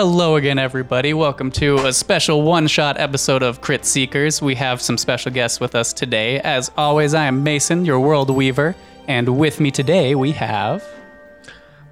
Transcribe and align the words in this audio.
Hello 0.00 0.36
again, 0.36 0.58
everybody. 0.58 1.12
Welcome 1.12 1.50
to 1.50 1.76
a 1.86 1.92
special 1.92 2.40
one 2.40 2.68
shot 2.68 2.98
episode 2.98 3.42
of 3.42 3.60
Crit 3.60 3.84
Seekers. 3.84 4.40
We 4.40 4.54
have 4.54 4.80
some 4.80 4.96
special 4.96 5.30
guests 5.30 5.60
with 5.60 5.74
us 5.74 5.92
today. 5.92 6.40
As 6.40 6.70
always, 6.78 7.12
I 7.12 7.26
am 7.26 7.44
Mason, 7.44 7.84
your 7.84 8.00
world 8.00 8.30
weaver, 8.30 8.74
and 9.08 9.36
with 9.36 9.60
me 9.60 9.70
today 9.70 10.14
we 10.14 10.32
have. 10.32 10.82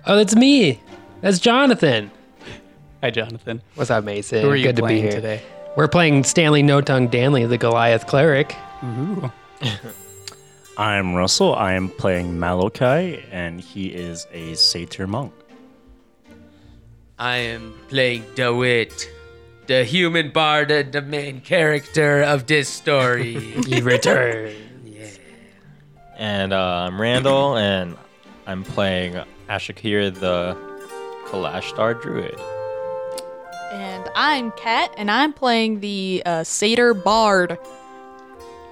Oh, 0.06 0.16
that's 0.16 0.34
me. 0.34 0.80
That's 1.20 1.38
Jonathan. 1.38 2.10
Hi, 3.02 3.10
Jonathan. 3.10 3.60
What's 3.74 3.90
up, 3.90 4.04
Mason? 4.04 4.40
Who 4.40 4.48
are 4.48 4.56
you 4.56 4.64
Good 4.64 4.77
to 4.77 4.86
be 4.86 5.02
here. 5.02 5.10
today? 5.10 5.42
We're 5.77 5.86
playing 5.86 6.24
Stanley 6.24 6.62
No 6.62 6.80
Tongue 6.80 7.08
Danley, 7.08 7.44
the 7.44 7.58
Goliath 7.58 8.06
cleric. 8.06 8.56
Ooh. 8.84 9.30
I'm 10.78 11.14
Russell. 11.14 11.54
I 11.54 11.74
am 11.74 11.90
playing 11.90 12.40
Malachi, 12.40 13.22
and 13.30 13.60
he 13.60 13.88
is 13.88 14.27
a 14.32 14.54
satyr 14.54 15.06
monk. 15.06 15.34
I 17.18 17.36
am 17.38 17.74
playing 17.88 18.24
DeWitt, 18.36 19.10
the 19.66 19.83
human 19.83 20.30
bard 20.30 20.70
and 20.70 20.92
the 20.92 21.02
main 21.02 21.41
character 21.41 22.22
of 22.22 22.47
this 22.47 22.69
story. 22.69 23.34
He 23.66 23.80
returned. 23.80 24.55
And 26.16 26.52
uh, 26.52 26.86
I'm 26.86 27.00
Randall, 27.00 27.56
and 27.69 27.96
I'm 28.46 28.62
playing 28.62 29.20
Ashakir, 29.48 30.14
the 30.14 30.56
Kalashtar 31.27 32.00
Druid. 32.00 32.39
And 33.72 34.08
I'm 34.14 34.52
Kat, 34.52 34.94
and 34.96 35.11
I'm 35.11 35.33
playing 35.33 35.80
the 35.80 36.22
uh, 36.24 36.44
Satyr 36.44 36.94
Bard. 36.94 37.58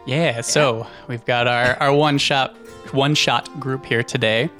Yeah, 0.06 0.40
so 0.40 0.86
we've 1.08 1.24
got 1.24 1.48
our, 1.48 1.76
our 1.82 1.92
one 1.92 2.18
shot 2.18 2.56
one 2.92 3.16
shot 3.16 3.58
group 3.58 3.84
here 3.84 4.04
today. 4.04 4.50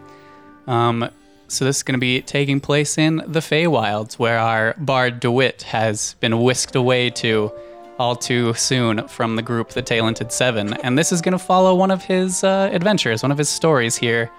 Um, 0.67 1.09
so 1.49 1.65
this 1.65 1.77
is 1.79 1.83
going 1.83 1.95
to 1.95 1.99
be 2.01 2.21
taking 2.23 2.61
place 2.61 2.99
in 2.99 3.17
the 3.27 3.41
Feywilds, 3.41 4.19
where 4.19 4.39
our 4.39 4.75
bard 4.79 5.21
DeWitt 5.21 5.63
has 5.63 6.15
been 6.21 6.43
whisked 6.43 6.77
away 6.77 7.11
to 7.11 7.51
all 7.99 8.15
too 8.17 8.53
soon 8.55 9.07
from 9.09 9.37
the 9.37 9.43
group, 9.43 9.71
the 9.71 9.83
Talented 9.83 10.33
Seven, 10.33 10.75
and 10.83 10.99
this 10.99 11.13
is 11.13 11.23
going 11.23 11.33
to 11.33 11.39
follow 11.39 11.75
one 11.75 11.91
of 11.91 12.05
his 12.05 12.45
uh, 12.45 12.69
adventures, 12.73 13.23
one 13.23 13.33
of 13.33 13.39
his 13.39 13.49
stories 13.49 13.97
here 13.97 14.31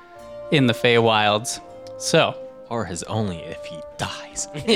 in 0.51 0.67
the 0.67 0.73
Feywilds. 0.73 1.59
So 1.97 2.37
Or 2.69 2.85
his 2.85 3.01
only 3.03 3.37
if 3.39 3.63
he 3.65 3.79
dies. 3.97 4.47
Wouldn't 4.53 4.67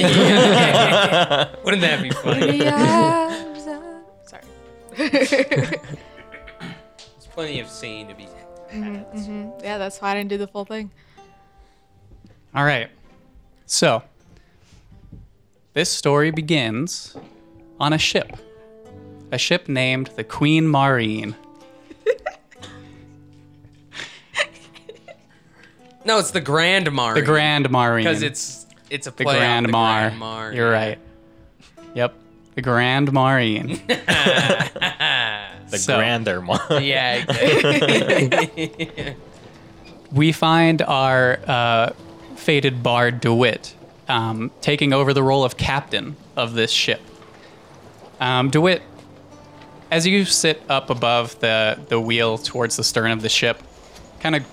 that 1.82 2.00
be 2.02 2.10
funny? 2.10 2.60
Sorry. 4.26 4.44
There's 4.98 5.74
plenty 7.32 7.60
of 7.60 7.70
scene 7.70 8.08
to 8.08 8.16
be. 8.16 8.28
Mm-hmm. 8.72 9.50
Yeah, 9.64 9.78
that's 9.78 10.02
why 10.02 10.12
I 10.12 10.14
didn't 10.16 10.30
do 10.30 10.38
the 10.38 10.48
full 10.48 10.66
thing. 10.66 10.90
All 12.56 12.66
right. 12.66 12.90
So, 13.66 14.04
this 15.74 15.90
story 15.90 16.32
begins 16.32 17.16
on 17.80 17.94
a 17.94 17.98
ship. 17.98 18.36
A 19.32 19.38
ship 19.38 19.70
named 19.70 20.10
the 20.16 20.24
Queen 20.24 20.68
Marine. 20.68 21.36
No, 26.04 26.18
it's 26.18 26.32
the 26.32 26.42
Grand 26.42 26.92
Mar. 26.92 27.14
The 27.14 27.22
Grand 27.22 27.70
Marine. 27.70 28.04
because 28.04 28.24
it's 28.24 28.66
it's 28.90 29.06
a 29.06 29.12
the 29.12 29.24
play 29.24 29.38
Grand 29.38 29.58
on 29.58 29.64
the 29.64 29.72
Mar. 29.72 30.02
Grand 30.08 30.20
Mar. 30.20 30.52
You're 30.52 30.72
right. 30.72 30.98
Yep. 31.94 32.16
The 32.56 32.62
Grand 32.62 33.12
Marine. 33.14 33.80
The 35.70 35.78
So- 35.78 35.96
grander 36.00 36.42
one. 36.42 36.60
Yeah. 36.84 37.24
Exactly. 37.30 39.16
we 40.12 40.32
find 40.34 40.82
our 40.82 41.40
uh, 41.48 41.94
fated 42.42 42.82
bard 42.82 43.22
DeWitt 43.22 43.76
um, 44.08 44.52
taking 44.62 44.94
over 44.94 45.14
the 45.14 45.24
role 45.24 45.44
of 45.44 45.58
captain 45.58 46.16
of 46.36 46.54
this 46.54 46.72
ship. 46.72 47.00
Um, 48.20 48.50
DeWitt, 48.50 48.82
as 49.92 50.08
you 50.08 50.26
sit 50.26 50.62
up 50.68 50.90
above 50.90 51.40
the, 51.40 51.80
the 51.90 52.00
wheel 52.00 52.38
towards 52.38 52.78
the 52.78 52.84
stern 52.84 53.12
of 53.12 53.22
the 53.22 53.30
ship, 53.30 53.62
kind 54.20 54.36
of 54.36 54.44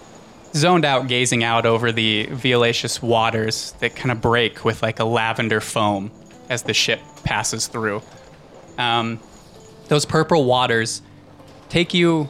zoned 0.55 0.85
out, 0.85 1.09
gazing 1.09 1.43
out 1.43 1.67
over 1.67 1.91
the 1.91 2.27
violaceous 2.27 3.03
waters 3.03 3.73
that 3.81 3.97
kind 3.97 4.13
of 4.13 4.21
break 4.21 4.65
with 4.65 4.83
like 4.83 5.01
a 5.01 5.05
lavender 5.05 5.61
foam 5.61 6.11
as 6.49 6.63
the 6.63 6.75
ship 6.75 7.01
passes 7.25 7.67
through. 7.69 8.03
Um, 8.77 9.19
those 9.89 10.05
purple 10.05 10.45
waters 10.45 11.03
take 11.69 11.95
you 11.95 12.29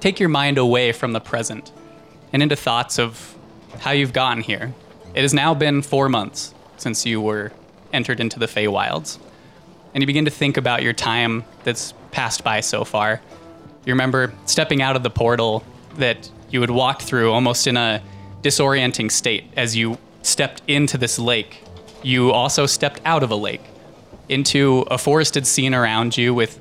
take 0.00 0.18
your 0.18 0.28
mind 0.28 0.58
away 0.58 0.90
from 0.90 1.12
the 1.12 1.20
present 1.20 1.70
and 2.32 2.42
into 2.42 2.56
thoughts 2.56 2.98
of 2.98 3.36
how 3.78 3.92
you've 3.92 4.12
gotten 4.12 4.42
here. 4.42 4.74
It 5.14 5.20
has 5.20 5.34
now 5.34 5.52
been 5.54 5.82
four 5.82 6.08
months 6.08 6.54
since 6.78 7.04
you 7.04 7.20
were 7.20 7.52
entered 7.92 8.18
into 8.18 8.38
the 8.38 8.46
Feywilds, 8.46 9.18
and 9.92 10.02
you 10.02 10.06
begin 10.06 10.24
to 10.24 10.30
think 10.30 10.56
about 10.56 10.82
your 10.82 10.94
time 10.94 11.44
that's 11.64 11.92
passed 12.12 12.42
by 12.42 12.60
so 12.60 12.82
far. 12.84 13.20
You 13.84 13.92
remember 13.92 14.32
stepping 14.46 14.80
out 14.80 14.96
of 14.96 15.02
the 15.02 15.10
portal 15.10 15.64
that 15.96 16.30
you 16.50 16.62
had 16.62 16.70
walked 16.70 17.02
through 17.02 17.30
almost 17.30 17.66
in 17.66 17.76
a 17.76 18.02
disorienting 18.42 19.10
state 19.10 19.44
as 19.54 19.76
you 19.76 19.98
stepped 20.22 20.62
into 20.66 20.96
this 20.96 21.18
lake. 21.18 21.62
You 22.02 22.32
also 22.32 22.64
stepped 22.64 23.00
out 23.04 23.22
of 23.22 23.30
a 23.30 23.36
lake 23.36 23.62
into 24.30 24.86
a 24.90 24.96
forested 24.96 25.46
scene 25.46 25.74
around 25.74 26.16
you 26.16 26.32
with 26.32 26.58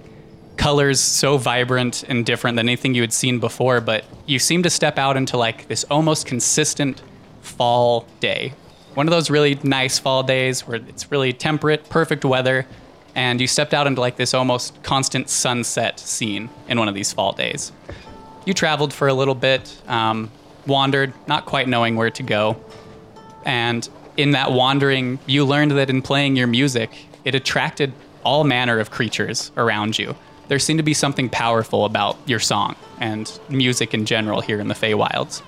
colors 0.57 0.99
so 0.99 1.37
vibrant 1.37 2.03
and 2.03 2.25
different 2.25 2.57
than 2.57 2.67
anything 2.67 2.93
you 2.95 3.01
had 3.01 3.13
seen 3.13 3.39
before, 3.39 3.79
but 3.79 4.03
you 4.25 4.39
seem 4.39 4.61
to 4.63 4.69
step 4.69 4.97
out 4.97 5.15
into 5.15 5.37
like 5.37 5.67
this 5.69 5.85
almost 5.85 6.25
consistent 6.25 7.01
fall 7.41 8.05
day. 8.19 8.53
One 8.93 9.07
of 9.07 9.11
those 9.11 9.29
really 9.29 9.57
nice 9.63 9.99
fall 9.99 10.23
days 10.23 10.67
where 10.67 10.77
it's 10.77 11.11
really 11.11 11.33
temperate, 11.33 11.89
perfect 11.89 12.25
weather, 12.25 12.65
and 13.15 13.39
you 13.39 13.47
stepped 13.47 13.73
out 13.73 13.87
into 13.87 14.01
like 14.01 14.17
this 14.17 14.33
almost 14.33 14.81
constant 14.83 15.29
sunset 15.29 15.99
scene 15.99 16.49
in 16.67 16.77
one 16.79 16.87
of 16.87 16.95
these 16.95 17.13
fall 17.13 17.33
days. 17.33 17.71
You 18.45 18.53
traveled 18.53 18.93
for 18.93 19.07
a 19.07 19.13
little 19.13 19.35
bit, 19.35 19.81
um, 19.87 20.31
wandered, 20.67 21.13
not 21.27 21.45
quite 21.45 21.67
knowing 21.67 21.95
where 21.95 22.09
to 22.11 22.23
go, 22.23 22.61
and 23.45 23.87
in 24.17 24.31
that 24.31 24.51
wandering, 24.51 25.19
you 25.25 25.45
learned 25.45 25.71
that 25.71 25.89
in 25.89 26.01
playing 26.01 26.35
your 26.35 26.47
music, 26.47 26.91
it 27.23 27.35
attracted 27.35 27.93
all 28.23 28.43
manner 28.43 28.79
of 28.79 28.91
creatures 28.91 29.51
around 29.57 29.97
you. 29.97 30.15
There 30.47 30.59
seemed 30.59 30.79
to 30.79 30.83
be 30.83 30.93
something 30.93 31.29
powerful 31.29 31.85
about 31.85 32.17
your 32.25 32.39
song 32.39 32.75
and 32.99 33.39
music 33.49 33.93
in 33.93 34.05
general 34.05 34.41
here 34.41 34.59
in 34.59 34.67
the 34.67 34.73
Feywilds. 34.73 35.41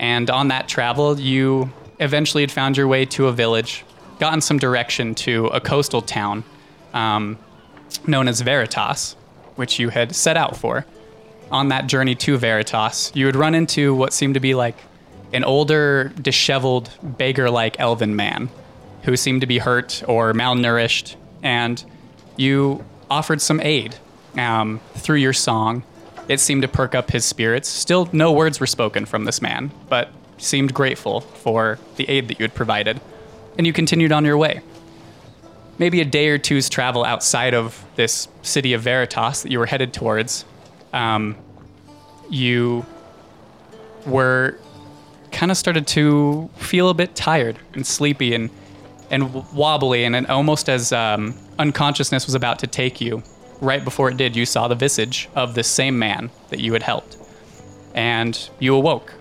And 0.00 0.30
on 0.30 0.48
that 0.48 0.66
travel, 0.66 1.20
you 1.20 1.70
eventually 2.00 2.42
had 2.42 2.50
found 2.50 2.78
your 2.78 2.88
way 2.88 3.04
to 3.04 3.26
a 3.26 3.32
village, 3.32 3.84
gotten 4.18 4.40
some 4.40 4.58
direction 4.58 5.14
to 5.16 5.48
a 5.48 5.60
coastal 5.60 6.00
town 6.00 6.42
um, 6.94 7.38
known 8.06 8.26
as 8.26 8.40
Veritas, 8.40 9.14
which 9.56 9.78
you 9.78 9.90
had 9.90 10.16
set 10.16 10.38
out 10.38 10.56
for. 10.56 10.86
On 11.50 11.68
that 11.68 11.86
journey 11.86 12.14
to 12.14 12.38
Veritas, 12.38 13.12
you 13.14 13.26
would 13.26 13.36
run 13.36 13.54
into 13.54 13.94
what 13.94 14.14
seemed 14.14 14.34
to 14.34 14.40
be 14.40 14.54
like 14.54 14.76
an 15.34 15.44
older, 15.44 16.12
disheveled, 16.20 16.90
beggar 17.02 17.50
like 17.50 17.78
elven 17.78 18.16
man 18.16 18.48
who 19.02 19.16
seemed 19.18 19.42
to 19.42 19.46
be 19.46 19.58
hurt 19.58 20.02
or 20.08 20.32
malnourished, 20.32 21.14
and 21.42 21.84
you 22.36 22.84
offered 23.10 23.42
some 23.42 23.60
aid 23.60 23.96
um, 24.38 24.80
through 24.94 25.16
your 25.16 25.32
song. 25.34 25.82
It 26.30 26.38
seemed 26.38 26.62
to 26.62 26.68
perk 26.68 26.94
up 26.94 27.10
his 27.10 27.24
spirits. 27.24 27.68
Still, 27.68 28.08
no 28.12 28.30
words 28.30 28.60
were 28.60 28.66
spoken 28.68 29.04
from 29.04 29.24
this 29.24 29.42
man, 29.42 29.72
but 29.88 30.12
seemed 30.38 30.72
grateful 30.72 31.22
for 31.22 31.80
the 31.96 32.08
aid 32.08 32.28
that 32.28 32.38
you 32.38 32.44
had 32.44 32.54
provided. 32.54 33.00
And 33.58 33.66
you 33.66 33.72
continued 33.72 34.12
on 34.12 34.24
your 34.24 34.38
way. 34.38 34.60
Maybe 35.78 36.00
a 36.00 36.04
day 36.04 36.28
or 36.28 36.38
two's 36.38 36.68
travel 36.68 37.04
outside 37.04 37.52
of 37.52 37.84
this 37.96 38.28
city 38.42 38.74
of 38.74 38.82
Veritas 38.82 39.42
that 39.42 39.50
you 39.50 39.58
were 39.58 39.66
headed 39.66 39.92
towards, 39.92 40.44
um, 40.92 41.34
you 42.28 42.86
were 44.06 44.56
kind 45.32 45.50
of 45.50 45.56
started 45.56 45.88
to 45.88 46.48
feel 46.54 46.90
a 46.90 46.94
bit 46.94 47.16
tired 47.16 47.58
and 47.74 47.84
sleepy 47.84 48.36
and 48.36 48.50
and 49.10 49.34
wobbly 49.52 50.04
and, 50.04 50.14
and 50.14 50.28
almost 50.28 50.68
as 50.68 50.92
um, 50.92 51.34
unconsciousness 51.58 52.26
was 52.26 52.36
about 52.36 52.60
to 52.60 52.68
take 52.68 53.00
you 53.00 53.20
right 53.60 53.84
before 53.84 54.10
it 54.10 54.16
did 54.16 54.36
you 54.36 54.46
saw 54.46 54.68
the 54.68 54.74
visage 54.74 55.28
of 55.34 55.54
the 55.54 55.62
same 55.62 55.98
man 55.98 56.30
that 56.48 56.60
you 56.60 56.72
had 56.72 56.82
helped. 56.82 57.16
And 57.94 58.50
you 58.58 58.74
awoke. 58.74 59.12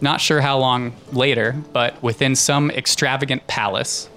Not 0.00 0.20
sure 0.20 0.40
how 0.40 0.58
long 0.58 0.94
later 1.12 1.56
but 1.72 2.00
within 2.02 2.36
some 2.36 2.70
extravagant 2.70 3.46
palace 3.46 4.08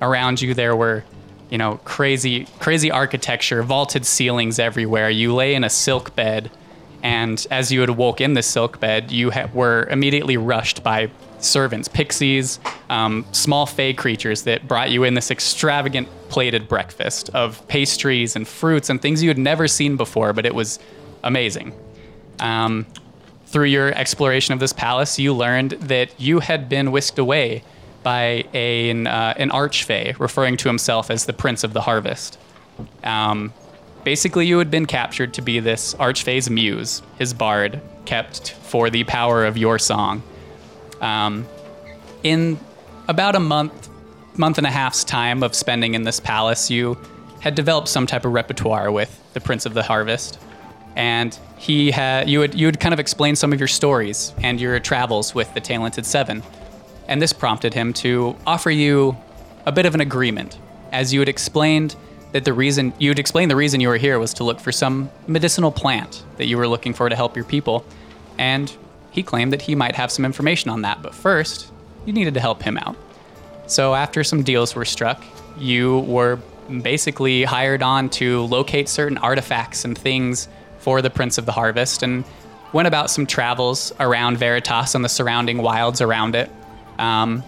around 0.00 0.40
you 0.40 0.54
there 0.54 0.76
were 0.76 1.04
you 1.50 1.58
know 1.58 1.80
crazy 1.84 2.46
crazy 2.60 2.90
architecture 2.90 3.62
vaulted 3.62 4.04
ceilings 4.04 4.58
everywhere. 4.58 5.10
You 5.10 5.34
lay 5.34 5.54
in 5.54 5.64
a 5.64 5.70
silk 5.70 6.14
bed 6.14 6.50
and 7.02 7.46
as 7.50 7.70
you 7.70 7.80
had 7.80 7.88
awoke 7.88 8.20
in 8.20 8.34
the 8.34 8.42
silk 8.42 8.80
bed 8.80 9.10
you 9.12 9.30
ha- 9.30 9.48
were 9.54 9.86
immediately 9.90 10.36
rushed 10.36 10.82
by 10.82 11.10
servants 11.38 11.86
pixies 11.86 12.58
um, 12.90 13.24
small 13.30 13.66
fey 13.66 13.94
creatures 13.94 14.42
that 14.42 14.66
brought 14.66 14.90
you 14.90 15.04
in 15.04 15.14
this 15.14 15.30
extravagant 15.30 16.08
plated 16.28 16.68
breakfast 16.68 17.30
of 17.30 17.66
pastries 17.68 18.36
and 18.36 18.46
fruits 18.46 18.90
and 18.90 19.00
things 19.02 19.22
you 19.22 19.28
had 19.28 19.38
never 19.38 19.66
seen 19.66 19.96
before 19.96 20.32
but 20.32 20.46
it 20.46 20.54
was 20.54 20.78
amazing 21.22 21.72
um, 22.40 22.86
through 23.48 23.64
your 23.64 23.92
exploration 23.94 24.52
of 24.52 24.60
this 24.60 24.74
palace, 24.74 25.18
you 25.18 25.32
learned 25.32 25.72
that 25.72 26.10
you 26.20 26.40
had 26.40 26.68
been 26.68 26.92
whisked 26.92 27.18
away 27.18 27.62
by 28.02 28.44
a, 28.52 28.90
an, 28.90 29.06
uh, 29.06 29.34
an 29.38 29.50
archfey 29.50 30.18
referring 30.18 30.58
to 30.58 30.68
himself 30.68 31.10
as 31.10 31.24
the 31.24 31.32
Prince 31.32 31.64
of 31.64 31.72
the 31.72 31.80
Harvest. 31.80 32.38
Um, 33.02 33.52
basically, 34.04 34.46
you 34.46 34.58
had 34.58 34.70
been 34.70 34.84
captured 34.84 35.32
to 35.34 35.42
be 35.42 35.60
this 35.60 35.94
archfey's 35.94 36.50
muse, 36.50 37.02
his 37.18 37.32
bard, 37.32 37.80
kept 38.04 38.50
for 38.52 38.90
the 38.90 39.04
power 39.04 39.46
of 39.46 39.56
your 39.56 39.78
song. 39.78 40.22
Um, 41.00 41.46
in 42.22 42.58
about 43.08 43.34
a 43.34 43.40
month, 43.40 43.88
month 44.38 44.58
and 44.58 44.66
a 44.66 44.70
half's 44.70 45.04
time 45.04 45.42
of 45.42 45.54
spending 45.54 45.94
in 45.94 46.02
this 46.02 46.20
palace, 46.20 46.70
you 46.70 46.96
had 47.40 47.54
developed 47.54 47.88
some 47.88 48.06
type 48.06 48.24
of 48.24 48.32
repertoire 48.32 48.90
with 48.90 49.20
the 49.32 49.40
Prince 49.40 49.66
of 49.66 49.74
the 49.74 49.82
Harvest, 49.82 50.38
and 50.96 51.38
he 51.56 51.90
had 51.90 52.28
you 52.28 52.40
had 52.40 52.54
you 52.54 52.66
had 52.66 52.80
kind 52.80 52.92
of 52.92 53.00
explained 53.00 53.38
some 53.38 53.52
of 53.52 53.60
your 53.60 53.68
stories 53.68 54.32
and 54.42 54.60
your 54.60 54.78
travels 54.80 55.34
with 55.34 55.52
the 55.54 55.60
Talented 55.60 56.06
Seven, 56.06 56.42
and 57.06 57.20
this 57.22 57.32
prompted 57.32 57.74
him 57.74 57.92
to 57.94 58.36
offer 58.46 58.70
you 58.70 59.16
a 59.66 59.72
bit 59.72 59.86
of 59.86 59.94
an 59.94 60.00
agreement, 60.00 60.58
as 60.92 61.12
you 61.12 61.20
had 61.20 61.28
explained 61.28 61.94
that 62.32 62.44
the 62.44 62.52
reason 62.52 62.92
you 62.98 63.10
had 63.10 63.18
explained 63.18 63.50
the 63.50 63.56
reason 63.56 63.80
you 63.80 63.88
were 63.88 63.96
here 63.96 64.18
was 64.18 64.34
to 64.34 64.44
look 64.44 64.60
for 64.60 64.72
some 64.72 65.10
medicinal 65.26 65.72
plant 65.72 66.22
that 66.36 66.46
you 66.46 66.58
were 66.58 66.68
looking 66.68 66.92
for 66.94 67.08
to 67.08 67.16
help 67.16 67.36
your 67.36 67.44
people, 67.44 67.84
and 68.38 68.76
he 69.10 69.22
claimed 69.22 69.52
that 69.52 69.62
he 69.62 69.74
might 69.74 69.94
have 69.94 70.10
some 70.10 70.24
information 70.24 70.70
on 70.70 70.82
that. 70.82 71.02
But 71.02 71.14
first, 71.14 71.70
you 72.04 72.12
needed 72.12 72.34
to 72.34 72.40
help 72.40 72.62
him 72.62 72.76
out. 72.78 72.96
So 73.68 73.94
after 73.94 74.24
some 74.24 74.42
deals 74.42 74.74
were 74.74 74.86
struck, 74.86 75.22
you 75.58 76.00
were 76.00 76.40
basically 76.82 77.44
hired 77.44 77.82
on 77.82 78.08
to 78.10 78.42
locate 78.44 78.88
certain 78.88 79.18
artifacts 79.18 79.84
and 79.84 79.96
things 79.96 80.48
for 80.78 81.02
the 81.02 81.10
Prince 81.10 81.38
of 81.38 81.46
the 81.46 81.52
Harvest 81.52 82.02
and 82.02 82.24
went 82.72 82.88
about 82.88 83.10
some 83.10 83.26
travels 83.26 83.92
around 84.00 84.38
Veritas 84.38 84.94
and 84.94 85.04
the 85.04 85.08
surrounding 85.08 85.58
wilds 85.58 86.00
around 86.00 86.34
it. 86.34 86.50
Um, 86.98 87.42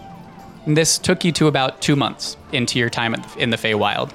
this 0.67 0.99
took 0.99 1.25
you 1.25 1.31
to 1.33 1.47
about 1.47 1.81
two 1.81 1.95
months 1.95 2.37
into 2.51 2.77
your 2.77 2.89
time 2.89 3.15
in 3.37 3.49
the 3.49 3.57
Feywild. 3.57 4.11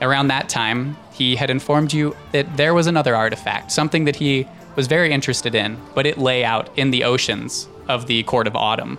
Around 0.00 0.28
that 0.28 0.48
time, 0.48 0.96
he 1.12 1.34
had 1.34 1.50
informed 1.50 1.92
you 1.92 2.16
that 2.30 2.56
there 2.56 2.72
was 2.72 2.86
another 2.86 3.16
artifact, 3.16 3.72
something 3.72 4.04
that 4.04 4.14
he 4.14 4.46
was 4.76 4.86
very 4.86 5.10
interested 5.10 5.56
in, 5.56 5.76
but 5.94 6.06
it 6.06 6.18
lay 6.18 6.44
out 6.44 6.70
in 6.78 6.92
the 6.92 7.02
oceans 7.02 7.68
of 7.88 8.06
the 8.06 8.22
Court 8.22 8.46
of 8.46 8.54
Autumn, 8.54 8.96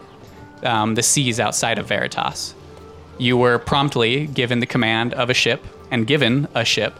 um, 0.63 0.95
the 0.95 1.03
seas 1.03 1.39
outside 1.39 1.77
of 1.77 1.87
Veritas. 1.87 2.53
You 3.17 3.37
were 3.37 3.59
promptly 3.59 4.27
given 4.27 4.59
the 4.59 4.65
command 4.65 5.13
of 5.13 5.29
a 5.29 5.33
ship 5.33 5.63
and 5.91 6.07
given 6.07 6.47
a 6.55 6.63
ship 6.63 6.93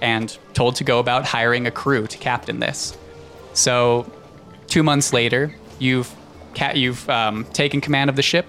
and 0.00 0.36
told 0.54 0.76
to 0.76 0.84
go 0.84 0.98
about 0.98 1.24
hiring 1.24 1.66
a 1.66 1.70
crew 1.70 2.06
to 2.06 2.18
captain 2.18 2.60
this. 2.60 2.96
So, 3.52 4.10
two 4.66 4.82
months 4.82 5.12
later, 5.12 5.54
you've 5.78 6.14
ca- 6.54 6.74
you've 6.74 7.08
um, 7.08 7.44
taken 7.52 7.80
command 7.80 8.10
of 8.10 8.16
the 8.16 8.22
ship, 8.22 8.46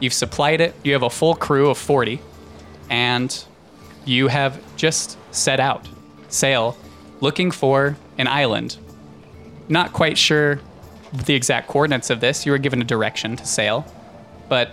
you've 0.00 0.12
supplied 0.12 0.60
it, 0.60 0.74
you 0.82 0.92
have 0.92 1.02
a 1.02 1.10
full 1.10 1.34
crew 1.34 1.70
of 1.70 1.78
40, 1.78 2.20
and 2.90 3.44
you 4.04 4.28
have 4.28 4.60
just 4.76 5.16
set 5.34 5.60
out, 5.60 5.88
sail, 6.28 6.76
looking 7.20 7.50
for 7.50 7.96
an 8.18 8.28
island. 8.28 8.76
Not 9.68 9.92
quite 9.92 10.18
sure 10.18 10.60
the 11.12 11.34
exact 11.34 11.68
coordinates 11.68 12.10
of 12.10 12.20
this. 12.20 12.44
You 12.44 12.52
were 12.52 12.58
given 12.58 12.80
a 12.82 12.84
direction 12.84 13.36
to 13.36 13.46
sail, 13.46 13.86
but 14.48 14.70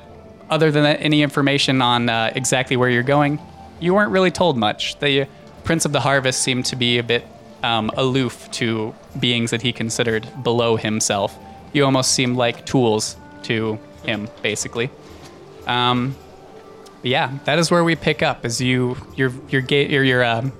other 0.49 0.71
than 0.71 0.83
that, 0.83 1.01
any 1.01 1.21
information 1.21 1.81
on 1.81 2.09
uh, 2.09 2.31
exactly 2.35 2.75
where 2.75 2.89
you're 2.89 3.03
going, 3.03 3.39
you 3.79 3.93
weren't 3.93 4.11
really 4.11 4.31
told 4.31 4.57
much. 4.57 4.99
The 4.99 5.27
Prince 5.63 5.85
of 5.85 5.91
the 5.91 6.01
Harvest 6.01 6.41
seemed 6.41 6.65
to 6.65 6.75
be 6.75 6.97
a 6.97 7.03
bit 7.03 7.25
um, 7.63 7.91
aloof 7.95 8.49
to 8.51 8.93
beings 9.19 9.51
that 9.51 9.61
he 9.61 9.71
considered 9.71 10.27
below 10.43 10.75
himself. 10.75 11.37
You 11.73 11.85
almost 11.85 12.11
seemed 12.11 12.37
like 12.37 12.65
tools 12.65 13.15
to 13.43 13.79
him, 14.03 14.27
basically. 14.41 14.89
Um, 15.67 16.15
yeah, 17.03 17.37
that 17.45 17.59
is 17.59 17.71
where 17.71 17.83
we 17.83 17.95
pick 17.95 18.21
up 18.21 18.45
as 18.45 18.61
you 18.61 18.97
your 19.15 19.31
your 19.49 19.61
your, 19.61 20.03
your 20.03 20.23
um, 20.23 20.51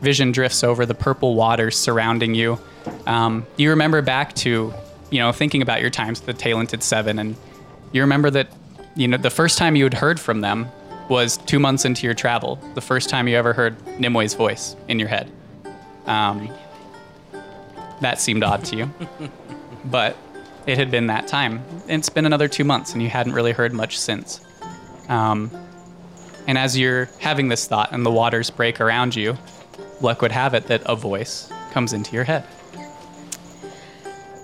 vision 0.00 0.32
drifts 0.32 0.64
over 0.64 0.86
the 0.86 0.94
purple 0.94 1.34
waters 1.34 1.76
surrounding 1.76 2.34
you. 2.34 2.58
Um, 3.06 3.46
you 3.56 3.70
remember 3.70 4.02
back 4.02 4.34
to 4.36 4.72
you 5.10 5.18
know 5.18 5.32
thinking 5.32 5.62
about 5.62 5.80
your 5.80 5.90
times 5.90 6.20
with 6.20 6.26
the 6.26 6.42
Talented 6.42 6.82
Seven, 6.82 7.18
and 7.18 7.36
you 7.92 8.00
remember 8.00 8.30
that 8.30 8.48
you 8.94 9.08
know 9.08 9.16
the 9.16 9.30
first 9.30 9.58
time 9.58 9.76
you 9.76 9.84
had 9.84 9.94
heard 9.94 10.18
from 10.18 10.40
them 10.40 10.68
was 11.08 11.36
two 11.36 11.58
months 11.58 11.84
into 11.84 12.06
your 12.06 12.14
travel. 12.14 12.56
The 12.74 12.80
first 12.80 13.08
time 13.08 13.28
you 13.28 13.36
ever 13.36 13.52
heard 13.52 13.76
Nimue's 13.98 14.34
voice 14.34 14.76
in 14.88 14.98
your 14.98 15.08
head. 15.08 15.30
Um, 16.06 16.50
that 18.00 18.20
seemed 18.20 18.42
odd 18.42 18.64
to 18.66 18.76
you, 18.76 18.90
but 19.84 20.16
it 20.66 20.78
had 20.78 20.90
been 20.90 21.06
that 21.08 21.28
time. 21.28 21.62
It's 21.88 22.08
been 22.08 22.26
another 22.26 22.48
two 22.48 22.64
months, 22.64 22.92
and 22.92 23.02
you 23.02 23.08
hadn't 23.08 23.32
really 23.32 23.52
heard 23.52 23.72
much 23.72 23.98
since. 23.98 24.40
Um, 25.08 25.50
and 26.46 26.58
as 26.58 26.76
you're 26.76 27.08
having 27.20 27.48
this 27.48 27.66
thought 27.66 27.92
and 27.92 28.04
the 28.04 28.10
waters 28.10 28.50
break 28.50 28.80
around 28.80 29.14
you, 29.14 29.36
luck 30.00 30.22
would 30.22 30.32
have 30.32 30.54
it 30.54 30.66
that 30.66 30.82
a 30.86 30.96
voice 30.96 31.52
comes 31.70 31.92
into 31.92 32.12
your 32.14 32.24
head. 32.24 32.44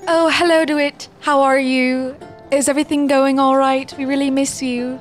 Oh, 0.06 0.31
hello, 0.33 0.65
Dewitt. 0.65 1.09
How 1.21 1.43
are 1.43 1.59
you? 1.59 2.17
Is 2.50 2.69
everything 2.69 3.06
going 3.06 3.39
all 3.39 3.56
right? 3.56 3.93
We 3.99 4.05
really 4.06 4.31
miss 4.31 4.62
you. 4.62 5.00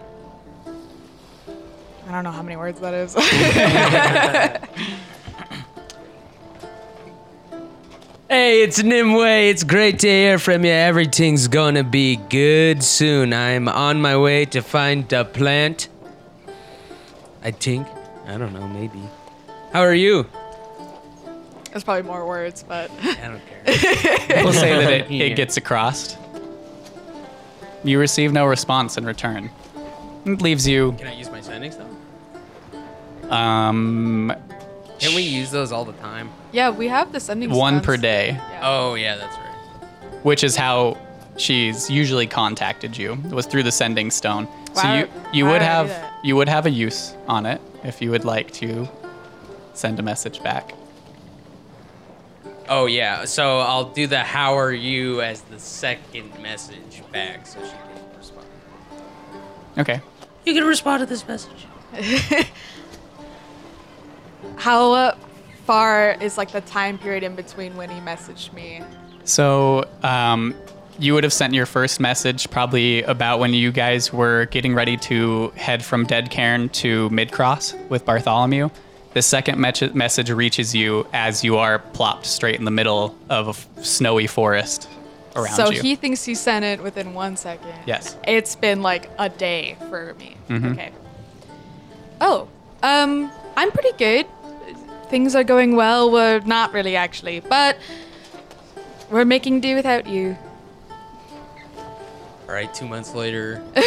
I 2.07 2.11
don't 2.11 2.23
know 2.23 2.31
how 2.31 2.41
many 2.41 2.55
words 2.55 2.79
that 2.81 2.93
is. 2.93 3.15
Hey, 8.29 8.61
it's 8.61 8.83
Nimue. 8.83 9.49
It's 9.49 9.63
great 9.63 9.99
to 9.99 10.09
hear 10.09 10.37
from 10.37 10.65
you. 10.65 10.71
Everything's 10.71 11.47
gonna 11.47 11.85
be 11.85 12.17
good 12.17 12.83
soon. 12.83 13.31
I'm 13.31 13.69
on 13.69 14.01
my 14.01 14.17
way 14.17 14.43
to 14.47 14.61
find 14.61 15.11
a 15.13 15.23
plant. 15.23 15.87
I 17.41 17.51
think. 17.51 17.87
I 18.25 18.37
don't 18.37 18.51
know, 18.51 18.67
maybe. 18.67 18.99
How 19.71 19.79
are 19.79 19.93
you? 19.93 20.25
There's 21.71 21.85
probably 21.85 22.03
more 22.03 22.27
words, 22.27 22.65
but 22.67 22.91
I 23.01 23.29
don't 23.29 23.41
care. 23.47 23.63
We'll 24.43 24.51
say 24.51 24.75
that 24.77 24.91
it, 24.91 25.11
it 25.31 25.35
gets 25.37 25.55
across. 25.55 26.17
You 27.83 27.99
receive 27.99 28.31
no 28.33 28.45
response 28.45 28.97
in 28.97 29.05
return. 29.05 29.49
It 30.25 30.41
leaves 30.41 30.67
you 30.67 30.93
Can 30.93 31.07
I 31.07 31.13
use 31.13 31.29
my 31.29 31.39
sendings 31.39 31.77
though? 31.77 33.31
um, 33.33 34.33
Can 34.99 35.15
we 35.15 35.21
use 35.21 35.51
those 35.51 35.71
all 35.71 35.85
the 35.85 35.93
time? 35.93 36.29
yeah, 36.51 36.69
we 36.69 36.87
have 36.87 37.11
the 37.11 37.19
sending 37.19 37.49
stone. 37.49 37.59
one 37.59 37.81
per 37.81 37.97
day, 37.97 38.29
Yeah. 38.31 38.59
Oh 38.63 38.95
yeah, 38.95 39.15
that's 39.15 39.35
right. 39.37 40.23
which 40.23 40.43
is 40.43 40.55
how 40.55 40.97
she's 41.37 41.89
usually 41.89 42.27
contacted 42.27 42.97
you. 42.97 43.13
It 43.25 43.31
was 43.31 43.45
through 43.45 43.63
the 43.63 43.71
sending 43.71 44.11
stone. 44.11 44.47
So 44.73 44.83
Why- 44.83 44.99
you 44.99 45.07
you 45.33 45.45
why 45.45 45.51
would 45.51 45.53
would 45.53 45.61
I 45.61 45.65
do 45.65 45.71
have 45.71 45.87
that? 45.89 46.13
you 46.25 46.35
would 46.35 46.49
have 46.49 46.65
a 46.65 46.69
use 46.71 47.13
on 47.27 47.45
it 47.45 47.61
if 47.83 48.01
you 48.01 48.11
would 48.11 48.25
like 48.25 48.51
to 48.53 48.87
send 49.73 49.99
a 49.99 50.03
message 50.03 50.41
back. 50.41 50.73
Oh 52.69 52.85
yeah, 52.85 53.25
so 53.25 53.59
I'll 53.59 53.85
do 53.85 54.07
the 54.07 54.19
"How 54.19 54.57
are 54.57 54.73
you" 54.73 55.21
as 55.21 55.41
the 55.41 55.59
second 55.59 56.37
message 56.41 57.01
back, 57.11 57.47
so 57.47 57.63
she 57.63 57.71
can 57.71 58.17
respond. 58.17 58.47
Okay. 59.77 60.01
You 60.45 60.53
can 60.53 60.65
respond 60.65 61.01
to 61.01 61.05
this 61.05 61.27
message. 61.27 61.65
How 64.57 64.91
uh, 64.91 65.15
far 65.65 66.17
is 66.21 66.37
like 66.37 66.51
the 66.51 66.61
time 66.61 66.97
period 66.97 67.23
in 67.23 67.35
between 67.35 67.75
when 67.77 67.89
he 67.89 67.99
messaged 68.01 68.53
me? 68.53 68.81
So, 69.23 69.87
um, 70.03 70.55
you 70.99 71.13
would 71.13 71.23
have 71.23 71.33
sent 71.33 71.53
your 71.53 71.65
first 71.65 71.99
message 71.99 72.49
probably 72.49 73.03
about 73.03 73.39
when 73.39 73.53
you 73.53 73.71
guys 73.71 74.11
were 74.11 74.45
getting 74.45 74.73
ready 74.73 74.97
to 74.97 75.49
head 75.55 75.83
from 75.83 76.05
Dead 76.05 76.29
Cairn 76.31 76.69
to 76.69 77.09
Midcross 77.09 77.75
with 77.89 78.05
Bartholomew. 78.05 78.69
The 79.17 79.23
second 79.23 79.59
me- 79.59 79.71
message 79.95 80.29
reaches 80.29 80.75
you 80.75 81.07
as 81.11 81.43
you 81.43 81.57
are 81.57 81.79
plopped 81.79 82.27
straight 82.27 82.59
in 82.59 82.65
the 82.65 82.71
middle 82.71 83.15
of 83.31 83.47
a 83.47 83.49
f- 83.49 83.67
snowy 83.83 84.27
forest 84.27 84.87
around 85.35 85.49
you. 85.49 85.55
so 85.55 85.71
you. 85.71 85.81
he 85.81 85.95
thinks 85.95 86.23
he 86.23 86.35
sent 86.35 86.63
it 86.63 86.83
within 86.83 87.15
one 87.15 87.35
second. 87.35 87.73
Yes. 87.87 88.15
It's 88.27 88.55
been 88.55 88.83
like 88.83 89.09
a 89.17 89.27
day 89.27 89.75
for 89.89 90.13
me. 90.19 90.37
Mm-hmm. 90.49 90.71
Okay. 90.73 90.91
Oh, 92.21 92.47
um, 92.83 93.31
I'm 93.55 93.71
pretty 93.71 93.97
good. 93.97 94.27
Things 95.09 95.33
are 95.33 95.43
going 95.43 95.75
well. 95.75 96.11
We're 96.11 96.41
not 96.41 96.71
really 96.71 96.95
actually, 96.95 97.39
but 97.39 97.79
we're 99.09 99.25
making 99.25 99.61
do 99.61 99.73
without 99.73 100.05
you. 100.05 100.37
All 102.47 102.53
right, 102.53 102.71
two 102.71 102.85
months 102.85 103.15
later. 103.15 103.63
Is 103.75 103.81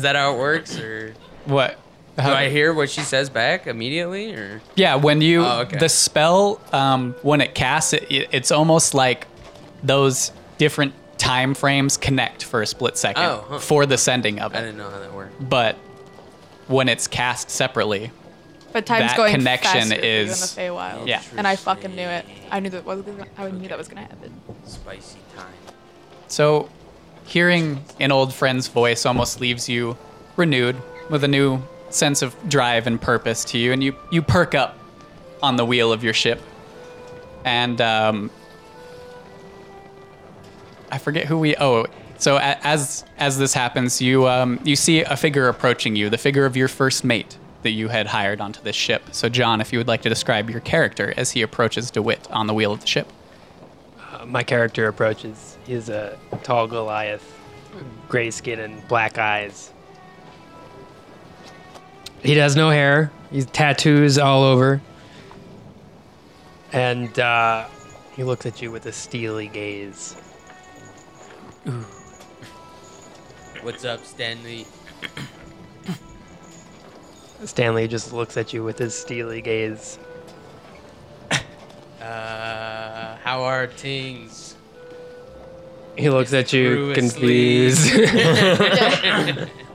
that 0.00 0.16
how 0.16 0.34
it 0.34 0.38
works, 0.38 0.78
or 0.78 1.12
what? 1.44 1.78
Do 2.18 2.24
I 2.30 2.48
hear 2.50 2.72
what 2.74 2.90
she 2.90 3.00
says 3.00 3.30
back 3.30 3.66
immediately, 3.66 4.34
or? 4.34 4.60
Yeah, 4.76 4.96
when 4.96 5.20
you 5.20 5.44
Oh, 5.44 5.60
okay. 5.60 5.78
the 5.78 5.88
spell 5.88 6.60
um, 6.72 7.14
when 7.22 7.40
it 7.40 7.54
casts 7.54 7.92
it, 7.92 8.10
it, 8.10 8.28
it's 8.32 8.50
almost 8.50 8.92
like 8.94 9.26
those 9.82 10.32
different 10.58 10.94
time 11.18 11.54
frames 11.54 11.96
connect 11.96 12.44
for 12.44 12.62
a 12.62 12.66
split 12.66 12.96
second 12.96 13.22
Oh, 13.24 13.44
huh. 13.48 13.58
for 13.58 13.86
the 13.86 13.98
sending 13.98 14.40
of 14.40 14.54
it. 14.54 14.56
I 14.56 14.60
it. 14.60 14.64
didn't 14.66 14.78
know 14.78 14.90
how 14.90 14.98
that 14.98 15.12
worked. 15.14 15.48
But 15.48 15.76
when 16.68 16.88
it's 16.88 17.06
cast 17.06 17.50
separately, 17.50 18.10
But 18.72 18.84
time's 18.86 19.10
That 19.10 19.16
going 19.16 19.34
connection 19.34 19.72
faster 19.88 19.94
for 19.96 20.04
you 20.04 20.10
in 20.20 20.26
the 20.26 20.32
is- 20.32 20.56
Feywild. 20.56 21.06
yeah. 21.06 21.22
And 21.36 21.46
I 21.46 21.56
fucking 21.56 21.96
knew 21.96 22.02
it. 22.06 22.24
I 22.50 22.60
knew 22.60 22.70
that 22.70 22.84
was. 22.84 23.00
Gonna, 23.02 23.26
I 23.38 23.50
knew 23.50 23.66
that 23.68 23.78
was 23.78 23.88
gonna 23.88 24.02
happen. 24.02 24.32
Spicy 24.64 25.18
time. 25.36 25.46
so 26.28 26.68
hearing 27.24 27.82
an 28.00 28.10
old 28.12 28.32
friend's 28.34 28.68
voice 28.68 29.04
almost 29.06 29.40
leaves 29.40 29.68
you 29.68 29.96
renewed 30.36 30.76
with 31.10 31.24
a 31.24 31.28
new 31.28 31.62
sense 31.90 32.22
of 32.22 32.34
drive 32.48 32.86
and 32.86 33.00
purpose 33.00 33.44
to 33.46 33.58
you, 33.58 33.72
and 33.72 33.82
you, 33.82 33.94
you 34.10 34.22
perk 34.22 34.54
up 34.54 34.78
on 35.42 35.56
the 35.56 35.64
wheel 35.64 35.92
of 35.92 36.02
your 36.04 36.14
ship. 36.14 36.40
And 37.44 37.80
um, 37.80 38.30
I 40.90 40.98
forget 40.98 41.26
who 41.26 41.38
we. 41.38 41.56
Oh, 41.56 41.86
so 42.18 42.36
a- 42.36 42.58
as 42.62 43.04
as 43.16 43.38
this 43.38 43.54
happens, 43.54 44.00
you 44.00 44.26
um, 44.28 44.60
you 44.64 44.76
see 44.76 45.00
a 45.02 45.16
figure 45.16 45.48
approaching 45.48 45.96
you, 45.96 46.10
the 46.10 46.18
figure 46.18 46.44
of 46.44 46.56
your 46.56 46.68
first 46.68 47.04
mate 47.04 47.38
that 47.62 47.70
you 47.70 47.88
had 47.88 48.06
hired 48.06 48.40
onto 48.40 48.62
this 48.62 48.76
ship. 48.76 49.02
So, 49.12 49.28
John, 49.28 49.60
if 49.60 49.72
you 49.72 49.78
would 49.78 49.88
like 49.88 50.02
to 50.02 50.08
describe 50.08 50.48
your 50.48 50.60
character 50.60 51.12
as 51.16 51.32
he 51.32 51.42
approaches 51.42 51.90
DeWitt 51.90 52.30
on 52.30 52.46
the 52.46 52.54
wheel 52.54 52.72
of 52.72 52.80
the 52.80 52.86
ship. 52.86 53.12
Uh, 54.12 54.26
my 54.26 54.42
character 54.42 54.86
approaches. 54.86 55.56
He's 55.66 55.88
a 55.88 56.16
tall 56.44 56.66
Goliath, 56.66 57.24
gray 58.08 58.30
skin 58.30 58.60
and 58.60 58.86
black 58.88 59.18
eyes. 59.18 59.72
He 62.22 62.36
has 62.36 62.56
no 62.56 62.70
hair. 62.70 63.10
He's 63.30 63.46
tattoos 63.46 64.18
all 64.18 64.42
over. 64.42 64.80
And 66.72 67.18
uh, 67.18 67.66
he 68.14 68.24
looks 68.24 68.46
at 68.46 68.60
you 68.60 68.70
with 68.70 68.86
a 68.86 68.92
steely 68.92 69.48
gaze. 69.48 70.16
What's 73.62 73.84
up, 73.84 74.04
Stanley? 74.04 74.66
Stanley 77.44 77.88
just 77.88 78.12
looks 78.12 78.36
at 78.36 78.52
you 78.52 78.64
with 78.64 78.78
his 78.78 78.94
steely 78.94 79.42
gaze. 79.42 79.98
Uh, 82.00 83.16
how 83.22 83.42
are 83.42 83.66
things? 83.66 84.56
He 85.98 86.08
looks 86.08 86.32
at 86.32 86.52
you 86.52 86.74
crew 86.74 86.94
confused. 86.94 87.92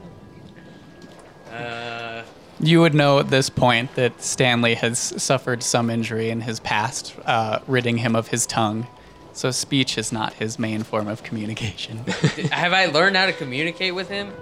You 2.60 2.80
would 2.80 2.94
know 2.94 3.18
at 3.18 3.30
this 3.30 3.50
point 3.50 3.94
that 3.96 4.22
Stanley 4.22 4.74
has 4.74 4.98
suffered 4.98 5.62
some 5.62 5.90
injury 5.90 6.30
in 6.30 6.42
his 6.42 6.60
past, 6.60 7.14
uh, 7.24 7.58
ridding 7.66 7.98
him 7.98 8.14
of 8.14 8.28
his 8.28 8.46
tongue. 8.46 8.86
So 9.32 9.50
speech 9.50 9.98
is 9.98 10.12
not 10.12 10.34
his 10.34 10.58
main 10.58 10.84
form 10.84 11.08
of 11.08 11.22
communication. 11.24 11.98
have 12.52 12.72
I 12.72 12.86
learned 12.86 13.16
how 13.16 13.26
to 13.26 13.32
communicate 13.32 13.94
with 13.94 14.08
him? 14.08 14.32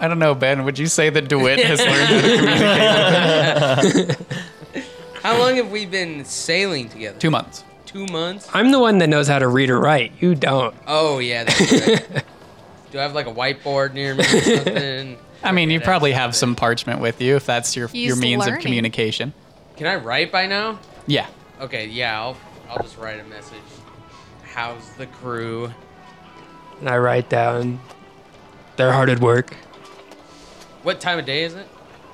I 0.00 0.06
don't 0.06 0.18
know, 0.18 0.34
Ben. 0.34 0.64
Would 0.64 0.78
you 0.78 0.86
say 0.86 1.10
that 1.10 1.28
DeWitt 1.28 1.58
has 1.60 1.80
learned 1.80 2.06
how 2.06 3.74
to 3.74 3.80
communicate? 3.90 4.06
with 4.06 4.18
him? 4.18 4.26
How 5.22 5.36
long 5.36 5.56
have 5.56 5.72
we 5.72 5.84
been 5.84 6.24
sailing 6.24 6.88
together? 6.88 7.18
Two 7.18 7.30
months. 7.30 7.64
Two 7.86 8.06
months? 8.06 8.48
I'm 8.54 8.70
the 8.70 8.78
one 8.78 8.98
that 8.98 9.08
knows 9.08 9.26
how 9.26 9.38
to 9.40 9.48
read 9.48 9.68
or 9.68 9.80
write. 9.80 10.12
You 10.20 10.34
don't. 10.34 10.74
Oh 10.86 11.18
yeah. 11.18 11.44
That's 11.44 11.72
right. 11.88 12.24
Do 12.92 12.98
I 12.98 13.02
have 13.02 13.14
like 13.14 13.26
a 13.26 13.32
whiteboard 13.32 13.94
near 13.94 14.14
me 14.14 14.24
or 14.24 14.40
something? 14.40 15.18
I 15.42 15.52
mean, 15.52 15.70
you 15.70 15.80
probably 15.80 16.12
have 16.12 16.34
some 16.34 16.54
parchment 16.56 17.00
with 17.00 17.20
you 17.20 17.36
if 17.36 17.46
that's 17.46 17.76
your 17.76 17.88
He's 17.88 18.06
your 18.08 18.16
means 18.16 18.40
learning. 18.40 18.56
of 18.56 18.60
communication. 18.62 19.32
Can 19.76 19.86
I 19.86 19.96
write 19.96 20.32
by 20.32 20.46
now? 20.46 20.78
Yeah. 21.06 21.26
Okay, 21.60 21.86
yeah, 21.86 22.20
I'll 22.20 22.36
I'll 22.68 22.82
just 22.82 22.96
write 22.98 23.20
a 23.20 23.24
message. 23.24 23.58
How's 24.42 24.88
the 24.94 25.06
crew? 25.06 25.72
And 26.80 26.88
I 26.88 26.98
write 26.98 27.28
down. 27.28 27.80
They're 28.76 28.92
hard 28.92 29.08
at 29.10 29.20
work. 29.20 29.54
What 30.82 31.00
time 31.00 31.18
of 31.18 31.24
day 31.24 31.44
is 31.44 31.54
it? 31.54 31.66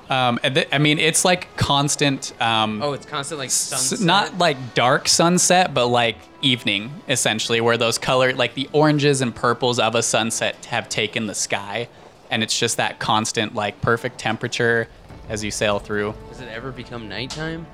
Um, 0.09 0.39
and 0.43 0.53
th- 0.55 0.67
I 0.71 0.77
mean, 0.77 0.99
it's 0.99 1.25
like 1.25 1.55
constant. 1.57 2.39
Um, 2.41 2.81
Oh, 2.81 2.93
it's 2.93 3.05
constant 3.07 3.39
like 3.39 3.47
s- 3.47 3.53
sunset. 3.55 3.99
not 4.05 4.37
like 4.37 4.75
dark 4.75 5.07
sunset, 5.07 5.73
but 5.73 5.87
like 5.87 6.17
evening, 6.41 6.91
essentially, 7.09 7.59
where 7.61 7.77
those 7.77 7.97
color, 7.97 8.33
like 8.33 8.53
the 8.53 8.69
oranges 8.71 9.21
and 9.21 9.35
purples 9.35 9.79
of 9.79 9.95
a 9.95 10.03
sunset, 10.03 10.65
have 10.65 10.89
taken 10.89 11.25
the 11.25 11.33
sky, 11.35 11.87
and 12.35 12.43
it's 12.43 12.59
just 12.59 12.75
that 12.75 12.99
constant, 12.99 13.55
like 13.55 13.79
perfect 13.79 14.17
temperature 14.19 14.89
as 15.29 15.41
you 15.41 15.49
sail 15.51 15.79
through. 15.79 16.13
Does 16.27 16.41
it 16.41 16.49
ever 16.49 16.69
become 16.69 17.07
nighttime? 17.07 17.65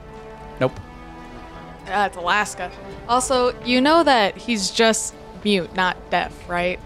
Nope. 0.59 0.79
Uh, 1.87 2.03
it's 2.07 2.15
Alaska. 2.15 2.71
Also, 3.09 3.59
you 3.63 3.81
know 3.81 4.03
that 4.03 4.37
he's 4.37 4.69
just 4.69 5.15
mute, 5.43 5.73
not 5.75 5.97
deaf, 6.11 6.47
right? 6.47 6.79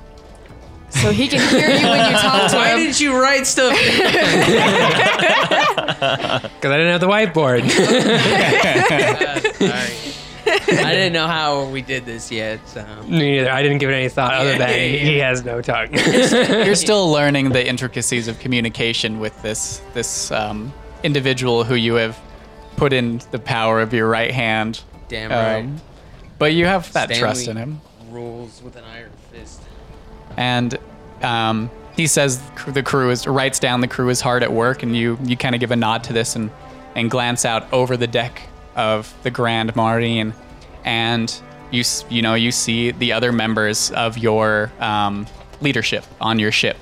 So 0.89 1.11
he 1.11 1.27
can 1.27 1.41
hear 1.49 1.67
you 1.69 1.85
when 1.85 2.09
you 2.13 2.17
talk 2.17 2.49
to 2.51 2.55
him. 2.55 2.61
Why 2.61 2.77
didn't 2.77 3.01
you 3.01 3.21
write 3.21 3.45
stuff? 3.45 3.77
Because 6.55 6.71
I 6.71 6.77
didn't 6.77 6.91
have 6.91 7.01
the 7.01 7.07
whiteboard. 7.07 7.63
Uh, 8.65 9.69
sorry. 9.69 10.24
I 10.47 10.93
didn't 10.93 11.13
know 11.13 11.27
how 11.27 11.65
we 11.69 11.81
did 11.81 12.05
this 12.05 12.31
yet. 12.31 12.59
So. 12.67 12.85
Me 13.07 13.37
neither. 13.37 13.51
I 13.51 13.63
didn't 13.63 13.79
give 13.79 13.89
it 13.89 13.93
any 13.93 14.09
thought 14.09 14.33
other 14.33 14.57
than 14.57 14.69
yeah, 14.69 14.75
yeah. 14.75 14.97
he 14.97 15.17
has 15.17 15.43
no 15.43 15.61
tongue. 15.61 15.89
You're 15.93 16.75
still 16.75 17.11
learning 17.11 17.49
the 17.49 17.67
intricacies 17.67 18.27
of 18.27 18.39
communication 18.39 19.19
with 19.19 19.39
this 19.41 19.81
this 19.93 20.31
um, 20.31 20.73
individual 21.03 21.63
who 21.63 21.75
you 21.75 21.95
have 21.95 22.17
put 22.77 22.93
in 22.93 23.21
the 23.31 23.39
power 23.39 23.81
of 23.81 23.93
your 23.93 24.07
right 24.07 24.31
hand. 24.31 24.81
Damn 25.07 25.31
Um, 25.31 25.37
right. 25.73 25.81
But 26.37 26.53
you 26.53 26.65
have 26.65 26.91
that 26.93 27.09
trust 27.13 27.47
in 27.47 27.55
Stanley 27.55 27.61
him. 27.61 27.81
Rules 28.11 28.61
with 28.61 28.75
an 28.75 28.83
iron 28.83 29.11
fist. 29.31 29.61
and 30.37 30.77
um, 31.21 31.69
he 31.95 32.07
says 32.07 32.41
the 32.67 32.83
crew 32.83 33.09
is 33.09 33.25
writes 33.25 33.59
down 33.59 33.79
the 33.81 33.87
crew 33.87 34.09
is 34.09 34.21
hard 34.21 34.43
at 34.43 34.51
work, 34.51 34.83
and 34.83 34.95
you 34.95 35.17
you 35.23 35.37
kind 35.37 35.55
of 35.55 35.61
give 35.61 35.71
a 35.71 35.75
nod 35.75 36.03
to 36.05 36.13
this 36.13 36.35
and 36.35 36.51
and 36.95 37.09
glance 37.09 37.45
out 37.45 37.71
over 37.73 37.97
the 37.97 38.07
deck 38.07 38.41
of 38.75 39.13
the 39.23 39.31
Grand 39.31 39.75
Marine, 39.75 40.33
and 40.83 41.33
you 41.71 41.83
you 42.09 42.21
know 42.21 42.35
you 42.35 42.51
see 42.51 42.91
the 42.91 43.11
other 43.13 43.31
members 43.31 43.91
of 43.91 44.17
your 44.17 44.71
um, 44.79 45.27
leadership 45.61 46.05
on 46.21 46.39
your 46.39 46.51
ship 46.51 46.77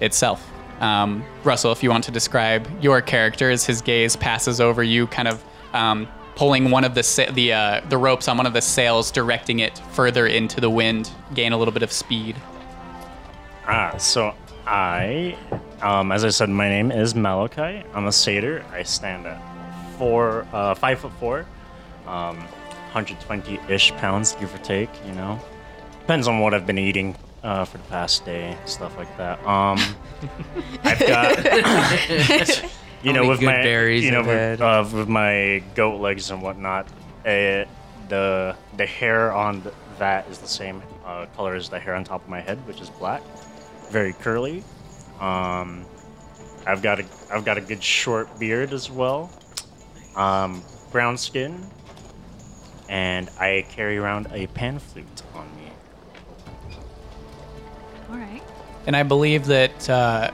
itself. 0.00 0.44
Um, 0.80 1.24
Russell, 1.42 1.72
if 1.72 1.82
you 1.82 1.90
want 1.90 2.04
to 2.04 2.10
describe 2.10 2.68
your 2.82 3.00
character 3.00 3.50
as 3.50 3.64
his 3.64 3.82
gaze 3.82 4.14
passes 4.14 4.60
over 4.60 4.82
you, 4.82 5.06
kind 5.08 5.26
of 5.26 5.44
um, 5.72 6.06
pulling 6.36 6.70
one 6.70 6.84
of 6.84 6.94
the 6.94 7.02
sa- 7.02 7.30
the 7.32 7.52
uh, 7.52 7.80
the 7.88 7.98
ropes 7.98 8.28
on 8.28 8.36
one 8.36 8.46
of 8.46 8.52
the 8.52 8.62
sails, 8.62 9.10
directing 9.10 9.58
it 9.58 9.78
further 9.92 10.26
into 10.26 10.60
the 10.60 10.70
wind, 10.70 11.10
gain 11.34 11.52
a 11.52 11.58
little 11.58 11.72
bit 11.72 11.82
of 11.82 11.92
speed. 11.92 12.36
Ah, 13.66 13.96
so 13.98 14.34
I, 14.66 15.36
um, 15.82 16.12
as 16.12 16.24
I 16.24 16.30
said, 16.30 16.48
my 16.48 16.68
name 16.68 16.90
is 16.90 17.14
Malachi. 17.14 17.84
I'm 17.92 18.06
a 18.06 18.12
satyr. 18.12 18.64
I 18.72 18.82
stand 18.82 19.26
at 19.26 19.57
four, 19.98 20.46
uh, 20.52 20.74
five 20.74 21.00
foot 21.00 21.12
four, 21.20 21.46
um, 22.06 22.42
120-ish 22.92 23.92
pounds, 23.92 24.34
give 24.34 24.54
or 24.54 24.58
take. 24.58 24.90
You 25.06 25.12
know, 25.12 25.40
depends 26.00 26.28
on 26.28 26.40
what 26.40 26.54
I've 26.54 26.66
been 26.66 26.78
eating 26.78 27.16
uh, 27.42 27.64
for 27.64 27.78
the 27.78 27.84
past 27.84 28.24
day, 28.24 28.56
stuff 28.64 28.96
like 28.96 29.14
that. 29.16 29.44
Um, 29.46 29.78
I've 30.84 30.98
got, 31.00 32.64
you 33.02 33.12
know, 33.12 33.28
with 33.28 33.42
my, 33.42 33.62
berries 33.62 34.04
you 34.04 34.10
know, 34.10 34.22
with, 34.22 34.60
uh, 34.60 34.88
with 34.92 35.08
my 35.08 35.62
goat 35.74 36.00
legs 36.00 36.30
and 36.30 36.42
whatnot, 36.42 36.86
uh, 37.26 37.64
the 38.08 38.56
the 38.76 38.86
hair 38.86 39.32
on 39.32 39.60
th- 39.62 39.74
that 39.98 40.26
is 40.28 40.38
the 40.38 40.48
same 40.48 40.82
uh, 41.04 41.26
color 41.36 41.54
as 41.54 41.68
the 41.68 41.78
hair 41.78 41.94
on 41.94 42.04
top 42.04 42.22
of 42.22 42.28
my 42.28 42.40
head, 42.40 42.58
which 42.66 42.80
is 42.80 42.88
black 42.90 43.22
very 43.90 44.12
curly. 44.12 44.62
Um, 45.20 45.84
I've 46.66 46.82
got 46.82 47.00
a 47.00 47.04
I've 47.32 47.44
got 47.44 47.58
a 47.58 47.60
good 47.60 47.82
short 47.82 48.38
beard 48.38 48.72
as 48.72 48.90
well. 48.90 49.30
Um, 50.16 50.62
brown 50.90 51.16
skin, 51.16 51.64
and 52.88 53.30
I 53.38 53.66
carry 53.70 53.98
around 53.98 54.28
a 54.32 54.46
pan 54.48 54.78
flute 54.78 55.22
on 55.34 55.46
me. 55.56 55.70
All 58.10 58.16
right. 58.16 58.42
And 58.86 58.96
I 58.96 59.02
believe 59.02 59.46
that 59.46 59.88
uh, 59.90 60.30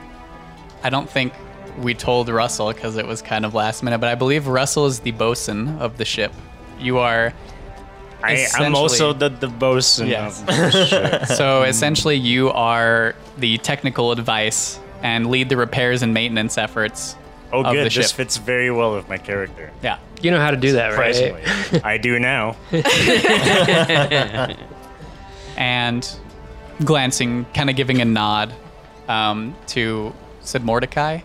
I 0.83 0.89
don't 0.89 1.09
think 1.09 1.33
we 1.79 1.93
told 1.93 2.29
Russell 2.29 2.71
because 2.71 2.95
it 2.97 3.05
was 3.05 3.21
kind 3.21 3.45
of 3.45 3.53
last 3.53 3.83
minute, 3.83 3.99
but 3.99 4.09
I 4.09 4.15
believe 4.15 4.47
Russell 4.47 4.85
is 4.85 4.99
the 5.01 5.11
bosun 5.11 5.77
of 5.79 5.97
the 5.97 6.05
ship. 6.05 6.31
You 6.79 6.97
are 6.99 7.33
I, 8.23 8.47
I'm 8.55 8.75
also 8.75 9.13
the 9.13 9.29
the 9.29 9.47
bosun 9.47 10.07
Yes. 10.07 10.39
of 10.41 10.47
the 10.47 10.85
ship. 10.85 11.25
so 11.37 11.63
essentially 11.63 12.15
you 12.15 12.49
are 12.51 13.15
the 13.37 13.57
technical 13.59 14.11
advice 14.11 14.79
and 15.03 15.29
lead 15.29 15.49
the 15.49 15.57
repairs 15.57 16.01
and 16.01 16.13
maintenance 16.13 16.57
efforts. 16.57 17.15
Oh, 17.55 17.63
Of 17.63 17.73
good. 17.73 17.91
the 17.91 17.95
This 17.95 18.11
fits 18.11 18.37
very 18.37 18.69
well 18.71 18.95
with 18.95 19.07
my 19.09 19.17
character. 19.17 19.71
Yeah. 19.83 19.97
you 20.21 20.31
know 20.31 20.39
how 20.39 20.51
to 20.51 20.57
do 20.57 20.73
that, 20.73 20.97
right? 20.97 21.83
I 21.85 21.97
do 21.97 22.19
now. 22.19 22.55
And 25.57 26.05
glancing, 26.83 27.45
kind 27.53 27.69
of 27.69 27.75
giving 27.77 28.01
a 28.01 28.05
nod 28.05 28.53
um, 29.07 29.55
to 29.67 30.13
said 30.41 30.63
Mordecai, 30.65 31.19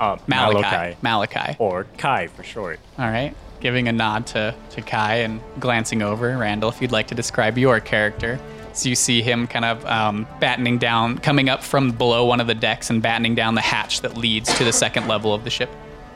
Uh, 0.00 0.16
Malachi, 0.26 0.60
Malachi, 0.62 0.96
Malachi. 1.02 1.56
or 1.58 1.84
Kai 1.98 2.28
for 2.28 2.42
short. 2.42 2.80
All 2.98 3.10
right. 3.10 3.34
Giving 3.60 3.86
a 3.88 3.92
nod 3.92 4.26
to, 4.28 4.54
to 4.70 4.80
Kai 4.80 5.16
and 5.16 5.40
glancing 5.58 6.00
over. 6.00 6.36
Randall, 6.38 6.70
if 6.70 6.80
you'd 6.80 6.90
like 6.92 7.08
to 7.08 7.14
describe 7.14 7.58
your 7.58 7.80
character. 7.80 8.40
So 8.72 8.88
you 8.88 8.94
see 8.94 9.22
him 9.22 9.46
kind 9.46 9.64
of 9.64 9.84
um, 9.86 10.26
battening 10.38 10.78
down, 10.78 11.18
coming 11.18 11.48
up 11.48 11.62
from 11.62 11.90
below 11.90 12.24
one 12.24 12.40
of 12.40 12.46
the 12.46 12.54
decks 12.54 12.90
and 12.90 13.02
battening 13.02 13.34
down 13.34 13.54
the 13.54 13.60
hatch 13.60 14.02
that 14.02 14.16
leads 14.16 14.52
to 14.58 14.64
the 14.64 14.72
second 14.72 15.08
level 15.08 15.34
of 15.34 15.44
the 15.44 15.50
ship. 15.50 15.70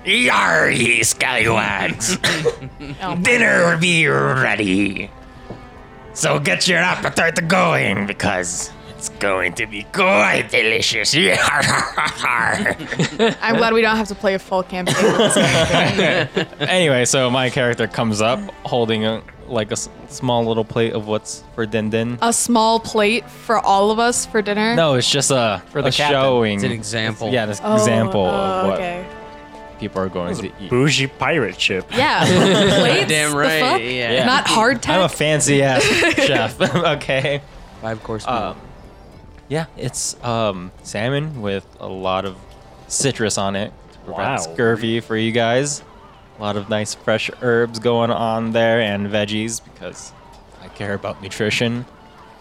Yar, 0.04 0.70
ye 0.70 1.02
scallywags! 1.02 2.18
Oh, 3.02 3.16
Dinner 3.16 3.76
be 3.78 4.06
ready. 4.06 5.10
So 6.12 6.38
get 6.38 6.68
your 6.68 6.78
appetite 6.78 7.48
going 7.48 8.06
because 8.06 8.70
it's 8.96 9.08
going 9.08 9.54
to 9.54 9.66
be 9.66 9.82
quite 9.92 10.48
delicious. 10.50 11.14
I'm 11.16 11.36
glad 13.56 13.72
we 13.72 13.82
don't 13.82 13.96
have 13.96 14.08
to 14.08 14.14
play 14.14 14.34
a 14.34 14.38
full 14.38 14.62
campaign. 14.62 15.02
with 15.02 15.16
this 15.16 15.34
campaign. 15.34 16.46
anyway, 16.68 17.04
so 17.04 17.30
my 17.30 17.50
character 17.50 17.86
comes 17.86 18.20
up 18.20 18.38
holding 18.64 19.04
a, 19.04 19.22
like 19.48 19.70
a 19.70 19.72
s- 19.72 19.88
small 20.08 20.44
little 20.44 20.64
plate 20.64 20.92
of 20.92 21.06
what's 21.06 21.42
for 21.54 21.66
Din 21.66 21.90
Din. 21.90 22.18
a 22.22 22.32
small 22.32 22.80
plate 22.80 23.28
for 23.28 23.58
all 23.58 23.90
of 23.90 23.98
us 23.98 24.26
for 24.26 24.42
dinner. 24.42 24.74
No, 24.74 24.94
it's 24.94 25.10
just 25.10 25.30
a 25.30 25.62
For 25.70 25.82
the 25.82 25.88
a 25.88 25.92
captain. 25.92 26.14
showing. 26.20 26.54
It's 26.56 26.64
an 26.64 26.72
example. 26.72 27.30
Yeah, 27.30 27.44
an 27.44 27.56
Oh, 27.62 27.74
example 27.74 28.20
oh, 28.24 28.28
of 28.30 28.66
what 28.66 28.74
okay. 28.74 29.06
people 29.78 30.00
are 30.02 30.08
going 30.08 30.34
to 30.36 30.46
eat. 30.60 30.70
Bougie 30.70 31.06
pirate 31.06 31.60
ship. 31.60 31.86
Yeah, 31.92 32.24
plates. 32.78 33.08
Damn 33.08 33.32
the 33.32 33.36
right, 33.36 33.60
fuck? 33.60 33.80
yeah. 33.80 34.12
Yeah. 34.12 34.24
Not 34.26 34.44
hardtack. 34.46 34.88
I'm 34.94 35.02
a 35.02 35.08
fancy 35.08 35.62
ass 35.62 35.82
chef. 36.16 36.60
okay. 36.74 37.40
Five 37.82 38.02
course 38.02 38.26
meal. 38.26 38.34
Um, 38.34 38.60
yeah, 39.48 39.66
it's 39.76 40.16
um, 40.24 40.72
salmon 40.82 41.42
with 41.42 41.66
a 41.80 41.86
lot 41.86 42.24
of 42.24 42.36
citrus 42.88 43.36
on 43.36 43.56
it 43.56 43.72
to 43.92 43.98
prevent 44.00 44.18
Wow. 44.18 44.36
scurvy 44.38 45.00
for 45.00 45.16
you 45.16 45.32
guys. 45.32 45.82
A 46.38 46.42
lot 46.42 46.56
of 46.56 46.68
nice 46.68 46.94
fresh 46.94 47.30
herbs 47.42 47.78
going 47.78 48.10
on 48.10 48.52
there 48.52 48.80
and 48.80 49.06
veggies 49.08 49.62
because 49.62 50.12
I 50.62 50.68
care 50.68 50.94
about 50.94 51.22
nutrition. 51.22 51.86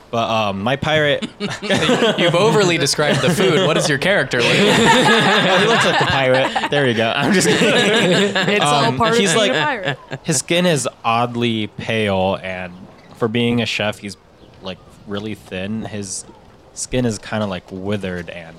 But 0.09 0.29
um, 0.29 0.61
my 0.61 0.75
pirate, 0.75 1.27
You've 2.19 2.35
overly 2.35 2.77
described 2.77 3.21
the 3.21 3.29
food. 3.31 3.65
What 3.65 3.73
does 3.75 3.89
your 3.89 3.97
character 3.97 4.37
look 4.41 4.47
like? 4.47 4.57
oh, 4.59 5.57
he 5.59 5.67
looks 5.67 5.85
like 5.85 6.01
a 6.01 6.05
pirate. 6.05 6.69
There 6.71 6.85
we 6.85 6.93
go. 6.93 7.09
I'm 7.15 7.33
just 7.33 7.47
kidding. 7.47 7.69
it's 8.55 8.63
all 8.65 8.85
Um, 8.85 8.97
part 8.97 9.13
of 9.13 9.17
he's 9.19 9.33
being 9.33 9.51
like- 9.51 9.51
a 9.51 9.63
pirate. 9.63 9.99
His 10.23 10.37
skin 10.37 10.65
is 10.67 10.87
oddly 11.03 11.67
pale, 11.67 12.39
and 12.43 12.73
for 13.17 13.27
being 13.27 13.61
a 13.61 13.65
chef, 13.65 13.97
he's 13.99 14.17
like 14.61 14.77
really 15.07 15.33
thin. 15.35 15.83
His 15.85 16.25
skin 16.73 17.05
is 17.05 17.17
kind 17.17 17.43
of 17.43 17.49
like 17.49 17.63
withered, 17.71 18.29
and 18.29 18.55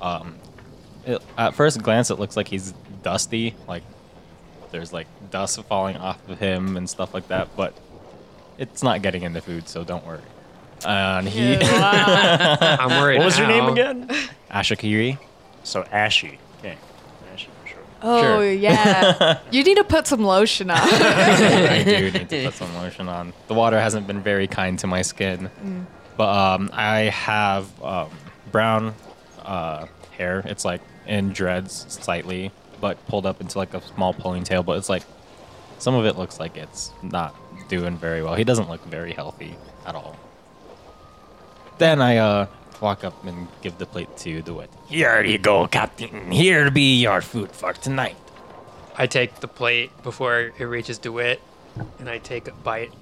um, 0.00 0.36
it, 1.06 1.20
at 1.36 1.54
first 1.54 1.82
glance, 1.82 2.10
it 2.10 2.18
looks 2.18 2.36
like 2.36 2.48
he's 2.48 2.72
dusty. 3.02 3.54
Like 3.66 3.82
there's 4.70 4.92
like 4.92 5.06
dust 5.30 5.62
falling 5.64 5.96
off 5.96 6.26
of 6.28 6.38
him 6.38 6.76
and 6.76 6.88
stuff 6.88 7.14
like 7.14 7.28
that, 7.28 7.48
but 7.56 7.74
it's 8.58 8.82
not 8.82 9.02
getting 9.02 9.22
into 9.22 9.40
food, 9.40 9.68
so 9.68 9.84
don't 9.84 10.04
worry. 10.06 10.20
And 10.86 11.28
he, 11.28 11.56
I'm 11.60 13.00
worried. 13.02 13.18
What 13.18 13.24
was 13.26 13.38
your 13.38 13.48
name 13.48 13.64
now. 13.66 13.72
again? 13.72 14.08
Ashikiri. 14.50 15.18
So 15.64 15.82
Ashy. 15.90 16.38
Okay. 16.60 16.76
Ashy 17.32 17.48
for 17.62 17.68
sure. 17.68 17.78
Oh 18.02 18.22
Sure. 18.22 18.52
yeah, 18.52 19.40
you 19.50 19.64
need 19.64 19.76
to 19.76 19.84
put 19.84 20.06
some 20.06 20.22
lotion 20.24 20.70
on. 20.70 20.78
I 20.80 21.82
do 21.84 22.10
need 22.10 22.28
to 22.28 22.44
put 22.46 22.54
some 22.62 22.74
lotion 22.76 23.08
on. 23.08 23.32
The 23.48 23.54
water 23.54 23.78
hasn't 23.80 24.06
been 24.06 24.22
very 24.22 24.46
kind 24.46 24.78
to 24.80 24.86
my 24.86 25.02
skin, 25.02 25.50
but 26.16 26.28
um, 26.28 26.70
I 26.72 26.98
have 27.10 27.82
um, 27.82 28.10
brown 28.52 28.94
uh, 29.42 29.86
hair. 30.16 30.42
It's 30.44 30.64
like 30.64 30.80
in 31.06 31.30
dreads 31.32 31.86
slightly, 31.88 32.50
but 32.80 33.04
pulled 33.06 33.26
up 33.26 33.40
into 33.40 33.58
like 33.58 33.74
a 33.74 33.82
small 33.82 34.14
ponytail. 34.14 34.64
But 34.64 34.78
it's 34.78 34.88
like 34.88 35.04
some 35.78 35.94
of 35.94 36.06
it 36.06 36.16
looks 36.16 36.40
like 36.40 36.56
it's 36.56 36.92
not 37.02 37.34
doing 37.68 37.96
very 37.96 38.22
well. 38.22 38.34
He 38.34 38.44
doesn't 38.44 38.68
look 38.68 38.84
very 38.84 39.12
healthy 39.12 39.56
at 39.86 39.94
all. 39.94 40.16
Then 41.78 42.00
I 42.02 42.16
uh, 42.16 42.46
walk 42.80 43.04
up 43.04 43.24
and 43.24 43.48
give 43.62 43.78
the 43.78 43.86
plate 43.86 44.16
to 44.18 44.42
DeWitt. 44.42 44.70
Here 44.88 45.22
you 45.22 45.38
go, 45.38 45.66
Captain. 45.66 46.30
Here 46.30 46.70
be 46.70 47.00
your 47.00 47.20
food 47.20 47.52
for 47.52 47.72
tonight. 47.72 48.16
I 48.96 49.06
take 49.06 49.36
the 49.36 49.48
plate 49.48 49.90
before 50.02 50.52
it 50.58 50.64
reaches 50.64 50.98
DeWitt, 50.98 51.40
and 52.00 52.08
I 52.08 52.18
take 52.18 52.48
a 52.48 52.52
bite, 52.52 52.92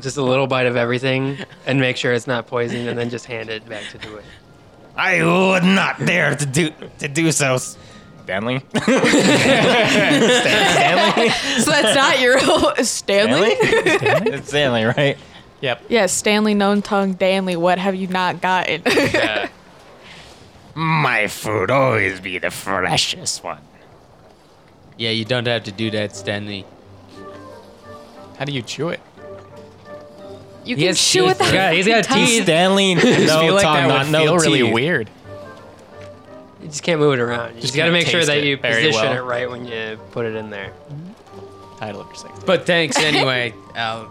just 0.00 0.16
a 0.16 0.22
little 0.22 0.46
bite 0.46 0.66
of 0.66 0.76
everything, 0.76 1.38
and 1.66 1.80
make 1.80 1.96
sure 1.96 2.12
it's 2.12 2.28
not 2.28 2.46
poisoned, 2.46 2.88
and 2.88 2.96
then 2.96 3.10
just 3.10 3.26
hand 3.26 3.50
it 3.50 3.68
back 3.68 3.82
to 3.90 3.98
DeWitt. 3.98 4.24
I 4.94 5.24
would 5.24 5.64
not 5.64 5.98
dare 5.98 6.36
to 6.36 6.46
do 6.46 6.70
to 6.98 7.08
do 7.08 7.32
so. 7.32 7.58
Stanley. 8.26 8.60
Stanley. 10.20 11.28
so 11.60 11.70
that's 11.70 11.94
not 11.94 12.20
your 12.20 12.38
Stanley. 12.84 13.50
it's 13.60 14.48
Stanley, 14.48 14.84
right? 14.84 15.18
Yep. 15.60 15.82
Yeah, 15.88 16.06
Stanley, 16.06 16.54
known 16.54 16.82
tongue, 16.82 17.12
Danley. 17.14 17.56
What 17.56 17.78
have 17.78 17.94
you 17.94 18.08
not 18.08 18.40
gotten? 18.40 18.82
Yeah. 18.86 19.48
My 20.74 21.26
food 21.28 21.70
always 21.70 22.20
be 22.20 22.38
the 22.38 22.50
freshest 22.50 23.44
one. 23.44 23.60
yeah, 24.96 25.10
you 25.10 25.24
don't 25.24 25.46
have 25.46 25.64
to 25.64 25.72
do 25.72 25.90
that, 25.90 26.16
Stanley. 26.16 26.64
How 28.38 28.44
do 28.46 28.52
you 28.52 28.62
chew 28.62 28.88
it? 28.88 29.00
You 30.64 30.76
He 30.76 30.82
can 30.82 30.88
has 30.90 31.00
chew 31.00 31.26
teeth. 31.28 31.38
with. 31.40 31.52
Yeah, 31.52 31.72
he's 31.72 31.86
got 31.86 32.04
tongue. 32.08 32.24
teeth. 32.26 32.44
Stanley, 32.44 32.92
I 32.92 33.00
just 33.00 33.26
no 33.34 33.40
feel 33.40 33.54
like 33.54 33.62
tongue, 33.64 33.76
that 33.76 33.88
not 33.88 34.04
would 34.06 34.12
no 34.12 34.24
feel 34.24 34.36
really 34.38 34.62
teeth. 34.62 34.72
weird. 34.74 35.10
You 36.62 36.68
just 36.68 36.82
can't 36.82 37.00
move 37.00 37.14
it 37.14 37.20
around. 37.20 37.56
You 37.56 37.60
just, 37.60 37.74
got 37.74 37.86
to 37.86 37.92
make 37.92 38.06
sure 38.06 38.24
that 38.24 38.44
you 38.44 38.56
position 38.56 38.92
well. 38.92 39.12
it 39.12 39.20
right 39.20 39.50
when 39.50 39.66
you 39.66 39.98
put 40.12 40.26
it 40.26 40.36
in 40.36 40.50
there. 40.50 40.72
Title 41.78 42.02
of 42.02 42.06
your 42.06 42.14
sex. 42.14 42.38
But 42.46 42.66
thanks 42.66 42.96
anyway. 42.98 43.52
I'll 43.74 44.08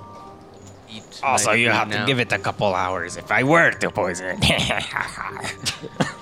eat. 0.89 1.21
Also, 1.23 1.53
you 1.53 1.69
have 1.69 1.87
now. 1.87 2.01
to 2.01 2.05
give 2.05 2.19
it 2.19 2.33
a 2.33 2.37
couple 2.37 2.75
hours 2.75 3.15
if 3.15 3.31
I 3.31 3.43
were 3.43 3.71
to 3.71 3.89
poison 3.89 4.37
it. 4.37 4.43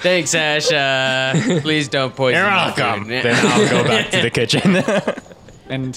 Thanks, 0.00 0.34
Ash. 0.34 0.72
Uh, 0.72 1.60
please 1.60 1.88
don't 1.88 2.16
poison. 2.16 2.40
You're 2.40 2.48
welcome. 2.48 3.04
food. 3.04 3.22
then 3.22 3.46
I'll 3.46 3.68
go 3.68 3.84
back 3.86 4.10
to 4.12 4.22
the 4.22 4.30
kitchen. 4.30 4.76
And 5.68 5.94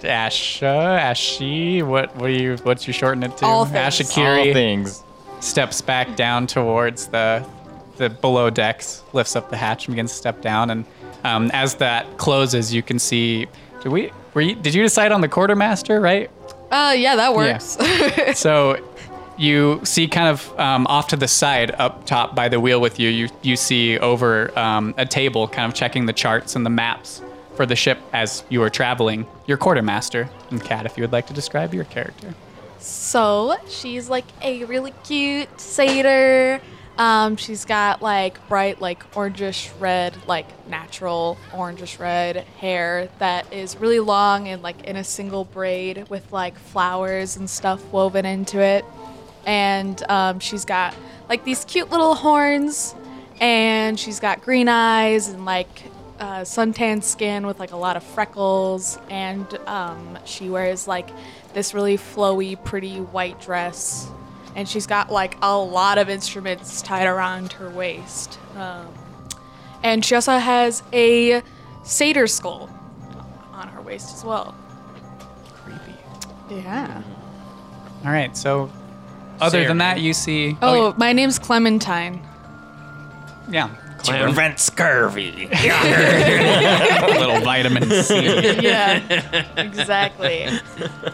Asha, 0.00 0.98
Ashi, 1.00 1.82
what 1.82 2.14
what 2.16 2.30
are 2.30 2.32
you 2.32 2.56
what's 2.64 2.86
you 2.86 2.92
shorten 2.92 3.22
it 3.22 3.36
to? 3.38 3.46
All 3.46 3.64
things. 3.64 4.00
Ashikiri 4.00 4.48
All 4.48 4.52
things. 4.52 5.04
steps 5.40 5.80
back 5.80 6.16
down 6.16 6.48
towards 6.48 7.06
the 7.06 7.46
the 7.96 8.10
below 8.10 8.50
decks, 8.50 9.02
lifts 9.12 9.36
up 9.36 9.50
the 9.50 9.56
hatch 9.56 9.86
and 9.86 9.94
begins 9.94 10.12
to 10.12 10.16
step 10.16 10.40
down. 10.40 10.70
And 10.70 10.84
um, 11.24 11.50
as 11.52 11.76
that 11.76 12.18
closes, 12.18 12.72
you 12.72 12.82
can 12.82 12.98
see. 12.98 13.46
Did 13.82 13.92
we? 13.92 14.12
Were 14.34 14.40
you, 14.40 14.54
did 14.54 14.74
you 14.74 14.82
decide 14.82 15.12
on 15.12 15.20
the 15.20 15.28
quartermaster? 15.28 16.00
Right. 16.00 16.30
Uh, 16.70 16.94
yeah, 16.96 17.16
that 17.16 17.34
works. 17.34 17.78
So 18.34 18.82
you 19.36 19.80
see 19.84 20.08
kind 20.08 20.28
of 20.28 20.58
um, 20.58 20.86
off 20.86 21.08
to 21.08 21.16
the 21.16 21.28
side, 21.28 21.72
up 21.78 22.06
top 22.06 22.34
by 22.34 22.48
the 22.48 22.60
wheel 22.60 22.80
with 22.80 22.98
you, 22.98 23.10
you, 23.10 23.28
you 23.42 23.56
see 23.56 23.98
over 23.98 24.56
um, 24.58 24.94
a 24.96 25.06
table 25.06 25.48
kind 25.48 25.70
of 25.70 25.74
checking 25.74 26.06
the 26.06 26.12
charts 26.12 26.56
and 26.56 26.64
the 26.64 26.70
maps 26.70 27.22
for 27.54 27.66
the 27.66 27.76
ship 27.76 27.98
as 28.12 28.44
you 28.48 28.62
are 28.62 28.70
traveling, 28.70 29.26
your 29.46 29.56
quartermaster. 29.56 30.28
And 30.50 30.62
Kat, 30.62 30.86
if 30.86 30.96
you 30.96 31.02
would 31.02 31.12
like 31.12 31.26
to 31.28 31.32
describe 31.32 31.72
your 31.74 31.84
character. 31.84 32.34
So 32.78 33.56
she's 33.68 34.08
like 34.08 34.26
a 34.42 34.64
really 34.64 34.92
cute 35.04 35.60
satyr. 35.60 36.60
Um, 36.96 37.36
she's 37.36 37.64
got 37.64 38.02
like 38.02 38.46
bright, 38.48 38.80
like 38.80 39.10
orangish 39.12 39.70
red, 39.80 40.16
like 40.28 40.46
natural 40.68 41.36
orangish 41.50 41.98
red 41.98 42.36
hair 42.58 43.08
that 43.18 43.52
is 43.52 43.76
really 43.76 43.98
long 43.98 44.46
and 44.46 44.62
like 44.62 44.84
in 44.84 44.96
a 44.96 45.02
single 45.04 45.44
braid 45.44 46.08
with 46.08 46.32
like 46.32 46.56
flowers 46.56 47.36
and 47.36 47.50
stuff 47.50 47.84
woven 47.92 48.24
into 48.24 48.60
it. 48.60 48.84
And 49.44 50.00
um, 50.08 50.38
she's 50.38 50.64
got 50.64 50.94
like 51.28 51.44
these 51.44 51.64
cute 51.64 51.90
little 51.90 52.14
horns, 52.14 52.94
and 53.40 53.98
she's 53.98 54.20
got 54.20 54.40
green 54.42 54.68
eyes 54.68 55.28
and 55.28 55.44
like 55.44 55.82
uh, 56.20 56.42
suntan 56.42 57.02
skin 57.02 57.46
with 57.46 57.58
like 57.58 57.72
a 57.72 57.76
lot 57.76 57.96
of 57.96 58.04
freckles, 58.04 58.98
and 59.10 59.52
um, 59.66 60.18
she 60.24 60.48
wears 60.48 60.86
like 60.86 61.10
this 61.54 61.74
really 61.74 61.98
flowy, 61.98 62.62
pretty 62.62 62.98
white 62.98 63.40
dress, 63.40 64.08
and 64.54 64.68
she's 64.68 64.86
got 64.86 65.10
like 65.10 65.36
a 65.42 65.56
lot 65.56 65.98
of 65.98 66.08
instruments 66.08 66.82
tied 66.82 67.06
around 67.06 67.52
her 67.54 67.70
waist, 67.70 68.38
um, 68.56 68.86
and 69.82 70.04
she 70.04 70.14
also 70.14 70.38
has 70.38 70.82
a 70.92 71.42
satyr 71.82 72.26
skull 72.26 72.70
on 73.52 73.68
her 73.68 73.82
waist 73.82 74.14
as 74.14 74.24
well. 74.24 74.54
Creepy. 75.64 75.94
Yeah. 76.50 77.02
All 78.04 78.10
right. 78.10 78.36
So, 78.36 78.70
other 79.40 79.62
Say 79.62 79.66
than 79.66 79.78
that, 79.78 80.00
you 80.00 80.12
see. 80.12 80.56
Oh, 80.62 80.94
my 80.96 81.12
name's 81.12 81.38
Clementine. 81.38 82.22
yeah. 83.50 83.74
To 84.04 84.22
prevent 84.22 84.58
scurvy. 84.60 85.48
A 85.52 87.06
little 87.18 87.40
vitamin 87.40 87.90
C. 87.90 88.24
yeah, 88.62 89.54
exactly. 89.56 90.46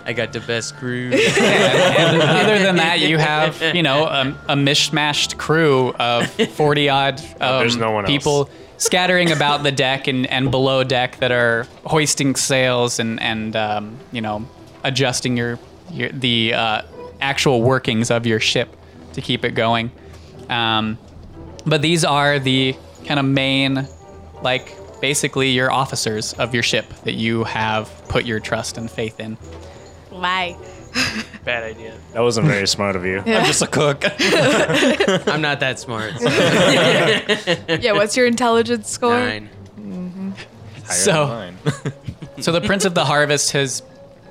I 0.05 0.13
got 0.13 0.33
the 0.33 0.41
best 0.41 0.77
crew. 0.77 1.11
and 1.13 2.23
other 2.23 2.59
than 2.59 2.77
that, 2.77 3.01
you 3.01 3.19
have 3.19 3.61
you 3.75 3.83
know 3.83 4.07
a, 4.07 4.37
a 4.49 4.57
mishmashed 4.57 5.39
crew 5.39 5.91
of 5.99 6.31
forty 6.53 6.89
odd 6.89 7.21
um, 7.41 7.61
there's 7.61 7.77
no 7.77 7.91
one 7.91 8.05
else. 8.05 8.11
people 8.11 8.51
scattering 8.79 9.31
about 9.31 9.63
the 9.63 9.73
deck 9.73 10.09
and, 10.09 10.27
and 10.27 10.51
below 10.51 10.83
deck 10.83 11.19
that 11.19 11.31
are 11.31 11.67
hoisting 11.85 12.35
sails 12.35 12.99
and 12.99 13.21
and 13.21 13.55
um, 13.57 13.97
you 14.13 14.21
know 14.21 14.49
adjusting 14.85 15.37
your, 15.37 15.59
your 15.91 16.09
the 16.11 16.55
uh, 16.55 16.83
actual 17.21 17.63
workings 17.63 18.11
of 18.11 18.27
your 18.27 18.41
ship 18.41 18.75
to 19.13 19.21
keep 19.21 19.45
it 19.45 19.53
going. 19.53 19.91
Um, 20.49 20.99
but 21.67 21.83
these 21.83 22.05
are 22.05 22.39
the 22.39 22.75
kind 23.07 23.19
of 23.21 23.27
main, 23.27 23.87
like 24.43 24.77
basically 25.01 25.51
your 25.51 25.71
officers 25.71 26.33
of 26.35 26.53
your 26.55 26.63
ship 26.63 26.87
that 27.05 27.15
you 27.15 27.45
have 27.45 27.91
put 28.09 28.25
your 28.25 28.41
trust 28.41 28.77
and 28.79 28.91
faith 28.91 29.19
in. 29.21 29.35
Why? 30.11 30.57
Bad 31.45 31.63
idea. 31.63 31.95
That 32.13 32.21
wasn't 32.21 32.47
very 32.49 32.67
smart 32.67 32.97
of 32.97 33.05
you. 33.05 33.19
I'm 33.27 33.45
just 33.47 33.63
a 33.63 33.67
cook. 33.67 34.03
I'm 35.29 35.41
not 35.41 35.61
that 35.61 35.79
smart. 35.79 36.15
Yeah, 37.83 37.93
what's 37.93 38.17
your 38.17 38.27
intelligence 38.27 38.91
score? 38.91 39.19
Nine. 39.19 39.49
Mm-hmm. 39.79 40.31
Higher 40.85 40.93
So- 40.95 41.27
than 41.27 41.59
mine. 41.65 42.43
So 42.43 42.53
the 42.53 42.61
Prince 42.63 42.85
of 42.87 42.95
the 42.95 43.05
Harvest 43.05 43.53
has 43.53 43.83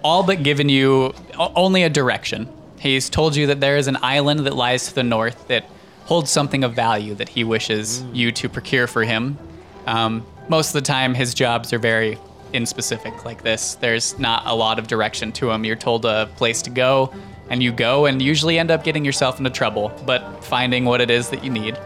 all 0.03 0.23
but 0.23 0.41
given 0.43 0.67
you 0.69 1.13
o- 1.37 1.51
only 1.55 1.83
a 1.83 1.89
direction. 1.89 2.49
He's 2.79 3.09
told 3.09 3.35
you 3.35 3.47
that 3.47 3.59
there 3.59 3.77
is 3.77 3.87
an 3.87 3.97
island 4.01 4.41
that 4.41 4.55
lies 4.55 4.87
to 4.87 4.95
the 4.95 5.03
north 5.03 5.47
that 5.47 5.65
holds 6.09 6.31
something 6.31 6.63
of 6.63 6.73
value 6.73 7.13
that 7.13 7.29
he 7.29 7.43
wishes 7.43 8.03
you 8.11 8.31
to 8.31 8.49
procure 8.49 8.87
for 8.87 9.03
him. 9.03 9.37
Um, 9.85 10.25
most 10.47 10.69
of 10.69 10.73
the 10.73 10.81
time, 10.81 11.13
his 11.13 11.35
jobs 11.35 11.71
are 11.71 11.77
very 11.77 12.17
inspecific 12.51 13.25
like 13.25 13.43
this. 13.43 13.75
There's 13.75 14.17
not 14.17 14.41
a 14.47 14.55
lot 14.55 14.79
of 14.79 14.87
direction 14.87 15.31
to 15.33 15.51
him. 15.51 15.63
You're 15.63 15.75
told 15.75 16.05
a 16.05 16.27
place 16.35 16.63
to 16.63 16.71
go, 16.71 17.13
and 17.51 17.61
you 17.61 17.71
go, 17.71 18.07
and 18.07 18.19
usually 18.23 18.57
end 18.57 18.71
up 18.71 18.83
getting 18.83 19.05
yourself 19.05 19.37
into 19.37 19.51
trouble, 19.51 19.91
but 20.07 20.43
finding 20.43 20.83
what 20.83 20.99
it 20.99 21.11
is 21.11 21.29
that 21.29 21.43
you 21.43 21.51
need. 21.51 21.77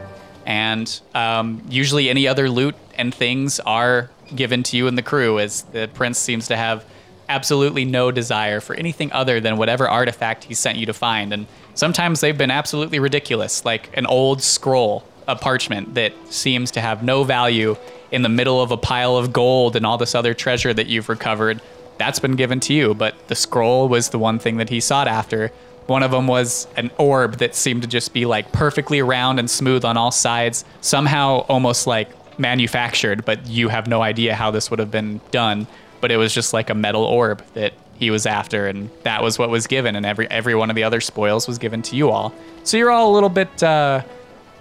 And 0.46 0.88
um, 1.14 1.62
usually, 1.70 2.10
any 2.10 2.26
other 2.26 2.50
loot 2.50 2.76
and 2.98 3.14
things 3.14 3.60
are 3.60 4.10
given 4.34 4.64
to 4.64 4.78
you 4.78 4.88
and 4.88 4.98
the 4.98 5.04
crew, 5.04 5.38
as 5.38 5.64
the 5.64 5.90
prince 5.94 6.18
seems 6.18 6.48
to 6.48 6.56
have 6.56 6.86
absolutely 7.28 7.84
no 7.84 8.10
desire 8.10 8.62
for 8.62 8.74
anything 8.74 9.12
other 9.12 9.42
than 9.42 9.58
whatever 9.58 9.90
artifact 9.90 10.46
he 10.46 10.54
sent 10.54 10.78
you 10.78 10.86
to 10.86 10.94
find. 10.94 11.34
And 11.34 11.46
sometimes 11.76 12.22
they've 12.22 12.38
been 12.38 12.52
absolutely 12.52 13.00
ridiculous, 13.00 13.66
like 13.66 13.96
an 13.98 14.06
old 14.06 14.42
scroll, 14.42 15.04
a 15.28 15.36
parchment 15.36 15.96
that 15.96 16.14
seems 16.30 16.72
to 16.72 16.82
have 16.82 17.04
no 17.04 17.24
value 17.24 17.76
in 18.12 18.22
the 18.22 18.30
middle 18.30 18.62
of 18.62 18.72
a 18.72 18.78
pile 18.78 19.18
of 19.18 19.34
gold 19.34 19.76
and 19.76 19.86
all 19.86 19.98
this 19.98 20.16
other 20.16 20.34
treasure 20.34 20.74
that 20.74 20.88
you've 20.88 21.10
recovered. 21.10 21.62
That's 21.98 22.20
been 22.20 22.36
given 22.36 22.60
to 22.62 22.74
you, 22.74 22.94
but 22.94 23.28
the 23.28 23.36
scroll 23.36 23.88
was 23.88 24.10
the 24.10 24.20
one 24.20 24.40
thing 24.40 24.58
that 24.58 24.70
he 24.70 24.80
sought 24.80 25.08
after. 25.08 25.52
One 25.88 26.04
of 26.04 26.12
them 26.12 26.28
was 26.28 26.68
an 26.78 26.92
orb 26.98 27.38
that 27.38 27.56
seemed 27.56 27.82
to 27.82 27.88
just 27.88 28.14
be 28.14 28.26
like 28.26 28.52
perfectly 28.52 29.02
round 29.02 29.40
and 29.40 29.50
smooth 29.50 29.84
on 29.84 29.98
all 29.98 30.12
sides, 30.12 30.64
somehow 30.82 31.46
almost 31.50 31.88
like 31.88 32.10
manufactured, 32.40 33.26
but 33.26 33.46
you 33.48 33.70
have 33.70 33.88
no 33.88 34.02
idea 34.02 34.36
how 34.36 34.52
this 34.52 34.70
would 34.70 34.80
have 34.80 34.92
been 34.92 35.22
done. 35.32 35.68
But 36.02 36.12
it 36.12 36.18
was 36.18 36.34
just 36.34 36.54
like 36.54 36.70
a 36.70 36.76
metal 36.76 37.04
orb 37.04 37.44
that 37.54 37.74
he 37.98 38.10
was 38.12 38.26
after, 38.26 38.68
and 38.68 38.90
that 39.04 39.22
was 39.24 39.38
what 39.40 39.50
was 39.50 39.68
given, 39.68 39.96
and 39.96 40.06
every 40.06 40.30
every 40.30 40.56
one 40.56 40.70
of 40.70 40.76
the 40.76 40.84
other 40.84 41.02
spoils 41.02 41.48
was 41.48 41.58
given 41.58 41.82
to 41.84 41.96
you 41.96 42.10
all. 42.10 42.34
So 42.64 42.78
you're 42.78 42.92
all 42.92 43.12
a 43.12 43.14
little 43.14 43.30
bit, 43.30 43.62
uh, 43.64 44.02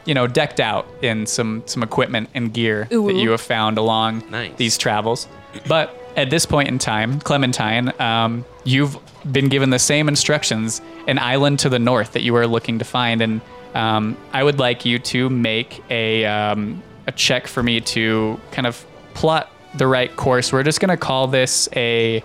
you 0.05 0.15
know, 0.15 0.27
decked 0.27 0.61
out 0.61 0.87
in 1.03 1.27
some 1.27 1.63
some 1.67 1.83
equipment 1.83 2.29
and 2.35 2.53
gear 2.53 2.89
Ooh. 2.93 3.07
that 3.07 3.17
you 3.17 3.31
have 3.31 3.41
found 3.41 3.79
along 3.79 4.25
Nice. 4.31 4.55
these 4.57 4.79
travels. 4.79 5.29
But 5.67 5.97
at 6.17 6.31
this 6.31 6.47
point 6.47 6.69
in 6.69 6.79
time, 6.79 7.21
Clementine, 7.21 7.93
um, 8.01 8.45
you've 8.65 8.97
been 9.31 9.49
given 9.49 9.71
the 9.71 9.79
same 9.79 10.09
instructions, 10.09 10.83
an 11.07 11.19
island 11.19 11.59
to 11.61 11.69
the 11.69 11.79
north 11.79 12.13
that 12.13 12.23
you 12.23 12.35
are 12.37 12.47
looking 12.47 12.79
to 12.79 12.85
find, 12.85 13.23
and 13.23 13.41
um, 13.75 14.17
I 14.33 14.45
would 14.45 14.59
like 14.59 14.85
you 14.85 14.99
to 14.99 15.31
make 15.31 15.83
a 15.91 16.25
um, 16.27 16.83
a 17.07 17.13
check 17.13 17.47
for 17.47 17.63
me 17.63 17.81
to 17.81 18.39
kind 18.51 18.67
of 18.67 18.85
plot 19.15 19.51
the 19.75 19.87
right 19.87 20.15
course. 20.17 20.53
We're 20.53 20.63
just 20.63 20.81
going 20.81 20.91
to 20.91 20.97
call 20.97 21.27
this 21.29 21.69
a 21.75 22.23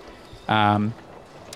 um, 0.47 0.93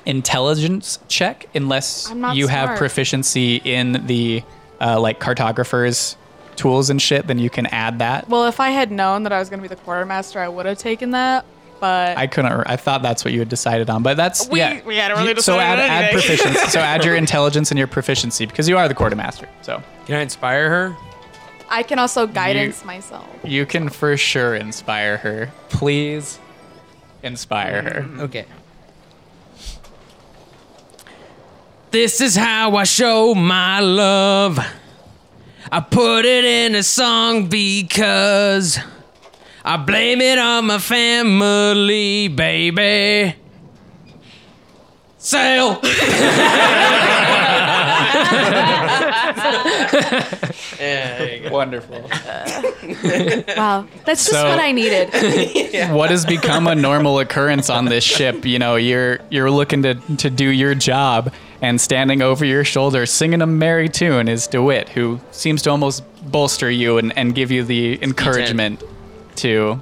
intelligence 0.06 1.00
check, 1.08 1.48
unless 1.56 2.10
I'm 2.10 2.22
not 2.22 2.36
you 2.36 2.48
have 2.48 2.78
proficiency 2.78 3.58
in 3.58 4.06
the 4.08 4.44
uh, 4.80 5.00
like 5.00 5.20
cartographers 5.20 6.16
tools 6.56 6.90
and 6.90 7.02
shit. 7.02 7.28
Then 7.28 7.40
you 7.40 7.50
can 7.50 7.66
add 7.68 8.00
that. 8.00 8.28
Well, 8.30 8.48
if 8.48 8.60
I 8.60 8.70
had 8.70 8.92
known 8.92 9.24
that 9.24 9.32
I 9.32 9.40
was 9.40 9.50
going 9.50 9.60
to 9.60 9.68
be 9.68 9.74
the 9.74 9.82
quartermaster, 9.82 10.40
I 10.40 10.48
would 10.48 10.66
have 10.66 10.78
taken 10.78 11.12
that. 11.12 11.46
But 11.80 12.16
I 12.16 12.28
couldn't. 12.28 12.52
I 12.68 12.76
thought 12.76 13.02
that's 13.02 13.26
what 13.26 13.34
you 13.34 13.40
had 13.40 13.50
decided 13.50 13.90
on, 13.90 14.04
but 14.04 14.16
that's 14.16 14.48
We- 14.48 14.60
yeah. 14.60 14.82
we 14.86 14.98
hadn't 14.98 15.18
really 15.18 15.30
You- 15.34 15.42
So 15.42 15.58
add 15.60 15.80
add 15.80 16.12
proficiency. 16.12 16.68
so 16.70 16.80
add 16.80 17.04
your 17.04 17.16
intelligence 17.26 17.72
and 17.72 17.78
your 17.80 17.88
proficiency 17.88 18.46
because 18.46 18.70
you 18.70 18.78
are 18.78 18.88
the 18.88 18.94
quartermaster. 18.94 19.50
So 19.64 19.82
Can 20.06 20.16
I 20.16 20.22
inspire 20.22 20.70
her? 20.70 20.96
I 21.72 21.82
can 21.84 21.98
also 21.98 22.28
guidance 22.28 22.86
myself. 22.86 23.26
you 23.44 23.66
can 23.66 23.90
for 23.90 24.16
sure 24.18 24.54
inspire 24.56 25.18
her. 25.18 25.50
Please 25.70 26.38
inspire 27.24 27.82
her. 27.82 28.24
Okay. 28.26 28.46
This 31.92 32.22
is 32.22 32.38
how 32.38 32.78
I 32.78 32.86
show 32.86 33.36
my 33.36 33.82
love. 33.82 34.58
I 35.70 35.82
put 35.82 36.24
it 36.24 36.46
in 36.46 36.74
a 36.74 36.84
song 36.84 37.48
because 37.48 38.80
I 39.66 39.76
blame 39.76 40.22
it 40.22 40.40
on 40.40 40.68
my 40.68 40.78
family, 40.80 42.30
baby. 42.30 43.36
Sail. 50.54 51.52
Wonderful. 51.52 52.10
Wow, 53.62 53.86
that's 54.06 54.26
just 54.26 54.32
So- 54.32 54.50
what 54.50 54.60
I 54.60 54.72
needed. 54.72 55.10
What 55.92 56.10
has 56.10 56.26
become 56.26 56.68
a 56.68 56.76
normal 56.76 57.20
occurrence 57.20 57.70
on 57.70 57.86
this 57.86 58.04
ship? 58.04 58.46
You 58.46 58.60
know, 58.60 58.76
you're 58.76 59.20
you're 59.30 59.52
looking 59.52 59.84
to 59.84 59.96
to 60.18 60.30
do 60.30 60.50
your 60.50 60.76
job, 60.76 61.34
and 61.62 61.80
standing 61.80 62.22
over 62.22 62.46
your 62.46 62.64
shoulder, 62.64 63.06
singing 63.06 63.42
a 63.42 63.48
merry 63.48 63.90
tune, 63.90 64.28
is 64.28 64.48
Dewitt, 64.48 64.90
who 64.90 65.20
seems 65.32 65.62
to 65.64 65.70
almost 65.72 66.04
bolster 66.32 66.70
you 66.70 66.98
and, 66.98 67.16
and 67.18 67.36
give 67.36 67.52
you 67.52 67.64
the 67.64 68.02
encouragement 68.04 68.84
to 69.38 69.82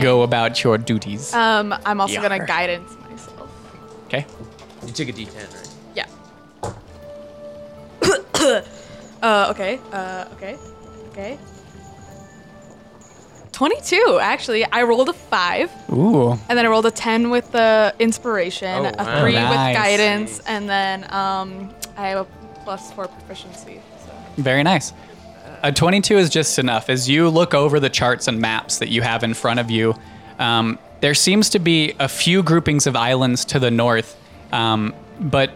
go 0.00 0.22
about 0.22 0.62
your 0.64 0.78
duties. 0.78 1.32
Um, 1.34 1.74
I'm 1.84 2.00
also 2.00 2.14
Yar. 2.14 2.22
gonna 2.28 2.46
guidance 2.46 2.92
myself. 3.10 3.50
Okay. 4.06 4.26
You 4.86 4.92
took 4.92 5.08
a 5.08 5.12
D10, 5.12 5.54
right? 5.54 5.69
Yeah. 8.40 8.64
uh, 9.22 9.48
okay. 9.50 9.78
Uh, 9.92 10.24
okay. 10.34 10.56
Okay. 11.10 11.38
22, 13.52 14.18
actually. 14.22 14.64
I 14.64 14.84
rolled 14.84 15.08
a 15.08 15.12
5, 15.12 15.70
Ooh. 15.92 16.30
and 16.30 16.58
then 16.58 16.64
I 16.64 16.68
rolled 16.68 16.86
a 16.86 16.90
10 16.90 17.30
with 17.30 17.52
the 17.52 17.94
inspiration, 17.98 18.86
Oh, 18.86 18.92
a 18.98 19.04
wow. 19.04 19.20
3 19.20 19.32
Nice. 19.34 19.50
with 19.50 19.76
guidance, 19.76 20.40
and 20.46 20.68
then 20.68 21.04
um, 21.12 21.74
I 21.96 22.08
have 22.08 22.26
a 22.26 22.60
plus 22.64 22.90
4 22.92 23.08
proficiency. 23.08 23.80
So. 24.06 24.12
Very 24.42 24.62
nice. 24.62 24.92
A 25.62 25.72
22 25.72 26.16
is 26.16 26.30
just 26.30 26.58
enough. 26.58 26.88
As 26.88 27.08
you 27.10 27.28
look 27.28 27.52
over 27.52 27.78
the 27.80 27.90
charts 27.90 28.28
and 28.28 28.40
maps 28.40 28.78
that 28.78 28.88
you 28.88 29.02
have 29.02 29.22
in 29.24 29.34
front 29.34 29.60
of 29.60 29.70
you, 29.70 29.94
um, 30.38 30.78
there 31.00 31.12
seems 31.14 31.50
to 31.50 31.58
be 31.58 31.94
a 31.98 32.08
few 32.08 32.42
groupings 32.42 32.86
of 32.86 32.96
islands 32.96 33.44
to 33.46 33.58
the 33.58 33.70
north, 33.70 34.16
um, 34.52 34.94
but 35.20 35.50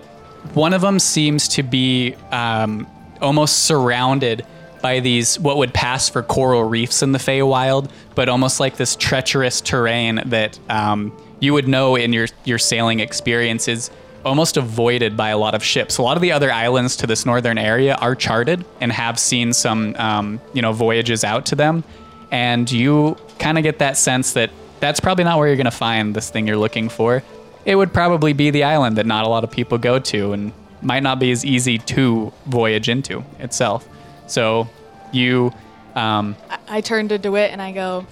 one 0.53 0.73
of 0.73 0.83
them 0.83 0.99
seems 0.99 1.49
to 1.49 1.63
be 1.63 2.15
um, 2.31 2.87
almost 3.21 3.65
surrounded 3.65 4.47
by 4.83 5.01
these 5.01 5.41
what 5.41 5.57
would 5.57 5.73
pass 5.73 6.11
for 6.11 6.23
coral 6.23 6.63
reefs 6.65 7.03
in 7.03 7.13
the 7.13 7.19
Feywild, 7.19 7.91
but 8.15 8.29
almost 8.29 8.61
like 8.61 8.77
this 8.77 8.97
treacherous 8.97 9.63
terrain 9.63 10.21
that 10.27 10.59
um, 10.69 11.17
you 11.41 11.55
would 11.55 11.67
know 11.67 11.97
in 11.97 12.13
your 12.13 12.27
your 12.45 12.59
sailing 12.59 13.01
experiences 13.01 13.91
almost 14.25 14.57
avoided 14.57 15.17
by 15.17 15.31
a 15.31 15.39
lot 15.39 15.55
of 15.55 15.63
ships. 15.63 15.99
A 15.99 16.03
lot 16.03 16.17
of 16.17 16.23
the 16.23 16.33
other 16.33 16.53
islands 16.53 16.97
to 16.97 17.07
this 17.07 17.27
northern 17.27 17.59
area 17.59 17.95
are 17.97 18.15
charted 18.15 18.65
and 18.81 18.91
have 18.91 19.19
seen 19.19 19.53
some, 19.53 19.95
um, 19.97 20.41
you 20.53 20.63
know, 20.63 20.73
voyages 20.73 21.25
out 21.25 21.47
to 21.47 21.55
them, 21.55 21.85
and 22.31 22.71
you 22.71 23.17
kind 23.39 23.59
of 23.59 23.65
get 23.65 23.79
that 23.79 23.97
sense 23.97 24.33
that 24.33 24.51
that's 24.81 25.01
probably 25.01 25.25
not 25.25 25.39
where 25.39 25.47
you're 25.47 25.57
going 25.57 25.65
to 25.65 25.71
find 25.71 26.15
this 26.15 26.31
thing 26.31 26.47
you're 26.47 26.57
looking 26.57 26.89
for. 26.89 27.23
It 27.65 27.77
would 27.77 27.93
probably 27.93 28.33
be 28.33 28.51
the 28.51 28.65
island 28.65 28.97
that 28.99 29.07
not 29.07 29.25
a 29.25 29.29
lot 29.29 29.45
of 29.45 29.51
people 29.51 29.79
go 29.79 29.99
to, 29.99 30.33
and 30.33 30.53
might 30.83 31.03
not 31.03 31.19
be 31.19 31.31
as 31.31 31.45
easy 31.45 31.79
to 31.79 32.33
voyage 32.47 32.89
into 32.89 33.25
itself. 33.39 33.89
So 34.27 34.69
you, 35.13 35.53
um, 35.95 36.37
I, 36.51 36.59
I 36.69 36.81
turn 36.83 37.09
to 37.09 37.19
DeWitt 37.19 37.51
and 37.51 37.63
I 37.63 37.73
go, 37.73 38.07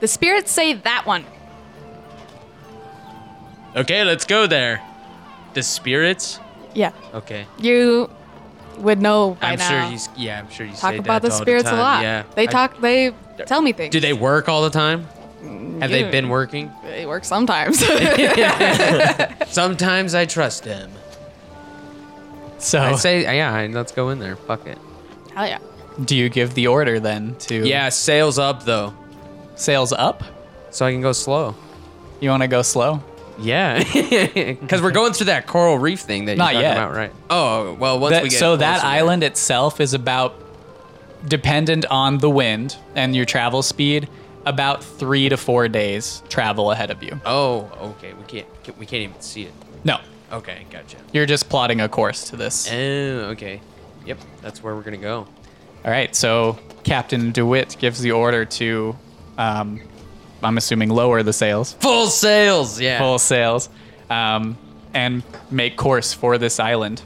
The 0.00 0.08
spirits 0.08 0.50
say 0.50 0.72
that 0.74 1.04
one. 1.06 1.24
Okay, 3.76 4.04
let's 4.04 4.24
go 4.24 4.46
there. 4.46 4.80
The 5.54 5.62
spirits? 5.62 6.38
Yeah. 6.74 6.92
Okay. 7.12 7.46
You 7.58 8.10
would 8.78 9.00
know 9.00 9.36
by 9.40 9.52
I'm 9.52 9.58
now. 9.58 9.68
sure 9.68 9.90
he's 9.90 10.08
yeah, 10.16 10.38
I'm 10.40 10.50
sure 10.50 10.66
you 10.66 10.72
talk 10.72 10.92
say 10.92 10.98
about 10.98 11.22
that 11.22 11.28
the 11.28 11.34
all 11.34 11.40
spirits 11.40 11.64
time. 11.70 11.78
a 11.78 11.82
lot. 11.82 12.02
Yeah. 12.02 12.22
They 12.34 12.44
I- 12.44 12.46
talk, 12.50 12.80
they 12.80 13.12
tell 13.46 13.62
me 13.62 13.72
things. 13.72 13.92
Do 13.92 14.00
they 14.00 14.12
work 14.12 14.48
all 14.48 14.62
the 14.62 14.70
time? 14.70 15.06
Have 15.80 15.90
they 15.90 16.10
been 16.10 16.28
working? 16.28 16.70
They 16.84 17.04
work 17.06 17.24
sometimes. 17.24 17.78
Sometimes 19.48 20.14
I 20.14 20.24
trust 20.26 20.64
them. 20.64 20.90
so 22.58 22.80
I 22.80 22.94
say 22.96 23.22
yeah, 23.36 23.66
let's 23.70 23.92
go 23.92 24.10
in 24.10 24.18
there. 24.18 24.36
Fuck 24.36 24.66
it. 24.66 24.78
Hell 25.34 25.46
yeah. 25.46 25.58
do 26.04 26.16
you 26.16 26.28
give 26.28 26.54
the 26.54 26.68
order 26.68 27.00
then 27.00 27.34
to 27.40 27.66
Yeah, 27.66 27.88
sails 27.88 28.38
up 28.38 28.64
though, 28.64 28.94
sails 29.56 29.92
up? 29.92 30.22
so 30.70 30.86
I 30.86 30.92
can 30.92 31.00
go 31.02 31.12
slow. 31.12 31.54
You 32.20 32.30
want 32.30 32.42
to 32.42 32.48
go 32.48 32.62
slow? 32.62 33.02
Yeah, 33.38 33.78
because 33.92 34.80
we're 34.80 34.92
going 34.92 35.12
through 35.12 35.26
that 35.26 35.46
coral 35.46 35.76
reef 35.78 36.00
thing 36.00 36.24
that 36.26 36.32
you're 36.32 36.38
Not 36.38 36.52
talking 36.52 36.60
yet. 36.62 36.76
about, 36.76 36.94
right? 36.94 37.12
Oh 37.30 37.74
well, 37.74 37.98
once 37.98 38.12
That- 38.12 38.22
we 38.22 38.28
get 38.28 38.38
so 38.38 38.56
that 38.56 38.80
closer. 38.80 38.86
island 38.86 39.22
itself 39.24 39.80
is 39.80 39.92
about 39.94 40.34
dependent 41.26 41.84
on 41.86 42.18
the 42.18 42.30
wind 42.30 42.76
and 42.94 43.14
your 43.16 43.24
travel 43.24 43.62
speed 43.62 44.08
about 44.46 44.82
three 44.84 45.28
to 45.28 45.36
four 45.36 45.68
days 45.68 46.22
travel 46.28 46.70
ahead 46.70 46.90
of 46.90 47.02
you 47.02 47.18
Oh, 47.24 47.70
okay. 47.98 48.12
We 48.14 48.24
can't 48.24 48.46
we 48.78 48.86
can't 48.86 49.02
even 49.02 49.20
see 49.20 49.42
it. 49.44 49.52
no 49.84 49.98
Okay, 50.32 50.66
gotcha. 50.70 50.96
You're 51.12 51.26
just 51.26 51.48
plotting 51.48 51.80
a 51.80 51.88
course 51.88 52.30
to 52.30 52.36
this. 52.36 52.68
Oh, 52.70 53.30
okay. 53.32 53.60
Yep, 54.04 54.18
that's 54.42 54.62
where 54.62 54.74
we're 54.74 54.82
gonna 54.82 54.96
go. 54.96 55.26
All 55.84 55.90
right, 55.90 56.14
so 56.16 56.58
Captain 56.82 57.30
DeWitt 57.30 57.76
gives 57.78 58.00
the 58.00 58.12
order 58.12 58.44
to, 58.44 58.96
um, 59.38 59.80
I'm 60.42 60.56
assuming, 60.58 60.88
lower 60.88 61.22
the 61.22 61.32
sails, 61.32 61.74
Full 61.74 62.08
sails. 62.08 62.80
Yeah. 62.80 62.98
full 62.98 63.18
sails, 63.18 63.68
um, 64.10 64.58
and 64.92 65.22
make 65.50 65.76
course 65.76 66.12
for 66.12 66.36
this 66.38 66.58
island. 66.58 67.02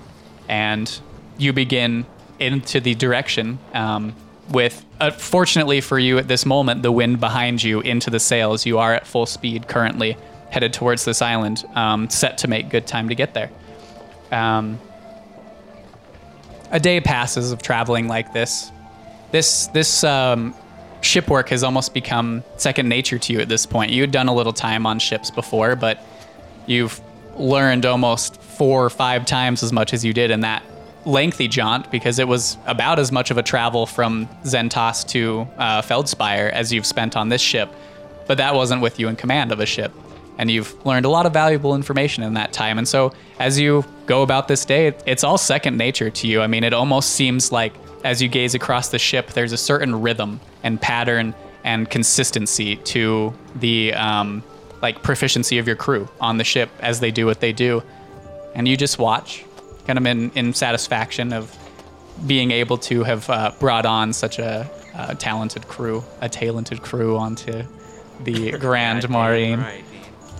And 0.49 0.89
you 1.37 1.53
begin 1.53 2.07
into 2.39 2.81
the 2.81 2.95
direction 2.95 3.59
um, 3.75 4.15
with, 4.49 4.85
uh, 5.01 5.11
fortunately 5.11 5.81
for 5.81 5.99
you 5.99 6.19
at 6.19 6.29
this 6.29 6.45
moment, 6.45 6.83
the 6.83 6.93
wind 6.93 7.21
behind 7.21 7.63
you 7.63 7.81
into 7.81 8.11
the 8.11 8.21
sails. 8.21 8.67
You 8.67 8.79
are 8.79 8.95
at 8.95 9.07
full 9.07 9.27
speed 9.27 9.69
currently, 9.69 10.17
headed 10.51 10.73
towards 10.73 11.05
this 11.05 11.23
island, 11.23 11.65
um, 11.75 12.11
set 12.11 12.39
to 12.39 12.49
make 12.49 12.69
good 12.69 12.87
time 12.87 13.09
to 13.09 13.15
get 13.15 13.35
there. 13.35 13.51
Um, 14.33 14.79
a 16.71 16.81
day 16.81 17.01
passes 17.01 17.53
of 17.53 17.63
traveling 17.63 18.09
like 18.09 18.33
this. 18.33 18.71
This 19.31 19.69
this 19.69 20.05
um, 20.05 20.55
ship 21.01 21.29
work 21.29 21.49
has 21.51 21.63
almost 21.63 21.95
become 21.95 22.43
second 22.57 22.89
nature 22.89 23.19
to 23.19 23.33
you 23.33 23.41
at 23.41 23.49
this 23.49 23.67
point. 23.67 23.93
You 23.93 24.03
had 24.03 24.11
done 24.11 24.29
a 24.29 24.35
little 24.35 24.53
time 24.53 24.87
on 24.87 24.99
ships 24.99 25.31
before, 25.31 25.77
but 25.77 26.05
you've 26.67 27.01
learned 27.37 27.87
almost 27.87 28.41
four 28.41 28.85
or 28.85 28.91
five 28.91 29.25
times 29.25 29.63
as 29.63 29.73
much 29.73 29.95
as 29.95 30.05
you 30.05 30.13
did 30.13 30.31
in 30.31 30.41
that 30.41 30.63
lengthy 31.09 31.49
jaunt 31.49 31.91
because 31.91 32.19
it 32.19 32.29
was 32.29 32.59
about 32.67 32.99
as 32.99 33.11
much 33.11 33.31
of 33.31 33.39
a 33.39 33.43
travel 33.43 33.87
from 33.87 34.29
Zentos 34.45 35.07
to 35.09 35.49
uh, 35.57 35.81
Feldspire 35.83 36.53
as 36.53 36.73
you've 36.73 36.87
spent 36.87 37.17
on 37.17 37.31
this 37.31 37.41
ship. 37.41 37.73
But 38.27 38.37
that 38.39 38.55
wasn't 38.55 38.83
with 38.83 39.01
you 39.01 39.09
in 39.09 39.17
command 39.17 39.51
of 39.51 39.59
a 39.59 39.67
ship. 39.67 39.91
And 40.37 40.51
you've 40.51 40.75
learned 40.87 41.07
a 41.07 41.09
lot 41.09 41.27
of 41.27 41.33
valuable 41.33 41.75
information 41.75 42.23
in 42.23 42.35
that 42.35 42.53
time. 42.53 42.79
And 42.79 42.87
so 42.87 43.13
as 43.39 43.59
you 43.59 43.85
go 44.07 44.23
about 44.23 44.47
this 44.47 44.65
day, 44.65 44.95
it's 45.07 45.25
all 45.25 45.39
second 45.39 45.79
nature 45.79 46.11
to 46.11 46.29
you. 46.29 46.43
I 46.43 46.47
mean, 46.47 46.63
it 46.63 46.75
almost 46.75 47.13
seems 47.13 47.51
like 47.51 47.73
as 48.05 48.23
you 48.23 48.29
gaze 48.29 48.55
across 48.55 48.91
the 48.91 48.99
ship, 48.99 49.29
there's 49.33 49.53
a 49.53 49.57
certain 49.57 50.01
rhythm 50.01 50.41
and 50.63 50.81
pattern 50.81 51.35
and 51.65 51.91
consistency 51.91 52.77
to 52.77 53.35
the 53.57 53.95
um, 53.95 54.45
like 54.83 55.03
proficiency 55.03 55.59
of 55.59 55.67
your 55.67 55.75
crew 55.75 56.09
on 56.21 56.37
the 56.37 56.45
ship 56.45 56.69
as 56.81 57.01
they 57.01 57.11
do 57.11 57.27
what 57.27 57.41
they 57.41 57.53
do. 57.53 57.83
And 58.55 58.69
you 58.69 58.77
just 58.77 58.99
watch, 58.99 59.45
kind 59.89 59.99
of 59.99 60.07
in, 60.07 60.31
in 60.35 60.53
satisfaction 60.53 61.33
of 61.33 61.57
being 62.27 62.51
able 62.51 62.77
to 62.77 63.05
have 63.05 63.29
uh, 63.31 63.51
brought 63.59 63.87
on 63.87 64.13
such 64.13 64.39
a, 64.39 64.71
uh 64.95 65.15
talented 65.15 65.67
crew, 65.67 66.05
a 66.21 66.29
talented 66.29 66.83
crew 66.83 67.17
onto 67.17 67.63
the 68.25 68.53
Grand 68.59 69.09
Marine. 69.09 69.61
Right. 69.61 69.85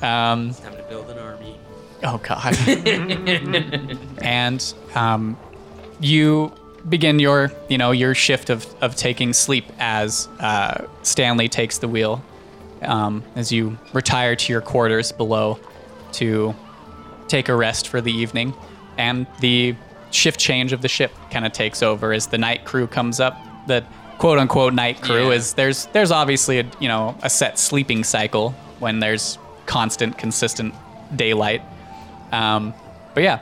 Um, 0.03 0.53
Time 0.53 0.77
to 0.77 0.83
build 0.83 1.09
an 1.11 1.19
army. 1.19 1.59
Oh 2.03 2.19
God. 2.19 2.57
and 4.23 4.75
um, 4.95 5.39
you 5.99 6.53
begin 6.87 7.19
your, 7.19 7.51
you 7.69 7.79
know, 7.79 7.91
your 7.91 8.15
shift 8.15 8.51
of, 8.51 8.67
of 8.83 8.97
taking 8.97 9.33
sleep 9.33 9.65
as 9.79 10.29
uh, 10.41 10.87
Stanley 11.03 11.49
takes 11.49 11.79
the 11.79 11.89
wheel, 11.89 12.23
um, 12.83 13.23
as 13.35 13.51
you 13.51 13.79
retire 13.95 14.37
to 14.37 14.53
your 14.53 14.61
quarters 14.61 15.11
below 15.11 15.59
to 16.13 16.55
take 17.29 17.49
a 17.49 17.57
rest 17.57 17.89
for 17.89 18.01
the 18.01 18.13
evening, 18.13 18.53
and 18.99 19.27
the 19.41 19.75
shift 20.11 20.39
change 20.39 20.73
of 20.75 20.83
the 20.83 20.89
ship 20.89 21.13
kind 21.31 21.47
of 21.47 21.53
takes 21.53 21.83
over 21.83 22.13
as 22.13 22.27
the 22.27 22.37
night 22.39 22.65
crew 22.67 22.87
comes 22.87 23.21
up. 23.21 23.39
The 23.67 23.85
quote 24.19 24.39
unquote 24.39 24.75
night 24.75 25.01
crew 25.01 25.29
Yeah. 25.29 25.35
is 25.37 25.55
there's 25.55 25.87
there's 25.87 26.11
obviously 26.11 26.59
a 26.59 26.67
you 26.81 26.89
know 26.89 27.17
a 27.23 27.31
set 27.31 27.59
sleeping 27.59 28.05
cycle 28.05 28.51
when 28.81 29.01
there's 29.01 29.39
constant 29.67 30.19
consistent 30.19 30.75
daylight 31.15 31.63
um, 32.33 32.75
but 33.15 33.23
yeah, 33.23 33.39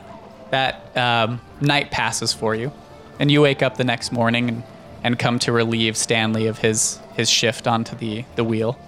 that 0.51 0.97
um, 0.97 1.41
night 1.61 1.91
passes 1.91 2.33
for 2.33 2.55
you, 2.55 2.71
and 3.19 3.31
you 3.33 3.41
wake 3.43 3.63
up 3.63 3.77
the 3.77 3.85
next 3.85 4.13
morning 4.13 4.49
and, 4.49 4.63
and 5.03 5.19
come 5.19 5.39
to 5.41 5.51
relieve 5.53 5.97
Stanley 5.97 6.47
of 6.47 6.59
his 6.59 7.01
his 7.15 7.29
shift 7.29 7.67
onto 7.67 7.97
the 7.97 8.25
the 8.37 8.45
wheel, 8.45 8.79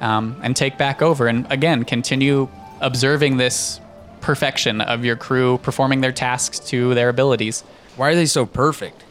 um, 0.00 0.38
and 0.42 0.54
take 0.54 0.76
back 0.76 1.00
over 1.00 1.28
and 1.28 1.46
again 1.50 1.84
continue 1.84 2.48
observing 2.80 3.36
this 3.38 3.80
perfection 4.22 4.80
of 4.80 5.04
your 5.04 5.16
crew 5.16 5.58
performing 5.58 6.00
their 6.00 6.12
tasks 6.12 6.58
to 6.70 6.94
their 6.94 7.08
abilities. 7.10 7.62
Why 7.96 8.08
are 8.10 8.14
they 8.14 8.26
so 8.26 8.46
perfect? 8.46 9.04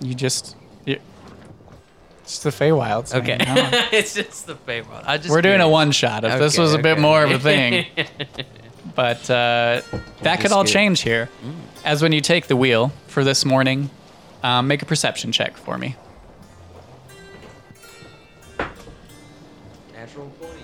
You 0.00 0.14
just 0.14 0.56
you, 0.86 1.00
it's 2.22 2.38
the 2.38 2.50
Feywilds. 2.50 3.14
Okay. 3.14 3.38
Come 3.38 3.56
it's 3.92 4.14
just 4.14 4.46
the 4.46 4.54
Feywild. 4.54 5.02
I 5.04 5.16
just 5.18 5.30
We're 5.30 5.42
doing 5.42 5.60
a 5.60 5.68
one 5.68 5.90
shot. 5.90 6.24
If 6.24 6.38
this 6.38 6.56
was 6.56 6.72
a 6.74 6.78
bit 6.78 6.98
more 6.98 7.24
of 7.24 7.30
a 7.32 7.38
thing, 7.38 7.86
but 8.94 9.28
uh, 9.28 9.82
that 10.22 10.40
could 10.40 10.52
all 10.52 10.64
good. 10.64 10.72
change 10.72 11.00
here. 11.02 11.28
As 11.84 12.02
when 12.02 12.12
you 12.12 12.20
take 12.20 12.46
the 12.46 12.56
wheel 12.56 12.92
for 13.08 13.24
this 13.24 13.44
morning, 13.44 13.90
um, 14.42 14.68
make 14.68 14.82
a 14.82 14.86
perception 14.86 15.32
check 15.32 15.56
for 15.56 15.76
me. 15.76 15.96
Natural 19.94 20.30
20. 20.38 20.60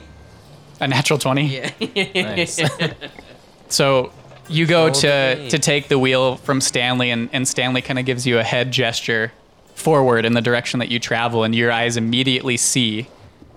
A 0.81 0.89
natural 0.89 1.19
twenty. 1.19 1.47
Yeah. 1.47 1.71
Nice. 2.37 2.61
So 3.69 4.13
you 4.49 4.67
go 4.67 4.85
Roll 4.85 4.95
the 4.95 5.01
to 5.01 5.49
to 5.51 5.59
take 5.59 5.89
the 5.89 5.99
wheel 5.99 6.37
from 6.37 6.61
Stanley, 6.61 7.11
and, 7.11 7.29
and 7.33 7.47
Stanley 7.47 7.83
kind 7.83 7.99
of 7.99 8.05
gives 8.05 8.27
you 8.27 8.39
a 8.39 8.45
head 8.45 8.71
gesture 8.71 9.33
forward 9.75 10.25
in 10.25 10.33
the 10.33 10.41
direction 10.41 10.81
that 10.81 10.91
you 10.91 10.99
travel, 10.99 11.45
and 11.45 11.55
your 11.55 11.73
eyes 11.73 11.97
immediately 11.97 12.57
see 12.57 13.09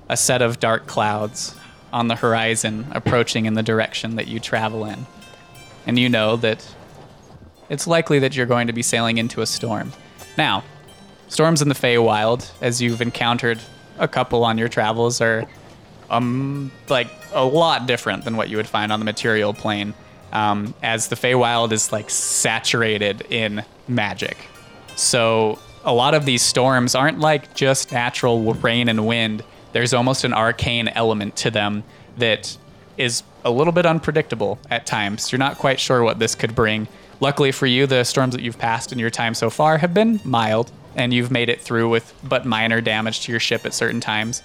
a 0.10 0.18
set 0.18 0.42
of 0.42 0.60
dark 0.60 0.88
clouds 0.88 1.56
on 1.94 2.08
the 2.08 2.16
horizon 2.16 2.88
approaching 2.92 3.46
in 3.46 3.54
the 3.54 3.64
direction 3.64 4.16
that 4.16 4.28
you 4.28 4.40
travel 4.40 4.86
in. 4.86 5.06
And 5.86 5.98
you 5.98 6.10
know 6.10 6.36
that 6.38 6.68
it's 7.70 7.88
likely 7.88 8.20
that 8.20 8.36
you're 8.36 8.46
going 8.46 8.68
to 8.68 8.74
be 8.74 8.82
sailing 8.82 9.18
into 9.18 9.42
a 9.42 9.46
storm. 9.46 9.94
Now, 10.38 10.64
storms 11.28 11.62
in 11.62 11.70
the 11.70 11.76
Feywild, 11.76 12.52
as 12.62 12.82
you've 12.82 13.02
encountered 13.02 13.60
a 13.98 14.08
couple 14.08 14.44
on 14.44 14.58
your 14.58 14.70
travels, 14.70 15.22
are 15.22 15.46
um 16.10 16.72
like 16.88 17.10
a 17.34 17.44
lot 17.44 17.86
different 17.86 18.26
than 18.26 18.38
what 18.38 18.50
you 18.50 18.58
would 18.58 18.68
find 18.68 18.92
on 18.92 19.00
the 19.00 19.06
material 19.06 19.54
plane. 19.54 19.94
Um, 20.32 20.76
as 20.84 21.08
the 21.08 21.16
Feywild 21.16 21.72
is 21.72 21.92
like 21.92 22.10
saturated 22.12 23.24
in 23.32 23.64
magic, 23.88 24.38
so 24.96 25.58
a 25.84 25.94
lot 25.94 26.14
of 26.14 26.26
these 26.26 26.44
storms 26.44 26.94
aren't 26.94 27.20
like 27.20 27.56
just 27.56 27.92
natural 27.92 28.54
rain 28.54 28.90
and 28.90 29.08
wind. 29.08 29.44
There's 29.72 29.94
almost 29.94 30.24
an 30.24 30.34
arcane 30.34 30.88
element 30.90 31.36
to 31.38 31.52
them 31.52 31.84
that 32.18 32.56
is 32.98 33.24
a 33.46 33.50
little 33.50 33.74
bit 33.74 33.86
unpredictable 33.86 34.60
at 34.70 34.86
times. 34.86 35.32
You're 35.32 35.40
not 35.40 35.58
quite 35.58 35.80
sure 35.80 36.04
what 36.04 36.20
this 36.20 36.36
could 36.36 36.54
bring. 36.54 36.88
Luckily 37.22 37.52
for 37.52 37.66
you, 37.66 37.88
the 37.88 38.04
storms 38.04 38.36
that 38.36 38.42
you've 38.42 38.60
passed 38.60 38.92
in 38.92 39.00
your 39.00 39.10
time 39.10 39.34
so 39.34 39.50
far 39.50 39.78
have 39.78 39.94
been 39.94 40.20
mild, 40.24 40.72
and 40.96 41.14
you've 41.14 41.32
made 41.32 41.50
it 41.50 41.62
through 41.62 41.90
with 41.90 42.14
but 42.24 42.46
minor 42.46 42.82
damage 42.82 43.22
to 43.22 43.32
your 43.32 43.40
ship 43.40 43.66
at 43.66 43.74
certain 43.74 44.00
times. 44.00 44.44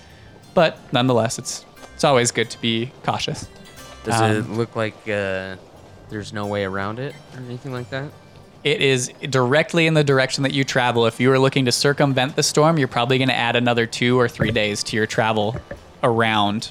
But 0.55 0.79
nonetheless, 0.93 1.39
it's 1.39 1.65
it's 1.95 2.05
always 2.05 2.31
good 2.31 2.51
to 2.51 2.61
be 2.61 2.91
cautious. 3.05 3.49
Does 4.05 4.21
Um, 4.21 4.31
it 4.33 4.49
look 4.51 4.77
like 4.77 4.95
uh, 5.09 5.57
there's 6.11 6.33
no 6.33 6.47
way 6.47 6.65
around 6.65 6.99
it 6.99 7.15
or 7.35 7.41
anything 7.41 7.73
like 7.73 7.91
that? 7.91 8.11
It 8.63 8.81
is 8.81 9.09
directly 9.29 9.87
in 9.87 9.95
the 9.95 10.05
direction 10.05 10.43
that 10.45 10.53
you 10.53 10.65
travel. 10.65 11.07
If 11.07 11.21
you 11.21 11.31
are 11.33 11.39
looking 11.39 11.67
to 11.67 11.73
circumvent 11.73 12.35
the 12.37 12.43
storm, 12.43 12.79
you're 12.79 12.89
probably 12.89 13.19
going 13.19 13.29
to 13.29 13.35
add 13.37 13.57
another 13.57 13.87
two 13.87 14.19
or 14.19 14.27
three 14.29 14.51
days 14.51 14.83
to 14.85 14.97
your 14.97 15.07
travel 15.07 15.57
around, 16.03 16.71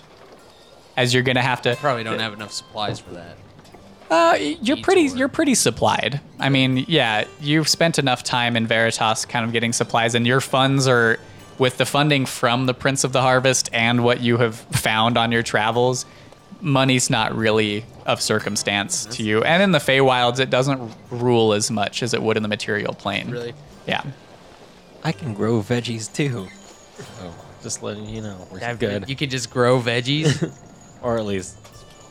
as 0.98 1.14
you're 1.14 1.22
going 1.24 1.36
to 1.36 1.42
have 1.44 1.62
to. 1.64 1.76
Probably 1.76 2.04
don't 2.04 2.20
have 2.20 2.34
enough 2.34 2.52
supplies 2.52 3.00
for 3.00 3.12
that. 3.12 3.38
Uh, 4.10 4.38
you're 4.40 4.78
pretty. 4.78 5.04
You're 5.04 5.28
pretty 5.28 5.56
supplied. 5.56 6.20
I 6.40 6.50
mean, 6.50 6.86
yeah, 6.88 7.26
you've 7.40 7.68
spent 7.68 7.98
enough 7.98 8.24
time 8.24 8.56
in 8.56 8.68
Veritas, 8.68 9.26
kind 9.26 9.46
of 9.46 9.52
getting 9.52 9.74
supplies, 9.74 10.14
and 10.14 10.26
your 10.28 10.42
funds 10.42 10.88
are 10.88 11.20
with 11.60 11.78
the 11.78 11.86
funding 11.86 12.26
from 12.26 12.66
the 12.66 12.74
Prince 12.74 13.04
of 13.04 13.14
the 13.14 13.22
Harvest 13.22 13.70
and 13.74 14.04
what 14.04 14.22
you 14.22 14.38
have 14.38 14.56
found 14.56 15.18
on 15.18 15.32
your 15.32 15.44
travels. 15.44 16.06
Money's 16.62 17.10
not 17.10 17.36
really 17.36 17.84
of 18.06 18.22
circumstance 18.22 19.06
to 19.06 19.24
you, 19.24 19.44
and 19.44 19.62
in 19.62 19.72
the 19.72 19.80
Feywilds, 19.80 20.40
it 20.40 20.50
doesn't 20.50 20.92
rule 21.12 21.54
as 21.54 21.70
much 21.70 22.02
as 22.02 22.14
it 22.14 22.22
would 22.22 22.38
in 22.38 22.44
the 22.44 22.50
material 22.50 22.94
plane. 22.94 23.30
Really? 23.30 23.54
Yeah. 23.86 24.04
I 25.04 25.12
can 25.12 25.34
grow 25.34 25.62
veggies 25.62 26.14
too. 26.14 26.48
So 26.98 27.34
just 27.62 27.84
letting 27.84 28.08
you 28.08 28.22
know, 28.22 28.48
we're 28.52 28.60
Have- 28.60 28.80
good. 28.80 29.10
You 29.10 29.16
can 29.18 29.30
just 29.30 29.50
grow 29.52 29.82
veggies. 29.82 30.52
or 31.02 31.18
at 31.18 31.26
least 31.26 31.58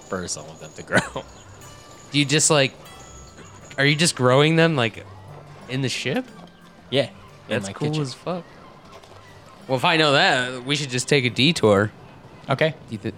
spur 0.05 0.27
some 0.27 0.45
of 0.47 0.61
them 0.61 0.71
to 0.77 0.83
grow. 0.83 1.25
Do 2.11 2.19
you 2.19 2.27
just 2.27 2.51
like? 2.51 2.75
Are 3.79 3.87
you 3.87 3.97
just 3.97 4.15
growing 4.15 4.57
them 4.57 4.77
like 4.77 5.03
in 5.71 5.81
the 5.81 5.89
ship? 5.89 6.27
yeah. 6.91 7.05
in 7.05 7.11
That's 7.49 7.69
my 7.69 7.73
cool 7.73 7.89
kitchen. 7.89 8.03
as 8.03 8.13
fuck. 8.13 8.45
Well, 9.69 9.77
if 9.77 9.85
I 9.85 9.97
know 9.97 10.13
that, 10.13 10.65
we 10.65 10.77
should 10.77 10.91
just 10.91 11.09
take 11.09 11.25
a 11.25 11.31
detour. 11.31 11.91
Okay. 12.51 12.75
You 12.91 12.99
thi- 12.99 13.13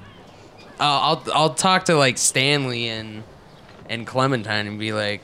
Uh, 0.79 0.83
I'll 0.83 1.23
I'll 1.33 1.55
talk 1.55 1.85
to 1.87 1.95
like 1.95 2.19
Stanley 2.19 2.89
and 2.89 3.23
and 3.89 4.07
Clementine 4.07 4.67
and 4.67 4.79
be 4.79 4.93
like, 4.93 5.21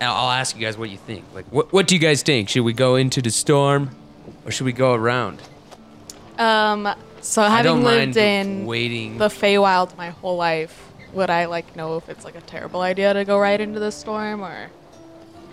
I'll 0.00 0.12
I'll 0.14 0.30
ask 0.30 0.56
you 0.56 0.62
guys 0.62 0.76
what 0.78 0.90
you 0.90 0.96
think. 0.96 1.24
Like, 1.34 1.46
what 1.52 1.72
what 1.72 1.86
do 1.86 1.94
you 1.94 2.00
guys 2.00 2.22
think? 2.22 2.48
Should 2.48 2.62
we 2.64 2.72
go 2.72 2.96
into 2.96 3.20
the 3.22 3.30
storm, 3.30 3.90
or 4.44 4.50
should 4.50 4.64
we 4.66 4.72
go 4.72 4.94
around? 4.94 5.42
Um, 6.38 6.88
so 7.20 7.42
I 7.42 7.48
having 7.50 7.64
don't 7.64 7.84
lived 7.84 8.16
mind 8.16 8.16
in 8.16 8.66
waiting. 8.66 9.18
the 9.18 9.28
Feywild 9.28 9.96
my 9.96 10.10
whole 10.10 10.36
life, 10.36 10.92
would 11.12 11.30
I 11.30 11.44
like 11.46 11.76
know 11.76 11.96
if 11.96 12.08
it's 12.08 12.24
like 12.24 12.36
a 12.36 12.40
terrible 12.40 12.80
idea 12.80 13.12
to 13.14 13.24
go 13.24 13.38
right 13.38 13.60
into 13.60 13.78
the 13.80 13.90
storm 13.92 14.42
or? 14.42 14.70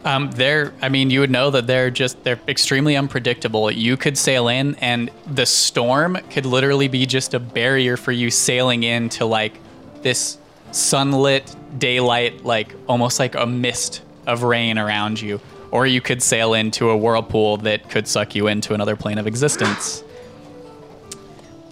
Um, 0.05 0.29
they're, 0.31 0.71
I 0.83 0.89
mean, 0.89 1.09
you 1.09 1.21
would 1.21 1.31
know 1.31 1.49
that 1.49 1.65
they're 1.65 1.89
just, 1.89 2.23
they're 2.23 2.39
extremely 2.47 2.95
unpredictable. 2.95 3.71
You 3.71 3.97
could 3.97 4.19
sail 4.19 4.47
in, 4.47 4.75
and 4.75 5.09
the 5.25 5.47
storm 5.47 6.19
could 6.29 6.45
literally 6.45 6.87
be 6.87 7.07
just 7.07 7.33
a 7.33 7.39
barrier 7.39 7.97
for 7.97 8.11
you 8.11 8.29
sailing 8.29 8.83
into 8.83 9.25
like 9.25 9.59
this 10.03 10.37
sunlit 10.71 11.55
daylight, 11.79 12.45
like 12.45 12.75
almost 12.87 13.19
like 13.19 13.33
a 13.33 13.47
mist 13.47 14.03
of 14.27 14.43
rain 14.43 14.77
around 14.77 15.19
you. 15.19 15.41
Or 15.71 15.87
you 15.87 16.01
could 16.01 16.21
sail 16.21 16.53
into 16.53 16.91
a 16.91 16.95
whirlpool 16.95 17.57
that 17.57 17.89
could 17.89 18.07
suck 18.07 18.35
you 18.35 18.45
into 18.45 18.75
another 18.75 18.95
plane 18.95 19.17
of 19.17 19.25
existence. 19.25 20.03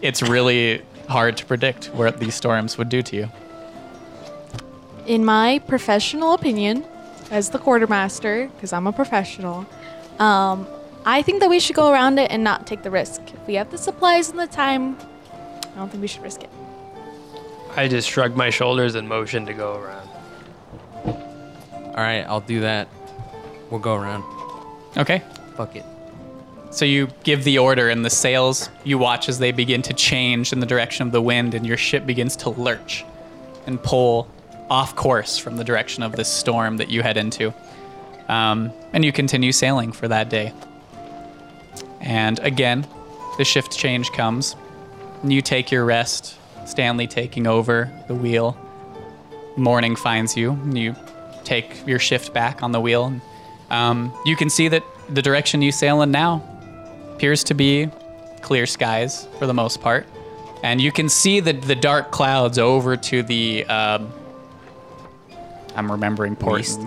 It's 0.02 0.24
really 0.24 0.82
hard 1.08 1.38
to 1.38 1.46
predict 1.46 1.86
what 1.93 2.19
these 2.19 2.34
storms 2.34 2.80
would 2.80 2.89
do 2.89 3.04
to 3.04 3.15
you. 3.15 3.30
In 5.06 5.24
my 5.24 5.60
professional 5.60 6.34
opinion, 6.34 6.84
as 7.34 7.50
the 7.50 7.58
quartermaster, 7.58 8.48
because 8.56 8.72
I'm 8.72 8.86
a 8.86 8.93
professional, 8.93 9.65
um, 10.19 10.67
I 11.04 11.24
think 11.24 11.39
that 11.41 11.50
we 11.50 11.60
should 11.60 11.76
go 11.76 11.91
around 11.91 12.19
it 12.19 12.32
and 12.32 12.43
not 12.43 12.67
take 12.67 12.84
the 12.84 12.91
risk. 12.91 13.22
If 13.34 13.48
we 13.48 13.56
have 13.56 13.72
the 13.72 13.78
supplies 13.78 14.30
and 14.30 14.39
the 14.39 14.48
time, 14.48 14.96
I 15.74 15.78
don't 15.78 15.89
think 15.89 16.02
we 16.02 16.08
should 16.08 16.22
risk 16.22 16.43
it. 16.43 16.50
I 17.76 17.88
just 17.88 18.08
shrugged 18.08 18.38
my 18.38 18.52
shoulders 18.52 18.93
and 18.93 19.10
motioned 19.10 19.48
to 19.48 19.54
go 19.54 19.76
around. 19.76 20.08
All 21.06 22.04
right, 22.04 22.22
I'll 22.22 22.41
do 22.41 22.62
that. 22.62 22.88
We'll 23.72 23.80
go 23.80 23.96
around. 23.96 24.24
Okay. 24.96 25.24
Fuck 25.56 25.76
it. 25.76 25.86
So 26.69 26.86
you 26.86 27.08
give 27.24 27.43
the 27.43 27.58
order, 27.58 27.89
and 27.89 28.06
the 28.06 28.10
sails, 28.10 28.69
you 28.84 29.00
watch 29.00 29.28
as 29.28 29.39
they 29.39 29.52
begin 29.52 29.82
to 29.84 29.93
change 29.93 30.54
in 30.54 30.60
the 30.60 30.65
direction 30.65 31.06
of 31.08 31.12
the 31.12 31.22
wind, 31.22 31.56
and 31.56 31.65
your 31.65 31.78
ship 31.78 32.06
begins 32.06 32.36
to 32.38 32.50
lurch 32.52 33.06
and 33.65 33.82
pull 33.82 34.28
off 34.74 34.96
course 34.96 35.38
from 35.38 35.56
the 35.56 35.64
direction 35.64 36.02
of 36.02 36.14
this 36.14 36.28
storm 36.28 36.78
that 36.78 36.90
you 36.90 37.04
head 37.04 37.16
into. 37.16 37.54
Um, 38.28 38.74
and 38.92 39.06
you 39.06 39.12
continue 39.12 39.52
sailing 39.52 39.92
for 39.92 40.08
that 40.08 40.30
day. 40.30 40.52
And 42.02 42.40
again, 42.40 42.88
the 43.38 43.46
shift 43.46 43.78
change 43.78 44.12
comes, 44.14 44.56
and 45.22 45.32
you 45.32 45.44
take 45.44 45.70
your 45.70 45.86
rest, 45.86 46.36
Stanley 46.66 47.06
taking 47.06 47.46
over 47.46 47.92
the 48.08 48.16
wheel. 48.16 48.58
Morning 49.58 49.96
finds 49.96 50.36
you, 50.36 50.54
and 50.54 50.76
you 50.76 50.96
take 51.44 51.86
your 51.86 52.00
shift 52.00 52.34
back 52.34 52.64
on 52.64 52.72
the 52.72 52.82
wheel. 52.82 53.14
Um, 53.70 54.12
you 54.26 54.36
can 54.36 54.50
see 54.50 54.70
that 54.70 54.84
the 55.08 55.22
direction 55.22 55.62
you 55.62 55.72
sail 55.72 56.02
in 56.02 56.10
now 56.10 56.42
appears 57.14 57.44
to 57.44 57.54
be 57.54 57.92
clear 58.42 58.66
skies 58.66 59.28
for 59.38 59.46
the 59.46 59.54
most 59.54 59.82
part. 59.82 60.08
And 60.64 60.82
you 60.82 60.92
can 60.92 61.10
see 61.10 61.42
the, 61.42 61.54
the 61.54 61.76
dark 61.76 62.10
clouds 62.10 62.58
over 62.58 62.98
to 62.98 63.22
the. 63.22 63.66
Um, 63.66 64.12
I'm 65.76 65.92
remembering 65.92 66.36
port. 66.36 66.62
East. 66.62 66.82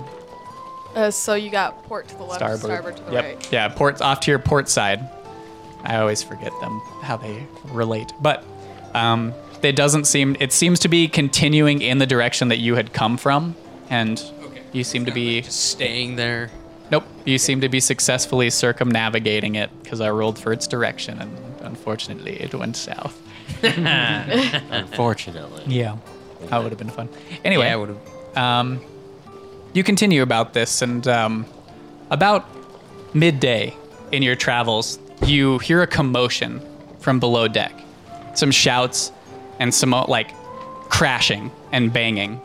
Uh, 0.95 1.11
so 1.11 1.35
you 1.35 1.51
got 1.51 1.83
port 1.85 2.09
to 2.09 2.17
the 2.17 2.23
left, 2.23 2.39
Starboard. 2.39 2.61
starboard, 2.61 2.97
to 2.97 3.03
the 3.05 3.13
yep. 3.13 3.25
right. 3.25 3.53
Yeah, 3.53 3.69
port 3.69 4.01
off 4.01 4.21
to 4.21 4.31
your 4.31 4.39
port 4.39 4.69
side. 4.69 5.09
I 5.85 5.97
always 5.99 6.23
forget 6.23 6.53
them 6.61 6.81
how 7.03 7.17
they 7.17 7.47
relate, 7.67 8.13
but 8.21 8.45
um, 8.95 9.35
it 9.63 9.77
doesn't 9.77 10.07
seem. 10.07 10.37
It 10.41 10.53
seems 10.53 10.79
to 10.81 10.89
be 10.89 11.07
continuing 11.07 11.83
in 11.83 11.99
the 11.99 12.07
direction 12.07 12.49
that 12.49 12.59
you 12.59 12.77
had 12.77 12.93
come 12.93 13.17
from, 13.19 13.55
and 13.91 14.23
you 14.73 14.85
seem 14.85 15.05
to 15.05 15.13
be. 15.13 15.43
Just 15.43 15.67
staying 15.71 16.17
there. 16.17 16.51
Nope, 16.91 17.05
you 17.25 17.39
seem 17.39 17.61
to 17.61 17.69
be 17.69 17.81
successfully 17.81 18.49
circumnavigating 18.49 19.57
it 19.57 19.71
because 19.83 20.01
I 20.01 20.11
rolled 20.11 20.39
for 20.39 20.53
its 20.53 20.67
direction, 20.67 21.21
and 21.21 21.37
unfortunately, 21.61 22.41
it 22.41 22.55
went 22.55 22.77
south. 22.77 23.21
Unfortunately. 23.63 25.65
Yeah, 25.67 25.97
that 26.49 26.63
would 26.63 26.71
have 26.71 26.79
been 26.79 26.91
fun. 26.91 27.09
Anyway, 27.45 27.67
Yeah, 27.67 27.73
I 27.73 27.77
would 27.77 27.89
have. 27.91 27.99
Um, 28.37 28.81
you 29.73 29.83
continue 29.83 30.23
about 30.23 30.53
this, 30.53 30.83
and 30.83 31.07
um, 31.09 31.47
about 32.11 32.47
midday 33.15 33.75
in 34.13 34.23
your 34.23 34.37
travels, 34.37 34.99
you 35.25 35.59
hear 35.59 35.83
a 35.83 35.87
commotion 35.87 36.61
from 37.01 37.19
below 37.21 37.49
deck. 37.49 37.73
Some 38.35 38.51
shouts 38.51 39.13
and 39.59 39.73
some 39.73 39.95
uh, 39.95 40.05
like 40.07 40.31
crashing 40.89 41.51
and 41.73 41.93
banging. 41.93 42.41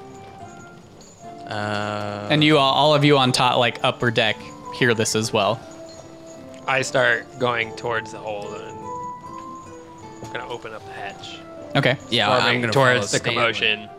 Uh, 1.47 2.27
And 2.30 2.43
you 2.43 2.58
all, 2.58 2.73
all 2.73 2.95
of 2.95 3.04
you 3.04 3.17
on 3.17 3.32
top, 3.32 3.58
like 3.58 3.84
upper 3.84 4.10
deck, 4.10 4.38
hear 4.75 4.93
this 4.93 5.15
as 5.15 5.34
well. 5.34 5.60
I 6.67 6.82
start 6.82 7.27
going 7.39 7.75
towards 7.75 8.12
the 8.13 8.19
hole 8.19 8.54
and 8.54 8.77
I'm 10.25 10.32
gonna 10.32 10.47
open 10.47 10.73
up 10.73 10.86
the 10.86 10.93
hatch. 10.93 11.39
Okay. 11.75 11.97
yeah, 12.10 12.30
I'm 12.30 12.62
gonna 12.62 12.71
towards 12.71 13.12
the 13.12 13.17
Stanley. 13.17 13.36
commotion. 13.36 13.89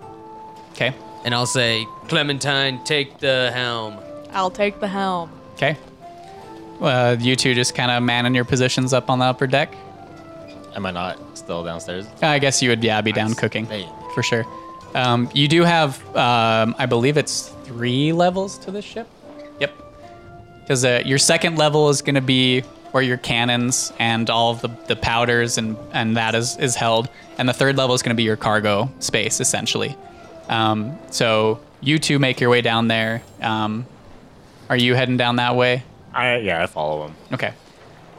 Okay. 0.72 0.94
And 1.24 1.34
I'll 1.34 1.46
say, 1.46 1.86
Clementine, 2.08 2.82
take 2.84 3.18
the 3.18 3.50
helm. 3.54 3.98
I'll 4.32 4.50
take 4.50 4.80
the 4.80 4.88
helm. 4.88 5.30
Okay. 5.54 5.76
Uh, 6.80 7.16
you 7.20 7.36
two 7.36 7.54
just 7.54 7.74
kind 7.74 7.90
of 7.90 8.02
manning 8.02 8.34
your 8.34 8.44
positions 8.44 8.92
up 8.92 9.08
on 9.08 9.18
the 9.20 9.24
upper 9.26 9.46
deck. 9.46 9.72
Am 10.74 10.84
I 10.86 10.90
not 10.90 11.18
still 11.38 11.62
downstairs? 11.62 12.06
I 12.22 12.38
guess 12.38 12.60
you 12.62 12.70
would, 12.70 12.82
yeah, 12.82 13.00
be 13.02 13.12
down 13.12 13.28
Nice. 13.30 13.38
cooking 13.38 13.66
Hey. 13.66 13.88
for 14.14 14.22
sure. 14.22 14.44
Um, 14.94 15.30
you 15.32 15.46
do 15.48 15.62
have, 15.62 16.04
um, 16.16 16.74
I 16.78 16.86
believe 16.86 17.16
it's 17.16 17.48
three 17.64 18.12
levels 18.12 18.58
to 18.58 18.70
this 18.70 18.84
ship. 18.84 19.06
Yep. 19.60 19.72
Because 20.60 20.84
uh, 20.84 21.02
your 21.04 21.18
second 21.18 21.56
level 21.56 21.88
is 21.88 22.02
going 22.02 22.14
to 22.16 22.20
be 22.20 22.60
where 22.90 23.02
your 23.02 23.16
cannons 23.16 23.92
and 23.98 24.28
all 24.28 24.50
of 24.50 24.60
the, 24.60 24.68
the 24.88 24.96
powders 24.96 25.56
and, 25.58 25.76
and 25.92 26.16
that 26.16 26.34
is, 26.34 26.56
is 26.58 26.74
held. 26.74 27.08
And 27.38 27.48
the 27.48 27.52
third 27.54 27.76
level 27.76 27.94
is 27.94 28.02
going 28.02 28.10
to 28.14 28.16
be 28.16 28.22
your 28.24 28.36
cargo 28.36 28.90
space, 28.98 29.40
essentially. 29.40 29.96
Um, 30.48 30.98
so 31.10 31.60
you 31.80 31.98
two 31.98 32.18
make 32.18 32.40
your 32.40 32.50
way 32.50 32.60
down 32.60 32.88
there. 32.88 33.22
Um, 33.40 33.86
are 34.68 34.76
you 34.76 34.94
heading 34.94 35.16
down 35.16 35.36
that 35.36 35.56
way? 35.56 35.82
I 36.14 36.36
yeah, 36.38 36.62
I 36.62 36.66
follow 36.66 37.06
him. 37.06 37.14
Okay. 37.32 37.52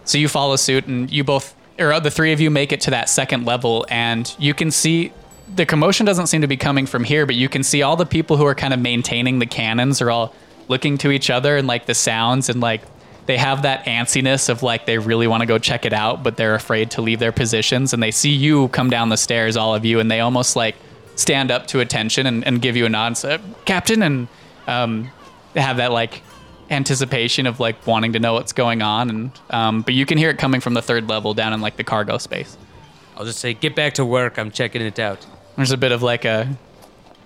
So 0.06 0.18
you 0.18 0.28
follow 0.28 0.56
suit, 0.56 0.86
and 0.88 1.10
you 1.12 1.24
both, 1.24 1.56
or 1.80 1.98
the 2.00 2.12
three 2.12 2.34
of 2.34 2.42
you, 2.42 2.50
make 2.50 2.72
it 2.72 2.82
to 2.82 2.92
that 2.92 3.10
second 3.10 3.46
level, 3.46 3.86
and 3.90 4.34
you 4.38 4.54
can 4.54 4.70
see 4.70 5.14
the 5.56 5.66
commotion 5.66 6.06
doesn't 6.06 6.28
seem 6.28 6.42
to 6.42 6.48
be 6.48 6.58
coming 6.58 6.86
from 6.86 7.04
here, 7.04 7.26
but 7.26 7.36
you 7.36 7.48
can 7.48 7.64
see 7.64 7.82
all 7.82 7.96
the 7.96 8.06
people 8.06 8.38
who 8.38 8.46
are 8.46 8.56
kind 8.56 8.74
of 8.74 8.80
maintaining 8.80 9.40
the 9.40 9.46
cannons 9.46 10.02
are 10.02 10.10
all 10.10 10.34
looking 10.68 10.98
to 10.98 11.12
each 11.12 11.30
other 11.30 11.58
and 11.58 11.68
like 11.68 11.86
the 11.86 11.94
sounds, 11.94 12.50
and 12.50 12.60
like 12.60 12.82
they 13.26 13.38
have 13.38 13.62
that 13.62 13.86
antsiness 13.86 14.50
of 14.50 14.64
like 14.64 14.86
they 14.86 14.98
really 14.98 15.28
want 15.28 15.42
to 15.42 15.48
go 15.48 15.58
check 15.58 15.86
it 15.86 15.94
out, 15.94 16.24
but 16.24 16.36
they're 16.36 16.56
afraid 16.56 16.92
to 16.92 17.02
leave 17.02 17.20
their 17.20 17.32
positions, 17.32 17.94
and 17.94 18.04
they 18.04 18.12
see 18.12 18.32
you 18.32 18.68
come 18.70 18.90
down 18.90 19.10
the 19.10 19.18
stairs, 19.18 19.56
all 19.56 19.74
of 19.74 19.86
you, 19.86 20.00
and 20.00 20.12
they 20.12 20.20
almost 20.20 20.56
like 20.56 20.76
stand 21.15 21.52
up 21.52 21.67
to 21.67 21.80
attention 21.80 22.26
and, 22.26 22.45
and 22.45 22.62
give 22.62 22.76
you 22.76 22.86
a 22.86 22.89
nod, 22.89 23.08
and 23.08 23.17
say, 23.17 23.39
Captain, 23.65 24.02
and 24.02 24.28
um, 24.67 25.10
have 25.56 25.78
that 25.78 25.91
like 25.91 26.21
anticipation 26.69 27.45
of 27.45 27.60
like 27.60 27.86
wanting 27.86 28.13
to 28.13 28.19
know 28.19 28.34
what's 28.34 28.54
going 28.54 28.82
on 28.82 29.10
and 29.10 29.32
um, 29.52 29.82
but 29.82 29.93
you 29.93 30.06
can 30.06 30.17
hear 30.17 30.30
it 30.30 30.38
coming 30.38 30.60
from 30.62 30.73
the 30.73 30.82
third 30.82 31.08
level 31.10 31.34
down 31.34 31.54
in 31.54 31.62
like 31.62 31.76
the 31.78 31.84
cargo 31.84 32.17
space 32.17 32.58
I'll 33.15 33.26
just 33.26 33.38
say, 33.39 33.54
get 33.54 33.76
back 33.76 33.93
to 33.95 34.06
work. 34.06 34.39
I'm 34.39 34.49
checking 34.49 34.82
it 34.82 34.97
out. 34.97 35.23
there's 35.56 35.69
a 35.71 35.78
bit 35.78 35.91
of 35.91 36.02
like 36.02 36.26
a 36.26 36.49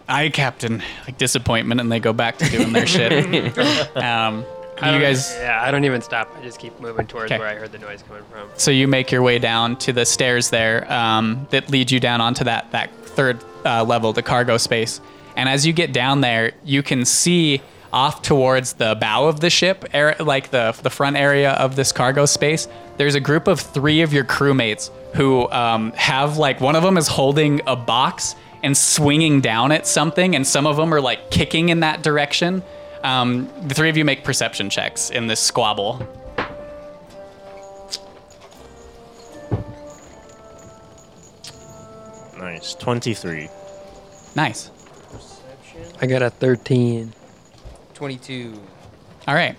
aye 0.09 0.29
captain 0.29 0.81
like 1.05 1.17
disappointment 1.17 1.79
and 1.79 1.89
they 1.91 1.99
go 1.99 2.11
back 2.13 2.37
to 2.39 2.49
doing 2.49 2.73
their 2.73 2.87
shit 2.87 3.13
um, 3.97 4.43
I 4.81 4.87
you 4.87 4.91
don't- 4.93 5.01
guys 5.01 5.33
Yeah, 5.39 5.61
I 5.63 5.71
don't 5.71 5.85
even 5.85 6.01
stop. 6.01 6.29
I 6.37 6.41
just 6.43 6.59
keep 6.59 6.77
moving 6.81 7.07
towards 7.07 7.29
'Kay. 7.29 7.39
where 7.39 7.47
I 7.47 7.55
heard 7.55 7.71
the 7.71 7.79
noise 7.79 8.03
coming 8.03 8.23
from. 8.31 8.49
so 8.57 8.71
you 8.71 8.87
make 8.87 9.11
your 9.11 9.21
way 9.21 9.39
down 9.39 9.77
to 9.77 9.93
the 9.93 10.05
stairs 10.05 10.49
there 10.49 10.91
um, 10.91 11.47
that 11.51 11.69
lead 11.69 11.89
you 11.91 11.99
down 12.01 12.19
onto 12.21 12.43
that 12.43 12.71
that 12.71 12.93
third 13.05 13.41
uh, 13.67 13.83
level 13.83 14.13
the 14.13 14.23
cargo 14.23 14.57
space. 14.57 15.01
And 15.35 15.47
as 15.49 15.65
you 15.67 15.73
get 15.73 15.93
down 15.93 16.21
there 16.21 16.53
you 16.63 16.81
can 16.81 17.05
see 17.05 17.61
off 17.93 18.21
towards 18.21 18.73
the 18.73 18.97
bow 18.99 19.27
of 19.27 19.39
the 19.39 19.49
ship 19.49 19.85
ar- 19.93 20.15
like 20.19 20.49
the 20.51 20.77
the 20.83 20.89
front 20.89 21.15
area 21.15 21.51
of 21.51 21.75
this 21.75 21.91
cargo 21.93 22.25
space 22.25 22.67
there's 22.97 23.15
a 23.15 23.19
group 23.19 23.47
of 23.47 23.61
three 23.61 24.01
of 24.01 24.11
your 24.11 24.25
crewmates 24.25 24.91
who 25.15 25.49
um, 25.51 25.91
have 25.93 26.37
like 26.37 26.59
one 26.59 26.75
of 26.75 26.83
them 26.83 26.97
is 26.97 27.07
holding 27.07 27.61
a 27.65 27.75
box 27.75 28.35
and 28.63 28.75
swinging 28.75 29.39
down 29.39 29.71
at 29.71 29.87
something 29.87 30.35
and 30.35 30.45
some 30.45 30.67
of 30.67 30.75
them 30.75 30.93
are 30.93 30.99
like 30.99 31.31
kicking 31.31 31.69
in 31.69 31.79
that 31.81 32.03
direction. 32.03 32.63
Um, 33.03 33.47
the 33.67 33.73
three 33.73 33.89
of 33.89 33.97
you 33.97 34.03
make 34.03 34.23
perception 34.23 34.69
checks 34.69 35.11
in 35.11 35.27
this 35.27 35.39
squabble. 35.39 36.05
Nice, 42.37 42.73
twenty-three. 42.73 43.49
Nice 44.37 44.71
I 46.01 46.05
got 46.05 46.21
a 46.21 46.29
13. 46.29 47.11
22. 47.93 48.61
All 49.27 49.33
right. 49.33 49.55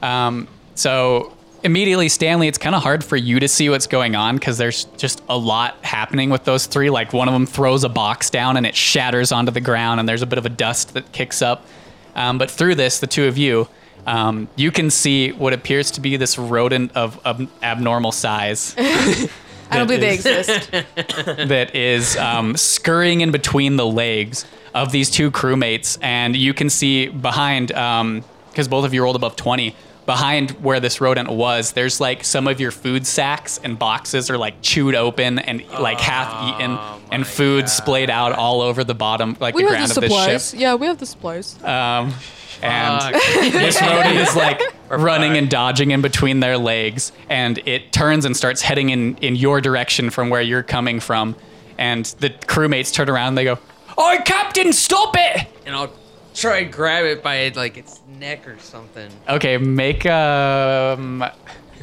Um, 0.00 0.46
so 0.74 1.32
immediately, 1.64 2.08
Stanley, 2.08 2.48
it's 2.48 2.58
kind 2.58 2.74
of 2.74 2.82
hard 2.82 3.04
for 3.04 3.16
you 3.16 3.40
to 3.40 3.48
see 3.48 3.68
what's 3.68 3.86
going 3.86 4.14
on 4.14 4.36
because 4.36 4.58
there's 4.58 4.84
just 4.96 5.22
a 5.28 5.36
lot 5.36 5.76
happening 5.84 6.30
with 6.30 6.44
those 6.44 6.66
three. 6.66 6.90
Like 6.90 7.12
one 7.12 7.28
of 7.28 7.34
them 7.34 7.46
throws 7.46 7.84
a 7.84 7.88
box 7.88 8.30
down 8.30 8.56
and 8.56 8.66
it 8.66 8.76
shatters 8.76 9.32
onto 9.32 9.50
the 9.50 9.60
ground, 9.60 10.00
and 10.00 10.08
there's 10.08 10.22
a 10.22 10.26
bit 10.26 10.38
of 10.38 10.46
a 10.46 10.50
dust 10.50 10.94
that 10.94 11.10
kicks 11.12 11.42
up. 11.42 11.66
Um, 12.14 12.38
but 12.38 12.50
through 12.50 12.76
this, 12.76 13.00
the 13.00 13.06
two 13.06 13.26
of 13.26 13.36
you, 13.36 13.68
um, 14.06 14.48
you 14.56 14.70
can 14.70 14.90
see 14.90 15.32
what 15.32 15.52
appears 15.52 15.90
to 15.92 16.00
be 16.00 16.16
this 16.16 16.38
rodent 16.38 16.92
of, 16.96 17.20
of 17.24 17.48
abnormal 17.62 18.12
size 18.12 18.74
I 19.72 19.78
don't 19.78 19.86
believe 19.86 20.00
they 20.00 20.14
exist. 20.14 20.70
that 21.48 21.74
is 21.74 22.16
um, 22.16 22.56
scurrying 22.56 23.20
in 23.20 23.30
between 23.30 23.76
the 23.76 23.86
legs 23.86 24.44
of 24.74 24.92
these 24.92 25.10
two 25.10 25.30
crewmates, 25.30 25.98
and 26.02 26.36
you 26.36 26.54
can 26.54 26.70
see 26.70 27.08
behind, 27.08 27.68
because 27.68 28.68
both 28.68 28.84
of 28.84 28.94
you 28.94 29.02
rolled 29.02 29.16
above 29.16 29.36
20, 29.36 29.74
behind 30.06 30.50
where 30.62 30.80
this 30.80 31.00
rodent 31.00 31.28
was, 31.30 31.72
there's 31.72 32.00
like 32.00 32.24
some 32.24 32.46
of 32.48 32.60
your 32.60 32.70
food 32.70 33.06
sacks 33.06 33.60
and 33.62 33.78
boxes 33.78 34.30
are 34.30 34.38
like 34.38 34.60
chewed 34.62 34.94
open 34.94 35.38
and 35.38 35.64
like 35.78 36.00
half 36.00 36.54
eaten, 36.60 36.78
and 37.10 37.26
food 37.26 37.68
splayed 37.68 38.10
out 38.10 38.32
all 38.32 38.60
over 38.60 38.84
the 38.84 38.94
bottom, 38.94 39.36
like 39.40 39.54
We 39.54 39.62
the 39.62 39.68
have 39.68 39.76
ground 39.76 39.90
the 39.90 39.94
of 39.96 40.00
this 40.02 40.10
supplies. 40.10 40.50
ship. 40.50 40.60
Yeah, 40.60 40.74
we 40.74 40.86
have 40.86 40.98
the 40.98 41.06
supplies. 41.06 41.56
Um, 41.62 42.14
and 42.62 43.14
this 43.52 43.80
rodent 43.80 44.16
is 44.18 44.36
like 44.36 44.60
running 44.88 45.36
and 45.36 45.50
dodging 45.50 45.90
in 45.90 46.00
between 46.02 46.40
their 46.40 46.58
legs, 46.58 47.10
and 47.28 47.58
it 47.66 47.92
turns 47.92 48.24
and 48.24 48.36
starts 48.36 48.62
heading 48.62 48.90
in 48.90 49.16
in 49.16 49.34
your 49.36 49.60
direction 49.60 50.10
from 50.10 50.30
where 50.30 50.42
you're 50.42 50.62
coming 50.62 51.00
from. 51.00 51.34
And 51.78 52.04
the 52.20 52.30
crewmates 52.30 52.92
turn 52.92 53.08
around 53.10 53.28
and 53.28 53.38
they 53.38 53.44
go, 53.44 53.58
"Oh, 53.98 54.18
Captain, 54.24 54.72
stop 54.72 55.16
it!" 55.18 55.46
And 55.66 55.74
I'll 55.74 55.92
try 56.34 56.58
and 56.58 56.72
grab 56.72 57.04
it 57.04 57.22
by 57.22 57.50
like 57.56 57.76
its 57.78 58.00
neck 58.18 58.48
or 58.48 58.58
something. 58.58 59.10
Okay, 59.28 59.58
make 59.58 60.06
um, 60.06 61.24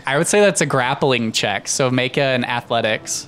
I 0.05 0.17
would 0.17 0.27
say 0.27 0.39
that's 0.39 0.61
a 0.61 0.65
grappling 0.65 1.31
check. 1.31 1.67
So 1.67 1.89
make 1.89 2.17
a, 2.17 2.21
an 2.21 2.45
athletics, 2.45 3.27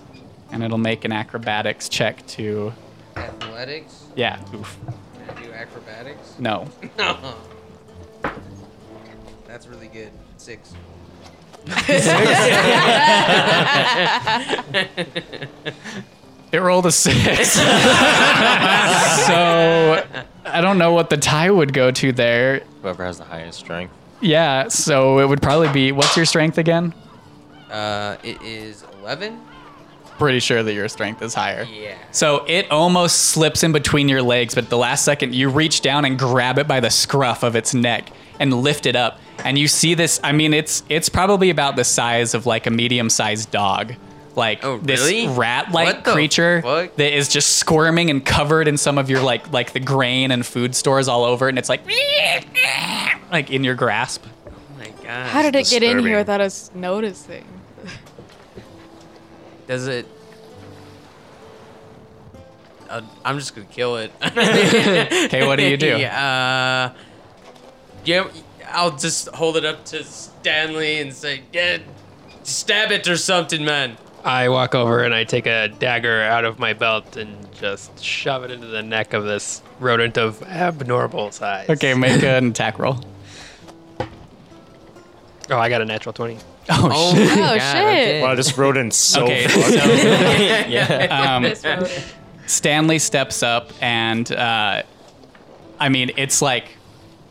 and 0.52 0.64
it'll 0.64 0.78
make 0.78 1.06
an 1.06 1.12
acrobatics 1.12 1.90
check 1.90 2.26
to 2.28 2.74
Athletics? 3.16 4.06
yeah. 4.16 4.40
Oof. 4.56 4.78
Can 4.86 5.38
I 5.38 5.44
do 5.44 5.52
acrobatics? 5.52 6.36
No. 6.40 6.68
That's 9.48 9.68
really 9.68 9.88
good. 9.88 10.12
Six. 10.38 10.74
It 16.52 16.58
rolled 16.60 16.86
a 16.86 16.92
six. 16.92 17.52
so 17.54 17.64
I 20.46 20.60
don't 20.62 20.78
know 20.78 20.92
what 20.92 21.10
the 21.10 21.18
tie 21.18 21.50
would 21.50 21.74
go 21.74 21.92
to 21.92 22.12
there. 22.12 22.64
Whoever 22.82 23.06
has 23.06 23.18
the 23.18 23.24
highest 23.24 23.60
strength. 23.60 23.94
Yeah, 24.20 24.68
so 24.68 25.20
it 25.20 25.28
would 25.28 25.42
probably 25.42 25.70
be 25.70 25.92
what's 25.92 26.16
your 26.16 26.26
strength 26.26 26.58
again? 26.58 26.94
Uh, 27.70 28.18
it 28.24 28.42
is 28.42 28.84
11? 29.00 29.40
Pretty 30.18 30.40
sure 30.40 30.62
that 30.62 30.74
your 30.74 30.90
strength 30.90 31.22
is 31.22 31.34
higher. 31.34 31.64
Yeah. 31.64 31.98
So 32.12 32.46
it 32.48 32.70
almost 32.70 33.18
slips 33.32 33.64
in 33.64 33.72
between 33.72 34.10
your 34.10 34.22
legs, 34.22 34.54
but 34.54 34.66
at 34.66 34.70
the 34.70 34.78
last 34.78 35.06
second 35.06 35.34
you 35.34 35.50
reach 35.50 35.82
down 35.82 36.06
and 36.06 36.20
grab 36.20 36.60
it 36.60 36.68
by 36.68 36.80
the 36.80 36.92
scruff 36.92 37.44
of 37.44 37.56
its 37.56 37.74
neck 37.74 38.12
and 38.40 38.54
lift 38.54 38.86
it 38.86 38.96
up. 38.96 39.20
And 39.44 39.58
you 39.58 39.68
see 39.68 39.94
this, 39.96 40.20
I 40.24 40.34
mean 40.34 40.54
it's 40.54 40.84
it's 40.90 41.10
probably 41.10 41.50
about 41.50 41.76
the 41.76 41.84
size 41.84 42.36
of 42.36 42.46
like 42.46 42.68
a 42.68 42.72
medium-sized 42.72 43.50
dog. 43.52 43.96
Like 44.36 44.64
Oh, 44.64 44.78
this 44.78 45.28
rat-like 45.38 46.04
creature 46.06 46.62
fuck? 46.62 46.96
that 46.96 47.16
is 47.16 47.28
just 47.28 47.58
squirming 47.58 48.10
and 48.10 48.26
covered 48.26 48.68
in 48.68 48.78
some 48.78 48.98
of 48.98 49.10
your 49.10 49.22
like 49.22 49.52
like 49.52 49.74
the 49.74 49.80
grain 49.80 50.32
and 50.32 50.46
food 50.46 50.74
stores 50.76 51.08
all 51.08 51.24
over 51.24 51.48
it, 51.48 51.50
and 51.50 51.60
it's 51.60 51.70
like 51.70 51.82
like 53.32 53.52
in 53.52 53.64
your 53.64 53.76
grasp. 53.76 54.24
Oh 54.48 54.52
my 54.78 54.86
god. 55.04 55.28
How 55.30 55.42
did 55.42 55.56
it 55.56 55.68
get 55.70 55.84
in 55.84 56.00
here 56.00 56.18
without 56.18 56.40
us 56.42 56.72
noticing? 56.74 57.46
Does 59.68 59.88
it. 59.88 60.06
Uh, 62.90 63.02
I'm 63.24 63.38
just 63.40 63.56
gonna 63.56 63.68
kill 63.68 63.98
it. 63.98 64.12
Okay, 64.22 65.48
what 65.48 65.56
do 65.58 65.64
you 65.66 65.78
do? 65.78 65.98
Yeah, 65.98 66.92
uh, 66.94 66.98
yeah, 68.04 68.28
I'll 68.70 68.98
just 68.98 69.30
hold 69.30 69.56
it 69.58 69.64
up 69.66 69.86
to 69.86 70.04
Stanley 70.04 71.00
and 71.00 71.14
say, 71.14 71.42
"Yeah, 71.54 71.78
stab 72.44 72.92
it 72.92 73.08
or 73.08 73.16
something, 73.16 73.64
man." 73.64 73.98
I 74.24 74.50
walk 74.50 74.76
over 74.76 75.04
and 75.04 75.14
I 75.14 75.24
take 75.24 75.48
a 75.48 75.68
dagger 75.68 76.22
out 76.22 76.46
of 76.46 76.60
my 76.60 76.74
belt 76.74 77.18
and 77.18 77.52
just 77.54 78.04
shove 78.04 78.44
it 78.44 78.52
into 78.52 78.68
the 78.68 78.84
neck 78.84 79.14
of 79.14 79.24
this 79.24 79.62
rodent 79.80 80.18
of 80.18 80.42
abnormal 80.44 81.32
size. 81.32 81.70
Okay, 81.70 81.94
make 81.94 82.24
an 82.24 82.50
attack 82.50 82.78
roll. 82.80 83.04
Oh, 85.50 85.58
I 85.58 85.70
got 85.70 85.82
a 85.82 85.86
natural 85.86 86.14
20. 86.14 86.38
Oh, 86.70 86.90
Oh, 86.94 87.14
shit. 87.16 87.32
Oh, 87.32 87.36
God, 87.36 87.60
shit. 87.60 88.22
Wow, 88.22 88.36
this 88.36 88.58
rodent's 88.58 88.96
so 88.98 89.24
Okay, 89.24 89.48
fucked. 89.48 91.12
Um, 91.12 91.86
Stanley 92.48 93.00
steps 93.00 93.44
up 93.44 93.72
and 93.82 94.32
uh, 94.32 94.84
I 95.80 95.90
mean 95.90 96.12
it's 96.18 96.42
like 96.42 96.66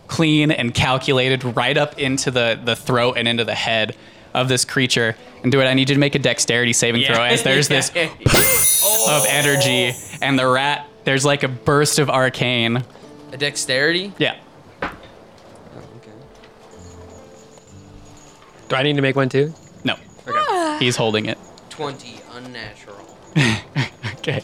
clean 0.08 0.50
and 0.50 0.74
calculated 0.74 1.44
right 1.44 1.76
up 1.76 1.98
into 1.98 2.30
the 2.30 2.58
the 2.62 2.74
throat 2.74 3.14
and 3.18 3.28
into 3.28 3.44
the 3.44 3.54
head 3.54 3.94
of 4.34 4.48
this 4.48 4.64
creature. 4.64 5.16
And 5.42 5.50
do 5.50 5.60
it. 5.60 5.64
I 5.64 5.74
need 5.74 5.88
you 5.88 5.94
to 5.94 6.00
make 6.00 6.14
a 6.14 6.18
dexterity 6.18 6.72
saving 6.72 7.04
throw 7.04 7.22
as 7.22 7.42
there's 7.42 7.68
this 7.68 7.88
of 9.08 9.24
energy 9.28 9.92
and 10.20 10.38
the 10.38 10.46
rat. 10.46 10.86
There's 11.04 11.24
like 11.24 11.42
a 11.42 11.48
burst 11.48 11.98
of 11.98 12.10
arcane. 12.10 12.84
A 13.32 13.36
dexterity. 13.36 14.12
Yeah. 14.18 14.36
Oh, 14.82 14.90
okay. 15.96 16.10
Do 18.68 18.76
I 18.76 18.82
need 18.82 18.96
to 18.96 19.02
make 19.02 19.16
one 19.16 19.28
too? 19.28 19.54
No. 19.84 19.96
He's 20.78 20.96
holding 20.96 21.26
it. 21.26 21.38
Twenty 21.70 22.20
unnatural. 22.32 22.96
Okay. 24.20 24.42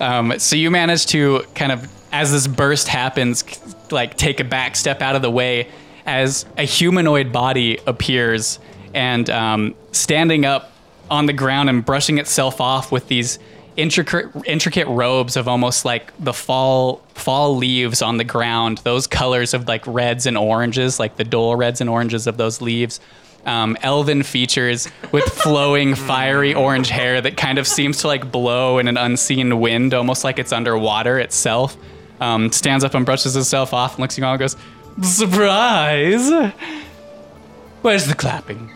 Um, 0.00 0.38
so 0.38 0.54
you 0.54 0.70
manage 0.70 1.06
to 1.06 1.42
kind 1.54 1.72
of, 1.72 1.90
as 2.12 2.30
this 2.30 2.46
burst 2.46 2.88
happens, 2.88 3.42
like 3.90 4.18
take 4.18 4.38
a 4.38 4.44
back 4.44 4.76
step 4.76 5.00
out 5.00 5.16
of 5.16 5.22
the 5.22 5.30
way 5.30 5.68
as 6.04 6.44
a 6.58 6.64
humanoid 6.64 7.32
body 7.32 7.78
appears 7.86 8.58
and 8.94 9.28
um, 9.30 9.74
standing 9.92 10.44
up 10.44 10.72
on 11.10 11.26
the 11.26 11.32
ground 11.32 11.68
and 11.68 11.84
brushing 11.84 12.18
itself 12.18 12.60
off 12.60 12.92
with 12.92 13.08
these 13.08 13.38
intricate 13.76 14.26
intricate 14.44 14.88
robes 14.88 15.36
of 15.36 15.46
almost 15.46 15.84
like 15.84 16.12
the 16.18 16.32
fall 16.32 16.96
fall 17.14 17.56
leaves 17.56 18.02
on 18.02 18.16
the 18.16 18.24
ground 18.24 18.78
those 18.78 19.06
colors 19.06 19.54
of 19.54 19.68
like 19.68 19.86
reds 19.86 20.26
and 20.26 20.36
oranges 20.36 20.98
like 20.98 21.16
the 21.16 21.22
dull 21.22 21.54
reds 21.54 21.80
and 21.80 21.88
oranges 21.88 22.26
of 22.26 22.36
those 22.36 22.60
leaves. 22.60 23.00
Um, 23.46 23.78
elven 23.82 24.24
features 24.24 24.88
with 25.12 25.24
flowing 25.42 25.94
fiery 25.94 26.54
orange 26.54 26.88
hair 26.88 27.20
that 27.20 27.36
kind 27.36 27.56
of 27.56 27.66
seems 27.66 27.98
to 27.98 28.08
like 28.08 28.30
blow 28.30 28.78
in 28.78 28.88
an 28.88 28.96
unseen 28.96 29.60
wind 29.60 29.94
almost 29.94 30.24
like 30.24 30.38
it's 30.38 30.52
underwater 30.52 31.18
itself. 31.18 31.76
Um, 32.20 32.50
stands 32.50 32.82
up 32.82 32.94
and 32.94 33.06
brushes 33.06 33.36
itself 33.36 33.72
off 33.72 33.94
and 33.94 34.00
looks 34.00 34.14
at 34.14 34.18
you 34.18 34.24
all 34.24 34.32
and 34.32 34.40
goes 34.40 34.56
surprise! 35.02 36.52
Where's 37.82 38.06
the 38.06 38.14
clapping 38.14 38.70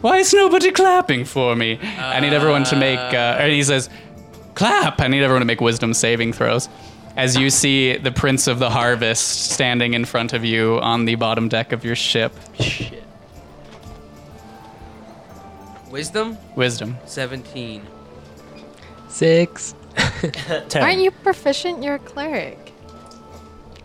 why 0.00 0.18
is 0.18 0.32
nobody 0.32 0.70
clapping 0.70 1.24
for 1.24 1.56
me? 1.56 1.78
I 1.98 2.20
need 2.20 2.32
everyone 2.32 2.64
to 2.64 2.76
make, 2.76 2.98
uh, 2.98 3.38
or 3.40 3.48
he 3.48 3.62
says, 3.62 3.88
clap. 4.54 5.00
I 5.00 5.08
need 5.08 5.22
everyone 5.22 5.40
to 5.40 5.46
make 5.46 5.60
wisdom 5.60 5.94
saving 5.94 6.32
throws. 6.32 6.68
As 7.16 7.36
you 7.36 7.50
see 7.62 7.96
the 7.96 8.12
Prince 8.12 8.46
of 8.46 8.58
the 8.58 8.70
Harvest 8.70 9.52
standing 9.52 9.94
in 9.94 10.04
front 10.04 10.32
of 10.32 10.44
you 10.44 10.78
on 10.80 11.04
the 11.04 11.14
bottom 11.14 11.48
deck 11.48 11.72
of 11.72 11.84
your 11.84 11.96
ship. 11.96 12.32
Shit. 12.58 13.02
Wisdom. 15.90 16.36
Wisdom. 16.56 16.96
Seventeen. 17.06 17.82
Six. 19.08 19.74
Ten. 20.68 20.82
Aren't 20.82 21.00
you 21.00 21.10
proficient? 21.10 21.82
You're 21.82 21.94
a 21.94 21.98
cleric. 21.98 22.72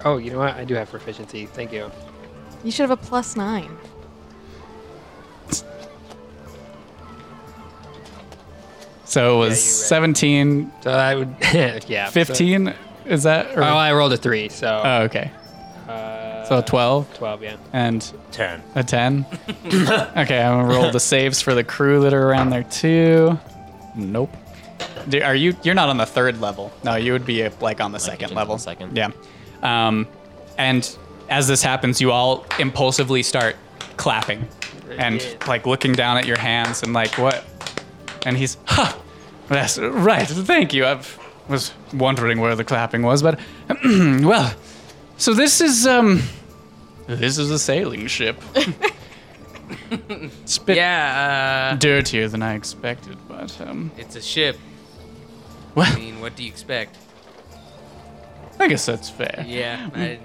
Oh, 0.03 0.17
you 0.17 0.31
know 0.31 0.39
what? 0.39 0.55
I 0.55 0.65
do 0.65 0.73
have 0.73 0.89
proficiency. 0.89 1.45
Thank 1.45 1.71
you. 1.71 1.89
You 2.63 2.71
should 2.71 2.89
have 2.89 2.99
a 2.99 3.01
plus 3.01 3.35
nine. 3.35 3.77
So 9.11 9.35
it 9.35 9.49
was 9.49 9.49
you're 9.49 9.81
right. 9.81 9.87
17, 10.15 10.71
So 10.83 10.91
I 10.91 11.15
would, 11.15 11.35
yeah. 11.87 12.05
so- 12.05 12.11
15? 12.11 12.73
Is 13.05 13.23
that? 13.23 13.57
Or, 13.57 13.61
oh, 13.63 13.65
I 13.65 13.91
rolled 13.91 14.13
a 14.13 14.17
three, 14.17 14.47
so. 14.47 14.81
oh, 14.85 15.01
okay. 15.03 15.31
uh, 15.89 16.45
So 16.45 16.61
12 16.61 17.13
12, 17.15 17.43
yeah. 17.43 17.57
and 17.73 18.13
Ten. 18.31 18.63
a 18.75 18.83
10. 18.83 19.25
okay, 19.65 20.41
I'm 20.41 20.61
gonna 20.61 20.65
roll 20.65 20.91
the 20.91 20.99
saves 21.13 21.41
for 21.41 21.53
the 21.53 21.63
crew 21.63 22.01
that 22.03 22.13
are 22.13 22.29
around 22.29 22.51
there 22.51 22.63
too. 22.63 23.37
Nope. 23.95 24.31
Do- 25.09 25.21
Are 25.23 25.35
you? 25.35 25.57
You're 25.63 25.75
not 25.75 25.89
on 25.89 25.97
the 25.97 26.05
third 26.05 26.39
level. 26.39 26.71
No, 26.85 26.95
you 26.95 27.11
would 27.11 27.25
be 27.25 27.43
uh, 27.43 27.49
like 27.59 27.81
on 27.81 27.91
the 27.91 27.99
second 27.99 28.33
level. 28.33 28.55
the 28.55 28.61
second. 28.61 28.95
Yeah. 28.95 29.09
Um, 29.61 30.07
and 30.57 30.89
as 31.27 31.47
this 31.49 31.61
happens, 31.63 31.99
you 31.99 32.11
all 32.11 32.45
impulsively 32.59 33.23
start 33.23 33.57
clapping 33.97 34.47
and 34.97 35.21
like 35.47 35.65
looking 35.65 35.91
down 35.93 36.17
at 36.17 36.25
your 36.25 36.39
hands 36.39 36.81
and 36.83 36.93
like 36.93 37.17
what? 37.17 37.43
And 38.25 38.37
he's, 38.37 38.55
ha, 38.67 38.95
that's 39.51 39.77
right. 39.77 40.27
Thank 40.27 40.73
you. 40.73 40.85
I 40.85 41.01
was 41.47 41.73
wondering 41.93 42.39
where 42.39 42.55
the 42.55 42.63
clapping 42.63 43.03
was, 43.03 43.21
but 43.21 43.39
well, 43.83 44.53
so 45.17 45.33
this 45.33 45.61
is 45.61 45.85
um, 45.85 46.21
this 47.07 47.37
is 47.37 47.51
a 47.51 47.59
sailing 47.59 48.07
ship. 48.07 48.41
it's 49.89 50.57
a 50.57 50.61
bit 50.61 50.77
Yeah. 50.77 51.71
Uh, 51.73 51.77
dirtier 51.77 52.27
than 52.27 52.41
I 52.41 52.55
expected, 52.55 53.17
but 53.27 53.59
um, 53.61 53.91
it's 53.97 54.15
a 54.15 54.21
ship. 54.21 54.57
well, 55.75 55.91
I 55.91 55.99
mean, 55.99 56.21
what 56.21 56.35
do 56.35 56.43
you 56.43 56.49
expect? 56.49 56.97
I 58.59 58.67
guess 58.67 58.85
that's 58.85 59.09
fair. 59.09 59.43
Yeah. 59.47 59.89
I, 59.93 60.19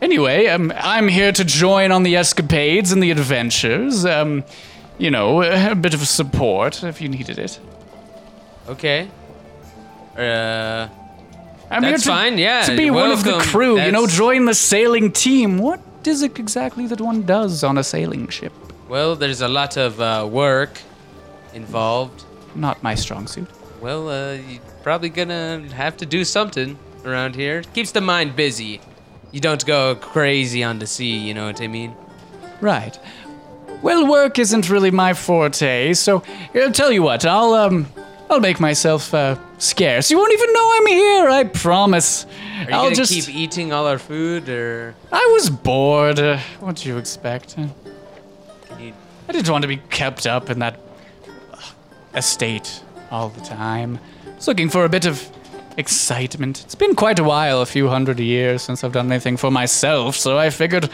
Anyway, 0.00 0.46
um, 0.46 0.72
I'm 0.76 1.08
here 1.08 1.32
to 1.32 1.44
join 1.44 1.90
on 1.90 2.04
the 2.04 2.14
escapades 2.14 2.92
and 2.92 3.02
the 3.02 3.10
adventures. 3.10 4.04
Um, 4.04 4.44
you 4.96 5.10
know, 5.10 5.42
a 5.42 5.74
bit 5.74 5.92
of 5.92 6.06
support 6.06 6.84
if 6.84 7.00
you 7.00 7.08
needed 7.08 7.36
it. 7.38 7.58
Okay. 8.68 9.08
Uh. 10.16 10.88
I'm 11.70 11.82
That's 11.82 12.04
here 12.04 12.14
to, 12.14 12.18
fine, 12.18 12.38
yeah, 12.38 12.62
To 12.62 12.74
be 12.76 12.84
you're 12.84 12.94
one 12.94 13.10
of 13.10 13.24
the 13.24 13.32
welcome. 13.32 13.48
crew, 13.50 13.78
you 13.78 13.92
know, 13.92 14.06
join 14.06 14.46
the 14.46 14.54
sailing 14.54 15.12
team. 15.12 15.58
What 15.58 15.80
is 16.06 16.22
it 16.22 16.38
exactly 16.38 16.86
that 16.86 16.98
one 17.00 17.24
does 17.24 17.62
on 17.62 17.76
a 17.76 17.84
sailing 17.84 18.26
ship? 18.28 18.54
Well, 18.88 19.14
there's 19.14 19.42
a 19.42 19.48
lot 19.48 19.76
of 19.76 20.00
uh, 20.00 20.26
work 20.30 20.80
involved. 21.52 22.24
Not 22.54 22.82
my 22.82 22.94
strong 22.94 23.26
suit. 23.26 23.48
Well, 23.82 24.08
uh, 24.08 24.32
you're 24.34 24.62
probably 24.82 25.10
gonna 25.10 25.68
have 25.74 25.98
to 25.98 26.06
do 26.06 26.24
something 26.24 26.78
around 27.04 27.36
here. 27.36 27.62
Keeps 27.74 27.92
the 27.92 28.00
mind 28.00 28.34
busy. 28.34 28.80
You 29.30 29.40
don't 29.40 29.64
go 29.66 29.94
crazy 29.94 30.64
on 30.64 30.78
the 30.78 30.86
sea, 30.86 31.18
you 31.18 31.34
know 31.34 31.46
what 31.46 31.60
I 31.60 31.66
mean? 31.66 31.94
Right. 32.62 32.98
Well, 33.82 34.06
work 34.06 34.38
isn't 34.38 34.70
really 34.70 34.90
my 34.90 35.12
forte, 35.12 35.92
so 35.92 36.22
I'll 36.54 36.72
tell 36.72 36.90
you 36.90 37.02
what. 37.02 37.26
I'll 37.26 37.52
um, 37.52 37.86
I'll 38.30 38.40
make 38.40 38.60
myself 38.60 39.14
uh, 39.14 39.36
scarce. 39.58 40.10
You 40.10 40.18
won't 40.18 40.32
even 40.32 40.52
know 40.52 40.72
I'm 40.76 40.86
here. 40.86 41.28
I 41.30 41.44
promise. 41.44 42.24
Are 42.24 42.28
you 42.64 42.66
I'll 42.76 42.82
gonna 42.84 42.94
just. 42.94 43.12
keep 43.12 43.34
eating 43.34 43.72
all 43.72 43.86
our 43.86 43.98
food, 43.98 44.48
or 44.48 44.94
I 45.12 45.30
was 45.32 45.48
bored. 45.50 46.18
Uh, 46.18 46.38
what 46.60 46.76
do 46.76 46.88
you 46.88 46.98
expect? 46.98 47.56
Uh, 47.58 47.68
you- 48.78 48.92
I 49.28 49.32
didn't 49.32 49.50
want 49.50 49.62
to 49.62 49.68
be 49.68 49.78
kept 49.90 50.26
up 50.26 50.50
in 50.50 50.58
that 50.60 50.78
uh, 51.52 51.56
estate 52.14 52.82
all 53.10 53.28
the 53.30 53.40
time. 53.42 53.98
I 54.26 54.34
was 54.36 54.46
looking 54.48 54.68
for 54.70 54.84
a 54.84 54.88
bit 54.88 55.06
of 55.06 55.26
excitement. 55.76 56.62
It's 56.64 56.74
been 56.74 56.94
quite 56.94 57.18
a 57.18 57.24
while, 57.24 57.60
a 57.62 57.66
few 57.66 57.88
hundred 57.88 58.20
years, 58.20 58.62
since 58.62 58.82
I've 58.84 58.92
done 58.92 59.10
anything 59.12 59.36
for 59.36 59.50
myself, 59.50 60.16
so 60.16 60.36
I 60.38 60.50
figured, 60.50 60.86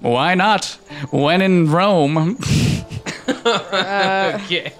why 0.00 0.34
not? 0.34 0.66
When 1.10 1.40
in 1.42 1.70
Rome. 1.70 2.36
okay? 3.28 4.72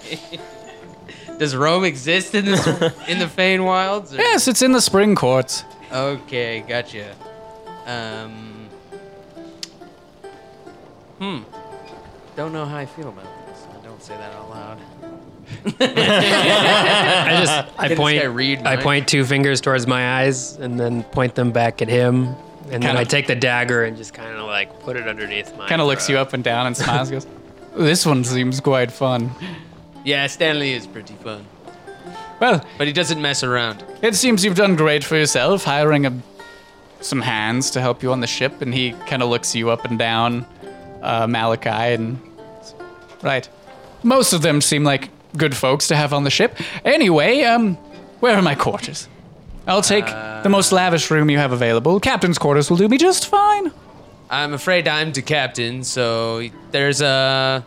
Does 1.39 1.55
Rome 1.55 1.85
exist 1.85 2.35
in 2.35 2.45
this 2.47 2.67
in 3.09 3.19
the 3.19 3.27
Feywilds? 3.27 4.13
or- 4.13 4.17
yes, 4.17 4.49
it's 4.49 4.63
in 4.63 4.73
the 4.73 4.81
spring 4.81 5.15
courts. 5.15 5.65
Okay, 5.93 6.65
gotcha. 6.67 7.15
Um. 7.87 8.69
Hmm. 11.19 11.39
Don't 12.37 12.53
know 12.53 12.65
how 12.67 12.77
I 12.77 12.87
feel 12.87 13.09
about 13.09 13.25
this. 13.49 13.67
I 13.73 13.85
don't 13.85 14.03
say 14.03 14.17
that 14.17 14.35
out 14.35 14.51
loud. 14.51 14.79
I 15.81 17.37
just 17.41 17.53
I 17.79 17.89
Can 17.89 17.89
this 17.91 17.99
point 17.99 18.21
guy 18.21 18.27
read 18.27 18.59
I 18.61 18.63
minds? 18.63 18.83
point 18.83 19.09
two 19.09 19.25
fingers 19.25 19.61
towards 19.61 19.87
my 19.87 20.21
eyes 20.23 20.57
and 20.57 20.79
then 20.79 21.03
point 21.05 21.35
them 21.35 21.53
back 21.53 21.81
at 21.83 21.89
him. 21.89 22.27
And 22.65 22.73
then 22.73 22.81
Kinda- 22.83 23.01
I 23.01 23.05
take 23.05 23.27
the 23.29 23.37
dagger 23.37 23.85
and 23.85 23.97
just 23.97 24.13
kind 24.13 24.37
of 24.37 24.45
like 24.47 24.81
put 24.81 24.97
it 24.97 25.07
underneath 25.07 25.57
my. 25.57 25.69
Kind 25.69 25.81
of 25.81 25.87
looks 25.87 26.09
you 26.09 26.19
up 26.19 26.33
and 26.33 26.43
down 26.43 26.67
and 26.67 26.77
smiles. 26.77 27.11
goes, 27.11 27.27
"This 27.77 28.05
one 28.05 28.25
seems 28.25 28.61
quite 28.61 28.91
fun." 28.91 29.31
Yeah, 30.07 30.29
Stanley 30.29 30.73
is 30.73 30.87
pretty 30.87 31.15
fun, 31.15 31.45
Well, 32.39 32.65
but 32.79 32.87
he 32.87 32.93
doesn't 32.93 33.21
mess 33.21 33.43
around. 33.43 33.85
It 34.03 34.15
seems 34.15 34.45
you've 34.45 34.55
done 34.55 34.77
great 34.77 35.03
for 35.03 35.17
yourself, 35.17 35.65
hiring 35.65 36.07
a, 36.07 36.17
some 37.01 37.21
hands 37.21 37.73
to 37.73 37.81
help 37.81 38.05
you 38.05 38.13
on 38.13 38.21
the 38.21 38.29
ship, 38.29 38.63
and 38.63 38.73
he 38.73 38.93
kind 39.09 39.21
of 39.21 39.29
looks 39.31 39.53
you 39.57 39.69
up 39.69 39.85
and 39.85 39.99
down, 39.99 40.47
uh, 41.03 41.27
Malachi, 41.27 41.95
and 41.95 42.21
right. 43.25 43.49
Most 44.05 44.33
of 44.33 44.43
them 44.43 44.61
seem 44.61 44.85
like 44.85 45.11
good 45.37 45.57
folks 45.57 45.89
to 45.89 45.97
have 45.97 46.13
on 46.13 46.23
the 46.23 46.31
ship. 46.31 46.57
Anyway, 46.85 47.41
um, 47.43 47.75
where 48.21 48.37
are 48.37 48.43
my 48.43 48.55
quarters? 48.55 49.09
I'll 49.67 49.83
take 49.83 50.07
the 50.07 50.49
most 50.49 50.71
lavish 50.71 51.11
room 51.11 51.31
you 51.31 51.39
have 51.39 51.51
available. 51.51 51.99
Captain's 51.99 52.39
quarters 52.39 52.71
will 52.71 52.77
do 52.77 52.87
me 52.87 52.97
just 52.97 53.27
fine. 53.27 53.73
I'm 54.31 54.53
afraid 54.53 54.87
I'm 54.87 55.11
the 55.11 55.23
captain, 55.23 55.83
so 55.83 56.49
there's 56.71 57.01
a 57.01 57.65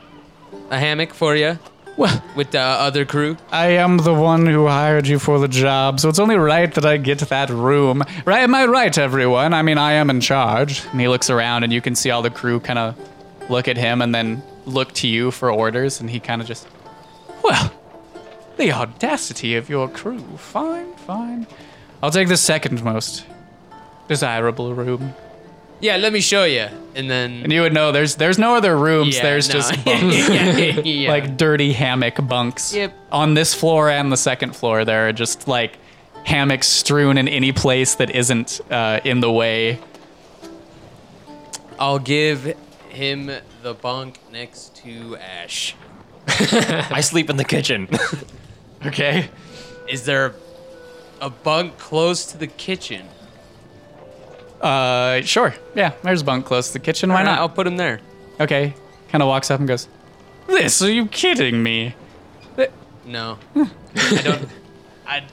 a 0.71 0.79
hammock 0.79 1.13
for 1.13 1.35
you 1.35 1.59
Well, 1.99 2.23
with 2.33 2.51
the 2.51 2.61
other 2.61 3.03
crew. 3.03 3.35
I 3.51 3.71
am 3.71 3.97
the 3.97 4.13
one 4.13 4.45
who 4.45 4.67
hired 4.67 5.05
you 5.05 5.19
for 5.19 5.37
the 5.37 5.49
job, 5.49 5.99
so 5.99 6.07
it's 6.07 6.17
only 6.17 6.37
right 6.37 6.73
that 6.75 6.85
I 6.85 6.95
get 6.95 7.19
that 7.19 7.49
room. 7.49 8.05
Right? 8.23 8.39
Am 8.39 8.55
I 8.55 8.67
right, 8.67 8.97
everyone? 8.97 9.53
I 9.53 9.63
mean, 9.63 9.77
I 9.77 9.91
am 9.91 10.09
in 10.09 10.21
charge. 10.21 10.85
And 10.93 11.01
he 11.01 11.09
looks 11.09 11.29
around, 11.29 11.65
and 11.65 11.73
you 11.73 11.81
can 11.81 11.95
see 11.95 12.09
all 12.09 12.21
the 12.21 12.29
crew 12.29 12.61
kind 12.61 12.79
of 12.79 12.95
look 13.49 13.67
at 13.67 13.75
him 13.75 14.01
and 14.01 14.15
then 14.15 14.41
look 14.65 14.93
to 14.93 15.09
you 15.09 15.29
for 15.29 15.51
orders, 15.51 15.99
and 15.99 16.09
he 16.09 16.21
kind 16.21 16.41
of 16.41 16.47
just, 16.47 16.69
well, 17.43 17.69
the 18.55 18.71
audacity 18.71 19.57
of 19.57 19.67
your 19.67 19.89
crew. 19.89 20.21
Fine, 20.37 20.93
fine. 20.95 21.47
I'll 22.01 22.11
take 22.11 22.29
the 22.29 22.37
second 22.37 22.81
most 22.81 23.25
desirable 24.07 24.73
room. 24.73 25.13
Yeah, 25.81 25.97
let 25.97 26.11
me 26.11 26.19
show 26.19 26.43
you, 26.43 26.67
and 26.95 27.09
then 27.09 27.41
And 27.43 27.53
you 27.53 27.61
would 27.61 27.73
know 27.73 27.91
there's 27.91 28.15
there's 28.15 28.37
no 28.37 28.55
other 28.55 28.77
rooms. 28.77 29.15
Yeah, 29.15 29.23
there's 29.23 29.47
no. 29.47 29.53
just 29.53 29.85
bunks. 29.85 30.29
yeah, 30.29 30.79
yeah. 30.81 31.09
like 31.09 31.37
dirty 31.37 31.71
hammock 31.73 32.15
bunks. 32.27 32.73
Yep. 32.73 32.93
On 33.11 33.33
this 33.33 33.53
floor 33.53 33.89
and 33.89 34.11
the 34.11 34.17
second 34.17 34.55
floor, 34.55 34.83
there 34.83 35.07
are 35.07 35.13
just 35.13 35.47
like 35.47 35.77
hammocks 36.25 36.67
strewn 36.67 37.17
in 37.17 37.27
any 37.27 37.51
place 37.51 37.95
that 37.95 38.09
isn't 38.11 38.59
uh, 38.69 38.99
in 39.05 39.21
the 39.21 39.31
way. 39.31 39.79
I'll 41.79 41.99
give 41.99 42.57
him 42.89 43.31
the 43.63 43.73
bunk 43.73 44.19
next 44.31 44.75
to 44.77 45.15
Ash. 45.15 45.75
I 46.27 46.99
sleep 47.01 47.29
in 47.29 47.37
the 47.37 47.45
kitchen. 47.45 47.87
Okay. 48.85 49.27
Is 49.89 50.05
there 50.05 50.33
a 51.19 51.29
bunk 51.29 51.77
close 51.77 52.25
to 52.27 52.37
the 52.37 52.47
kitchen? 52.47 53.05
Uh, 54.61 55.21
sure. 55.21 55.55
Yeah, 55.75 55.93
there's 56.03 56.21
a 56.21 56.25
bunk 56.25 56.45
close 56.45 56.67
to 56.67 56.73
the 56.73 56.79
kitchen. 56.79 57.11
Why 57.11 57.23
not? 57.23 57.39
I'll 57.39 57.49
put 57.49 57.65
him 57.67 57.77
there. 57.77 57.99
Okay. 58.39 58.73
Kind 59.09 59.21
of 59.21 59.27
walks 59.27 59.49
up 59.49 59.59
and 59.59 59.67
goes, 59.67 59.87
"This? 60.47 60.81
Are 60.81 60.91
you 60.91 61.07
kidding 61.07 61.63
me? 61.63 61.95
No, 63.05 63.39
I 63.55 64.21
don't. 64.23 64.47
I. 65.07 65.23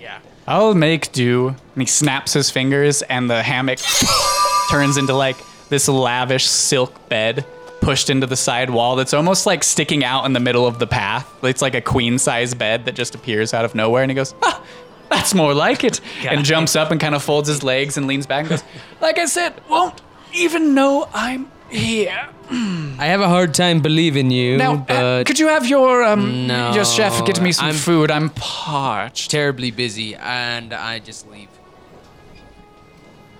Yeah. 0.00 0.18
I'll 0.46 0.74
make 0.74 1.12
do." 1.12 1.48
And 1.48 1.82
he 1.82 1.86
snaps 1.86 2.32
his 2.32 2.50
fingers, 2.50 3.02
and 3.02 3.28
the 3.28 3.42
hammock 3.42 3.78
turns 4.70 4.96
into 4.96 5.12
like 5.12 5.36
this 5.68 5.88
lavish 5.88 6.46
silk 6.46 7.08
bed 7.08 7.44
pushed 7.82 8.08
into 8.08 8.26
the 8.26 8.36
side 8.36 8.70
wall 8.70 8.96
that's 8.96 9.12
almost 9.12 9.44
like 9.46 9.62
sticking 9.62 10.02
out 10.04 10.24
in 10.24 10.32
the 10.32 10.40
middle 10.40 10.66
of 10.66 10.78
the 10.78 10.86
path. 10.86 11.30
It's 11.44 11.60
like 11.60 11.74
a 11.74 11.82
queen 11.82 12.18
size 12.18 12.54
bed 12.54 12.86
that 12.86 12.94
just 12.94 13.14
appears 13.14 13.52
out 13.52 13.64
of 13.66 13.74
nowhere, 13.74 14.02
and 14.02 14.10
he 14.10 14.14
goes, 14.14 14.34
"Ah, 14.42 14.62
that's 15.10 15.34
more 15.34 15.54
like 15.54 15.84
it," 15.84 16.00
and 16.28 16.44
jumps 16.44 16.76
up 16.76 16.90
and 16.90 17.00
kind 17.00 17.14
of 17.14 17.22
folds 17.22 17.48
his 17.48 17.62
legs 17.62 17.96
and 17.96 18.06
leans 18.06 18.26
back 18.26 18.40
and 18.40 18.48
goes, 18.50 18.64
"Like 19.00 19.18
I 19.18 19.26
said, 19.26 19.54
won't 19.68 20.00
even 20.34 20.74
know 20.74 21.08
I'm 21.14 21.50
here." 21.70 22.28
I 22.50 23.06
have 23.06 23.20
a 23.20 23.28
hard 23.28 23.54
time 23.54 23.80
believing 23.80 24.30
you, 24.30 24.56
Now, 24.56 24.74
uh, 24.74 24.76
but 24.86 25.26
could 25.26 25.38
you 25.40 25.48
have 25.48 25.66
your 25.66 26.04
um 26.04 26.46
No, 26.46 26.72
your 26.72 26.84
chef 26.84 27.24
get 27.24 27.40
me 27.40 27.50
some 27.52 27.66
I'm- 27.66 27.74
food? 27.74 28.10
I'm 28.10 28.30
parched. 28.30 29.30
terribly 29.32 29.70
busy, 29.72 30.14
and 30.14 30.72
I 30.72 31.00
just 31.00 31.28
leave. 31.28 31.48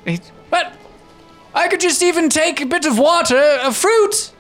It- 0.04 0.30
But 0.50 0.74
I 1.54 1.68
could 1.68 1.80
just 1.80 2.02
even 2.02 2.28
take 2.28 2.60
a 2.60 2.66
bit 2.66 2.84
of 2.84 2.98
water, 2.98 3.58
a 3.62 3.72
fruit, 3.72 4.32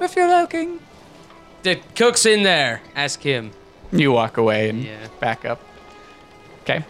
if 0.00 0.14
you're 0.16 0.28
looking. 0.28 0.80
The 1.62 1.76
cook's 1.96 2.26
in 2.26 2.42
there. 2.42 2.80
Ask 2.94 3.22
him. 3.22 3.50
You 3.92 4.12
walk 4.12 4.36
away 4.36 4.68
and 4.68 4.84
Yeah. 4.84 5.08
back 5.20 5.44
up. 5.44 5.60
Okay. 6.64 6.84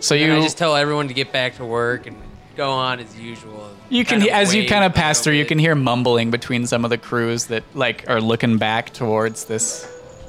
So 0.00 0.14
And 0.14 0.24
you 0.24 0.36
I 0.36 0.40
just 0.40 0.58
tell 0.58 0.76
everyone 0.76 1.08
to 1.08 1.14
get 1.14 1.32
back 1.32 1.56
to 1.56 1.64
work 1.64 2.06
and 2.06 2.16
go 2.56 2.70
on 2.70 3.00
as 3.00 3.18
usual. 3.18 3.68
you 3.88 4.04
can 4.04 4.20
Kind 4.20 4.30
of 4.30 4.36
as 4.36 4.54
you 4.54 4.68
kind 4.68 4.84
of 4.84 4.94
pass 4.94 5.18
little 5.18 5.24
through, 5.24 5.38
you 5.38 5.44
can 5.44 5.58
hear 5.58 5.74
mumbling 5.74 6.30
between 6.30 6.66
some 6.66 6.84
of 6.84 6.90
the 6.90 6.98
crews 6.98 7.46
that 7.46 7.64
like 7.74 8.08
are 8.08 8.20
looking 8.20 8.58
back 8.58 8.92
towards 8.92 9.46
this 9.46 9.86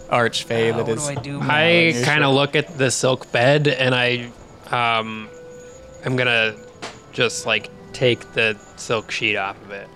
archfey 0.09 0.75
that 0.75 0.89
is. 0.89 1.07
do? 1.21 1.39
I 1.41 1.69
your 1.69 2.03
kind 2.03 2.23
of 2.23 2.33
look 2.33 2.55
at 2.55 2.77
the 2.79 2.89
silk 2.89 3.31
bed 3.31 3.67
and 3.67 3.93
I, 3.93 4.31
um, 4.71 5.29
I'm 6.03 6.15
gonna 6.15 6.55
just 7.13 7.45
like 7.45 7.69
take 7.93 8.33
the 8.33 8.57
silk 8.75 9.11
sheet 9.11 9.37
off 9.37 9.61
of 9.63 9.71
it. 9.71 9.87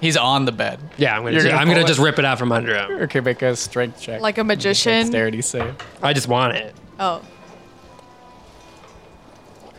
He's 0.00 0.16
on 0.16 0.46
the 0.46 0.52
bed. 0.52 0.80
Yeah, 0.96 1.14
I'm 1.14 1.22
gonna. 1.22 1.32
You're 1.34 1.42
gonna 1.44 1.56
I'm 1.56 1.68
gonna 1.68 1.80
pull 1.80 1.88
just 1.88 2.00
rip 2.00 2.18
it 2.18 2.24
out 2.24 2.38
from 2.38 2.50
under 2.52 2.74
him. 2.74 3.02
Okay, 3.02 3.20
make 3.20 3.42
a 3.42 3.54
strength 3.54 4.00
check. 4.00 4.20
Like 4.20 4.38
a 4.38 4.44
magician. 4.44 5.02
Dexterity 5.02 5.42
save. 5.42 5.74
I 6.02 6.12
just 6.12 6.26
want 6.26 6.56
it. 6.56 6.74
Oh. 6.98 7.22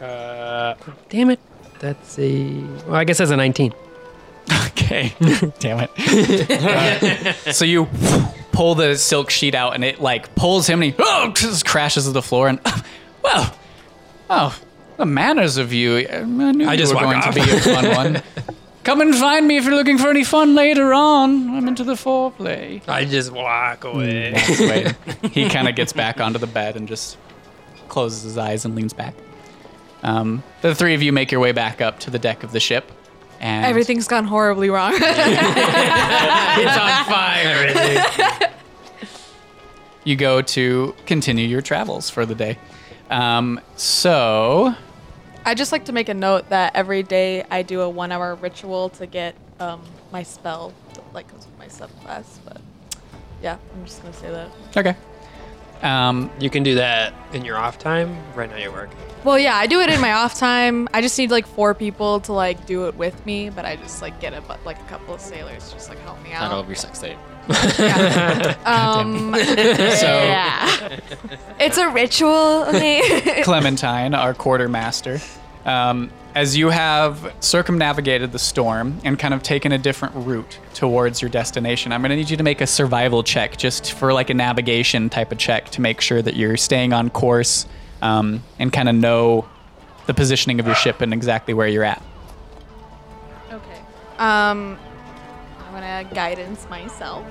Uh, 0.02 0.76
damn 1.10 1.30
it. 1.30 1.40
That's 1.80 2.18
a. 2.20 2.62
Well, 2.86 2.96
I 2.96 3.04
guess 3.04 3.20
that's 3.20 3.32
a 3.32 3.38
19. 3.38 3.74
Okay. 4.68 5.14
Damn 5.60 5.88
it. 5.88 6.52
Uh, 6.52 7.34
so 7.52 7.66
you 7.66 7.88
pull 8.52 8.76
the 8.76 8.96
silk 8.98 9.30
sheet 9.30 9.56
out 9.56 9.74
and 9.74 9.84
it 9.84 10.02
like 10.02 10.36
pulls 10.36 10.68
him 10.68 10.82
and 10.82 10.94
he 10.94 10.96
oh, 11.00 11.32
just 11.36 11.66
crashes 11.66 12.06
to 12.06 12.12
the 12.12 12.22
floor 12.22 12.48
and 12.50 12.60
well, 13.24 13.56
oh, 14.30 14.60
the 14.98 15.06
manners 15.06 15.58
of 15.58 15.72
you. 15.72 16.08
I 16.10 16.24
knew 16.24 16.68
I 16.68 16.74
you 16.74 16.78
just 16.78 16.94
were 16.94 17.02
walk 17.02 17.12
going 17.12 17.22
to 17.22 17.28
off. 17.30 17.36
be 17.36 17.42
a 17.42 17.60
fun 17.60 17.96
one. 17.96 18.24
Come 18.84 19.00
and 19.02 19.16
find 19.16 19.48
me 19.48 19.58
if 19.58 19.66
you're 19.66 19.76
looking 19.76 20.00
for 20.00 20.10
any 20.10 20.24
fun 20.24 20.56
later 20.56 20.92
on. 20.92 21.52
I'm 21.52 21.68
into 21.68 21.84
the 21.84 21.94
foreplay. 21.94 22.82
I 22.88 23.06
just 23.06 23.32
walk 23.32 23.84
away. 23.84 24.34
he 25.32 25.48
kind 25.50 25.68
of 25.68 25.76
gets 25.76 25.94
back 25.94 26.20
onto 26.20 26.40
the 26.40 26.48
bed 26.48 26.76
and 26.76 26.88
just 26.88 27.18
closes 27.90 28.24
his 28.24 28.38
eyes 28.40 28.66
and 28.66 28.76
leans 28.76 28.94
back. 28.94 29.14
Um, 30.04 30.44
the 30.62 30.74
three 30.76 30.94
of 30.96 31.02
you 31.04 31.12
make 31.14 31.32
your 31.32 31.40
way 31.42 31.52
back 31.52 31.82
up 31.82 32.00
to 32.02 32.10
the 32.10 32.20
deck 32.20 32.44
of 32.44 32.52
the 32.52 32.60
ship. 32.60 32.92
And 33.40 33.66
Everything's 33.66 34.08
gone 34.08 34.26
horribly 34.26 34.70
wrong. 34.70 34.94
It's 36.54 36.78
on 36.78 37.06
fire. 37.06 38.52
you 40.04 40.16
go 40.16 40.42
to 40.42 40.96
continue 41.06 41.48
your 41.48 41.62
travels 41.62 42.10
for 42.10 42.26
the 42.26 42.36
day. 42.36 42.58
Um, 43.10 43.60
so 43.76 44.76
I 45.46 45.56
just 45.56 45.72
like 45.72 45.86
to 45.86 45.92
make 45.94 46.10
a 46.10 46.14
note 46.14 46.50
that 46.50 46.76
every 46.76 47.04
day 47.04 47.44
I 47.50 47.62
do 47.64 47.82
a 47.82 47.90
one 47.90 48.12
hour 48.12 48.36
ritual 48.36 48.90
to 48.90 49.08
get 49.08 49.36
um, 49.60 49.82
my 50.12 50.24
spell, 50.24 50.74
like 51.14 51.28
comes 51.30 51.46
with 51.48 51.58
my 51.58 51.68
subclass. 51.68 52.26
But 52.46 52.62
yeah, 53.42 53.58
I'm 53.74 53.86
just 53.86 54.02
gonna 54.02 54.14
say 54.14 54.30
that. 54.30 54.50
okay. 54.78 54.96
Um, 55.84 56.30
You 56.40 56.50
can 56.50 56.64
do 56.64 56.76
that 56.76 57.14
in 57.34 57.44
your 57.46 57.58
off 57.58 57.78
time. 57.80 58.18
Right 58.36 58.50
now 58.50 58.58
you're 58.58 58.72
working. 58.72 58.98
Well, 59.24 59.38
yeah, 59.38 59.56
I 59.56 59.68
do 59.68 59.82
it 59.82 59.90
in 59.92 60.02
my 60.02 60.14
off 60.14 60.34
time. 60.40 60.88
I 60.94 61.02
just 61.02 61.18
need 61.20 61.30
like 61.30 61.46
four 61.46 61.76
people 61.76 62.20
to 62.22 62.34
like 62.34 62.66
do 62.66 62.88
it 62.88 62.96
with 62.96 63.24
me, 63.26 63.50
but 63.52 63.66
I 63.66 63.76
just 63.76 64.02
like 64.02 64.20
get 64.20 64.34
a 64.34 64.42
but 64.42 64.60
like 64.66 64.80
a 64.80 64.86
couple 64.86 65.14
of 65.14 65.22
sailors 65.22 65.68
to 65.70 65.76
just 65.76 65.90
like 65.90 66.00
help 66.00 66.22
me 66.24 66.32
Not 66.32 66.44
out. 66.52 66.54
over 66.54 66.68
your 66.70 66.76
sex 66.76 67.00
date. 67.00 67.18
Um, 68.66 69.34
yeah, 69.38 71.00
it's 71.60 71.78
a 71.78 71.90
ritual. 71.90 72.66
Okay. 72.72 73.42
Clementine, 73.44 74.14
our 74.14 74.34
quartermaster, 74.34 75.20
um, 75.66 76.12
as 76.34 76.56
you 76.56 76.70
have 76.70 77.34
circumnavigated 77.40 78.32
the 78.32 78.40
storm 78.40 79.00
and 79.04 79.20
kind 79.20 79.34
of 79.34 79.44
taken 79.44 79.72
a 79.72 79.78
different 79.78 80.16
route 80.16 80.60
towards 80.74 81.22
your 81.22 81.30
destination, 81.30 81.92
I'm 81.92 82.02
going 82.02 82.12
to 82.12 82.16
need 82.16 82.30
you 82.30 82.38
to 82.38 82.44
make 82.44 82.62
a 82.62 82.68
survival 82.68 83.24
check 83.24 83.58
just 83.58 83.92
for 83.94 84.14
like 84.14 84.30
a 84.30 84.34
navigation 84.34 85.10
type 85.10 85.32
of 85.32 85.38
check 85.38 85.70
to 85.72 85.82
make 85.82 86.02
sure 86.02 86.22
that 86.22 86.36
you're 86.36 86.58
staying 86.58 86.94
on 86.94 87.10
course 87.10 87.66
um, 88.02 88.44
and 88.60 88.72
kind 88.72 88.90
of 88.90 88.96
know 88.96 89.48
the 90.06 90.14
positioning 90.14 90.60
of 90.60 90.66
your 90.66 90.76
ship 90.76 91.02
and 91.02 91.14
exactly 91.14 91.54
where 91.54 91.68
you're 91.68 91.84
at. 91.84 92.02
okay. 93.52 93.80
Um, 94.18 94.80
I'm 95.60 95.74
gonna 95.74 96.10
guidance 96.14 96.68
myself. 96.70 97.26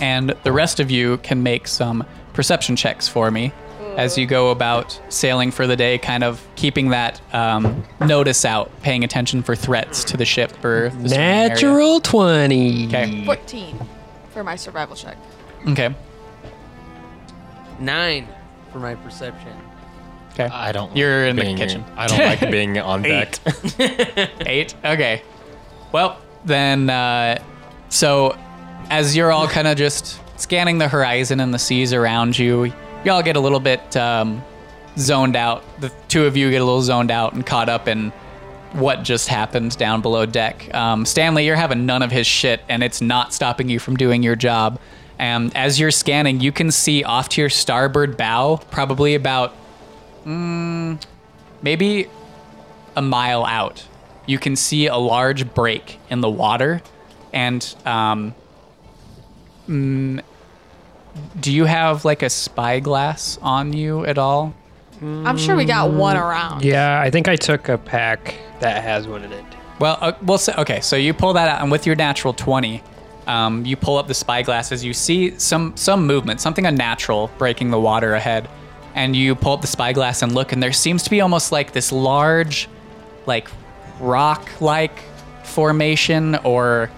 and 0.00 0.34
the 0.42 0.52
rest 0.52 0.80
of 0.80 0.90
you 0.90 1.18
can 1.18 1.42
make 1.42 1.68
some 1.68 2.04
perception 2.32 2.74
checks 2.74 3.06
for 3.06 3.30
me 3.30 3.52
as 3.96 4.18
you 4.18 4.26
go 4.26 4.50
about 4.50 5.00
sailing 5.08 5.50
for 5.50 5.66
the 5.66 5.76
day, 5.76 5.98
kind 5.98 6.24
of 6.24 6.44
keeping 6.56 6.90
that 6.90 7.20
um, 7.34 7.84
notice 8.00 8.44
out, 8.44 8.70
paying 8.82 9.04
attention 9.04 9.42
for 9.42 9.54
threats 9.56 10.04
to 10.04 10.16
the 10.16 10.24
ship 10.24 10.52
or 10.64 10.90
the 10.90 11.08
surrounding 11.08 11.18
area. 11.20 11.48
Natural 11.48 12.00
twenty. 12.00 12.86
Okay. 12.88 13.24
14 13.24 13.78
for 14.30 14.42
my 14.44 14.56
survival 14.56 14.96
check. 14.96 15.16
Okay. 15.68 15.94
Nine 17.78 18.28
for 18.72 18.78
my 18.78 18.94
perception. 18.96 19.52
Okay. 20.32 20.44
I 20.46 20.72
don't. 20.72 20.96
You're 20.96 21.22
like 21.22 21.30
in 21.30 21.36
the 21.36 21.42
being- 21.42 21.56
kitchen. 21.56 21.84
I 21.96 22.06
don't 22.06 22.18
like 22.18 22.40
being 22.50 22.78
on 22.78 23.02
deck. 23.02 23.38
Eight. 24.46 24.74
Okay. 24.84 25.22
Well, 25.92 26.18
then, 26.44 26.90
uh, 26.90 27.40
so 27.88 28.36
as 28.90 29.16
you're 29.16 29.30
all 29.30 29.46
kind 29.46 29.68
of 29.68 29.76
just 29.76 30.20
scanning 30.40 30.78
the 30.78 30.88
horizon 30.88 31.38
and 31.38 31.54
the 31.54 31.58
seas 31.58 31.92
around 31.92 32.36
you, 32.36 32.72
y'all 33.04 33.22
get 33.22 33.36
a 33.36 33.40
little 33.40 33.60
bit 33.60 33.96
um, 33.96 34.42
zoned 34.98 35.36
out. 35.36 35.62
The 35.80 35.92
two 36.08 36.24
of 36.26 36.36
you 36.36 36.50
get 36.50 36.60
a 36.60 36.64
little 36.64 36.82
zoned 36.82 37.10
out 37.10 37.34
and 37.34 37.44
caught 37.44 37.68
up 37.68 37.88
in 37.88 38.10
what 38.72 39.02
just 39.02 39.28
happened 39.28 39.76
down 39.78 40.00
below 40.00 40.26
deck. 40.26 40.72
Um, 40.74 41.06
Stanley, 41.06 41.46
you're 41.46 41.56
having 41.56 41.86
none 41.86 42.02
of 42.02 42.10
his 42.10 42.26
shit, 42.26 42.60
and 42.68 42.82
it's 42.82 43.00
not 43.00 43.32
stopping 43.32 43.68
you 43.68 43.78
from 43.78 43.96
doing 43.96 44.22
your 44.22 44.36
job. 44.36 44.80
And 45.18 45.56
as 45.56 45.78
you're 45.78 45.92
scanning, 45.92 46.40
you 46.40 46.50
can 46.50 46.70
see 46.72 47.04
off 47.04 47.28
to 47.30 47.40
your 47.40 47.50
starboard 47.50 48.16
bow, 48.16 48.60
probably 48.70 49.14
about 49.14 49.54
mm, 50.24 51.00
maybe 51.62 52.08
a 52.96 53.02
mile 53.02 53.44
out, 53.44 53.86
you 54.26 54.38
can 54.38 54.56
see 54.56 54.86
a 54.86 54.96
large 54.96 55.52
break 55.54 55.98
in 56.10 56.20
the 56.20 56.30
water. 56.30 56.82
And 57.32 57.74
um, 57.84 58.34
mm, 59.68 60.22
do 61.40 61.52
you 61.52 61.64
have 61.64 62.04
like 62.04 62.22
a 62.22 62.30
spyglass 62.30 63.38
on 63.42 63.72
you 63.72 64.04
at 64.06 64.18
all? 64.18 64.54
I'm 65.02 65.36
sure 65.36 65.54
we 65.54 65.64
got 65.64 65.90
one 65.90 66.16
around. 66.16 66.64
Yeah, 66.64 67.00
I 67.00 67.10
think 67.10 67.28
I 67.28 67.36
took 67.36 67.68
a 67.68 67.76
pack 67.76 68.36
that 68.60 68.82
has 68.82 69.06
one 69.06 69.22
in 69.22 69.32
it. 69.32 69.44
Well, 69.78 69.98
uh, 70.00 70.12
we'll 70.22 70.38
say, 70.38 70.54
okay. 70.56 70.80
So 70.80 70.96
you 70.96 71.12
pull 71.12 71.34
that 71.34 71.48
out, 71.48 71.60
and 71.60 71.70
with 71.70 71.84
your 71.84 71.96
natural 71.96 72.32
twenty, 72.32 72.82
um, 73.26 73.66
you 73.66 73.76
pull 73.76 73.98
up 73.98 74.06
the 74.06 74.14
spyglasses. 74.14 74.82
You 74.82 74.94
see 74.94 75.38
some 75.38 75.76
some 75.76 76.06
movement, 76.06 76.40
something 76.40 76.64
unnatural 76.64 77.30
breaking 77.38 77.70
the 77.70 77.80
water 77.80 78.14
ahead, 78.14 78.48
and 78.94 79.14
you 79.14 79.34
pull 79.34 79.52
up 79.52 79.60
the 79.60 79.66
spyglass 79.66 80.22
and 80.22 80.32
look, 80.32 80.52
and 80.52 80.62
there 80.62 80.72
seems 80.72 81.02
to 81.02 81.10
be 81.10 81.20
almost 81.20 81.52
like 81.52 81.72
this 81.72 81.92
large, 81.92 82.68
like 83.26 83.48
rock-like 84.00 84.98
formation 85.42 86.36
or 86.44 86.90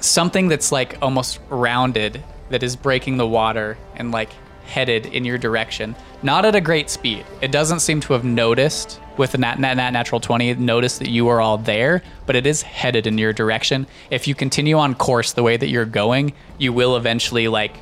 something 0.00 0.48
that's 0.48 0.70
like 0.70 0.98
almost 1.00 1.38
rounded 1.48 2.22
that 2.50 2.62
is 2.62 2.76
breaking 2.76 3.16
the 3.16 3.26
water 3.26 3.76
and 3.96 4.12
like 4.12 4.30
headed 4.66 5.06
in 5.06 5.24
your 5.24 5.38
direction. 5.38 5.94
Not 6.22 6.44
at 6.44 6.54
a 6.54 6.60
great 6.60 6.90
speed. 6.90 7.24
It 7.40 7.52
doesn't 7.52 7.80
seem 7.80 8.00
to 8.02 8.12
have 8.12 8.24
noticed 8.24 9.00
with 9.16 9.32
the 9.32 9.38
nat, 9.38 9.58
nat, 9.58 9.74
nat 9.74 9.90
natural 9.90 10.20
20, 10.20 10.54
noticed 10.54 10.98
that 10.98 11.08
you 11.08 11.28
are 11.28 11.40
all 11.40 11.56
there, 11.58 12.02
but 12.26 12.36
it 12.36 12.46
is 12.46 12.62
headed 12.62 13.06
in 13.06 13.16
your 13.16 13.32
direction. 13.32 13.86
If 14.10 14.28
you 14.28 14.34
continue 14.34 14.76
on 14.76 14.94
course 14.94 15.32
the 15.32 15.42
way 15.42 15.56
that 15.56 15.68
you're 15.68 15.86
going, 15.86 16.34
you 16.58 16.72
will 16.72 16.96
eventually 16.96 17.48
like 17.48 17.76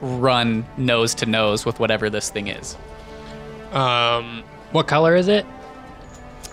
run 0.00 0.66
nose 0.76 1.14
to 1.16 1.26
nose 1.26 1.64
with 1.64 1.78
whatever 1.78 2.10
this 2.10 2.30
thing 2.30 2.48
is. 2.48 2.76
Um, 3.72 4.42
what 4.72 4.86
color 4.86 5.14
is 5.14 5.28
it? 5.28 5.46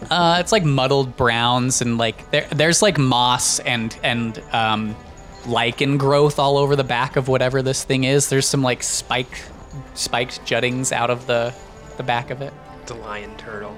Uh, 0.10 0.38
it's 0.40 0.52
like 0.52 0.64
muddled 0.64 1.16
browns 1.16 1.82
and 1.82 1.98
like 1.98 2.30
there, 2.32 2.48
there's 2.52 2.82
like 2.82 2.98
moss 2.98 3.60
and 3.60 3.96
and 4.04 4.42
um, 4.52 4.96
lichen 5.46 5.98
growth 5.98 6.40
all 6.40 6.58
over 6.58 6.76
the 6.76 6.84
back 6.84 7.16
of 7.16 7.28
whatever 7.28 7.62
this 7.62 7.84
thing 7.84 8.04
is. 8.04 8.30
There's 8.30 8.48
some 8.48 8.62
like 8.62 8.84
spike 8.84 9.42
spiked 9.94 10.44
juttings 10.46 10.92
out 10.92 11.10
of 11.10 11.28
the 11.28 11.54
the 11.98 12.04
back 12.04 12.30
of 12.30 12.42
it. 12.42 12.54
The 12.86 12.96
lion 12.96 13.36
turtle. 13.38 13.76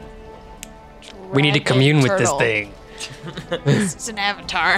We 1.31 1.41
need 1.41 1.53
to 1.53 1.59
Dragon 1.59 1.73
commune 1.73 1.97
with 2.01 2.17
this 2.17 2.29
turtle. 2.29 2.39
thing. 2.39 2.73
It's 3.65 4.07
an 4.07 4.17
avatar. 4.17 4.75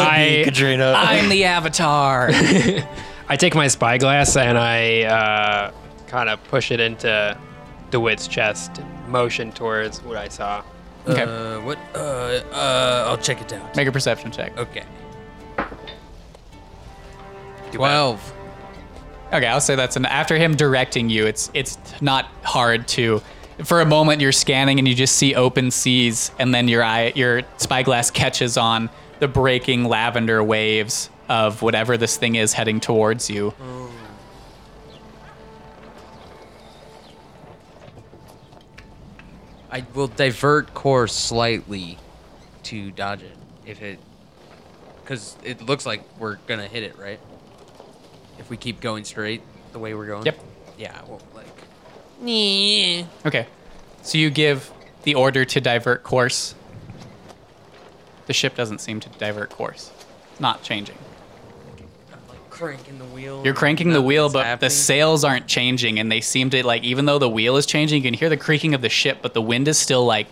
I, 0.00 0.42
Katrina. 0.44 0.94
I'm 0.96 1.28
the 1.28 1.44
avatar. 1.44 2.30
I 3.28 3.36
take 3.36 3.54
my 3.54 3.68
spyglass 3.68 4.36
and 4.36 4.56
I 4.56 5.02
uh, 5.02 5.72
kind 6.06 6.28
of 6.30 6.42
push 6.44 6.70
it 6.70 6.80
into 6.80 7.36
DeWitt's 7.90 8.26
chest 8.28 8.80
motion 9.08 9.52
towards 9.52 10.02
what 10.02 10.16
I 10.16 10.28
saw. 10.28 10.62
Okay. 11.06 11.22
Uh, 11.22 11.60
what? 11.60 11.78
Uh, 11.94 12.40
uh, 12.52 13.04
I'll 13.08 13.18
check 13.18 13.40
it 13.40 13.52
out. 13.52 13.76
Make 13.76 13.88
a 13.88 13.92
perception 13.92 14.30
check. 14.30 14.56
Okay. 14.56 14.84
Twelve. 17.72 18.32
Okay, 19.32 19.46
I'll 19.46 19.60
say 19.60 19.74
that's 19.74 19.96
an 19.96 20.06
after 20.06 20.36
him 20.36 20.54
directing 20.54 21.10
you, 21.10 21.26
it's 21.26 21.50
it's 21.54 21.76
not 22.00 22.26
hard 22.42 22.86
to 22.88 23.20
for 23.64 23.80
a 23.80 23.86
moment 23.86 24.20
you're 24.20 24.32
scanning 24.32 24.78
and 24.78 24.86
you 24.88 24.94
just 24.94 25.16
see 25.16 25.34
open 25.34 25.70
seas 25.70 26.30
and 26.38 26.54
then 26.54 26.68
your 26.68 26.82
eye 26.82 27.12
your 27.14 27.42
spyglass 27.56 28.10
catches 28.10 28.56
on 28.56 28.90
the 29.20 29.28
breaking 29.28 29.84
lavender 29.84 30.42
waves 30.42 31.08
of 31.28 31.62
whatever 31.62 31.96
this 31.96 32.16
thing 32.16 32.34
is 32.36 32.52
heading 32.52 32.80
towards 32.80 33.30
you. 33.30 33.52
I 39.74 39.84
will 39.92 40.06
divert 40.06 40.72
course 40.72 41.12
slightly 41.12 41.98
to 42.62 42.92
dodge 42.92 43.22
it 43.24 43.36
if 43.66 43.82
it, 43.82 43.98
because 45.02 45.36
it 45.42 45.62
looks 45.62 45.84
like 45.84 46.04
we're 46.20 46.36
gonna 46.46 46.68
hit 46.68 46.84
it, 46.84 46.96
right? 46.96 47.18
If 48.38 48.48
we 48.48 48.56
keep 48.56 48.80
going 48.80 49.02
straight 49.02 49.42
the 49.72 49.80
way 49.80 49.94
we're 49.94 50.06
going. 50.06 50.26
Yep. 50.26 50.38
Yeah. 50.78 51.02
Well, 51.08 51.20
like. 51.34 51.48
Okay. 53.26 53.48
So 54.02 54.16
you 54.16 54.30
give 54.30 54.70
the 55.02 55.16
order 55.16 55.44
to 55.44 55.60
divert 55.60 56.04
course. 56.04 56.54
The 58.26 58.32
ship 58.32 58.54
doesn't 58.54 58.80
seem 58.80 59.00
to 59.00 59.08
divert 59.18 59.50
course. 59.50 59.90
It's 60.30 60.40
not 60.40 60.62
changing. 60.62 60.98
Like 62.54 62.76
cranking 62.76 62.98
the 62.98 63.04
wheel. 63.06 63.42
You're 63.44 63.54
cranking 63.54 63.92
the 63.92 64.02
wheel, 64.02 64.28
Nothing's 64.28 64.44
but 64.44 64.60
the 64.60 64.70
sails 64.70 65.24
aren't 65.24 65.46
changing, 65.46 65.98
and 65.98 66.10
they 66.10 66.20
seem 66.20 66.50
to 66.50 66.66
like 66.66 66.82
even 66.84 67.04
though 67.04 67.18
the 67.18 67.28
wheel 67.28 67.56
is 67.56 67.66
changing, 67.66 68.02
you 68.02 68.10
can 68.10 68.14
hear 68.14 68.28
the 68.28 68.36
creaking 68.36 68.74
of 68.74 68.82
the 68.82 68.88
ship, 68.88 69.18
but 69.22 69.34
the 69.34 69.42
wind 69.42 69.68
is 69.68 69.78
still 69.78 70.04
like 70.04 70.26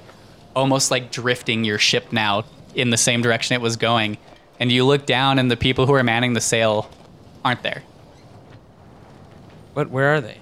almost 0.55 0.91
like 0.91 1.11
drifting 1.11 1.65
your 1.65 1.79
ship 1.79 2.13
now 2.13 2.45
in 2.75 2.91
the 2.91 2.97
same 2.97 3.23
direction 3.23 3.55
it 3.55 3.61
was 3.61 3.77
going. 3.77 4.19
And 4.61 4.71
you 4.71 4.85
look 4.85 5.07
down, 5.07 5.39
and 5.39 5.51
the 5.51 5.57
people 5.57 5.87
who 5.87 5.95
are 5.95 6.03
manning 6.03 6.35
the 6.35 6.41
sail 6.41 6.89
aren't 7.45 7.63
there. 7.63 7.83
What? 9.75 9.91
Where 9.91 10.15
are 10.15 10.21
they? 10.21 10.39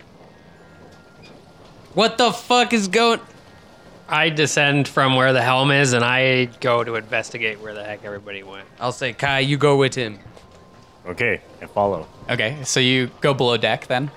What 1.94 2.18
the 2.18 2.32
fuck 2.32 2.72
is 2.72 2.88
going? 2.88 3.20
I 4.08 4.28
descend 4.28 4.88
from 4.88 5.14
where 5.14 5.32
the 5.32 5.40
helm 5.40 5.70
is 5.70 5.92
and 5.92 6.04
I 6.04 6.46
go 6.60 6.82
to 6.82 6.96
investigate 6.96 7.60
where 7.60 7.74
the 7.74 7.84
heck 7.84 8.04
everybody 8.04 8.42
went. 8.42 8.66
I'll 8.80 8.90
say, 8.90 9.12
Kai, 9.12 9.40
you 9.40 9.56
go 9.56 9.76
with 9.76 9.94
him. 9.94 10.18
Okay, 11.06 11.40
I 11.62 11.66
follow. 11.66 12.06
Okay, 12.28 12.58
so 12.64 12.78
you 12.80 13.10
go 13.20 13.34
below 13.34 13.56
deck 13.56 13.86
then. 13.86 14.10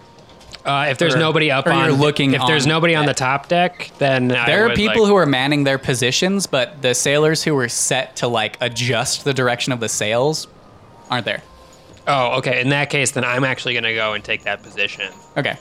Uh, 0.65 0.87
if 0.89 0.97
there's 0.97 1.15
Or- 1.15 1.19
nobody 1.19 1.51
up 1.51 1.67
or 1.67 1.71
on, 1.71 1.83
you're 1.89 1.97
looking 1.97 2.33
if 2.33 2.41
there's 2.47 2.63
on 2.65 2.69
nobody 2.69 2.95
on 2.95 3.05
the 3.05 3.13
top 3.13 3.49
deck, 3.49 3.91
then 3.97 4.31
I 4.31 4.45
There 4.45 4.63
are 4.63 4.67
would, 4.69 4.75
people 4.77 5.03
like- 5.03 5.09
who 5.09 5.15
are 5.17 5.25
manning 5.25 5.65
their 5.65 5.77
positions, 5.77 6.47
but 6.47 6.81
the 6.81 6.93
sailors 6.93 7.43
who 7.43 7.53
were 7.53 7.67
set 7.67 8.15
to 8.17 8.27
like 8.27 8.57
adjust 8.61 9.25
the 9.25 9.33
direction 9.33 9.73
of 9.73 9.79
the 9.81 9.89
sails 9.89 10.47
aren't 11.11 11.25
there. 11.25 11.41
Oh, 12.07 12.37
okay. 12.37 12.61
In 12.61 12.69
that 12.69 12.89
case, 12.89 13.11
then 13.11 13.25
I'm 13.25 13.43
actually 13.43 13.73
gonna 13.73 13.93
go 13.93 14.13
and 14.13 14.23
take 14.23 14.43
that 14.43 14.63
position. 14.63 15.11
Okay. 15.37 15.57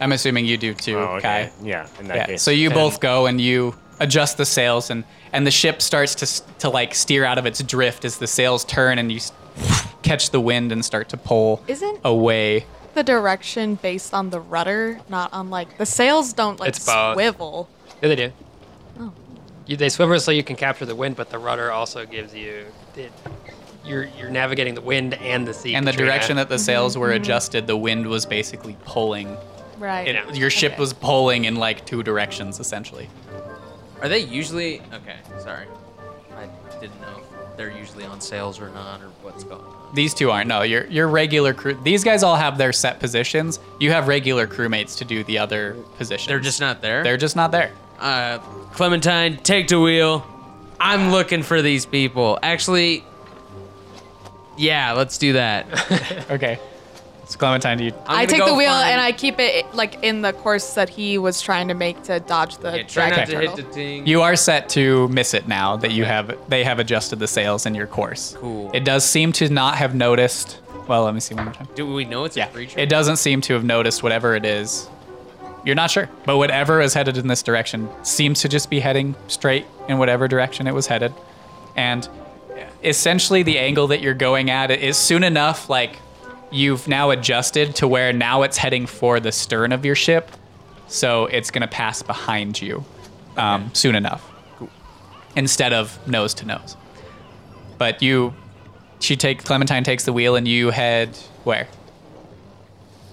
I'm 0.00 0.12
assuming 0.12 0.44
you 0.46 0.56
do 0.58 0.74
too, 0.74 0.98
Oh, 0.98 1.16
okay. 1.16 1.50
Kai. 1.50 1.50
Yeah, 1.66 1.86
in 1.98 2.08
that 2.08 2.16
Yeah. 2.16 2.26
case. 2.26 2.42
So 2.42 2.50
you 2.50 2.66
And- 2.68 2.74
both 2.74 3.00
go 3.00 3.26
and 3.26 3.40
you 3.40 3.74
adjust 4.00 4.36
the 4.36 4.46
sails, 4.46 4.90
and 4.90 5.04
and 5.32 5.46
the 5.46 5.50
ship 5.50 5.82
starts 5.82 6.14
to 6.16 6.24
s- 6.24 6.42
to 6.58 6.68
like 6.70 6.94
steer 6.94 7.24
out 7.24 7.36
of 7.38 7.44
its 7.46 7.62
drift 7.62 8.04
as 8.04 8.16
the 8.18 8.26
sails 8.26 8.64
turn, 8.64 8.98
and 8.98 9.10
you 9.10 9.18
s- 9.18 9.32
catch 10.02 10.30
the 10.30 10.40
wind 10.40 10.72
and 10.72 10.84
start 10.84 11.08
to 11.10 11.16
pull 11.16 11.62
Isn't- 11.66 12.00
away. 12.04 12.66
The 12.94 13.02
direction 13.04 13.76
based 13.76 14.12
on 14.12 14.30
the 14.30 14.40
rudder, 14.40 14.98
not 15.08 15.32
on 15.32 15.50
like 15.50 15.78
the 15.78 15.86
sails 15.86 16.32
don't 16.32 16.58
like 16.58 16.70
It's 16.70 16.84
both. 16.84 17.14
swivel. 17.14 17.68
Yeah, 18.02 18.08
they 18.08 18.16
do. 18.16 18.32
Oh. 18.98 19.12
You, 19.66 19.76
they 19.76 19.88
swivel 19.88 20.18
so 20.18 20.32
you 20.32 20.42
can 20.42 20.56
capture 20.56 20.86
the 20.86 20.96
wind, 20.96 21.14
but 21.14 21.30
the 21.30 21.38
rudder 21.38 21.70
also 21.70 22.06
gives 22.06 22.34
you. 22.34 22.64
It, 22.96 23.12
you're 23.84 24.08
you're 24.18 24.30
navigating 24.30 24.74
the 24.74 24.80
wind 24.80 25.14
and 25.14 25.46
the 25.46 25.54
sea. 25.54 25.74
And 25.74 25.86
the 25.86 25.92
Katrina. 25.92 26.12
direction 26.12 26.36
that 26.36 26.48
the 26.48 26.56
mm-hmm. 26.56 26.64
sails 26.64 26.98
were 26.98 27.08
mm-hmm. 27.08 27.22
adjusted, 27.22 27.66
the 27.66 27.76
wind 27.76 28.06
was 28.06 28.26
basically 28.26 28.76
pulling. 28.84 29.36
Right. 29.78 30.08
It, 30.08 30.36
Your 30.36 30.50
ship 30.50 30.72
Okay. 30.72 30.80
was 30.80 30.92
pulling 30.92 31.44
in 31.44 31.56
like 31.56 31.86
two 31.86 32.02
directions 32.02 32.58
essentially. 32.58 33.08
Are 34.00 34.08
they 34.08 34.18
usually 34.20 34.80
okay? 34.92 35.16
Sorry, 35.38 35.66
I 36.36 36.48
didn't 36.80 37.00
know 37.00 37.14
if 37.18 37.27
they're 37.58 37.70
usually 37.70 38.04
on 38.04 38.20
sails 38.22 38.58
or 38.60 38.70
not, 38.70 39.02
or 39.02 39.08
what's 39.22 39.44
going 39.44 39.60
on. 39.60 39.94
These 39.94 40.14
two 40.14 40.30
aren't. 40.30 40.48
No, 40.48 40.62
your 40.62 40.86
your 40.86 41.08
regular 41.08 41.52
crew. 41.52 41.78
These 41.82 42.04
guys 42.04 42.22
all 42.22 42.36
have 42.36 42.56
their 42.56 42.72
set 42.72 43.00
positions. 43.00 43.60
You 43.78 43.90
have 43.90 44.08
regular 44.08 44.46
crewmates 44.46 44.96
to 44.98 45.04
do 45.04 45.22
the 45.24 45.38
other 45.38 45.76
positions. 45.98 46.28
They're 46.28 46.40
just 46.40 46.60
not 46.60 46.80
there. 46.80 47.02
They're 47.02 47.16
just 47.18 47.36
not 47.36 47.50
there. 47.50 47.72
Uh, 47.98 48.38
Clementine, 48.72 49.38
take 49.38 49.68
the 49.68 49.80
wheel. 49.80 50.24
I'm 50.80 51.10
looking 51.10 51.42
for 51.42 51.60
these 51.60 51.84
people. 51.84 52.38
Actually, 52.42 53.04
yeah, 54.56 54.92
let's 54.92 55.18
do 55.18 55.34
that. 55.34 55.66
Okay. 56.30 56.58
So 57.28 57.38
Clementine, 57.38 57.76
do 57.76 57.84
you? 57.84 57.92
I'm 58.06 58.20
I 58.20 58.26
take 58.26 58.42
the 58.44 58.54
wheel 58.54 58.70
find- 58.70 58.88
and 58.92 59.00
I 59.02 59.12
keep 59.12 59.38
it 59.38 59.66
like 59.74 60.02
in 60.02 60.22
the 60.22 60.32
course 60.32 60.72
that 60.74 60.88
he 60.88 61.18
was 61.18 61.42
trying 61.42 61.68
to 61.68 61.74
make 61.74 62.02
to 62.04 62.20
dodge 62.20 62.56
the 62.56 62.78
Yeah, 62.78 62.82
try 62.84 63.08
dragon 63.10 63.18
not 63.18 63.26
to 63.28 63.36
hit 63.38 63.50
turtle. 63.50 63.56
the 63.68 63.72
thing. 63.74 64.06
You 64.06 64.22
are 64.22 64.34
set 64.34 64.70
to 64.70 65.08
miss 65.08 65.34
it 65.34 65.46
now 65.46 65.76
that 65.76 65.90
you 65.92 66.04
have 66.06 66.34
they 66.48 66.64
have 66.64 66.78
adjusted 66.78 67.18
the 67.18 67.26
sails 67.28 67.66
in 67.66 67.74
your 67.74 67.86
course. 67.86 68.34
Cool. 68.38 68.70
It 68.72 68.84
does 68.84 69.04
seem 69.04 69.32
to 69.32 69.48
not 69.50 69.76
have 69.76 69.94
noticed. 69.94 70.58
Well, 70.86 71.04
let 71.04 71.12
me 71.12 71.20
see 71.20 71.34
one 71.34 71.44
more 71.44 71.52
time. 71.54 71.68
do 71.74 71.92
we 71.92 72.06
know 72.06 72.24
it's 72.24 72.34
Yeah, 72.34 72.46
a 72.48 72.50
creature? 72.50 72.80
it 72.80 72.88
doesn't 72.88 73.16
seem 73.18 73.42
to 73.42 73.52
have 73.52 73.62
noticed 73.64 74.02
whatever 74.02 74.34
it 74.34 74.46
is. 74.46 74.88
You're 75.66 75.74
not 75.74 75.90
sure, 75.90 76.08
but 76.24 76.38
whatever 76.38 76.80
is 76.80 76.94
headed 76.94 77.18
in 77.18 77.26
this 77.26 77.42
direction 77.42 77.90
seems 78.04 78.40
to 78.40 78.48
just 78.48 78.70
be 78.70 78.80
heading 78.80 79.14
straight 79.26 79.66
in 79.86 79.98
whatever 79.98 80.28
direction 80.28 80.66
it 80.66 80.72
was 80.72 80.86
headed, 80.86 81.12
and 81.76 82.08
essentially 82.82 83.42
the 83.42 83.58
angle 83.58 83.88
that 83.88 84.00
you're 84.00 84.14
going 84.14 84.48
at 84.50 84.70
is 84.70 84.96
soon 84.96 85.22
enough 85.24 85.68
like 85.68 85.98
you've 86.50 86.88
now 86.88 87.10
adjusted 87.10 87.76
to 87.76 87.88
where 87.88 88.12
now 88.12 88.42
it's 88.42 88.56
heading 88.56 88.86
for 88.86 89.20
the 89.20 89.32
stern 89.32 89.72
of 89.72 89.84
your 89.84 89.94
ship, 89.94 90.30
so 90.86 91.26
it's 91.26 91.50
gonna 91.50 91.68
pass 91.68 92.02
behind 92.02 92.60
you 92.60 92.84
um, 93.36 93.70
soon 93.74 93.94
enough, 93.94 94.28
instead 95.36 95.72
of 95.72 96.06
nose 96.08 96.34
to 96.34 96.46
nose. 96.46 96.76
But 97.76 98.02
you, 98.02 98.34
she 99.00 99.16
take 99.16 99.44
Clementine 99.44 99.84
takes 99.84 100.04
the 100.04 100.12
wheel 100.12 100.36
and 100.36 100.48
you 100.48 100.70
head 100.70 101.16
where? 101.44 101.68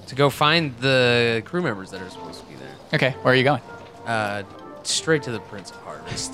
to 0.08 0.16
go 0.16 0.30
find 0.30 0.76
the 0.78 1.42
crew 1.46 1.62
members 1.62 1.92
that 1.92 2.02
are 2.02 2.10
supposed 2.10 2.40
to 2.42 2.46
be 2.46 2.56
there. 2.56 2.76
Okay, 2.94 3.12
where 3.22 3.34
are 3.34 3.38
you 3.38 3.44
going? 3.44 3.62
Uh, 4.06 4.44
straight 4.84 5.24
to 5.24 5.32
the 5.32 5.40
Prince 5.40 5.72
of 5.72 5.78
Harvest. 5.78 6.34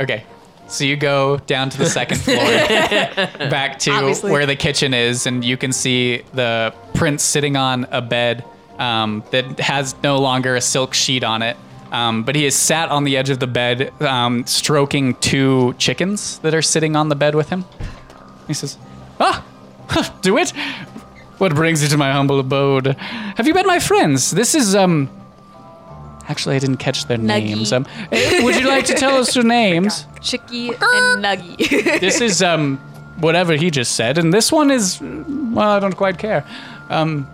Okay. 0.00 0.24
So 0.68 0.84
you 0.84 0.96
go 0.96 1.38
down 1.38 1.70
to 1.70 1.78
the 1.78 1.86
second 1.86 2.18
floor, 2.20 2.36
back 3.48 3.78
to 3.80 3.92
Obviously. 3.92 4.30
where 4.32 4.46
the 4.46 4.56
kitchen 4.56 4.94
is, 4.94 5.26
and 5.26 5.44
you 5.44 5.56
can 5.56 5.72
see 5.72 6.22
the 6.34 6.74
prince 6.94 7.22
sitting 7.22 7.56
on 7.56 7.86
a 7.90 8.02
bed 8.02 8.44
um, 8.78 9.22
that 9.30 9.60
has 9.60 9.94
no 10.02 10.18
longer 10.18 10.56
a 10.56 10.60
silk 10.60 10.92
sheet 10.92 11.22
on 11.24 11.42
it. 11.42 11.56
Um, 11.92 12.24
but 12.24 12.34
he 12.34 12.44
is 12.46 12.56
sat 12.56 12.88
on 12.90 13.04
the 13.04 13.16
edge 13.16 13.30
of 13.30 13.38
the 13.38 13.46
bed, 13.46 13.92
um, 14.02 14.44
stroking 14.46 15.14
two 15.14 15.74
chickens 15.78 16.40
that 16.40 16.52
are 16.52 16.62
sitting 16.62 16.96
on 16.96 17.08
the 17.08 17.14
bed 17.14 17.36
with 17.36 17.48
him. 17.48 17.64
He 18.48 18.54
says, 18.54 18.76
Ah, 19.20 19.44
do 20.22 20.36
it. 20.36 20.50
What 21.38 21.54
brings 21.54 21.82
you 21.82 21.88
to 21.90 21.96
my 21.96 22.10
humble 22.12 22.40
abode? 22.40 22.86
Have 22.96 23.46
you 23.46 23.54
met 23.54 23.66
my 23.66 23.78
friends? 23.78 24.30
This 24.32 24.54
is, 24.54 24.74
um. 24.74 25.10
Actually, 26.28 26.56
I 26.56 26.58
didn't 26.58 26.78
catch 26.78 27.06
their 27.06 27.18
Nuggy. 27.18 27.44
names. 27.46 27.72
Um, 27.72 27.86
eh, 28.12 28.42
would 28.42 28.56
you 28.56 28.66
like 28.68 28.84
to 28.86 28.94
tell 28.94 29.16
us 29.16 29.34
your 29.36 29.44
names? 29.60 30.06
Chicky 30.20 30.68
and 30.70 31.24
Nuggy. 31.24 32.00
this 32.00 32.20
is 32.20 32.42
um 32.42 32.78
whatever 33.18 33.54
he 33.54 33.70
just 33.70 33.96
said, 33.96 34.18
and 34.18 34.32
this 34.32 34.50
one 34.52 34.70
is 34.70 35.00
well, 35.00 35.70
I 35.70 35.78
don't 35.80 35.96
quite 35.96 36.18
care. 36.18 36.44
Um, 36.90 37.26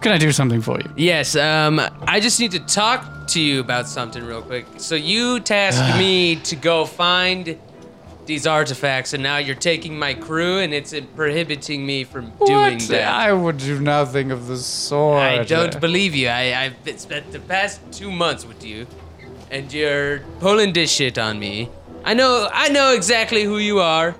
can 0.00 0.12
I 0.12 0.18
do 0.18 0.32
something 0.32 0.60
for 0.60 0.80
you? 0.80 0.90
Yes, 0.96 1.36
um, 1.36 1.80
I 2.08 2.18
just 2.18 2.40
need 2.40 2.50
to 2.52 2.60
talk 2.60 3.28
to 3.28 3.40
you 3.40 3.60
about 3.60 3.86
something 3.86 4.24
real 4.24 4.42
quick. 4.42 4.66
So 4.78 4.94
you 4.96 5.38
tasked 5.40 5.96
me 5.98 6.36
to 6.36 6.56
go 6.56 6.84
find 6.84 7.56
these 8.26 8.46
artifacts, 8.46 9.12
and 9.14 9.22
now 9.22 9.38
you're 9.38 9.56
taking 9.56 9.98
my 9.98 10.14
crew, 10.14 10.58
and 10.58 10.72
it's 10.72 10.92
uh, 10.92 11.00
prohibiting 11.16 11.84
me 11.84 12.04
from 12.04 12.32
doing 12.46 12.78
that. 12.88 13.08
I 13.12 13.32
would 13.32 13.58
do 13.58 13.80
nothing 13.80 14.30
of 14.30 14.46
the 14.46 14.56
sort. 14.56 15.18
I 15.20 15.44
don't 15.44 15.80
believe 15.80 16.14
you. 16.14 16.28
I, 16.28 16.64
I've 16.64 16.84
been- 16.84 16.98
spent 16.98 17.32
the 17.32 17.40
past 17.40 17.80
two 17.92 18.10
months 18.10 18.44
with 18.46 18.64
you, 18.64 18.86
and 19.50 19.72
you're 19.72 20.20
pulling 20.40 20.72
this 20.72 20.90
shit 20.92 21.18
on 21.18 21.38
me. 21.38 21.68
I 22.04 22.14
know, 22.14 22.48
I 22.52 22.68
know 22.68 22.94
exactly 22.94 23.42
who 23.44 23.58
you 23.58 23.80
are. 23.80 24.14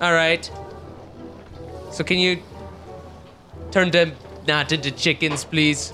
All 0.00 0.12
right. 0.12 0.48
So 1.92 2.04
can 2.04 2.18
you 2.18 2.42
turn 3.70 3.90
them 3.90 4.12
not 4.46 4.70
into 4.72 4.90
chickens, 4.90 5.44
please, 5.44 5.92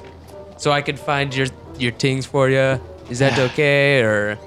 so 0.57 0.72
I 0.72 0.82
can 0.82 0.96
find 0.96 1.34
your 1.34 1.46
your 1.78 1.92
things 1.92 2.26
for 2.26 2.48
you? 2.50 2.80
Is 3.09 3.18
that 3.20 3.38
okay? 3.50 4.03
Or 4.03 4.38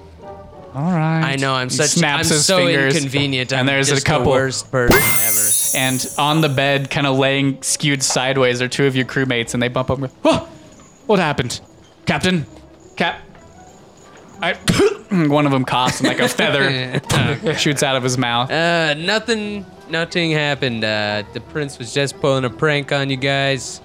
All 0.75 0.91
right. 0.91 1.21
I 1.23 1.35
know 1.37 1.53
I'm 1.53 1.69
He 1.69 1.75
such 1.75 1.91
snaps 1.91 2.29
I'm 2.29 2.35
his 2.35 2.45
so 2.45 2.57
fingers, 2.57 2.95
inconvenient. 2.97 3.53
I'm 3.53 3.59
and 3.61 3.69
there's 3.69 3.89
just 3.89 4.01
a 4.01 4.05
couple. 4.05 4.25
the 4.25 4.29
worst 4.31 4.69
person 4.71 4.99
ever. 5.01 5.85
And 5.85 6.05
on 6.17 6.41
the 6.41 6.49
bed, 6.49 6.89
kind 6.89 7.07
of 7.07 7.17
laying 7.17 7.61
skewed 7.63 8.03
sideways, 8.03 8.61
are 8.61 8.67
two 8.67 8.85
of 8.85 8.95
your 8.95 9.05
crewmates, 9.05 9.53
and 9.53 9.63
they 9.63 9.69
bump 9.69 9.89
up. 9.89 9.99
and 9.99 10.07
go, 10.09 10.13
Oh, 10.25 10.49
what 11.05 11.19
happened, 11.19 11.61
Captain? 12.05 12.45
Cap. 12.97 13.21
I. 14.41 14.53
One 15.11 15.45
of 15.45 15.51
them 15.53 15.63
coughs, 15.63 15.99
and 16.01 16.09
like 16.09 16.19
a 16.19 16.27
feather 16.27 16.99
shoots 17.57 17.83
out 17.83 17.95
of 17.95 18.03
his 18.03 18.17
mouth. 18.17 18.51
Uh, 18.51 18.95
nothing, 18.95 19.65
nothing 19.89 20.31
happened. 20.31 20.83
Uh, 20.83 21.23
the 21.31 21.39
prince 21.39 21.79
was 21.79 21.93
just 21.93 22.19
pulling 22.19 22.43
a 22.43 22.49
prank 22.49 22.91
on 22.91 23.09
you 23.09 23.15
guys. 23.15 23.79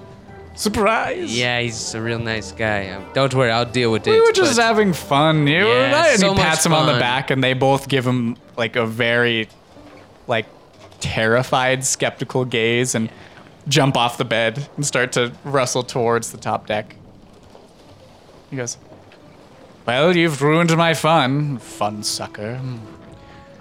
Surprise! 0.60 1.34
Yeah, 1.38 1.58
he's 1.60 1.94
a 1.94 2.02
real 2.02 2.18
nice 2.18 2.52
guy. 2.52 2.90
Um, 2.90 3.06
don't 3.14 3.32
worry, 3.32 3.50
I'll 3.50 3.64
deal 3.64 3.90
with 3.90 4.06
it. 4.06 4.10
We 4.10 4.20
were 4.20 4.30
just 4.30 4.56
but- 4.56 4.62
having 4.62 4.92
fun. 4.92 5.46
You 5.46 5.66
Yeah, 5.66 6.10
and, 6.10 6.20
so 6.20 6.34
he 6.34 6.38
pats 6.38 6.66
him 6.66 6.74
on 6.74 6.84
the 6.84 6.92
fun. 6.92 7.00
back, 7.00 7.30
and 7.30 7.42
they 7.42 7.54
both 7.54 7.88
give 7.88 8.06
him 8.06 8.36
like 8.58 8.76
a 8.76 8.84
very, 8.84 9.48
like, 10.26 10.44
terrified, 11.00 11.82
skeptical 11.86 12.44
gaze, 12.44 12.94
and 12.94 13.08
jump 13.68 13.96
off 13.96 14.18
the 14.18 14.24
bed 14.26 14.68
and 14.76 14.84
start 14.84 15.12
to 15.12 15.32
rustle 15.44 15.82
towards 15.82 16.30
the 16.30 16.36
top 16.36 16.66
deck. 16.66 16.94
He 18.50 18.56
goes, 18.58 18.76
"Well, 19.86 20.14
you've 20.14 20.42
ruined 20.42 20.76
my 20.76 20.92
fun, 20.92 21.56
fun 21.56 22.02
sucker." 22.02 22.60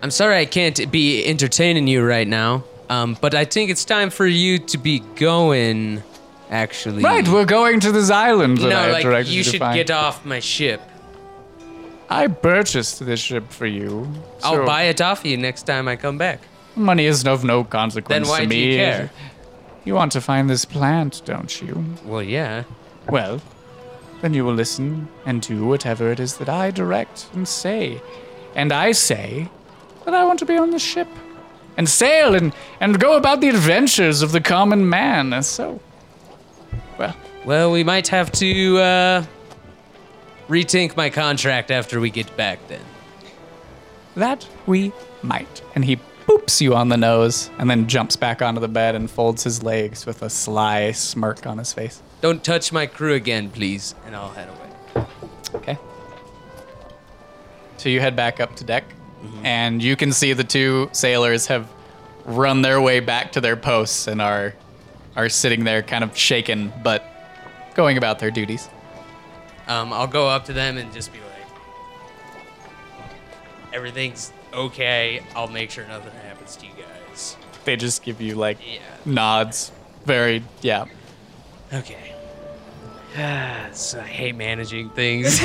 I'm 0.03 0.11
sorry 0.11 0.39
I 0.39 0.45
can't 0.45 0.91
be 0.91 1.25
entertaining 1.25 1.87
you 1.87 2.03
right 2.03 2.27
now. 2.27 2.65
Um, 2.89 3.17
but 3.21 3.33
I 3.35 3.45
think 3.45 3.69
it's 3.71 3.85
time 3.85 4.09
for 4.09 4.27
you 4.27 4.59
to 4.59 4.77
be 4.77 4.99
going. 5.15 6.03
Actually, 6.49 7.03
Right, 7.03 7.27
we're 7.27 7.45
going 7.45 7.79
to 7.81 7.91
this 7.91 8.09
island 8.09 8.57
that 8.57 8.67
I 8.67 8.69
no, 8.69 8.75
have 8.77 8.91
like 8.93 9.03
directed 9.03 9.31
you 9.31 9.43
to 9.43 9.51
should 9.51 9.59
find. 9.59 9.75
get 9.75 9.91
off 9.91 10.25
my 10.25 10.39
ship. 10.39 10.81
I 12.09 12.25
purchased 12.27 13.05
this 13.05 13.19
ship 13.19 13.51
for 13.51 13.67
you. 13.67 14.11
I'll 14.41 14.55
so 14.55 14.65
buy 14.65 14.83
it 14.83 14.99
off 14.99 15.23
you 15.23 15.37
next 15.37 15.63
time 15.63 15.87
I 15.87 15.95
come 15.95 16.17
back. 16.17 16.39
Money 16.75 17.05
is 17.05 17.25
of 17.27 17.43
no 17.43 17.63
consequence 17.63 18.27
Then 18.27 18.27
why 18.27 18.41
to 18.41 18.47
do 18.47 18.57
you 18.57 18.77
care? 18.77 19.11
You 19.85 19.93
want 19.93 20.11
to 20.13 20.21
find 20.21 20.49
this 20.49 20.65
plant, 20.65 21.21
don't 21.25 21.61
you? 21.61 21.85
Well, 22.03 22.23
yeah. 22.23 22.63
Well, 23.09 23.41
then 24.21 24.33
you 24.33 24.43
will 24.43 24.53
listen 24.53 25.07
and 25.25 25.41
do 25.41 25.65
whatever 25.65 26.11
it 26.11 26.19
is 26.19 26.37
that 26.37 26.49
I 26.49 26.71
direct 26.71 27.27
and 27.33 27.47
say. 27.47 28.01
And 28.55 28.71
I 28.71 28.91
say 28.91 29.49
that 30.05 30.13
I 30.15 30.23
want 30.25 30.39
to 30.39 30.45
be 30.45 30.57
on 30.57 30.71
the 30.71 30.79
ship 30.79 31.07
and 31.77 31.87
sail 31.87 32.33
and, 32.33 32.53
and 32.79 32.99
go 32.99 33.15
about 33.17 33.39
the 33.39 33.49
adventures 33.49 34.21
of 34.21 34.31
the 34.31 34.41
common 34.41 34.89
man. 34.89 35.41
So, 35.43 35.79
well, 36.99 37.15
Well, 37.45 37.71
we 37.71 37.83
might 37.83 38.07
have 38.09 38.31
to 38.33 38.77
uh, 38.77 39.25
rethink 40.47 40.95
my 40.95 41.09
contract 41.09 41.71
after 41.71 41.99
we 41.99 42.09
get 42.11 42.35
back. 42.37 42.59
Then. 42.67 42.81
that 44.15 44.47
we 44.67 44.91
might. 45.23 45.61
And 45.75 45.83
he 45.85 45.99
boops 46.27 46.61
you 46.61 46.75
on 46.75 46.89
the 46.89 46.97
nose 46.97 47.49
and 47.57 47.69
then 47.69 47.87
jumps 47.87 48.15
back 48.15 48.41
onto 48.41 48.61
the 48.61 48.67
bed 48.67 48.93
and 48.93 49.09
folds 49.09 49.43
his 49.43 49.63
legs 49.63 50.05
with 50.05 50.21
a 50.21 50.29
sly 50.29 50.91
smirk 50.91 51.47
on 51.47 51.57
his 51.57 51.73
face. 51.73 52.03
Don't 52.21 52.43
touch 52.43 52.71
my 52.71 52.85
crew 52.85 53.13
again, 53.13 53.49
please, 53.49 53.95
and 54.05 54.15
I'll 54.15 54.29
head 54.29 54.49
away. 54.49 55.05
Okay. 55.55 55.77
So 57.77 57.87
you 57.89 58.01
head 58.01 58.15
back 58.15 58.39
up 58.41 58.55
to 58.57 58.65
deck, 58.65 58.83
and 59.43 59.81
you 59.81 59.95
can 59.95 60.11
see 60.11 60.33
the 60.33 60.43
two 60.43 60.89
sailors 60.91 61.47
have 61.47 61.65
run 62.25 62.61
their 62.61 62.81
way 62.81 62.99
back 62.99 63.31
to 63.31 63.41
their 63.41 63.55
posts 63.55 64.07
and 64.07 64.21
are 64.21 64.53
are 65.15 65.29
sitting 65.29 65.63
there 65.63 65.81
kind 65.81 66.03
of 66.03 66.15
shaken 66.17 66.71
but 66.83 67.03
going 67.75 67.97
about 67.97 68.19
their 68.19 68.31
duties. 68.31 68.69
Um, 69.67 69.93
I'll 69.93 70.07
go 70.07 70.27
up 70.27 70.45
to 70.45 70.53
them 70.53 70.77
and 70.77 70.91
just 70.93 71.11
be 71.13 71.19
like, 71.19 71.27
everything's 73.73 74.31
okay. 74.53 75.21
I'll 75.35 75.47
make 75.47 75.69
sure 75.71 75.85
nothing 75.87 76.11
happens 76.27 76.55
to 76.57 76.65
you 76.65 76.71
guys. 76.73 77.37
They 77.65 77.75
just 77.75 78.03
give 78.03 78.19
you 78.21 78.35
like 78.35 78.57
Yeah. 78.65 78.79
nods. 79.05 79.71
Very 80.05 80.43
yeah. 80.61 80.85
Okay. 81.73 82.15
so 83.73 83.99
I 83.99 84.03
hate 84.07 84.35
managing 84.35 84.89
things. 84.91 85.39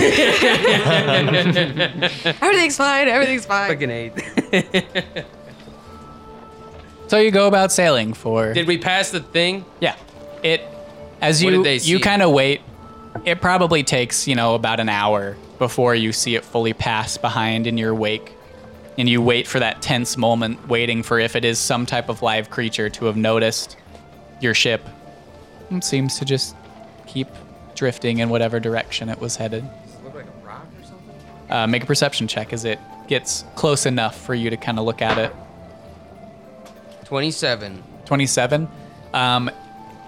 Everything's 2.42 2.76
fine. 2.76 3.08
Everything's 3.08 3.46
fine. 3.46 3.70
Fucking 3.70 3.90
hate. 3.90 5.24
So 7.08 7.18
you 7.18 7.30
go 7.30 7.46
about 7.46 7.70
sailing 7.70 8.14
for 8.14 8.52
Did 8.52 8.66
we 8.66 8.78
pass 8.78 9.10
the 9.10 9.20
thing? 9.20 9.64
Yeah. 9.80 9.96
It 10.42 10.62
as 11.20 11.42
What 11.42 11.50
you 11.52 11.56
did 11.58 11.64
they 11.66 11.74
you 11.74 11.96
see? 11.96 12.00
kind 12.00 12.22
of 12.22 12.32
wait. 12.32 12.60
It 13.24 13.40
probably 13.40 13.82
takes, 13.82 14.26
you 14.26 14.34
know, 14.34 14.54
about 14.54 14.80
an 14.80 14.88
hour 14.88 15.36
before 15.58 15.94
you 15.94 16.12
see 16.12 16.34
it 16.34 16.44
fully 16.44 16.72
pass 16.72 17.16
behind 17.16 17.66
in 17.66 17.78
your 17.78 17.94
wake. 17.94 18.32
And 18.98 19.08
you 19.08 19.20
wait 19.22 19.46
for 19.46 19.58
that 19.58 19.82
tense 19.82 20.16
moment 20.16 20.68
waiting 20.68 21.02
for 21.02 21.18
if 21.18 21.36
it 21.36 21.44
is 21.44 21.58
some 21.58 21.84
type 21.86 22.08
of 22.08 22.22
live 22.22 22.50
creature 22.50 22.88
to 22.90 23.04
have 23.06 23.16
noticed 23.16 23.76
your 24.40 24.54
ship. 24.54 24.86
It 25.70 25.84
seems 25.84 26.18
to 26.18 26.24
just 26.24 26.54
keep 27.06 27.28
drifting 27.74 28.18
in 28.18 28.28
whatever 28.28 28.60
direction 28.60 29.08
it 29.08 29.18
was 29.20 29.36
headed. 29.36 29.64
Look 30.04 30.14
like 30.14 30.26
a 30.26 30.46
rock 30.46 30.66
or 30.80 30.84
something. 30.86 31.50
Uh, 31.50 31.66
make 31.66 31.82
a 31.82 31.86
perception 31.86 32.28
check 32.28 32.52
as 32.52 32.64
it 32.64 32.78
gets 33.08 33.44
close 33.56 33.84
enough 33.86 34.16
for 34.20 34.34
you 34.34 34.48
to 34.50 34.56
kind 34.56 34.78
of 34.78 34.84
look 34.84 35.02
at 35.02 35.18
it. 35.18 35.34
Twenty-seven. 37.14 37.80
27. 38.06 38.66
Um, 39.12 39.48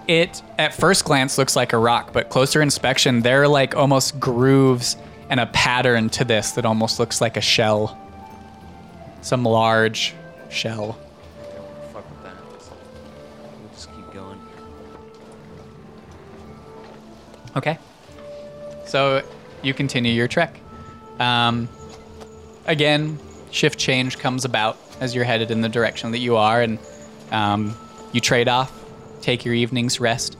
it 0.09 0.41
at 0.57 0.73
first 0.73 1.05
glance 1.05 1.37
looks 1.37 1.55
like 1.55 1.71
a 1.71 1.77
rock, 1.77 2.11
but 2.11 2.27
closer 2.27 2.61
inspection, 2.61 3.21
there 3.21 3.43
are 3.43 3.47
like 3.47 3.77
almost 3.77 4.19
grooves 4.19 4.97
and 5.29 5.39
a 5.39 5.45
pattern 5.45 6.09
to 6.09 6.25
this 6.25 6.51
that 6.51 6.65
almost 6.65 6.99
looks 6.99 7.21
like 7.21 7.37
a 7.37 7.41
shell. 7.41 7.97
Some 9.21 9.45
large 9.45 10.15
shell. 10.49 10.97
Fuck 11.93 12.09
with 12.09 12.23
that. 12.23 12.35
We'll 13.61 13.69
just 13.71 13.89
keep 13.95 14.11
going. 14.11 14.41
Okay. 17.55 17.77
So 18.85 19.25
you 19.61 19.73
continue 19.73 20.11
your 20.11 20.27
trek. 20.27 20.59
Um, 21.21 21.69
again, 22.65 23.17
shift 23.51 23.79
change 23.79 24.19
comes 24.19 24.43
about 24.43 24.77
as 24.99 25.15
you're 25.15 25.23
headed 25.23 25.51
in 25.51 25.61
the 25.61 25.69
direction 25.69 26.11
that 26.11 26.19
you 26.19 26.35
are, 26.35 26.61
and 26.61 26.77
um, 27.31 27.75
you 28.13 28.21
trade 28.21 28.47
off, 28.47 28.71
take 29.21 29.45
your 29.45 29.53
evening's 29.53 29.99
rest. 29.99 30.37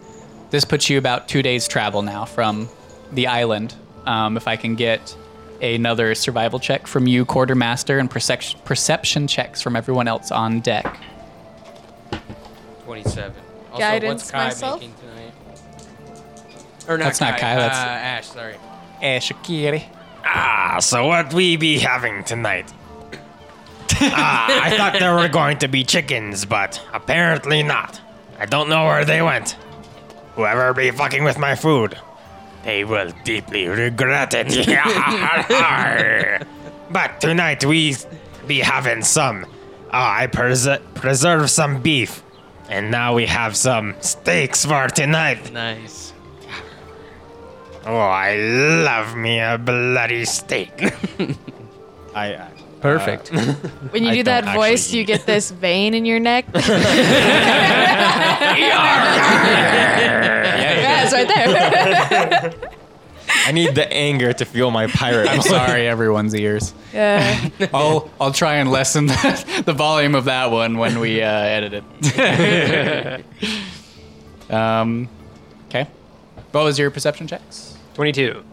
This 0.49 0.63
puts 0.65 0.89
you 0.89 0.97
about 0.97 1.27
two 1.27 1.41
days' 1.41 1.67
travel 1.67 2.01
now 2.01 2.25
from 2.25 2.69
the 3.11 3.27
island. 3.27 3.75
Um, 4.05 4.37
if 4.37 4.47
I 4.47 4.55
can 4.55 4.75
get 4.75 5.15
another 5.61 6.15
survival 6.15 6.59
check 6.59 6.87
from 6.87 7.07
you, 7.07 7.25
quartermaster, 7.25 7.99
and 7.99 8.09
percep- 8.09 8.63
perception 8.63 9.27
checks 9.27 9.61
from 9.61 9.75
everyone 9.75 10.07
else 10.07 10.31
on 10.31 10.59
deck. 10.61 10.97
Twenty-seven. 12.85 13.35
Also, 13.71 13.79
Guidance 13.79 14.21
what's 14.21 14.31
Kai 14.31 14.43
myself? 14.45 14.79
making 14.79 14.95
tonight? 14.95 15.33
Or 16.87 16.97
not 16.97 17.03
That's 17.05 17.19
not 17.21 17.37
Kai, 17.37 17.53
Uh, 17.53 17.55
that's- 17.59 17.77
Ash. 17.77 18.27
Sorry. 18.27 18.55
Eh, 19.01 19.19
Shakiri. 19.19 19.83
Ah, 20.25 20.77
so 20.79 21.05
what 21.07 21.33
we 21.33 21.57
be 21.57 21.79
having 21.79 22.23
tonight? 22.23 22.71
ah, 24.01 24.61
I 24.63 24.77
thought 24.77 24.97
there 24.99 25.15
were 25.15 25.27
going 25.27 25.57
to 25.59 25.67
be 25.67 25.83
chickens, 25.83 26.45
but 26.45 26.81
apparently 26.93 27.63
not. 27.63 28.01
I 28.39 28.45
don't 28.45 28.69
know 28.69 28.85
where 28.85 29.05
they 29.05 29.21
went. 29.21 29.51
Whoever 30.35 30.73
be 30.73 30.91
fucking 30.91 31.23
with 31.23 31.37
my 31.37 31.55
food, 31.55 31.97
they 32.63 32.83
will 32.83 33.11
deeply 33.23 33.67
regret 33.67 34.33
it. 34.35 34.47
but 36.91 37.21
tonight 37.21 37.65
we 37.65 37.95
be 38.45 38.59
having 38.59 39.03
some. 39.03 39.45
Ah, 39.91 40.17
I 40.17 40.27
pres- 40.27 40.67
preserve 40.95 41.49
some 41.49 41.81
beef, 41.81 42.21
and 42.69 42.91
now 42.91 43.15
we 43.15 43.25
have 43.25 43.55
some 43.55 43.95
steaks 44.01 44.65
for 44.65 44.87
tonight. 44.89 45.51
Nice. 45.51 46.13
Oh, 47.85 47.95
I 47.95 48.35
love 48.35 49.15
me 49.15 49.39
a 49.39 49.57
bloody 49.57 50.25
steak. 50.25 50.73
I, 52.13 52.35
I 52.35 52.51
Perfect. 52.81 53.29
When 53.91 54.03
you 54.03 54.09
I 54.11 54.15
do 54.15 54.23
that 54.23 54.55
voice, 54.55 54.85
actually 54.87 54.99
you 54.99 55.05
get 55.05 55.25
this 55.25 55.51
vein 55.65 55.93
in 55.93 56.05
your 56.05 56.19
neck. 56.19 56.45
yeah, 56.53 56.63
it's 61.03 61.13
right 61.13 61.27
there. 61.27 62.53
I 63.45 63.51
need 63.51 63.75
the 63.75 63.91
anger 63.91 64.33
to 64.33 64.45
fuel 64.45 64.71
my 64.71 64.87
pirate. 64.87 65.29
I'm 65.29 65.41
sorry, 65.41 65.87
everyone's 65.87 66.33
ears. 66.35 66.73
yeah. 66.93 67.49
I'll 67.73 68.09
I'll 68.19 68.31
try 68.31 68.55
and 68.55 68.71
lessen 68.71 69.07
the, 69.07 69.63
the 69.65 69.73
volume 69.73 70.15
of 70.15 70.25
that 70.25 70.51
one 70.51 70.77
when 70.77 70.99
we 70.99 71.21
uh, 71.21 71.27
edit 71.29 71.83
it. 72.01 73.25
um, 74.51 75.09
okay. 75.67 75.87
What 76.51 76.63
was 76.63 76.79
your 76.79 76.91
perception 76.91 77.27
checks? 77.27 77.77
22. 77.95 78.43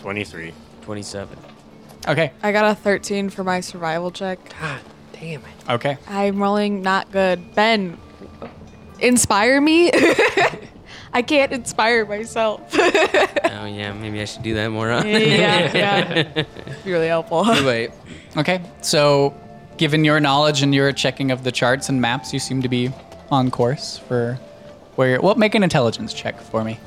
23. 0.00 0.52
Twenty-seven. 0.82 1.38
Okay. 2.06 2.32
I 2.42 2.52
got 2.52 2.70
a 2.70 2.74
13 2.74 3.30
for 3.30 3.44
my 3.44 3.60
survival 3.60 4.10
check. 4.10 4.38
God 4.60 4.80
damn 5.12 5.40
it. 5.40 5.70
Okay. 5.70 5.96
I'm 6.08 6.40
rolling 6.42 6.82
not 6.82 7.10
good. 7.12 7.54
Ben, 7.54 7.98
inspire 9.00 9.60
me. 9.60 9.90
I 11.12 11.22
can't 11.22 11.52
inspire 11.52 12.04
myself. 12.06 12.60
Oh 13.56 13.66
yeah, 13.66 13.92
maybe 13.94 14.20
I 14.20 14.26
should 14.26 14.42
do 14.42 14.52
that 14.54 14.68
more 14.68 14.90
often. 14.90 15.08
yeah, 15.08 15.74
yeah. 15.74 16.22
Be 16.84 16.92
really 16.92 17.06
helpful. 17.06 17.44
Wait. 17.44 17.92
Okay. 18.36 18.60
So, 18.82 19.32
given 19.78 20.04
your 20.04 20.20
knowledge 20.20 20.60
and 20.62 20.74
your 20.74 20.92
checking 20.92 21.30
of 21.30 21.44
the 21.44 21.52
charts 21.52 21.88
and 21.88 21.98
maps, 21.98 22.34
you 22.34 22.38
seem 22.40 22.60
to 22.60 22.68
be 22.68 22.90
on 23.30 23.50
course 23.50 23.96
for 23.96 24.34
where. 24.96 25.12
You're, 25.12 25.20
well, 25.22 25.34
make 25.36 25.54
an 25.54 25.62
intelligence 25.62 26.12
check 26.12 26.38
for 26.42 26.62
me. 26.62 26.78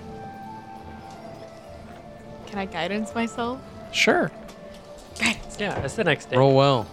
Can 2.45 2.59
I 2.59 2.65
guidance 2.65 3.15
myself? 3.15 3.59
Sure. 3.91 4.29
Yeah, 5.59 5.79
that's 5.79 5.95
the 5.95 6.03
next 6.03 6.29
day. 6.29 6.37
Roll 6.37 6.55
well. 6.55 6.87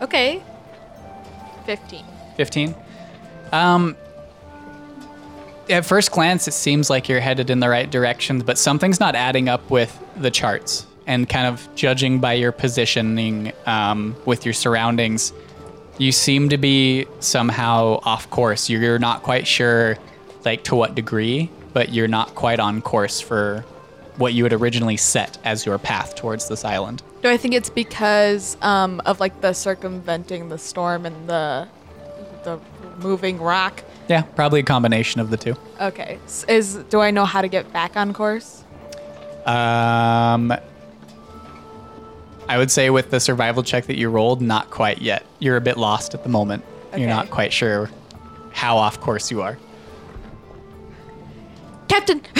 Okay. 0.00 0.42
15. 1.66 2.04
15. 2.36 2.74
Um, 3.52 3.96
at 5.70 5.84
first 5.84 6.10
glance, 6.10 6.48
it 6.48 6.52
seems 6.52 6.90
like 6.90 7.08
you're 7.08 7.20
headed 7.20 7.50
in 7.50 7.60
the 7.60 7.68
right 7.68 7.90
direction, 7.90 8.40
but 8.40 8.58
something's 8.58 8.98
not 8.98 9.14
adding 9.14 9.48
up 9.48 9.68
with 9.70 9.96
the 10.16 10.30
charts. 10.30 10.86
And 11.06 11.28
kind 11.28 11.46
of 11.46 11.68
judging 11.74 12.20
by 12.20 12.34
your 12.34 12.52
positioning 12.52 13.52
um, 13.66 14.16
with 14.24 14.44
your 14.44 14.54
surroundings, 14.54 15.32
you 15.98 16.12
seem 16.12 16.48
to 16.48 16.58
be 16.58 17.06
somehow 17.20 18.00
off 18.04 18.30
course. 18.30 18.70
You're 18.70 18.98
not 18.98 19.22
quite 19.22 19.46
sure, 19.46 19.98
like 20.44 20.64
to 20.64 20.76
what 20.76 20.94
degree, 20.94 21.50
but 21.72 21.92
you're 21.92 22.08
not 22.08 22.34
quite 22.34 22.60
on 22.60 22.82
course 22.82 23.20
for 23.20 23.64
what 24.16 24.32
you 24.32 24.44
had 24.44 24.52
originally 24.52 24.96
set 24.96 25.38
as 25.44 25.66
your 25.66 25.78
path 25.78 26.14
towards 26.14 26.48
this 26.48 26.64
island. 26.64 27.02
Do 27.22 27.28
I 27.28 27.36
think 27.36 27.54
it's 27.54 27.70
because 27.70 28.56
um, 28.62 29.00
of 29.06 29.20
like 29.20 29.40
the 29.40 29.52
circumventing 29.52 30.48
the 30.48 30.58
storm 30.58 31.06
and 31.06 31.28
the 31.28 31.68
the 32.44 32.58
moving 32.98 33.40
rock? 33.40 33.82
Yeah, 34.08 34.22
probably 34.22 34.60
a 34.60 34.64
combination 34.64 35.20
of 35.20 35.30
the 35.30 35.36
two. 35.36 35.54
Okay. 35.80 36.18
S- 36.24 36.44
Is 36.48 36.74
do 36.90 37.00
I 37.00 37.12
know 37.12 37.24
how 37.24 37.40
to 37.40 37.48
get 37.48 37.72
back 37.72 37.96
on 37.96 38.12
course? 38.12 38.64
Um, 39.46 40.52
I 42.48 42.58
would 42.58 42.70
say 42.70 42.90
with 42.90 43.10
the 43.10 43.20
survival 43.20 43.62
check 43.62 43.86
that 43.86 43.96
you 43.96 44.08
rolled, 44.08 44.42
not 44.42 44.70
quite 44.70 45.00
yet. 45.00 45.24
You're 45.38 45.56
a 45.56 45.60
bit 45.60 45.76
lost 45.76 46.14
at 46.14 46.24
the 46.24 46.28
moment. 46.28 46.64
Okay. 46.92 47.00
You're 47.00 47.08
not 47.08 47.30
quite 47.30 47.52
sure 47.52 47.88
how 48.52 48.76
off 48.78 49.00
course 49.00 49.30
you 49.30 49.42
are. 49.42 49.58
Captain. 51.92 52.22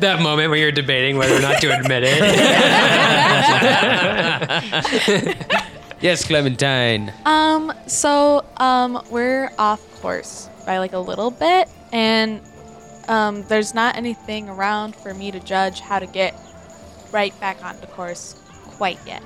That 0.00 0.18
moment 0.20 0.50
where 0.50 0.58
you're 0.58 0.72
debating 0.72 1.16
whether 1.16 1.36
or 1.36 1.40
not 1.40 1.60
to 1.60 1.78
admit 1.78 2.02
it. 2.04 2.20
Yes, 6.02 6.26
Clementine. 6.26 7.10
Um, 7.24 7.72
so 7.86 8.44
um 8.58 9.00
we're 9.10 9.50
off 9.58 9.80
course 10.02 10.50
by 10.66 10.76
like 10.78 10.92
a 10.92 10.98
little 10.98 11.30
bit 11.30 11.68
and 11.90 12.42
um 13.08 13.44
there's 13.48 13.72
not 13.72 13.96
anything 13.96 14.50
around 14.50 14.94
for 14.94 15.14
me 15.14 15.30
to 15.30 15.40
judge 15.40 15.80
how 15.80 15.98
to 15.98 16.06
get 16.06 16.34
right 17.12 17.32
back 17.40 17.64
onto 17.64 17.86
course 17.86 18.34
quite 18.76 18.98
yet. 19.06 19.22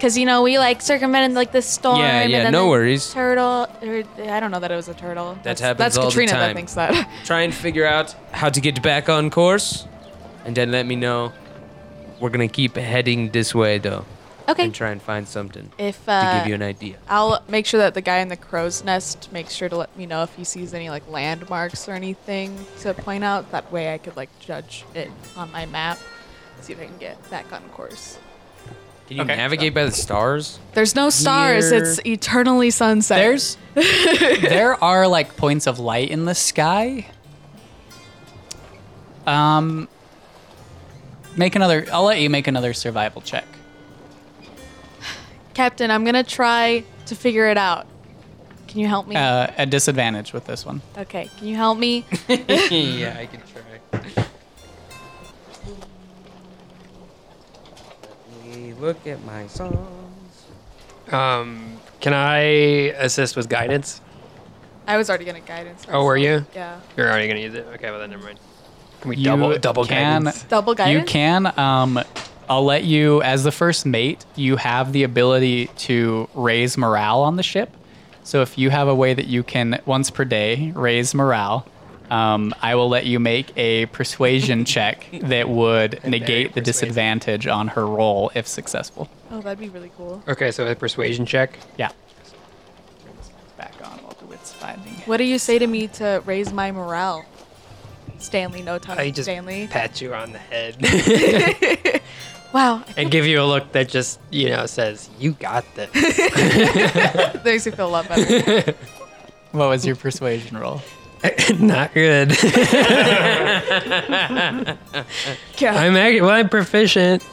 Cause 0.00 0.16
you 0.16 0.24
know 0.24 0.42
we 0.42 0.58
like 0.58 0.80
circumvented 0.80 1.34
like 1.34 1.52
the 1.52 1.62
storm. 1.62 1.98
Yeah, 1.98 2.20
and 2.22 2.30
yeah, 2.30 2.44
then 2.44 2.52
no 2.52 2.64
the 2.64 2.70
worries. 2.70 3.12
Turtle. 3.12 3.68
Or, 3.82 4.04
I 4.18 4.40
don't 4.40 4.50
know 4.50 4.60
that 4.60 4.70
it 4.70 4.76
was 4.76 4.88
a 4.88 4.94
turtle. 4.94 5.38
that's, 5.42 5.60
happens 5.60 5.78
That's 5.78 5.96
all 5.96 6.04
the 6.04 6.10
Katrina 6.10 6.32
that 6.32 6.54
thinks 6.54 6.74
that. 6.74 7.10
Try 7.24 7.42
and 7.42 7.54
figure 7.54 7.86
out 7.86 8.14
how 8.32 8.48
to 8.48 8.60
get 8.60 8.82
back 8.82 9.08
on 9.08 9.30
course, 9.30 9.86
and 10.44 10.56
then 10.56 10.70
let 10.70 10.86
me 10.86 10.96
know. 10.96 11.32
We're 12.20 12.30
gonna 12.30 12.48
keep 12.48 12.76
heading 12.76 13.30
this 13.30 13.54
way, 13.54 13.78
though. 13.78 14.04
Okay. 14.48 14.64
and 14.64 14.74
try 14.74 14.90
and 14.90 15.02
find 15.02 15.26
something 15.26 15.72
If 15.76 16.04
to 16.04 16.12
uh, 16.12 16.38
give 16.38 16.48
you 16.48 16.54
an 16.54 16.62
idea. 16.62 16.98
I'll 17.08 17.42
make 17.48 17.66
sure 17.66 17.78
that 17.78 17.94
the 17.94 18.00
guy 18.00 18.18
in 18.18 18.28
the 18.28 18.36
crow's 18.36 18.84
nest 18.84 19.32
makes 19.32 19.52
sure 19.52 19.68
to 19.68 19.76
let 19.76 19.96
me 19.96 20.06
know 20.06 20.22
if 20.22 20.34
he 20.36 20.44
sees 20.44 20.72
any 20.72 20.88
like 20.88 21.08
landmarks 21.08 21.88
or 21.88 21.92
anything 21.92 22.56
to 22.80 22.94
point 22.94 23.24
out. 23.24 23.50
That 23.50 23.72
way 23.72 23.92
I 23.92 23.98
could 23.98 24.16
like 24.16 24.30
judge 24.38 24.84
it 24.94 25.10
on 25.36 25.50
my 25.50 25.66
map, 25.66 25.98
see 26.60 26.72
if 26.72 26.80
I 26.80 26.86
can 26.86 26.96
get 26.98 27.28
back 27.28 27.52
on 27.52 27.62
course. 27.70 28.18
Can 29.06 29.16
you 29.18 29.22
Okay. 29.22 29.36
navigate 29.36 29.72
by 29.74 29.84
the 29.84 29.92
stars? 29.92 30.58
There's 30.74 30.94
no 30.96 31.10
stars. 31.10 31.70
Here- 31.70 31.78
It's 31.82 32.00
eternally 32.04 32.70
sunset. 32.70 33.18
There's 33.18 33.56
there 33.74 34.82
are 34.82 35.06
like 35.06 35.36
points 35.36 35.66
of 35.66 35.78
light 35.78 36.10
in 36.10 36.24
the 36.24 36.34
sky. 36.34 37.06
Um 39.26 39.88
make 41.36 41.54
another 41.56 41.86
I'll 41.92 42.04
let 42.04 42.20
you 42.20 42.30
make 42.30 42.46
another 42.48 42.72
survival 42.72 43.22
check. 43.22 43.44
Captain, 45.54 45.90
I'm 45.90 46.04
gonna 46.04 46.24
try 46.24 46.84
to 47.06 47.14
figure 47.14 47.48
it 47.48 47.58
out. 47.58 47.86
Can 48.68 48.80
you 48.80 48.88
help 48.88 49.06
me? 49.06 49.16
Uh, 49.16 49.46
a 49.56 49.64
disadvantage 49.66 50.32
with 50.32 50.44
this 50.46 50.66
one. 50.66 50.82
okay. 50.98 51.30
Can 51.38 51.46
you 51.46 51.54
help 51.56 51.78
me? 51.78 52.04
yeah, 52.28 53.16
I 53.18 53.26
can 53.26 53.40
try. 54.12 54.24
Look 58.80 59.06
at 59.06 59.22
my 59.24 59.46
songs. 59.46 59.76
Um, 61.10 61.78
can 62.00 62.12
I 62.14 62.38
assist 62.98 63.36
with 63.36 63.48
guidance? 63.48 64.00
I 64.86 64.96
was 64.96 65.08
already 65.08 65.24
gonna 65.24 65.40
guidance. 65.40 65.84
Oh, 65.90 66.04
were 66.04 66.16
you? 66.16 66.44
Yeah. 66.54 66.78
You're 66.96 67.08
already 67.08 67.28
gonna 67.28 67.40
use 67.40 67.54
it. 67.54 67.66
Okay, 67.74 67.90
well 67.90 68.00
then 68.00 68.10
never 68.10 68.24
mind. 68.24 68.38
Can 69.00 69.10
we 69.10 69.16
You 69.16 69.24
double 69.24 69.58
double 69.58 69.84
can- 69.84 70.22
guidance? 70.24 70.42
Double 70.44 70.74
guidance. 70.74 71.00
You 71.00 71.06
can 71.06 71.58
um 71.58 72.00
I'll 72.48 72.64
let 72.64 72.84
you 72.84 73.22
as 73.22 73.42
the 73.42 73.50
first 73.50 73.84
mate, 73.86 74.24
you 74.36 74.56
have 74.56 74.92
the 74.92 75.02
ability 75.02 75.66
to 75.78 76.28
raise 76.34 76.78
morale 76.78 77.22
on 77.22 77.36
the 77.36 77.42
ship. 77.42 77.70
So 78.22 78.42
if 78.42 78.56
you 78.58 78.70
have 78.70 78.86
a 78.88 78.94
way 78.94 79.14
that 79.14 79.26
you 79.26 79.42
can 79.42 79.80
once 79.86 80.10
per 80.10 80.24
day 80.24 80.72
raise 80.74 81.14
morale, 81.14 81.66
um, 82.10 82.54
I 82.62 82.74
will 82.74 82.88
let 82.88 83.06
you 83.06 83.18
make 83.20 83.52
a 83.56 83.86
persuasion 83.86 84.64
check 84.76 85.06
that 85.22 85.48
would 85.48 86.02
negate 86.04 86.54
the 86.54 86.60
persuasive. 86.60 86.64
disadvantage 86.64 87.46
on 87.46 87.68
her 87.68 87.86
roll 87.86 88.30
if 88.34 88.46
successful. 88.46 89.08
Oh, 89.30 89.40
that'd 89.40 89.58
be 89.58 89.68
really 89.68 89.90
cool. 89.96 90.22
Okay, 90.28 90.50
so 90.50 90.66
a 90.66 90.74
persuasion 90.74 91.26
check. 91.26 91.58
Yeah. 91.78 91.90
Back 93.56 93.74
on 93.84 93.98
while 93.98 94.16
DeWitt's 94.20 94.52
finding. 94.52 94.92
What 95.06 95.16
do 95.16 95.24
you 95.24 95.38
say 95.38 95.58
to 95.58 95.66
me 95.66 95.88
to 95.88 96.22
raise 96.26 96.52
my 96.52 96.70
morale? 96.72 97.24
Stanley, 98.18 98.62
no 98.62 98.78
time. 98.78 98.98
I 98.98 99.10
just 99.10 99.24
Stanley. 99.26 99.66
pat 99.70 100.00
you 100.00 100.14
on 100.14 100.32
the 100.32 100.38
head 100.38 100.76
Wow. 102.52 102.82
and 102.96 103.10
give 103.10 103.26
you 103.26 103.42
a 103.42 103.44
look 103.44 103.72
that 103.72 103.88
just 103.90 104.18
you 104.30 104.48
know 104.48 104.64
says 104.66 105.10
you 105.18 105.32
got 105.32 105.64
this. 105.74 105.90
That 105.92 107.42
makes 107.44 107.66
me 107.66 107.72
feel 107.72 107.88
a 107.88 107.90
lot 107.90 108.08
better. 108.08 108.74
What 109.52 109.68
was 109.68 109.84
your 109.84 109.96
persuasion 109.96 110.56
roll? 110.56 110.80
Not 111.58 111.94
good. 111.94 112.30
I'm 112.32 112.36
actually, 115.96 116.20
well, 116.20 116.30
I'm 116.30 116.48
proficient, 116.48 117.24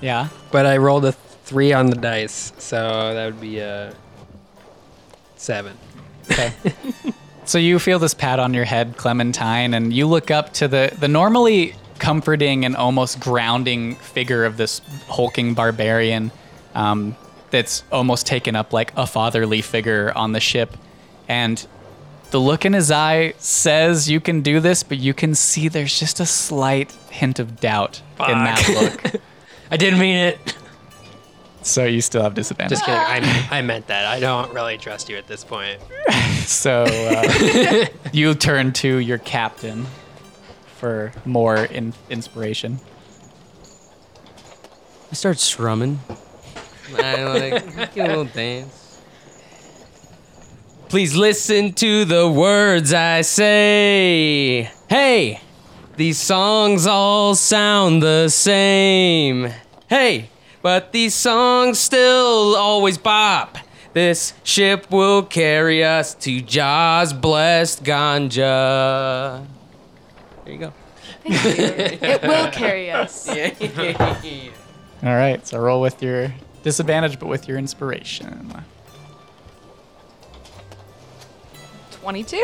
Yeah. 0.00 0.28
but 0.50 0.66
I 0.66 0.78
rolled 0.78 1.04
a 1.04 1.12
three 1.12 1.72
on 1.72 1.86
the 1.86 1.96
dice, 1.96 2.52
so 2.58 3.14
that 3.14 3.26
would 3.26 3.40
be 3.40 3.58
a 3.58 3.94
seven. 5.36 5.76
Okay. 6.30 6.52
so 7.44 7.58
you 7.58 7.78
feel 7.78 7.98
this 7.98 8.14
pat 8.14 8.38
on 8.38 8.54
your 8.54 8.64
head, 8.64 8.96
Clementine, 8.96 9.74
and 9.74 9.92
you 9.92 10.06
look 10.06 10.30
up 10.30 10.52
to 10.54 10.68
the 10.68 10.94
the 10.98 11.08
normally 11.08 11.74
comforting 11.98 12.64
and 12.64 12.76
almost 12.76 13.20
grounding 13.20 13.96
figure 13.96 14.44
of 14.44 14.56
this 14.56 14.80
hulking 15.08 15.54
barbarian 15.54 16.30
um, 16.74 17.14
that's 17.50 17.84
almost 17.92 18.26
taken 18.26 18.56
up 18.56 18.72
like 18.72 18.92
a 18.96 19.06
fatherly 19.06 19.60
figure 19.60 20.12
on 20.16 20.32
the 20.32 20.40
ship, 20.40 20.76
and 21.28 21.66
the 22.30 22.40
look 22.40 22.64
in 22.64 22.72
his 22.72 22.90
eye 22.90 23.34
says 23.38 24.08
you 24.08 24.20
can 24.20 24.40
do 24.40 24.60
this, 24.60 24.82
but 24.82 24.98
you 24.98 25.14
can 25.14 25.34
see 25.34 25.68
there's 25.68 25.98
just 25.98 26.20
a 26.20 26.26
slight 26.26 26.92
hint 27.10 27.38
of 27.38 27.60
doubt 27.60 28.02
in 28.20 28.26
that 28.44 28.68
look. 28.68 29.20
I 29.70 29.76
didn't 29.76 29.98
mean 30.00 30.16
it. 30.16 30.56
so 31.62 31.84
you 31.84 32.00
still 32.00 32.22
have 32.22 32.34
disadvantage. 32.34 32.78
Just 32.78 32.84
kidding. 32.84 33.00
I, 33.00 33.58
I 33.58 33.62
meant 33.62 33.86
that. 33.88 34.06
I 34.06 34.20
don't 34.20 34.52
really 34.52 34.78
trust 34.78 35.08
you 35.08 35.16
at 35.16 35.26
this 35.26 35.44
point. 35.44 35.80
So 36.46 36.82
uh, 36.84 37.86
you 38.12 38.34
turn 38.34 38.72
to 38.72 38.96
your 38.96 39.18
captain 39.18 39.86
for 40.78 41.12
more 41.24 41.56
in- 41.56 41.92
inspiration. 42.08 42.80
I 45.10 45.14
start 45.14 45.38
strumming. 45.38 46.00
I 46.96 47.22
like 47.24 47.94
give 47.94 48.04
a 48.06 48.08
little 48.08 48.24
dance. 48.24 48.79
Please 50.90 51.14
listen 51.14 51.72
to 51.74 52.04
the 52.04 52.28
words 52.28 52.92
I 52.92 53.20
say. 53.20 54.68
Hey, 54.88 55.40
these 55.96 56.18
songs 56.18 56.84
all 56.84 57.36
sound 57.36 58.02
the 58.02 58.28
same. 58.28 59.52
Hey, 59.88 60.30
but 60.62 60.90
these 60.90 61.14
songs 61.14 61.78
still 61.78 62.56
always 62.56 62.98
bop. 62.98 63.56
This 63.92 64.34
ship 64.42 64.90
will 64.90 65.22
carry 65.22 65.84
us 65.84 66.12
to 66.16 66.40
Jaws 66.40 67.12
blessed 67.12 67.84
ganja. 67.84 69.46
There 70.44 70.52
you 70.52 70.58
go. 70.58 70.72
Thank 71.22 71.44
you. 71.44 72.08
It 72.08 72.22
will 72.22 72.50
carry 72.50 72.90
us. 72.90 73.28
All 75.04 75.14
right, 75.14 75.46
so 75.46 75.60
roll 75.60 75.80
with 75.80 76.02
your 76.02 76.34
disadvantage, 76.64 77.20
but 77.20 77.28
with 77.28 77.46
your 77.46 77.58
inspiration. 77.58 78.64
22. 82.00 82.36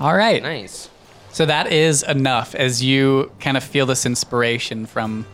All 0.00 0.14
right, 0.16 0.42
nice. 0.42 0.88
so 1.30 1.46
that 1.46 1.72
is 1.72 2.02
enough 2.02 2.54
as 2.54 2.82
you 2.82 3.30
kind 3.40 3.56
of 3.56 3.64
feel 3.64 3.86
this 3.86 4.06
inspiration 4.06 4.86
from 4.86 5.26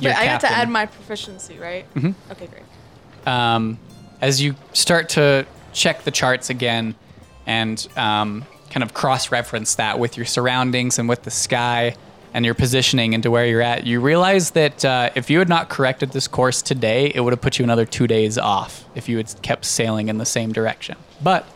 your 0.00 0.12
Wait, 0.12 0.18
I 0.18 0.24
got 0.26 0.40
to 0.40 0.46
captain. 0.46 0.60
add 0.62 0.68
my 0.70 0.86
proficiency, 0.86 1.58
right? 1.58 1.92
Mm-hmm. 1.94 2.32
Okay, 2.32 2.46
great. 2.46 2.62
um, 3.26 3.78
as 4.20 4.40
you 4.40 4.54
start 4.72 5.08
to 5.10 5.46
check 5.72 6.02
the 6.04 6.10
charts 6.10 6.50
again 6.50 6.94
and 7.46 7.86
um, 7.96 8.44
kind 8.70 8.82
of 8.84 8.94
cross-reference 8.94 9.74
that 9.76 9.98
with 9.98 10.16
your 10.16 10.26
surroundings 10.26 10.98
and 10.98 11.08
with 11.08 11.22
the 11.24 11.30
sky 11.30 11.96
and 12.34 12.44
your 12.44 12.54
positioning 12.54 13.12
into 13.14 13.30
where 13.30 13.46
you're 13.46 13.60
at, 13.62 13.86
you 13.86 14.00
realize 14.00 14.52
that 14.52 14.84
uh, 14.84 15.10
if 15.14 15.28
you 15.28 15.38
had 15.38 15.48
not 15.48 15.68
corrected 15.68 16.12
this 16.12 16.28
course 16.28 16.62
today, 16.62 17.10
it 17.14 17.20
would 17.20 17.32
have 17.32 17.40
put 17.40 17.58
you 17.58 17.64
another 17.64 17.84
two 17.84 18.06
days 18.06 18.38
off 18.38 18.84
if 18.94 19.08
you 19.08 19.16
had 19.16 19.34
kept 19.42 19.64
sailing 19.64 20.08
in 20.08 20.18
the 20.18 20.24
same 20.24 20.52
direction. 20.52 20.96
But 21.22 21.46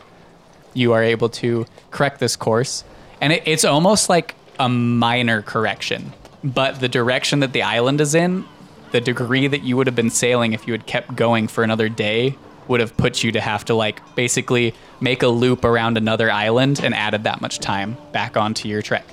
you 0.76 0.92
are 0.92 1.02
able 1.02 1.28
to 1.30 1.66
correct 1.90 2.20
this 2.20 2.36
course, 2.36 2.84
and 3.20 3.32
it, 3.32 3.42
it's 3.46 3.64
almost 3.64 4.08
like 4.08 4.34
a 4.58 4.68
minor 4.68 5.42
correction. 5.42 6.12
But 6.44 6.80
the 6.80 6.88
direction 6.88 7.40
that 7.40 7.52
the 7.52 7.62
island 7.62 8.00
is 8.00 8.14
in, 8.14 8.44
the 8.92 9.00
degree 9.00 9.48
that 9.48 9.62
you 9.62 9.76
would 9.76 9.86
have 9.86 9.96
been 9.96 10.10
sailing 10.10 10.52
if 10.52 10.66
you 10.66 10.72
had 10.72 10.86
kept 10.86 11.16
going 11.16 11.48
for 11.48 11.64
another 11.64 11.88
day, 11.88 12.36
would 12.68 12.80
have 12.80 12.96
put 12.96 13.22
you 13.22 13.32
to 13.32 13.40
have 13.40 13.64
to 13.66 13.74
like 13.74 14.00
basically 14.14 14.74
make 15.00 15.22
a 15.22 15.28
loop 15.28 15.64
around 15.64 15.96
another 15.96 16.30
island 16.30 16.80
and 16.82 16.94
added 16.94 17.24
that 17.24 17.40
much 17.40 17.58
time 17.58 17.96
back 18.12 18.36
onto 18.36 18.68
your 18.68 18.82
trek. 18.82 19.06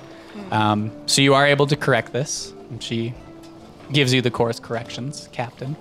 Um, 0.52 0.92
so 1.08 1.22
you 1.22 1.34
are 1.34 1.46
able 1.46 1.68
to 1.68 1.76
correct 1.76 2.14
this. 2.14 2.54
And 2.70 2.82
she 2.82 3.14
gives 3.92 4.14
you 4.14 4.22
the 4.22 4.32
course 4.32 4.60
corrections, 4.60 5.30
Captain. 5.32 5.76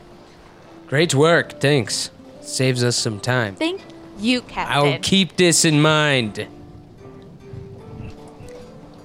Great 0.86 1.14
work, 1.14 1.60
thanks. 1.60 2.10
Saves 2.42 2.84
us 2.84 2.96
some 2.96 3.20
time. 3.20 3.54
Thank 3.54 3.80
you, 4.18 4.42
Captain. 4.42 4.76
I'll 4.94 4.98
keep 5.00 5.36
this 5.36 5.64
in 5.64 5.80
mind. 5.82 6.46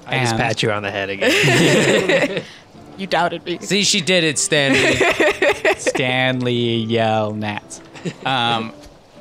I 0.06 0.20
just 0.20 0.34
And- 0.34 0.42
pat 0.42 0.64
you 0.64 0.72
on 0.72 0.84
the 0.84 0.92
head 0.92 1.10
again. 1.10 2.44
You 2.98 3.06
doubted 3.06 3.46
me. 3.46 3.60
See, 3.60 3.84
she 3.84 4.02
did 4.02 4.24
it, 4.24 4.40
Stanley. 4.40 4.96
Stanley 5.78 6.78
Yell 6.78 7.32
Nats. 7.32 7.80
Um, 8.26 8.74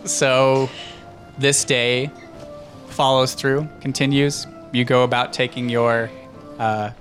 so 0.06 0.70
this 1.36 1.62
day 1.62 2.10
follows 2.86 3.34
through, 3.34 3.68
continues. 3.82 4.46
You 4.72 4.86
go 4.86 5.04
about 5.04 5.34
taking 5.34 5.68
your 5.68 6.08
uh, 6.58 6.92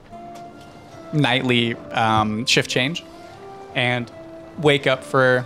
nightly 1.14 1.76
um, 1.92 2.46
shift 2.46 2.70
change 2.70 3.06
and 3.74 4.12
wake 4.58 4.86
up 4.86 5.02
for 5.02 5.44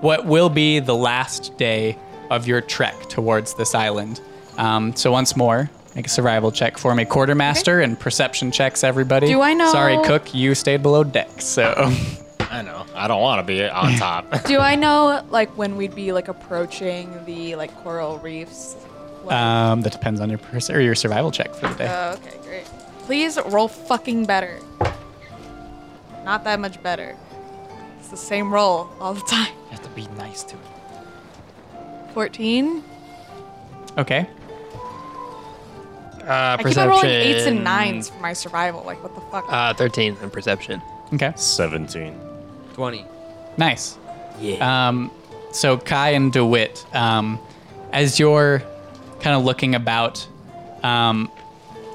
what 0.00 0.24
will 0.24 0.48
be 0.48 0.78
the 0.78 0.94
last 0.94 1.54
day 1.58 1.98
of 2.30 2.46
your 2.46 2.60
trek 2.60 3.08
towards 3.08 3.54
this 3.54 3.74
island. 3.74 4.20
Um, 4.58 4.94
so 4.96 5.10
once 5.12 5.36
more, 5.36 5.70
make 5.94 6.06
a 6.06 6.10
survival 6.10 6.50
check 6.52 6.78
for 6.78 6.94
me, 6.94 7.04
quartermaster, 7.04 7.80
and 7.80 7.98
perception 7.98 8.50
checks, 8.50 8.84
everybody. 8.84 9.26
Do 9.28 9.40
I 9.40 9.54
know- 9.54 9.70
Sorry, 9.72 9.96
cook, 10.04 10.34
you 10.34 10.54
stayed 10.54 10.82
below 10.82 11.04
deck, 11.04 11.40
so. 11.40 11.74
I 12.50 12.60
know. 12.62 12.84
I 12.94 13.08
don't 13.08 13.22
want 13.22 13.38
to 13.40 13.46
be 13.46 13.64
on 13.66 13.94
top. 13.96 14.44
Do 14.44 14.58
I 14.58 14.74
know 14.74 15.24
like 15.30 15.56
when 15.56 15.76
we'd 15.76 15.94
be 15.94 16.12
like 16.12 16.28
approaching 16.28 17.24
the 17.24 17.56
like 17.56 17.74
coral 17.82 18.18
reefs? 18.18 18.76
Like- 19.24 19.36
Um, 19.36 19.80
that 19.82 19.92
depends 19.92 20.20
on 20.20 20.28
your 20.28 20.38
pers- 20.38 20.68
or 20.70 20.80
your 20.80 20.94
survival 20.94 21.30
check 21.30 21.54
for 21.54 21.68
the 21.68 21.74
day. 21.74 21.88
Oh, 21.90 22.12
okay, 22.12 22.38
great. 22.44 22.64
Please 23.06 23.38
roll 23.46 23.68
fucking 23.68 24.26
better. 24.26 24.58
Not 26.24 26.44
that 26.44 26.60
much 26.60 26.80
better. 26.82 27.16
It's 27.98 28.08
the 28.08 28.16
same 28.16 28.52
roll 28.52 28.90
all 29.00 29.14
the 29.14 29.20
time. 29.22 29.52
You 29.64 29.70
have 29.70 29.82
to 29.82 29.88
be 29.90 30.06
nice 30.18 30.42
to 30.44 30.54
it. 30.56 30.60
14. 32.12 32.82
Okay. 33.98 34.26
Uh, 36.22 36.56
I 36.58 36.62
keep 36.62 36.78
on 36.78 36.88
rolling 36.88 37.06
eights 37.06 37.46
and 37.46 37.64
nines 37.64 38.10
for 38.10 38.20
my 38.20 38.32
survival. 38.32 38.82
Like, 38.84 39.02
what 39.02 39.14
the 39.14 39.20
fuck? 39.22 39.44
Uh, 39.48 39.74
13 39.74 40.16
in 40.22 40.30
perception. 40.30 40.80
Okay. 41.12 41.32
17. 41.36 42.18
20. 42.74 43.04
Nice. 43.58 43.98
Yeah. 44.40 44.88
Um, 44.88 45.10
so 45.50 45.76
Kai 45.76 46.10
and 46.10 46.32
DeWitt, 46.32 46.86
um, 46.94 47.38
as 47.92 48.18
you're 48.18 48.62
kind 49.20 49.36
of 49.36 49.44
looking 49.44 49.74
about, 49.74 50.26
um, 50.82 51.30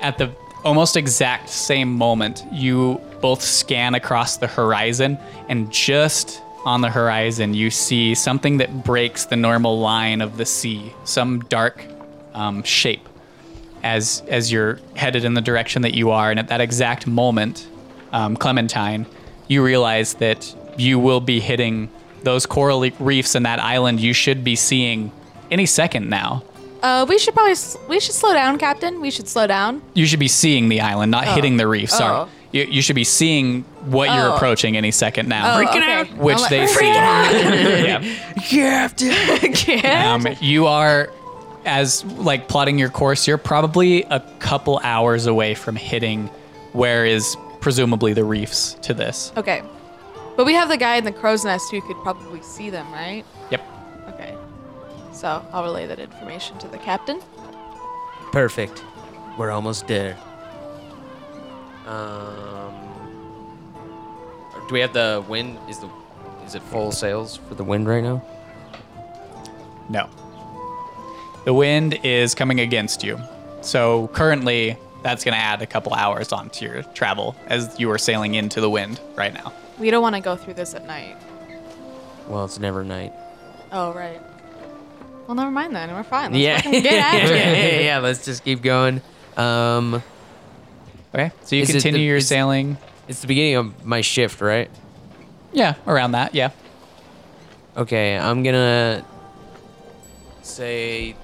at 0.02 0.18
the 0.18 0.32
almost 0.64 0.98
exact 0.98 1.50
same 1.50 1.92
moment, 1.94 2.44
you 2.52 3.02
both 3.22 3.42
scan 3.42 3.96
across 3.96 4.38
the 4.38 4.48
horizon, 4.48 5.18
and 5.50 5.72
just 5.72 6.42
on 6.68 6.82
the 6.82 6.90
horizon, 6.90 7.54
you 7.54 7.72
see 7.72 8.14
something 8.14 8.58
that 8.58 8.84
breaks 8.84 9.26
the 9.26 9.38
normal 9.38 9.80
line 9.80 10.20
of 10.22 10.36
the 10.36 10.46
sea, 10.46 10.94
some 11.06 11.40
dark 11.48 11.82
um, 12.34 12.62
shape. 12.64 13.08
As 13.84 14.22
as 14.28 14.52
you're 14.52 14.80
headed 14.96 15.24
in 15.24 15.34
the 15.34 15.42
direction 15.42 15.84
that 15.84 15.94
you 15.94 16.10
are, 16.12 16.30
and 16.30 16.40
at 16.40 16.50
that 16.50 16.60
exact 16.62 17.08
moment, 17.08 17.68
um, 18.12 18.36
Clementine, 18.36 19.06
you 19.48 19.64
realize 19.64 20.16
that 20.16 20.54
you 20.78 21.00
will 21.00 21.22
be 21.22 21.40
hitting 21.40 21.90
those 22.24 22.46
coral 22.46 22.82
reefs 23.00 23.34
and 23.36 23.46
that 23.46 23.60
island. 23.60 24.00
You 24.02 24.14
should 24.14 24.44
be 24.44 24.56
seeing 24.56 25.12
any 25.52 25.66
second 25.66 26.10
now. 26.10 26.44
uh, 26.84 27.06
we 27.08 27.18
should 27.18 27.34
probably 27.34 27.54
s- 27.54 27.78
we 27.88 28.00
should 28.00 28.16
slow 28.16 28.34
down, 28.34 28.58
Captain. 28.58 29.00
We 29.00 29.10
should 29.12 29.28
slow 29.30 29.48
down. 29.48 29.82
You 29.94 30.06
should 30.06 30.20
be 30.20 30.28
seeing 30.28 30.68
the 30.70 30.82
island, 30.82 31.12
not 31.12 31.26
hitting 31.26 31.56
the 31.58 31.68
reef. 31.68 31.90
Sorry. 31.92 32.14
Oh. 32.26 32.30
You, 32.52 32.64
you 32.64 32.82
should 32.82 32.96
be 32.96 33.04
seeing 33.06 33.64
what 33.88 34.14
you're 34.14 34.32
Oh. 34.32 34.36
approaching 34.36 34.76
any 34.78 34.92
second 34.92 35.28
now. 35.30 35.58
Oh, 35.60 35.64
okay. 35.68 36.04
Which 36.16 36.36
I'm 36.36 36.42
like, 36.42 36.50
they 36.50 36.68
see. 36.68 36.86
yeah. 38.52 38.90
yeah. 39.68 40.14
Um, 40.14 40.28
you 40.40 40.68
are, 40.68 41.12
as 41.66 42.04
like 42.06 42.48
plotting 42.48 42.78
your 42.80 42.90
course, 42.90 43.28
you're 43.28 43.38
probably 43.38 44.04
a 44.04 44.20
couple 44.40 44.80
hours 44.84 45.26
away 45.26 45.54
from 45.56 45.76
hitting 45.76 46.28
where 46.74 47.06
is 47.06 47.36
presumably 47.62 48.14
the 48.14 48.24
reefs 48.24 48.74
to 48.84 48.94
this. 48.94 49.32
Okay. 49.38 49.62
But 50.36 50.46
we 50.46 50.54
have 50.54 50.70
the 50.70 50.78
guy 50.78 50.98
in 50.98 51.04
the 51.04 51.12
crow's 51.12 51.44
nest 51.44 51.72
who 51.72 51.82
could 51.82 51.98
probably 52.04 52.42
see 52.44 52.70
them, 52.70 52.92
right? 52.94 53.26
Yep. 53.50 53.62
Okay. 54.10 54.36
So 55.12 55.44
I'll 55.52 55.64
relay 55.64 55.88
that 55.88 56.00
information 56.00 56.58
to 56.60 56.68
the 56.68 56.78
captain. 56.78 57.20
Perfect. 58.32 58.84
We're 59.38 59.52
almost 59.52 59.88
there. 59.88 60.16
Um, 61.88 62.74
do 64.68 64.74
we 64.74 64.80
have 64.82 64.94
the 64.94 65.24
wind? 65.28 65.58
Is 65.70 65.80
the 65.80 65.90
is 66.46 66.56
it 66.56 66.62
full 66.64 66.92
sails 66.92 67.36
for 67.38 67.56
the 67.56 67.64
wind 67.64 67.88
right 67.88 68.04
now? 68.04 68.24
No. 69.90 70.10
The 71.46 71.54
wind 71.54 72.00
is 72.04 72.36
coming 72.36 72.60
against 72.60 73.04
you. 73.04 73.20
So 73.62 74.08
currently, 74.10 74.78
that's 75.04 75.24
going 75.24 75.34
to 75.34 75.40
add 75.42 75.62
a 75.62 75.66
couple 75.66 75.94
hours 75.94 76.32
onto 76.34 76.66
your 76.66 76.84
travel 76.84 77.36
as 77.48 77.80
you 77.80 77.90
are 77.92 77.98
sailing 77.98 78.36
into 78.36 78.60
the 78.62 78.70
wind 78.70 79.00
right 79.16 79.34
now. 79.34 79.54
We 79.80 79.90
don't 79.92 80.02
want 80.02 80.16
to 80.16 80.22
go 80.22 80.36
through 80.36 80.56
this 80.56 80.74
at 80.74 80.86
night. 80.86 81.16
Well, 82.28 82.44
it's 82.46 82.60
never 82.60 82.84
night. 82.84 83.14
Oh, 83.72 83.94
right. 83.94 84.22
Well, 85.28 85.36
never 85.36 85.52
mind 85.52 85.76
then. 85.76 85.94
We're 85.94 86.04
fine. 86.04 86.32
Let's 86.34 86.42
yeah. 86.44 86.62
get 86.62 86.86
after 86.86 87.34
it. 87.36 87.84
yeah. 87.86 88.00
Let's 88.00 88.24
just 88.26 88.44
keep 88.44 88.62
going. 88.62 89.02
Um, 89.38 90.02
Okay. 91.16 91.32
So 91.44 91.56
you 91.56 91.66
continue 91.66 92.00
the- 92.00 92.04
your 92.06 92.18
is- 92.18 92.28
sailing. 92.28 92.78
It's 93.08 93.22
the 93.22 93.28
beginning 93.28 93.56
of 93.56 93.86
my 93.86 94.02
shift, 94.02 94.42
right? 94.42 94.70
Yeah, 95.54 95.76
around 95.86 96.12
that. 96.12 96.36
Yeah. 96.36 96.52
Okay, 97.76 98.18
I'm 98.18 98.44
gonna 98.44 99.06
say 100.42 101.16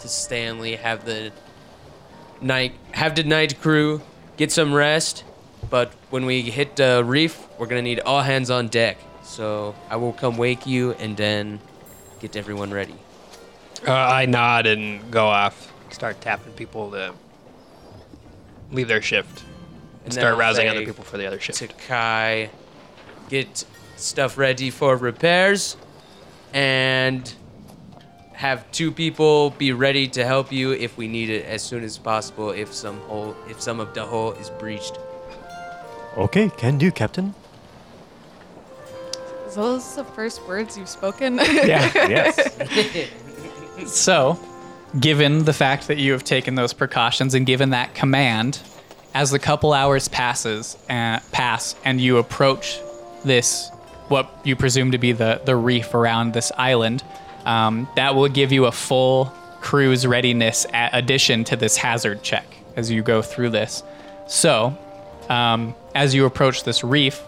to 0.00 0.08
Stanley, 0.08 0.76
have 0.76 1.04
the 1.04 1.32
night, 2.40 2.72
have 2.92 3.14
the 3.14 3.22
night 3.22 3.60
crew 3.60 4.02
get 4.36 4.50
some 4.50 4.72
rest. 4.72 5.24
But 5.68 5.92
when 6.10 6.26
we 6.26 6.42
hit 6.42 6.76
the 6.76 7.02
reef, 7.04 7.46
we're 7.58 7.66
gonna 7.66 7.82
need 7.82 8.00
all 8.00 8.22
hands 8.22 8.50
on 8.50 8.68
deck. 8.68 8.98
So 9.22 9.74
I 9.88 9.96
will 9.96 10.12
come 10.12 10.36
wake 10.36 10.66
you 10.66 10.92
and 10.92 11.16
then 11.16 11.60
get 12.20 12.34
everyone 12.34 12.72
ready. 12.72 12.96
Uh, 13.86 13.92
I 13.92 14.26
nod 14.26 14.66
and 14.66 15.10
go 15.10 15.26
off. 15.26 15.72
Start 15.90 16.20
tapping 16.20 16.52
people 16.54 16.90
to 16.90 17.14
leave 18.72 18.88
their 18.88 19.02
shift. 19.02 19.44
And 20.04 20.06
And 20.06 20.14
start 20.14 20.38
rousing 20.38 20.68
other 20.68 20.84
people 20.84 21.04
for 21.04 21.18
the 21.18 21.26
other 21.26 21.38
shift. 21.38 21.58
To 21.58 21.68
Kai, 21.68 22.50
get 23.28 23.64
stuff 23.96 24.38
ready 24.38 24.70
for 24.70 24.96
repairs, 24.96 25.76
and 26.54 27.32
have 28.32 28.70
two 28.72 28.90
people 28.90 29.50
be 29.50 29.72
ready 29.72 30.08
to 30.08 30.24
help 30.24 30.50
you 30.50 30.72
if 30.72 30.96
we 30.96 31.06
need 31.06 31.28
it 31.28 31.44
as 31.44 31.62
soon 31.62 31.84
as 31.84 31.98
possible. 31.98 32.50
If 32.50 32.72
some 32.72 32.98
hole, 33.00 33.36
if 33.48 33.60
some 33.60 33.80
of 33.80 33.92
the 33.92 34.06
hole 34.06 34.32
is 34.32 34.48
breached. 34.50 34.98
Okay, 36.16 36.48
can 36.56 36.78
do, 36.78 36.90
Captain. 36.90 37.34
Is 39.46 39.54
those 39.56 39.96
the 39.96 40.04
first 40.04 40.46
words 40.46 40.78
you've 40.78 40.88
spoken? 40.88 41.36
Yeah. 41.36 41.90
Yes. 42.08 43.10
So, 43.86 44.38
given 44.98 45.44
the 45.44 45.54
fact 45.54 45.88
that 45.88 45.96
you 45.96 46.12
have 46.12 46.22
taken 46.22 46.54
those 46.54 46.74
precautions 46.74 47.34
and 47.34 47.46
given 47.46 47.70
that 47.70 47.94
command, 47.94 48.60
as 49.14 49.30
the 49.30 49.38
couple 49.38 49.72
hours 49.72 50.08
passes 50.08 50.76
uh, 50.88 51.20
pass 51.32 51.74
and 51.84 52.00
you 52.00 52.18
approach 52.18 52.80
this, 53.24 53.70
what 54.08 54.30
you 54.44 54.56
presume 54.56 54.92
to 54.92 54.98
be 54.98 55.12
the 55.12 55.40
the 55.44 55.56
reef 55.56 55.94
around 55.94 56.32
this 56.32 56.52
island, 56.56 57.02
um, 57.44 57.88
that 57.96 58.14
will 58.14 58.28
give 58.28 58.52
you 58.52 58.66
a 58.66 58.72
full 58.72 59.26
crew's 59.60 60.06
readiness 60.06 60.66
addition 60.72 61.44
to 61.44 61.56
this 61.56 61.76
hazard 61.76 62.22
check 62.22 62.46
as 62.76 62.90
you 62.90 63.02
go 63.02 63.20
through 63.20 63.50
this. 63.50 63.82
So, 64.26 64.76
um, 65.28 65.74
as 65.94 66.14
you 66.14 66.24
approach 66.24 66.64
this 66.64 66.82
reef, 66.82 67.22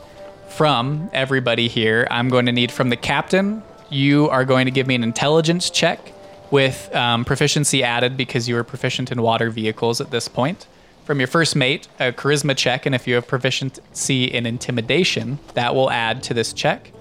from 0.52 1.08
everybody 1.14 1.66
here, 1.66 2.06
I'm 2.10 2.28
going 2.28 2.46
to 2.46 2.52
need 2.52 2.70
from 2.70 2.90
the 2.90 2.96
captain, 2.96 3.62
you 3.88 4.28
are 4.28 4.44
going 4.44 4.66
to 4.66 4.70
give 4.70 4.86
me 4.86 4.94
an 4.94 5.02
intelligence 5.02 5.70
check 5.70 6.12
with 6.50 6.94
um, 6.94 7.24
proficiency 7.24 7.82
added 7.82 8.16
because 8.16 8.48
you 8.48 8.56
are 8.58 8.64
proficient 8.64 9.10
in 9.10 9.22
water 9.22 9.48
vehicles 9.48 10.00
at 10.00 10.10
this 10.10 10.28
point. 10.28 10.66
From 11.04 11.18
your 11.18 11.26
first 11.26 11.56
mate, 11.56 11.88
a 11.98 12.12
charisma 12.12 12.56
check, 12.56 12.86
and 12.86 12.94
if 12.94 13.06
you 13.08 13.16
have 13.16 13.26
proficiency 13.26 14.24
in 14.24 14.46
intimidation, 14.46 15.38
that 15.54 15.74
will 15.74 15.90
add 15.90 16.22
to 16.24 16.34
this 16.34 16.52
check. 16.52 16.92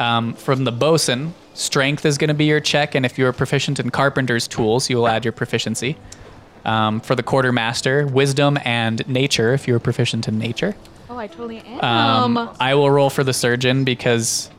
Um, 0.00 0.34
from 0.34 0.64
the 0.64 0.72
bosun, 0.72 1.34
strength 1.54 2.04
is 2.04 2.18
going 2.18 2.28
to 2.28 2.34
be 2.34 2.46
your 2.46 2.60
check, 2.60 2.94
and 2.94 3.06
if 3.06 3.16
you 3.18 3.26
are 3.26 3.32
proficient 3.32 3.78
in 3.78 3.90
carpenter's 3.90 4.48
tools, 4.48 4.90
you 4.90 4.96
will 4.96 5.08
add 5.08 5.24
your 5.24 5.32
proficiency. 5.32 5.96
Um, 6.64 7.00
for 7.00 7.14
the 7.14 7.22
quartermaster, 7.22 8.06
wisdom 8.06 8.58
and 8.64 9.06
nature, 9.08 9.54
if 9.54 9.68
you 9.68 9.74
are 9.76 9.80
proficient 9.80 10.26
in 10.28 10.38
nature. 10.38 10.74
oh, 11.08 11.16
I 11.16 11.28
totally 11.28 11.60
am. 11.60 12.36
Um, 12.36 12.56
I 12.60 12.74
will 12.74 12.90
roll 12.90 13.08
for 13.08 13.24
the 13.24 13.32
surgeon 13.32 13.84
because 13.84 14.50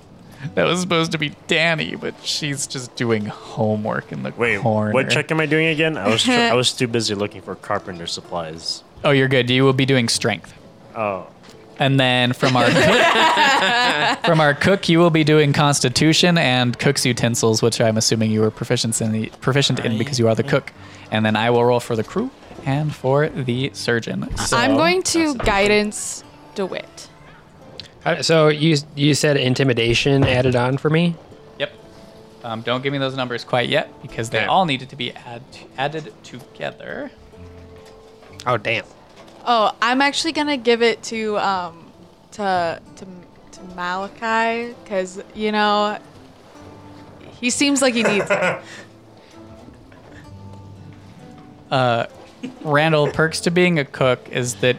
that 0.56 0.66
was 0.66 0.82
supposed 0.82 1.12
to 1.14 1.18
be 1.18 1.34
Danny, 1.48 1.96
but 1.96 2.16
she's 2.24 2.68
just 2.68 2.96
doing 2.96 3.26
homework 3.26 4.12
in 4.12 4.24
the 4.24 4.32
Wait, 4.32 4.62
corner. 4.62 4.94
what 4.94 5.10
check 5.10 5.32
am 5.32 5.40
I 5.40 5.46
doing 5.46 5.68
again? 5.68 5.98
I 5.98 6.08
was 6.10 6.24
tr- 6.24 6.32
I 6.32 6.54
was 6.54 6.72
too 6.78 6.88
busy 6.88 7.16
looking 7.16 7.42
for 7.42 7.56
carpenter 7.56 8.08
supplies. 8.08 8.84
Oh, 9.04 9.12
you're 9.12 9.28
good. 9.28 9.50
You 9.50 9.64
will 9.64 9.74
be 9.74 9.86
doing 9.86 10.10
strength. 10.10 10.54
Oh, 10.96 11.28
And 11.78 11.98
then 12.00 12.34
from 12.34 12.58
our 12.58 12.66
cook, 12.70 14.20
from 14.26 14.42
our 14.42 14.54
cook, 14.54 14.90
you 14.90 15.00
will 15.00 15.10
be 15.10 15.24
doing 15.24 15.54
constitution 15.54 16.38
and 16.38 16.78
cook's 16.78 17.06
utensils, 17.06 17.62
which 17.62 17.80
I'm 17.80 17.96
assuming 17.98 18.32
you 18.32 18.42
were 18.42 18.52
proficient 18.52 19.00
in, 19.02 19.12
the, 19.14 19.28
proficient 19.40 19.80
in 19.80 19.98
because 19.98 20.20
you 20.20 20.28
are 20.28 20.36
the 20.36 20.44
cook. 20.44 20.74
And 21.12 21.26
then 21.26 21.36
I 21.38 21.50
will 21.50 21.64
roll 21.64 21.80
for 21.80 21.96
the 21.96 22.04
crew 22.04 22.30
and 22.66 22.94
for 22.94 23.30
the 23.30 23.72
surgeon. 23.74 24.36
So, 24.38 24.58
I'm 24.58 24.76
going 24.76 25.02
to 25.04 25.36
guidance 25.36 26.24
DeWitt. 26.56 27.10
Uh, 28.06 28.22
So 28.22 28.48
you 28.48 28.78
you 28.96 29.14
said 29.14 29.38
intimidation 29.38 30.24
added 30.24 30.56
on 30.56 30.78
for 30.78 30.90
me. 30.90 31.16
Yep. 31.60 31.72
Um, 32.44 32.62
don't 32.62 32.82
give 32.82 32.94
me 32.94 33.00
those 33.00 33.16
numbers 33.16 33.44
quite 33.44 33.70
yet 33.70 33.90
because 34.02 34.30
they 34.30 34.40
Okay. 34.40 34.48
all 34.48 34.66
needed 34.66 34.90
to 34.90 34.96
be 34.96 35.12
add, 35.14 35.42
added 35.78 36.14
together. 36.24 37.12
Oh 38.48 38.58
damn. 38.58 38.86
Oh, 39.46 39.72
I'm 39.82 40.02
actually 40.02 40.32
gonna 40.34 40.58
give 40.58 40.82
it 40.82 41.04
to 41.04 41.38
um 41.40 41.92
to 42.34 42.82
to 42.96 43.06
to 43.52 43.64
Malachi 43.76 44.74
because 44.84 45.22
you 45.36 45.52
know 45.52 45.98
he 47.42 47.50
seems 47.50 47.82
like 47.82 47.94
he 47.94 48.04
needs 48.04 48.28
it. 48.30 48.62
Randall, 52.62 53.12
perks 53.12 53.42
to 53.42 53.52
being 53.52 53.80
a 53.80 53.86
cook 53.86 54.30
is 54.30 54.56
that 54.56 54.78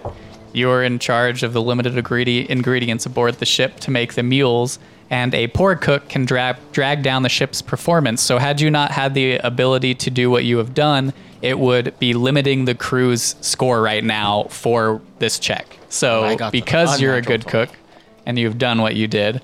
you're 0.53 0.83
in 0.83 0.99
charge 0.99 1.43
of 1.43 1.53
the 1.53 1.63
limited 1.63 1.95
ingredi- 1.95 2.47
ingredients 2.47 3.07
aboard 3.07 3.35
the 3.35 3.47
ship 3.47 3.81
to 3.81 3.91
make 3.91 4.15
the 4.15 4.23
mules, 4.23 4.79
and 5.11 5.35
a 5.35 5.49
poor 5.49 5.75
cook 5.77 6.09
can 6.09 6.25
dra- 6.25 6.59
drag 6.73 7.03
down 7.03 7.23
the 7.23 7.29
ship's 7.29 7.63
performance. 7.63 8.23
So, 8.23 8.39
had 8.39 8.61
you 8.61 8.71
not 8.71 8.91
had 8.91 9.15
the 9.15 9.37
ability 9.39 9.95
to 9.97 10.11
do 10.11 10.31
what 10.31 10.45
you 10.45 10.59
have 10.59 10.75
done, 10.75 11.13
it 11.43 11.59
would 11.59 11.99
be 11.99 12.15
limiting 12.15 12.65
the 12.67 12.75
crew's 12.75 13.35
score 13.41 13.81
right 13.83 14.05
now 14.05 14.45
for 14.51 15.01
this 15.19 15.39
check. 15.39 15.79
So, 15.89 16.37
because 16.53 17.01
you're 17.01 17.17
a 17.17 17.23
good 17.23 17.43
twenty. 17.43 17.67
cook 17.67 17.77
and 18.27 18.39
you've 18.39 18.59
done 18.59 18.81
what 18.83 18.95
you 18.95 19.09
did, 19.09 19.41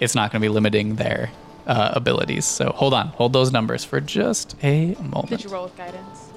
it's 0.00 0.14
not 0.14 0.32
going 0.32 0.40
to 0.40 0.44
be 0.44 0.48
limiting 0.48 0.96
their 0.96 1.30
uh, 1.66 1.90
abilities. 1.94 2.44
So 2.44 2.70
hold 2.74 2.94
on, 2.94 3.08
hold 3.08 3.32
those 3.32 3.52
numbers 3.52 3.84
for 3.84 4.00
just 4.00 4.56
a 4.62 4.94
moment. 5.00 5.28
Did 5.28 5.44
you 5.44 5.50
roll 5.50 5.64
with 5.64 5.76
guidance? 5.76 6.30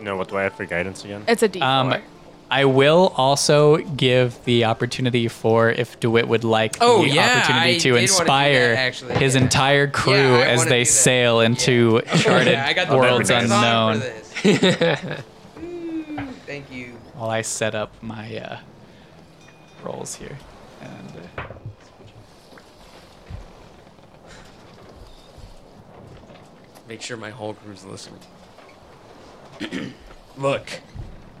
No, 0.00 0.16
what 0.16 0.28
do 0.28 0.36
I 0.38 0.42
have 0.44 0.54
for 0.54 0.64
guidance 0.64 1.04
again? 1.04 1.24
It's 1.28 1.42
a 1.42 1.48
D4. 1.48 1.62
Um, 1.62 2.02
I 2.50 2.64
will 2.64 3.12
also 3.16 3.76
give 3.78 4.44
the 4.44 4.64
opportunity 4.64 5.28
for 5.28 5.70
if 5.70 6.00
DeWitt 6.00 6.26
would 6.26 6.42
like 6.42 6.78
Oh, 6.80 7.02
the 7.02 7.10
yeah, 7.10 7.36
opportunity 7.38 7.70
I 7.76 7.78
to 7.78 7.82
did 7.82 7.90
wanna 7.92 8.02
inspire 8.02 8.68
that, 8.74 8.78
actually, 8.78 9.14
his 9.16 9.34
yeah. 9.36 9.42
entire 9.42 9.86
crew 9.86 10.14
Yeah, 10.14 10.44
as 10.48 10.64
they 10.66 10.84
sail 10.84 11.40
into 11.40 12.00
charted 12.18 12.48
Yeah, 12.54 12.66
I 12.66 12.72
got 12.72 12.88
the 12.88 12.96
worlds 12.96 13.30
unknown. 13.30 14.00
for. 14.00 15.24
Mm, 15.60 16.32
Thank 16.46 16.72
you. 16.72 16.94
While 17.14 17.30
I 17.30 17.42
set 17.42 17.74
up 17.76 17.92
my 18.02 18.36
uh, 18.38 18.58
rolls 19.84 20.14
here. 20.16 20.36
And, 20.80 21.12
uh, 21.38 21.42
Make 26.88 27.02
sure 27.02 27.16
my 27.16 27.30
whole 27.30 27.54
crew's 27.54 27.84
listening. 27.84 28.20
Look, 30.36 30.68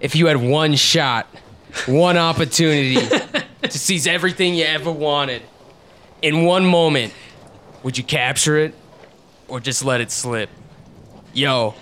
if 0.00 0.16
you 0.16 0.26
had 0.26 0.36
one 0.36 0.74
shot, 0.74 1.26
one 1.86 2.16
opportunity 2.16 2.96
to 3.62 3.78
seize 3.78 4.06
everything 4.06 4.54
you 4.54 4.64
ever 4.64 4.90
wanted 4.90 5.42
in 6.22 6.44
one 6.44 6.64
moment, 6.64 7.12
would 7.82 7.96
you 7.96 8.04
capture 8.04 8.58
it 8.58 8.74
or 9.48 9.60
just 9.60 9.84
let 9.84 10.00
it 10.00 10.10
slip? 10.10 10.50
Yo, 11.32 11.74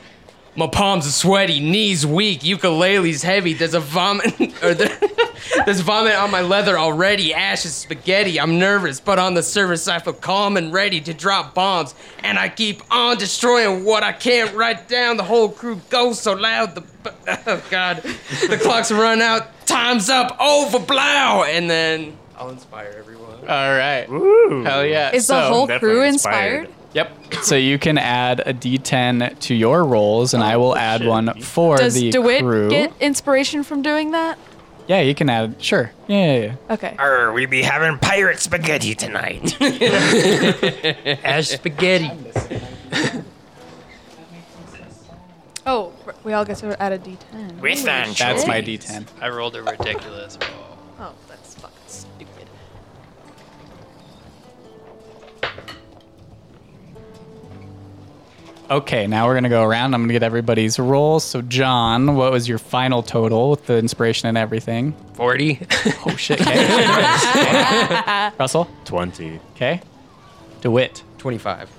my 0.59 0.66
palms 0.66 1.06
are 1.06 1.12
sweaty, 1.12 1.60
knees 1.60 2.05
weak, 2.05 2.40
ukulele's 2.40 3.22
heavy. 3.22 3.52
There's 3.52 3.74
a 3.74 3.80
vomit 3.80 4.40
or 4.64 4.74
there, 4.74 4.98
there's 5.64 5.78
vomit 5.78 6.16
on 6.16 6.32
my 6.32 6.40
leather 6.40 6.76
already. 6.76 7.32
Ashes, 7.32 7.76
spaghetti. 7.76 8.40
I'm 8.40 8.59
nervous, 8.59 8.98
but 8.98 9.20
on 9.20 9.35
the 9.35 9.43
surface 9.44 9.86
I 9.86 10.01
feel 10.01 10.14
calm 10.14 10.56
and 10.56 10.72
ready 10.72 11.01
to 11.02 11.14
drop 11.14 11.55
bombs. 11.55 11.94
And 12.24 12.40
I 12.40 12.48
keep 12.48 12.82
on 12.93 13.18
destroying 13.18 13.85
what 13.85 14.02
I 14.02 14.10
can't 14.10 14.52
write 14.52 14.89
down. 14.89 15.16
The 15.16 15.22
whole 15.22 15.48
crew 15.48 15.80
goes 15.90 16.20
so 16.20 16.32
loud. 16.32 16.74
The 16.74 16.85
oh 17.47 17.62
god, 17.70 18.02
the 18.48 18.59
clock's 18.60 18.90
run 18.90 19.22
out. 19.22 19.64
Time's 19.64 20.10
up. 20.10 20.36
Over, 20.40 20.80
blow. 20.80 21.44
And 21.44 21.70
then 21.70 22.18
I'll 22.36 22.51
inspire 22.51 22.97
everyone. 22.98 23.39
all 23.43 23.47
right. 23.47 24.09
Woo! 24.09 24.64
Hell 24.64 24.85
yeah. 24.85 25.14
Is 25.14 25.28
so, 25.28 25.36
the 25.36 25.47
whole 25.47 25.68
crew 25.78 26.02
inspired. 26.02 26.64
inspired? 26.64 26.77
Yep. 26.94 27.35
So 27.43 27.55
you 27.55 27.78
can 27.78 27.98
add 27.98 28.40
a 28.40 28.55
d10 28.55 29.39
to 29.40 29.55
your 29.55 29.85
rolls, 29.85 30.35
and 30.35 30.43
I 30.43 30.56
will 30.56 30.73
oh, 30.73 30.77
add 30.77 31.01
shit. 31.01 31.09
one 31.09 31.40
for 31.40 31.77
Does 31.77 31.94
the 31.94 32.10
DeWitt 32.10 32.40
crew. 32.40 32.70
get 32.70 32.93
inspiration 33.01 33.62
from 33.62 33.82
doing 33.82 34.12
that? 34.12 34.39
yeah, 34.89 35.01
you 35.02 35.15
can 35.15 35.28
add. 35.28 35.62
Sure. 35.62 35.93
Yeah, 36.06 36.16
yeah, 36.16 36.44
yeah. 36.44 36.74
Okay. 36.74 36.97
Arr, 36.98 37.32
we 37.32 37.44
be 37.47 37.62
having 37.62 37.98
pirate 37.98 38.39
spaghetti 38.40 38.94
tonight. 38.94 39.55
Ash 41.24 41.48
spaghetti. 41.48 42.10
Oh, 45.66 45.93
we 46.24 46.32
all 46.32 46.47
get 46.47 46.56
to 46.59 46.82
add 46.82 46.93
a 46.93 46.98
D10. 46.98 47.60
With 47.60 47.81
Holy 47.81 47.90
anchovies. 47.90 48.19
That's 48.19 48.47
my 48.47 48.62
d10. 48.62 49.06
I 49.20 49.28
rolled 49.28 49.55
a 49.55 49.62
ridiculous 49.62 50.39
roll. 50.40 50.68
Okay, 58.70 59.07
now 59.07 59.27
we're 59.27 59.35
gonna 59.35 59.49
go 59.49 59.62
around. 59.65 59.95
I'm 59.95 60.03
gonna 60.03 60.12
get 60.12 60.23
everybody's 60.23 60.78
rolls. 60.78 61.24
So, 61.24 61.40
John, 61.40 62.16
what 62.16 62.31
was 62.32 62.47
your 62.47 62.59
final 62.59 63.03
total 63.03 63.51
with 63.51 63.65
the 63.66 63.78
inspiration 63.78 64.28
and 64.28 64.36
everything? 64.36 64.93
40. 65.15 65.61
Oh 66.07 66.16
shit. 66.16 66.40
Okay. 66.47 68.31
Russell. 68.39 68.69
20. 68.85 69.40
Okay. 69.55 69.81
DeWitt. 70.61 71.03
25. 71.19 71.70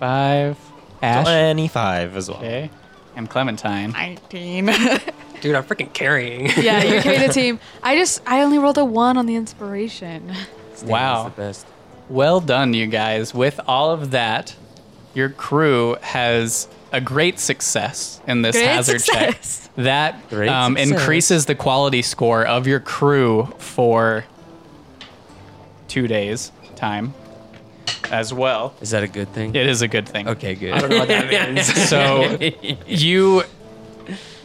Five. 0.00 0.58
Ash. 1.02 1.24
25 1.24 2.16
as 2.16 2.28
well. 2.28 2.38
Okay. 2.38 2.70
And 3.16 3.30
Clementine. 3.30 3.92
19. 3.92 4.66
Dude, 5.40 5.54
I'm 5.54 5.62
freaking 5.64 5.92
carrying. 5.92 6.46
yeah, 6.60 6.82
you're 6.82 7.02
carrying 7.02 7.26
the 7.26 7.32
team. 7.32 7.60
I 7.82 7.96
just, 7.96 8.22
I 8.26 8.42
only 8.42 8.58
rolled 8.58 8.78
a 8.78 8.84
one 8.84 9.16
on 9.16 9.26
the 9.26 9.36
inspiration. 9.36 10.32
Wow. 10.84 11.24
The 11.24 11.30
best. 11.30 11.66
Well 12.08 12.40
done, 12.40 12.74
you 12.74 12.86
guys. 12.86 13.32
With 13.34 13.60
all 13.68 13.90
of 13.92 14.10
that, 14.12 14.56
your 15.14 15.30
crew 15.30 15.96
has 16.02 16.68
a 16.92 17.00
great 17.00 17.38
success 17.40 18.20
in 18.26 18.42
this 18.42 18.56
Great 18.56 18.66
hazard 18.66 19.00
success. 19.00 19.64
check. 19.64 19.74
That 19.84 20.32
um, 20.48 20.76
increases 20.76 21.46
the 21.46 21.54
quality 21.56 22.02
score 22.02 22.44
of 22.46 22.66
your 22.66 22.78
crew 22.80 23.52
for 23.58 24.24
two 25.88 26.06
days' 26.06 26.52
time 26.76 27.14
as 28.10 28.32
well. 28.32 28.74
Is 28.80 28.90
that 28.90 29.02
a 29.02 29.08
good 29.08 29.28
thing? 29.32 29.54
It 29.54 29.66
is 29.66 29.82
a 29.82 29.88
good 29.88 30.08
thing. 30.08 30.28
Okay, 30.28 30.54
good. 30.54 30.72
I 30.72 30.80
don't 30.80 30.90
know 30.90 30.98
what 30.98 31.08
that 31.08 31.28
means. 31.54 31.88
So 31.88 32.38
you 32.86 33.42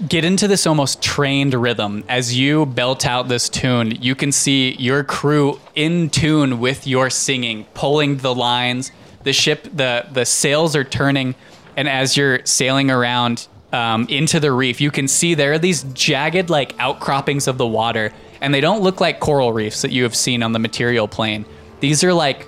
get 0.08 0.24
into 0.24 0.48
this 0.48 0.66
almost 0.66 1.02
trained 1.02 1.54
rhythm 1.54 2.04
as 2.08 2.38
you 2.38 2.66
belt 2.66 3.06
out 3.06 3.28
this 3.28 3.50
tune. 3.50 3.92
You 4.02 4.16
can 4.16 4.32
see 4.32 4.74
your 4.76 5.04
crew 5.04 5.60
in 5.76 6.10
tune 6.10 6.60
with 6.60 6.88
your 6.88 7.10
singing, 7.10 7.66
pulling 7.74 8.18
the 8.18 8.34
lines. 8.34 8.92
The 9.24 9.34
ship, 9.34 9.68
the 9.74 10.06
the 10.12 10.26
sails 10.26 10.76
are 10.76 10.84
turning, 10.84 11.36
and 11.76 11.90
as 11.90 12.16
you're 12.16 12.46
sailing 12.46 12.90
around 12.90 13.48
um, 13.74 14.08
into 14.10 14.40
the 14.40 14.52
reef, 14.52 14.82
you 14.82 14.92
can 14.92 15.08
see 15.08 15.34
there 15.34 15.54
are 15.54 15.60
these 15.60 15.84
jagged 15.94 16.50
like 16.50 16.76
outcroppings 16.80 17.48
of 17.48 17.58
the 17.58 17.68
water, 17.68 18.14
and 18.42 18.54
they 18.54 18.62
don't 18.62 18.82
look 18.82 19.02
like 19.02 19.20
coral 19.20 19.54
reefs 19.54 19.82
that 19.82 19.92
you 19.92 20.04
have 20.04 20.16
seen 20.16 20.42
on 20.44 20.54
the 20.54 20.60
material 20.60 21.08
plane. 21.08 21.46
These 21.80 22.04
are 22.04 22.14
like 22.14 22.48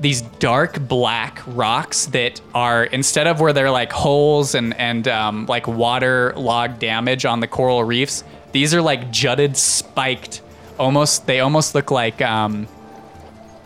these 0.00 0.22
dark 0.22 0.80
black 0.88 1.42
rocks 1.46 2.06
that 2.06 2.40
are 2.54 2.84
instead 2.84 3.26
of 3.26 3.38
where 3.38 3.52
they're 3.52 3.70
like 3.70 3.92
holes 3.92 4.54
and 4.54 4.74
and 4.78 5.06
um, 5.06 5.46
like 5.46 5.68
water 5.68 6.32
log 6.36 6.78
damage 6.78 7.24
on 7.26 7.40
the 7.40 7.46
coral 7.46 7.84
reefs 7.84 8.24
these 8.52 8.74
are 8.74 8.80
like 8.80 9.10
jutted 9.10 9.56
spiked 9.56 10.40
almost 10.78 11.26
they 11.26 11.40
almost 11.40 11.74
look 11.74 11.90
like 11.90 12.22
um, 12.22 12.66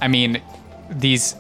i 0.01 0.09
mean 0.09 0.43
these 0.91 1.37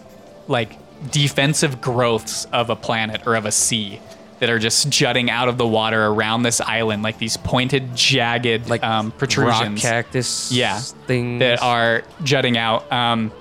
like 0.46 0.78
defensive 1.10 1.80
growths 1.80 2.46
of 2.46 2.70
a 2.70 2.76
planet 2.76 3.26
or 3.26 3.34
of 3.34 3.46
a 3.46 3.52
sea 3.52 4.00
that 4.40 4.50
are 4.50 4.58
just 4.58 4.90
jutting 4.90 5.30
out 5.30 5.48
of 5.48 5.58
the 5.58 5.66
water 5.66 6.06
around 6.06 6.42
this 6.42 6.60
island 6.60 7.02
like 7.02 7.18
these 7.18 7.36
pointed 7.36 7.94
jagged 7.94 8.68
Like 8.68 8.82
um, 8.82 9.12
protrusions 9.12 9.82
Rock 9.84 9.92
cactus 9.92 10.50
yeah 10.52 10.80
things. 10.80 11.40
that 11.40 11.62
are 11.62 12.02
jutting 12.22 12.58
out 12.58 12.90
um, 12.92 13.32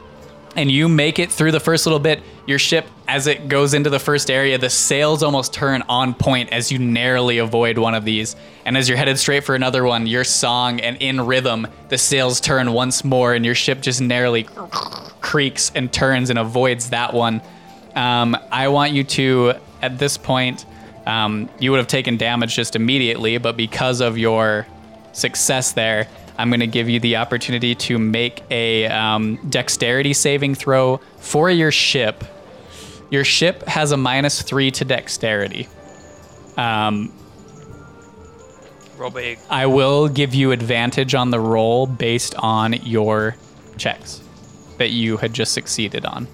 and 0.56 0.72
you 0.72 0.88
make 0.88 1.20
it 1.20 1.32
through 1.32 1.52
the 1.52 1.60
first 1.60 1.86
little 1.86 2.00
bit 2.00 2.22
your 2.46 2.60
ship 2.60 2.86
as 3.08 3.28
it 3.28 3.48
goes 3.48 3.74
into 3.74 3.90
the 3.90 4.00
first 4.00 4.30
area 4.30 4.58
the 4.58 4.70
sails 4.70 5.24
almost 5.24 5.54
turn 5.54 5.84
on 5.90 6.14
point 6.14 6.50
as 6.52 6.72
you 6.72 6.80
narrowly 6.80 7.38
avoid 7.38 7.78
one 7.78 7.96
of 7.96 8.06
these. 8.06 8.36
And 8.66 8.78
as 8.78 8.88
you're 8.88 8.98
headed 8.98 9.18
straight 9.20 9.44
for 9.44 9.56
another 9.56 9.84
one 9.84 10.08
your 10.08 10.24
song 10.24 10.80
and 10.80 10.98
in 11.02 11.22
rhythm 11.22 11.68
the 11.90 11.98
sails 11.98 12.40
turn 12.40 12.72
once 12.74 13.04
more 13.04 13.34
and 13.34 13.46
your 13.46 13.56
ship 13.56 13.82
just 13.82 14.02
narrowly 14.02 14.48
creaks 15.22 15.72
and 15.76 15.92
turns 15.92 16.30
and 16.30 16.40
avoids 16.40 16.90
that 16.90 17.14
one. 17.14 17.42
Um, 17.96 18.36
i 18.52 18.68
want 18.70 18.94
you 18.94 19.04
to 19.04 19.54
at 19.82 20.00
this 20.00 20.18
point 20.18 20.66
um, 21.06 21.50
you 21.60 21.70
would 21.72 21.78
have 21.78 21.88
taken 21.88 22.18
damage 22.18 22.56
just 22.56 22.76
immediately 22.76 23.38
but 23.38 23.58
because 23.58 24.02
of 24.02 24.18
your 24.18 24.66
success 25.14 25.72
there, 25.72 26.08
I'm 26.38 26.50
going 26.50 26.60
to 26.62 26.68
give 26.68 26.90
you 26.90 27.00
the 27.00 27.18
opportunity 27.18 27.76
to 27.76 28.00
make 28.00 28.44
a 28.50 28.88
um, 28.88 29.40
dexterity 29.50 30.14
saving 30.14 30.56
throw 30.56 30.98
for 31.18 31.50
your 31.50 31.72
ship. 31.72 32.24
Your 33.10 33.24
ship 33.24 33.64
has 33.68 33.92
a 33.92 33.98
minus 33.98 34.42
three 34.42 34.72
to 34.72 34.86
dexterity. 34.86 35.68
Um, 36.58 37.14
Roll 38.98 39.12
big. 39.12 39.40
I 39.50 39.66
will 39.66 40.08
give 40.08 40.34
you 40.34 40.52
advantage 40.52 41.16
on 41.16 41.32
the 41.32 41.40
roll 41.40 41.88
based 41.88 42.36
on 42.36 42.74
your 42.74 43.36
checks 43.78 44.22
that 44.78 44.92
you 44.92 45.18
had 45.18 45.34
just 45.34 45.54
succeeded 45.54 46.06
on. 46.06 46.28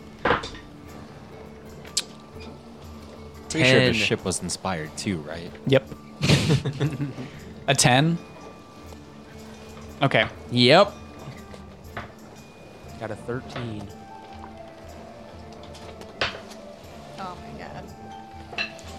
Pretty 3.49 3.67
sure 3.67 3.85
the 3.87 3.93
ship 3.93 4.23
was 4.23 4.41
inspired 4.43 4.95
too, 4.97 5.17
right? 5.21 5.51
Yep. 5.67 5.89
a 7.67 7.73
10? 7.73 8.17
Okay. 10.01 10.27
Yep. 10.51 10.93
Got 12.99 13.11
a 13.11 13.15
13. 13.15 13.87
Oh 17.19 17.37
my 17.41 17.59
god. 17.59 17.83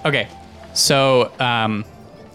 Okay, 0.07 0.29
so 0.73 1.33
um, 1.39 1.85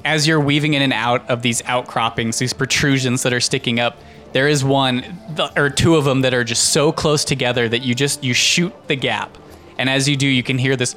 as 0.03 0.27
you're 0.27 0.39
weaving 0.39 0.75
in 0.75 0.81
and 0.81 0.93
out 0.93 1.27
of 1.29 1.41
these 1.41 1.63
outcroppings, 1.63 2.37
these 2.37 2.53
protrusions 2.53 3.23
that 3.23 3.33
are 3.33 3.39
sticking 3.39 3.79
up, 3.79 3.97
there 4.33 4.47
is 4.47 4.63
one 4.63 5.17
or 5.55 5.69
two 5.69 5.95
of 5.95 6.05
them 6.05 6.21
that 6.21 6.33
are 6.33 6.43
just 6.43 6.71
so 6.71 6.91
close 6.91 7.23
together 7.25 7.69
that 7.69 7.79
you 7.79 7.95
just 7.95 8.23
you 8.23 8.33
shoot 8.33 8.73
the 8.87 8.95
gap, 8.95 9.35
and 9.77 9.89
as 9.89 10.07
you 10.09 10.15
do, 10.15 10.27
you 10.27 10.43
can 10.43 10.57
hear 10.57 10.75
this 10.75 10.95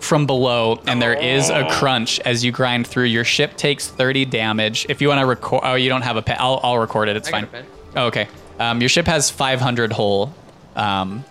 from 0.00 0.26
below, 0.26 0.80
and 0.86 1.00
there 1.00 1.14
is 1.14 1.50
a 1.50 1.68
crunch 1.70 2.20
as 2.20 2.44
you 2.44 2.52
grind 2.52 2.86
through. 2.86 3.04
Your 3.04 3.24
ship 3.24 3.56
takes 3.56 3.88
30 3.88 4.24
damage. 4.26 4.86
If 4.88 5.00
you 5.00 5.08
want 5.08 5.20
to 5.20 5.26
record, 5.26 5.62
oh, 5.64 5.74
you 5.74 5.88
don't 5.88 6.02
have 6.02 6.16
a 6.16 6.22
pen. 6.22 6.36
I'll, 6.38 6.60
I'll 6.62 6.78
record 6.78 7.08
it. 7.08 7.16
It's 7.16 7.28
fine. 7.28 7.48
Oh, 7.96 8.06
okay. 8.06 8.28
Um, 8.58 8.80
your 8.80 8.88
ship 8.88 9.06
has 9.06 9.30
500 9.30 9.92
hull 9.92 10.34
um, 10.76 11.24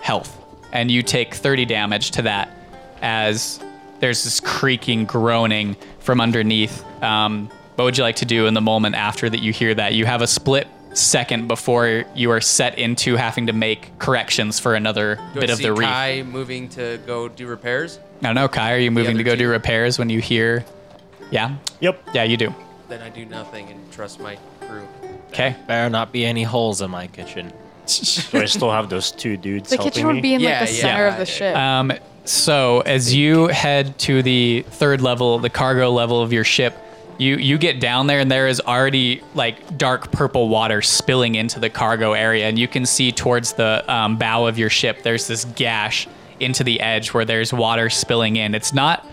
health, 0.00 0.36
and 0.72 0.90
you 0.90 1.02
take 1.02 1.34
30 1.34 1.64
damage 1.66 2.12
to 2.12 2.22
that 2.22 2.50
as 3.00 3.60
there's 4.00 4.24
this 4.24 4.40
creaking, 4.40 5.04
groaning 5.04 5.76
from 6.00 6.20
underneath. 6.20 6.84
Um, 7.02 7.48
what 7.76 7.84
would 7.84 7.98
you 7.98 8.04
like 8.04 8.16
to 8.16 8.26
do 8.26 8.46
in 8.46 8.54
the 8.54 8.60
moment 8.60 8.94
after 8.94 9.30
that 9.30 9.40
you 9.40 9.52
hear 9.52 9.74
that? 9.74 9.94
You 9.94 10.06
have 10.06 10.22
a 10.22 10.26
split 10.26 10.68
second 10.94 11.48
before 11.48 12.04
you 12.14 12.30
are 12.30 12.40
set 12.40 12.78
into 12.78 13.16
having 13.16 13.46
to 13.46 13.52
make 13.52 13.98
corrections 13.98 14.58
for 14.60 14.74
another 14.74 15.18
Do 15.34 15.40
bit 15.40 15.50
I 15.50 15.52
of 15.52 15.58
see 15.58 15.64
the 15.64 15.72
reef. 15.72 15.88
Kai 15.88 16.22
moving 16.22 16.68
to 16.70 16.98
go 17.06 17.28
do 17.28 17.46
repairs? 17.46 17.98
I 18.20 18.26
don't 18.26 18.34
know, 18.34 18.48
Kai, 18.48 18.74
are 18.74 18.78
you 18.78 18.90
moving 18.90 19.16
to 19.18 19.24
go 19.24 19.34
do 19.36 19.48
repairs 19.48 19.98
when 19.98 20.10
you 20.10 20.20
hear? 20.20 20.64
Yeah? 21.30 21.56
Yep. 21.80 22.02
Yeah, 22.14 22.24
you 22.24 22.36
do. 22.36 22.54
Then 22.88 23.00
I 23.02 23.08
do 23.08 23.24
nothing 23.24 23.68
and 23.68 23.92
trust 23.92 24.20
my 24.20 24.36
crew. 24.60 24.86
Okay. 25.28 25.56
Better 25.66 25.88
not 25.88 26.12
be 26.12 26.24
any 26.26 26.42
holes 26.42 26.82
in 26.82 26.90
my 26.90 27.06
kitchen. 27.06 27.52
Do 28.30 28.38
I 28.38 28.44
still 28.44 28.70
have 28.70 28.88
those 28.90 29.10
two 29.10 29.36
dudes 29.36 29.70
The 29.70 29.78
kitchen 29.78 30.06
would 30.06 30.22
be 30.22 30.34
in 30.34 30.40
Yeah, 30.40 30.60
like 30.60 30.68
the 30.68 30.74
yeah. 30.76 30.80
center 30.82 31.06
of 31.06 31.14
Yeah. 31.14 31.18
the 31.18 31.26
ship. 31.26 31.56
Um, 31.56 31.92
so 32.26 32.80
as 32.82 33.14
you 33.14 33.48
head 33.48 33.98
to 34.00 34.22
the 34.22 34.64
third 34.68 35.00
level, 35.00 35.38
the 35.38 35.50
cargo 35.50 35.90
level 35.90 36.20
of 36.22 36.32
your 36.32 36.44
ship, 36.44 36.76
you 37.22 37.36
you 37.36 37.58
get 37.58 37.80
down 37.80 38.06
there 38.06 38.20
and 38.20 38.30
there 38.30 38.48
is 38.48 38.60
already 38.60 39.22
like 39.34 39.78
dark 39.78 40.12
purple 40.12 40.48
water 40.48 40.82
spilling 40.82 41.34
into 41.36 41.60
the 41.60 41.70
cargo 41.70 42.12
area, 42.12 42.46
and 42.46 42.58
you 42.58 42.68
can 42.68 42.84
see 42.84 43.12
towards 43.12 43.54
the 43.54 43.84
um, 43.92 44.18
bow 44.18 44.46
of 44.46 44.58
your 44.58 44.70
ship. 44.70 45.02
There's 45.02 45.26
this 45.26 45.44
gash 45.44 46.08
into 46.40 46.64
the 46.64 46.80
edge 46.80 47.14
where 47.14 47.24
there's 47.24 47.52
water 47.52 47.88
spilling 47.88 48.36
in. 48.36 48.54
It's 48.54 48.74
not 48.74 49.06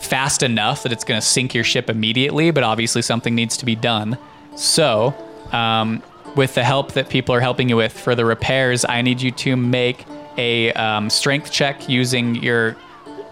fast 0.00 0.42
enough 0.42 0.82
that 0.82 0.92
it's 0.92 1.04
going 1.04 1.20
to 1.20 1.26
sink 1.26 1.54
your 1.54 1.64
ship 1.64 1.88
immediately, 1.88 2.50
but 2.50 2.64
obviously 2.64 3.02
something 3.02 3.34
needs 3.34 3.56
to 3.58 3.64
be 3.64 3.76
done. 3.76 4.18
So, 4.56 5.14
um, 5.52 6.02
with 6.36 6.54
the 6.54 6.64
help 6.64 6.92
that 6.92 7.08
people 7.08 7.34
are 7.34 7.40
helping 7.40 7.68
you 7.68 7.76
with 7.76 7.92
for 7.92 8.14
the 8.14 8.24
repairs, 8.24 8.84
I 8.84 9.02
need 9.02 9.20
you 9.20 9.30
to 9.30 9.56
make 9.56 10.04
a 10.36 10.72
um, 10.72 11.10
strength 11.10 11.50
check 11.52 11.88
using 11.88 12.36
your. 12.36 12.76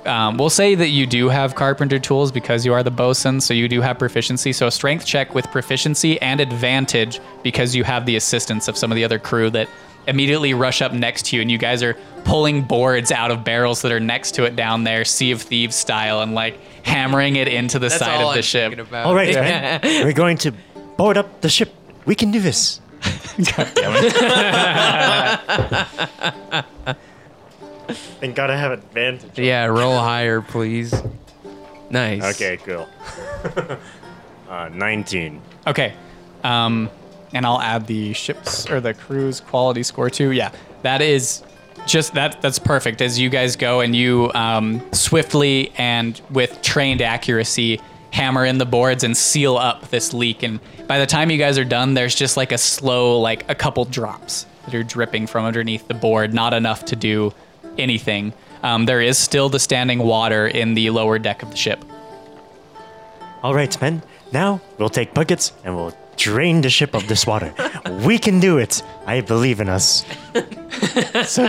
Um, 0.07 0.37
we'll 0.37 0.51
say 0.51 0.75
that 0.75 0.89
you 0.89 1.07
do 1.07 1.29
have 1.29 1.55
carpenter 1.55 1.99
tools 1.99 2.33
because 2.33 2.67
you 2.67 2.73
are 2.73 2.83
the 2.83 2.91
bosun, 2.91 3.41
so 3.41 3.55
you 3.55 3.69
do 3.69 3.81
have 3.81 3.99
proficiency. 3.99 4.53
So, 4.53 4.67
a 4.67 4.71
strength 4.71 5.07
check 5.07 5.35
with 5.35 5.47
proficiency 5.51 6.21
and 6.21 6.41
advantage 6.41 7.21
because 7.43 7.75
you 7.77 7.85
have 7.85 8.05
the 8.07 8.17
assistance 8.17 8.69
of 8.69 8.77
some 8.77 8.91
of 8.91 8.97
the 8.97 9.05
other 9.05 9.19
crew 9.19 9.51
that 9.51 9.69
immediately 10.09 10.55
rush 10.55 10.83
up 10.83 10.93
next 10.93 11.27
to 11.27 11.37
you, 11.37 11.43
and 11.43 11.51
you 11.51 11.59
guys 11.59 11.83
are 11.83 11.97
pulling 12.25 12.63
boards 12.63 13.13
out 13.13 13.31
of 13.31 13.45
barrels 13.45 13.83
that 13.83 13.93
are 13.93 14.01
next 14.01 14.35
to 14.35 14.45
it 14.45 14.57
down 14.57 14.85
there, 14.85 15.05
Sea 15.05 15.31
of 15.31 15.43
Thieves 15.43 15.77
style, 15.77 16.21
and 16.21 16.35
like 16.35 16.59
hammering 16.85 17.37
it 17.37 17.47
into 17.49 17.79
the 17.79 17.89
That's 17.89 18.01
side 18.01 18.21
all 18.21 18.31
of 18.31 18.35
the 18.35 18.39
I'm 18.39 18.43
ship. 18.43 18.71
thinking 18.73 18.87
about. 18.87 19.07
All 19.07 19.15
right, 19.15 19.35
man. 19.35 19.81
We're 20.05 20.13
going 20.13 20.39
to 20.39 20.53
board 20.97 21.17
up 21.17 21.41
the 21.41 21.49
ship. 21.49 21.73
We 22.05 22.15
can 22.17 22.33
do 22.33 22.41
this. 22.41 22.81
Then 28.21 28.33
gotta 28.33 28.57
have 28.57 28.73
advantage. 28.73 29.39
Yeah, 29.39 29.67
roll 29.67 29.99
higher, 29.99 30.41
please. 30.41 30.95
Nice. 31.91 32.35
Okay, 32.35 32.57
cool. 32.59 32.89
uh, 34.49 34.71
19. 34.73 35.41
Okay. 35.67 35.93
Um, 36.43 36.91
and 37.35 37.47
I'll 37.47 37.61
add 37.61 37.87
the 37.87 38.13
ship's 38.13 38.69
or 38.69 38.81
the 38.81 38.95
crew's 38.95 39.41
quality 39.41 39.83
score 39.83 40.11
too. 40.11 40.31
Yeah, 40.31 40.53
that 40.83 41.03
is 41.03 41.43
just 41.87 42.15
that. 42.15 42.41
That's 42.43 42.59
perfect. 42.59 43.01
As 43.01 43.19
you 43.19 43.29
guys 43.29 43.57
go 43.57 43.81
and 43.81 43.95
you 43.95 44.31
um, 44.35 44.83
swiftly 44.93 45.73
and 45.77 46.21
with 46.31 46.61
trained 46.63 47.03
accuracy 47.03 47.81
hammer 48.13 48.45
in 48.45 48.59
the 48.59 48.67
boards 48.67 49.05
and 49.05 49.17
seal 49.17 49.57
up 49.57 49.89
this 49.89 50.13
leak. 50.13 50.43
And 50.43 50.61
by 50.87 50.99
the 50.99 51.07
time 51.07 51.31
you 51.31 51.39
guys 51.39 51.59
are 51.59 51.65
done, 51.65 51.95
there's 51.95 52.15
just 52.15 52.37
like 52.37 52.53
a 52.53 52.59
slow, 52.59 53.19
like 53.19 53.49
a 53.51 53.55
couple 53.55 53.85
drops 53.87 54.47
that 54.67 54.75
are 54.75 54.83
dripping 54.83 55.27
from 55.27 55.45
underneath 55.45 55.89
the 55.89 55.95
board. 55.95 56.35
Not 56.35 56.53
enough 56.53 56.85
to 56.87 56.97
do 56.97 57.33
anything. 57.79 58.33
Um, 58.63 58.87
there 58.87 59.01
is 59.01 59.19
still 59.19 59.49
the 59.49 59.59
standing 59.59 59.99
water 59.99 60.47
in 60.47 60.75
the 60.75 60.91
lower 60.91 61.19
deck 61.19 61.43
of 61.43 61.51
the 61.51 61.57
ship. 61.57 61.85
All 63.43 63.55
right, 63.55 63.81
men. 63.81 64.03
Now 64.33 64.61
we'll 64.79 64.89
take 64.89 65.15
buckets 65.15 65.53
and 65.65 65.75
we'll 65.77 65.95
drain 66.17 66.61
the 66.61 66.71
ship 66.71 66.95
of 66.95 67.09
this 67.09 67.27
water. 67.27 67.53
we 68.05 68.19
can 68.19 68.41
do 68.41 68.59
it. 68.59 68.83
I 69.07 69.21
believe 69.21 69.61
in 69.61 69.69
us. 69.69 70.05
so 71.27 71.49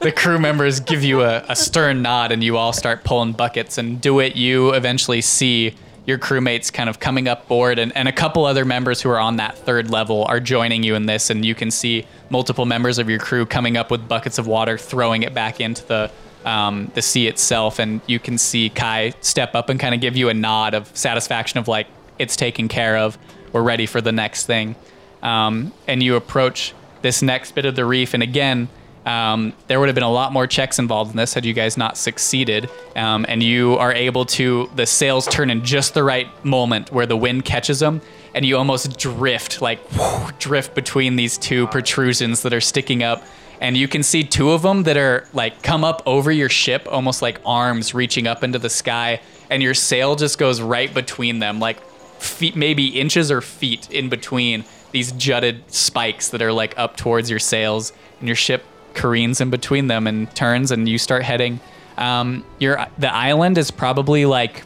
the 0.00 0.12
crew 0.16 0.38
members 0.38 0.80
give 0.80 1.04
you 1.04 1.22
a, 1.22 1.44
a 1.48 1.56
stern 1.56 2.02
nod 2.02 2.32
and 2.32 2.42
you 2.42 2.56
all 2.56 2.72
start 2.72 3.04
pulling 3.04 3.32
buckets 3.32 3.78
and 3.78 4.00
do 4.00 4.20
it 4.20 4.36
you 4.36 4.72
eventually 4.72 5.20
see 5.20 5.74
your 6.06 6.18
crewmates 6.18 6.72
kind 6.72 6.88
of 6.88 7.00
coming 7.00 7.28
up 7.28 7.48
board 7.48 7.78
and, 7.78 7.94
and 7.96 8.08
a 8.08 8.12
couple 8.12 8.44
other 8.44 8.64
members 8.64 9.02
who 9.02 9.10
are 9.10 9.18
on 9.18 9.36
that 9.36 9.58
third 9.58 9.90
level 9.90 10.24
are 10.26 10.40
joining 10.40 10.82
you 10.82 10.94
in 10.94 11.06
this 11.06 11.30
and 11.30 11.44
you 11.44 11.54
can 11.54 11.70
see 11.70 12.06
multiple 12.30 12.64
members 12.64 12.98
of 12.98 13.10
your 13.10 13.18
crew 13.18 13.44
coming 13.44 13.76
up 13.76 13.90
with 13.90 14.06
buckets 14.08 14.38
of 14.38 14.46
water 14.46 14.78
throwing 14.78 15.22
it 15.22 15.34
back 15.34 15.60
into 15.60 15.84
the 15.86 16.10
um, 16.44 16.92
the 16.94 17.02
sea 17.02 17.26
itself 17.26 17.80
and 17.80 18.00
you 18.06 18.20
can 18.20 18.38
see 18.38 18.70
kai 18.70 19.12
step 19.20 19.56
up 19.56 19.68
and 19.68 19.80
kind 19.80 19.94
of 19.94 20.00
give 20.00 20.16
you 20.16 20.28
a 20.28 20.34
nod 20.34 20.74
of 20.74 20.96
satisfaction 20.96 21.58
of 21.58 21.66
like 21.66 21.88
it's 22.18 22.36
taken 22.36 22.68
care 22.68 22.96
of 22.96 23.18
we're 23.56 23.62
ready 23.62 23.86
for 23.86 24.02
the 24.02 24.12
next 24.12 24.44
thing. 24.44 24.76
Um, 25.22 25.72
and 25.86 26.02
you 26.02 26.16
approach 26.16 26.74
this 27.00 27.22
next 27.22 27.54
bit 27.54 27.64
of 27.64 27.74
the 27.74 27.86
reef 27.86 28.12
and 28.12 28.22
again 28.22 28.68
um, 29.06 29.52
there 29.68 29.78
would 29.78 29.88
have 29.88 29.94
been 29.94 30.04
a 30.04 30.10
lot 30.10 30.32
more 30.32 30.46
checks 30.48 30.78
involved 30.78 31.12
in 31.12 31.16
this 31.16 31.32
had 31.32 31.44
you 31.44 31.52
guys 31.52 31.76
not 31.76 31.96
succeeded. 31.96 32.68
Um, 32.96 33.24
and 33.28 33.42
you 33.42 33.74
are 33.76 33.92
able 33.92 34.24
to, 34.26 34.68
the 34.74 34.84
sails 34.84 35.26
turn 35.26 35.48
in 35.48 35.64
just 35.64 35.94
the 35.94 36.02
right 36.02 36.28
moment 36.44 36.92
where 36.92 37.06
the 37.06 37.16
wind 37.16 37.44
catches 37.44 37.78
them, 37.78 38.02
and 38.34 38.44
you 38.44 38.56
almost 38.56 38.98
drift, 38.98 39.62
like 39.62 39.78
whoo, 39.92 40.30
drift 40.38 40.74
between 40.74 41.16
these 41.16 41.38
two 41.38 41.68
protrusions 41.68 42.42
that 42.42 42.52
are 42.52 42.60
sticking 42.60 43.02
up. 43.02 43.24
And 43.60 43.76
you 43.76 43.88
can 43.88 44.02
see 44.02 44.22
two 44.22 44.50
of 44.50 44.60
them 44.62 44.82
that 44.82 44.98
are 44.98 45.26
like 45.32 45.62
come 45.62 45.84
up 45.84 46.02
over 46.04 46.30
your 46.30 46.50
ship, 46.50 46.86
almost 46.90 47.22
like 47.22 47.40
arms 47.46 47.94
reaching 47.94 48.26
up 48.26 48.44
into 48.44 48.58
the 48.58 48.68
sky, 48.68 49.20
and 49.48 49.62
your 49.62 49.72
sail 49.72 50.16
just 50.16 50.36
goes 50.36 50.60
right 50.60 50.92
between 50.92 51.38
them, 51.38 51.60
like 51.60 51.80
feet, 52.20 52.56
maybe 52.56 52.88
inches 52.88 53.30
or 53.30 53.40
feet 53.40 53.90
in 53.90 54.08
between 54.08 54.64
these 54.90 55.12
jutted 55.12 55.62
spikes 55.72 56.28
that 56.30 56.42
are 56.42 56.52
like 56.52 56.76
up 56.76 56.96
towards 56.96 57.30
your 57.30 57.38
sails, 57.38 57.92
and 58.18 58.28
your 58.28 58.36
ship 58.36 58.64
careens 58.96 59.40
in 59.40 59.50
between 59.50 59.86
them 59.86 60.08
and 60.08 60.34
turns, 60.34 60.72
and 60.72 60.88
you 60.88 60.98
start 60.98 61.22
heading. 61.22 61.60
Um, 61.96 62.44
your 62.58 62.84
the 62.98 63.14
island 63.14 63.58
is 63.58 63.70
probably 63.70 64.26
like 64.26 64.64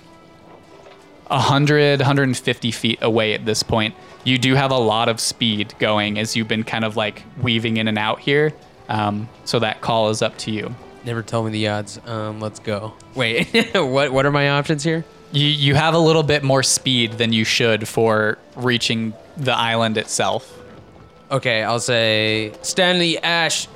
100, 1.27 2.01
150 2.01 2.71
feet 2.71 2.99
away 3.03 3.35
at 3.35 3.45
this 3.45 3.63
point. 3.63 3.95
You 4.25 4.39
do 4.39 4.55
have 4.55 4.71
a 4.71 4.79
lot 4.79 5.09
of 5.09 5.21
speed 5.21 5.75
going 5.79 6.19
as 6.19 6.35
you've 6.37 6.49
been 6.49 6.65
kind 6.65 6.85
of 6.85 6.97
like 6.97 7.23
weaving 7.41 7.77
in 7.77 7.89
and 7.89 7.99
out 7.99 8.21
here. 8.21 8.53
Um, 8.89 9.29
so 9.45 9.61
that 9.61 9.81
call 9.81 10.11
is 10.11 10.23
up 10.23 10.37
to 10.39 10.51
you. 10.51 10.75
Never 11.05 11.23
tell 11.23 11.43
me 11.43 11.51
the 11.51 11.69
odds. 11.69 12.01
Um, 12.05 12.41
let's 12.41 12.59
go. 12.59 12.95
Wait, 13.15 13.49
what? 13.75 14.13
What 14.13 14.27
are 14.27 14.33
my 14.33 14.51
options 14.51 14.83
here? 14.83 15.05
You 15.33 15.47
you 15.47 15.75
have 15.75 15.95
a 15.95 15.99
little 15.99 16.25
bit 16.25 16.43
more 16.43 16.63
speed 16.63 17.13
than 17.13 17.33
you 17.33 17.45
should 17.45 17.87
for 17.87 18.39
reaching 18.57 19.15
the 19.37 19.57
island 19.57 19.97
itself. 19.97 20.59
Okay, 21.31 21.63
I'll 21.63 21.81
say 21.81 22.53
Stanley 22.63 23.19
Ash. 23.19 23.69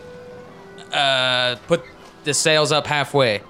Uh, 0.94 1.56
put 1.66 1.82
the 2.24 2.32
sails 2.32 2.72
up 2.72 2.86
halfway, 2.86 3.42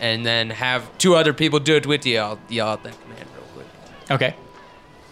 and 0.00 0.24
then 0.24 0.50
have 0.50 0.96
two 0.98 1.14
other 1.14 1.32
people 1.32 1.58
do 1.58 1.76
it 1.76 1.86
with 1.86 2.04
you. 2.06 2.18
I'll 2.18 2.38
yell 2.48 2.68
out 2.68 2.82
that 2.84 3.00
command 3.02 3.26
real 3.34 3.46
quick. 3.54 3.66
Okay. 4.10 4.34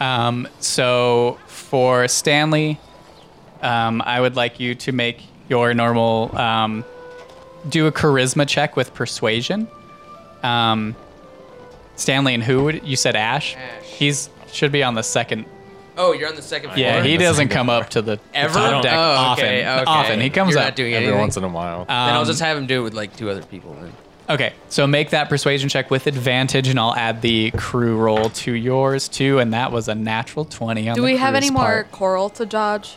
Um, 0.01 0.49
so 0.61 1.39
for 1.47 2.07
Stanley, 2.09 2.79
um, 3.63 4.03
I 4.05 4.21
would 4.21 4.37
like 4.37 4.61
you 4.61 4.75
to 4.75 4.93
make 4.93 5.23
your 5.49 5.73
normal 5.75 6.37
um, 6.37 6.85
do 7.69 7.87
a 7.87 7.93
charisma 7.93 8.47
check 8.47 8.77
with 8.77 8.93
persuasion. 8.95 9.69
Um, 10.43 10.97
Stanley 11.97 12.35
and 12.35 12.43
who 12.43 12.65
would 12.65 12.87
you 12.87 12.97
said 12.97 13.17
Ash? 13.17 13.55
Ash. 13.57 13.85
He's 13.85 14.29
should 14.53 14.73
be 14.73 14.83
on 14.83 14.95
the 14.95 15.03
second. 15.03 15.47
Oh, 15.97 16.13
you're 16.13 16.29
on 16.29 16.37
the 16.37 16.43
second 16.43 16.71
floor. 16.71 16.79
Yeah, 16.79 17.03
he 17.03 17.17
doesn't 17.19 17.35
second 17.49 17.49
come 17.51 17.69
up 17.71 17.91
to 17.91 18.03
the 18.03 18.19
Ever? 18.33 18.55
top 18.55 18.83
deck 18.83 18.95
Oh, 18.95 18.99
often. 18.99 19.45
okay, 19.45 19.61
okay. 19.61 19.85
Often 19.87 20.21
he 20.21 20.31
comes 20.31 20.51
You're 20.53 20.61
up. 20.61 20.67
not 20.69 20.77
doing 20.77 20.95
Every 20.95 21.07
anything. 21.09 21.21
once 21.21 21.37
in 21.37 21.45
a 21.45 21.49
while. 21.49 21.85
then 21.85 21.97
I'll 21.97 22.21
Um, 22.21 22.27
just 22.27 22.41
have 22.41 22.57
him 22.57 22.67
do 22.67 22.81
it 22.81 22.85
with 22.85 22.95
like 22.95 23.15
two 23.17 23.29
other 23.29 23.43
people. 23.43 23.77
Then. 23.81 23.93
Okay, 24.31 24.53
so 24.71 24.87
make 24.87 25.11
that 25.11 25.29
persuasion 25.29 25.69
check 25.69 25.91
with 25.91 26.07
advantage, 26.07 26.69
and 26.69 26.79
I'll 26.81 26.95
add 26.95 27.21
the 27.21 27.51
crew 27.53 27.97
roll 27.99 28.31
to 28.31 28.53
yours 28.53 29.09
too, 29.09 29.39
and 29.41 29.53
that 29.53 29.71
was 29.73 29.89
a 29.89 29.95
natural 29.95 30.45
twenty 30.47 30.89
on 30.89 30.95
Do 30.95 31.03
the 31.03 31.07
we 31.07 31.17
have 31.19 31.35
crew's 31.35 31.45
any 31.45 31.51
more 31.53 31.63
part. 31.65 31.93
coral 31.93 32.31
to 32.31 32.47
dodge? 32.47 32.97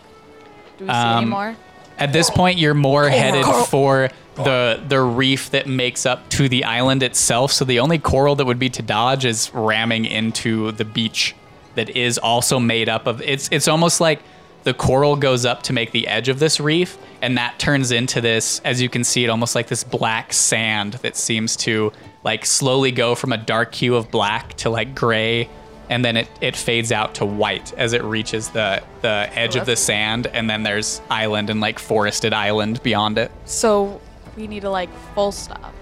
Do 0.77 0.85
we 0.85 0.91
see 0.91 0.95
any 0.95 1.23
Um, 1.23 1.29
more? 1.29 1.55
At 1.97 2.13
this 2.13 2.29
point, 2.29 2.57
you're 2.59 2.73
more 2.73 3.09
headed 3.09 3.43
for 3.67 4.09
the 4.35 4.79
the 4.87 5.01
reef 5.01 5.49
that 5.51 5.65
makes 5.67 6.05
up 6.05 6.29
to 6.29 6.47
the 6.47 6.63
island 6.63 7.03
itself. 7.03 7.51
So 7.51 7.65
the 7.65 7.79
only 7.79 7.97
coral 7.97 8.35
that 8.35 8.45
would 8.45 8.59
be 8.59 8.69
to 8.69 8.81
dodge 8.81 9.25
is 9.25 9.49
ramming 9.53 10.05
into 10.05 10.71
the 10.73 10.85
beach 10.85 11.35
that 11.75 11.89
is 11.95 12.17
also 12.17 12.59
made 12.59 12.89
up 12.89 13.07
of. 13.07 13.21
It's 13.21 13.49
it's 13.51 13.67
almost 13.67 14.01
like 14.01 14.21
the 14.63 14.73
coral 14.73 15.15
goes 15.15 15.45
up 15.45 15.63
to 15.63 15.73
make 15.73 15.91
the 15.91 16.07
edge 16.07 16.27
of 16.27 16.39
this 16.39 16.59
reef, 16.59 16.97
and 17.21 17.37
that 17.37 17.59
turns 17.59 17.91
into 17.91 18.21
this, 18.21 18.61
as 18.65 18.81
you 18.81 18.89
can 18.89 19.03
see, 19.03 19.23
it 19.23 19.29
almost 19.29 19.55
like 19.55 19.67
this 19.67 19.83
black 19.83 20.33
sand 20.33 20.93
that 20.95 21.15
seems 21.15 21.55
to 21.57 21.91
like 22.23 22.45
slowly 22.45 22.91
go 22.91 23.13
from 23.13 23.31
a 23.31 23.37
dark 23.37 23.75
hue 23.75 23.95
of 23.95 24.09
black 24.09 24.55
to 24.55 24.69
like 24.69 24.95
gray 24.95 25.47
and 25.89 26.03
then 26.03 26.17
it, 26.17 26.29
it 26.41 26.55
fades 26.55 26.91
out 26.91 27.15
to 27.15 27.25
white 27.25 27.73
as 27.73 27.93
it 27.93 28.03
reaches 28.03 28.49
the 28.49 28.81
the 29.01 29.29
edge 29.33 29.55
of 29.55 29.65
the 29.65 29.75
sand, 29.75 30.27
and 30.27 30.49
then 30.49 30.63
there's 30.63 31.01
island 31.09 31.49
and 31.49 31.61
like 31.61 31.79
forested 31.79 32.33
island 32.33 32.81
beyond 32.83 33.17
it. 33.17 33.31
So 33.45 34.01
we 34.35 34.47
need 34.47 34.61
to 34.61 34.69
like 34.69 34.89
full 35.13 35.31
stop. 35.31 35.73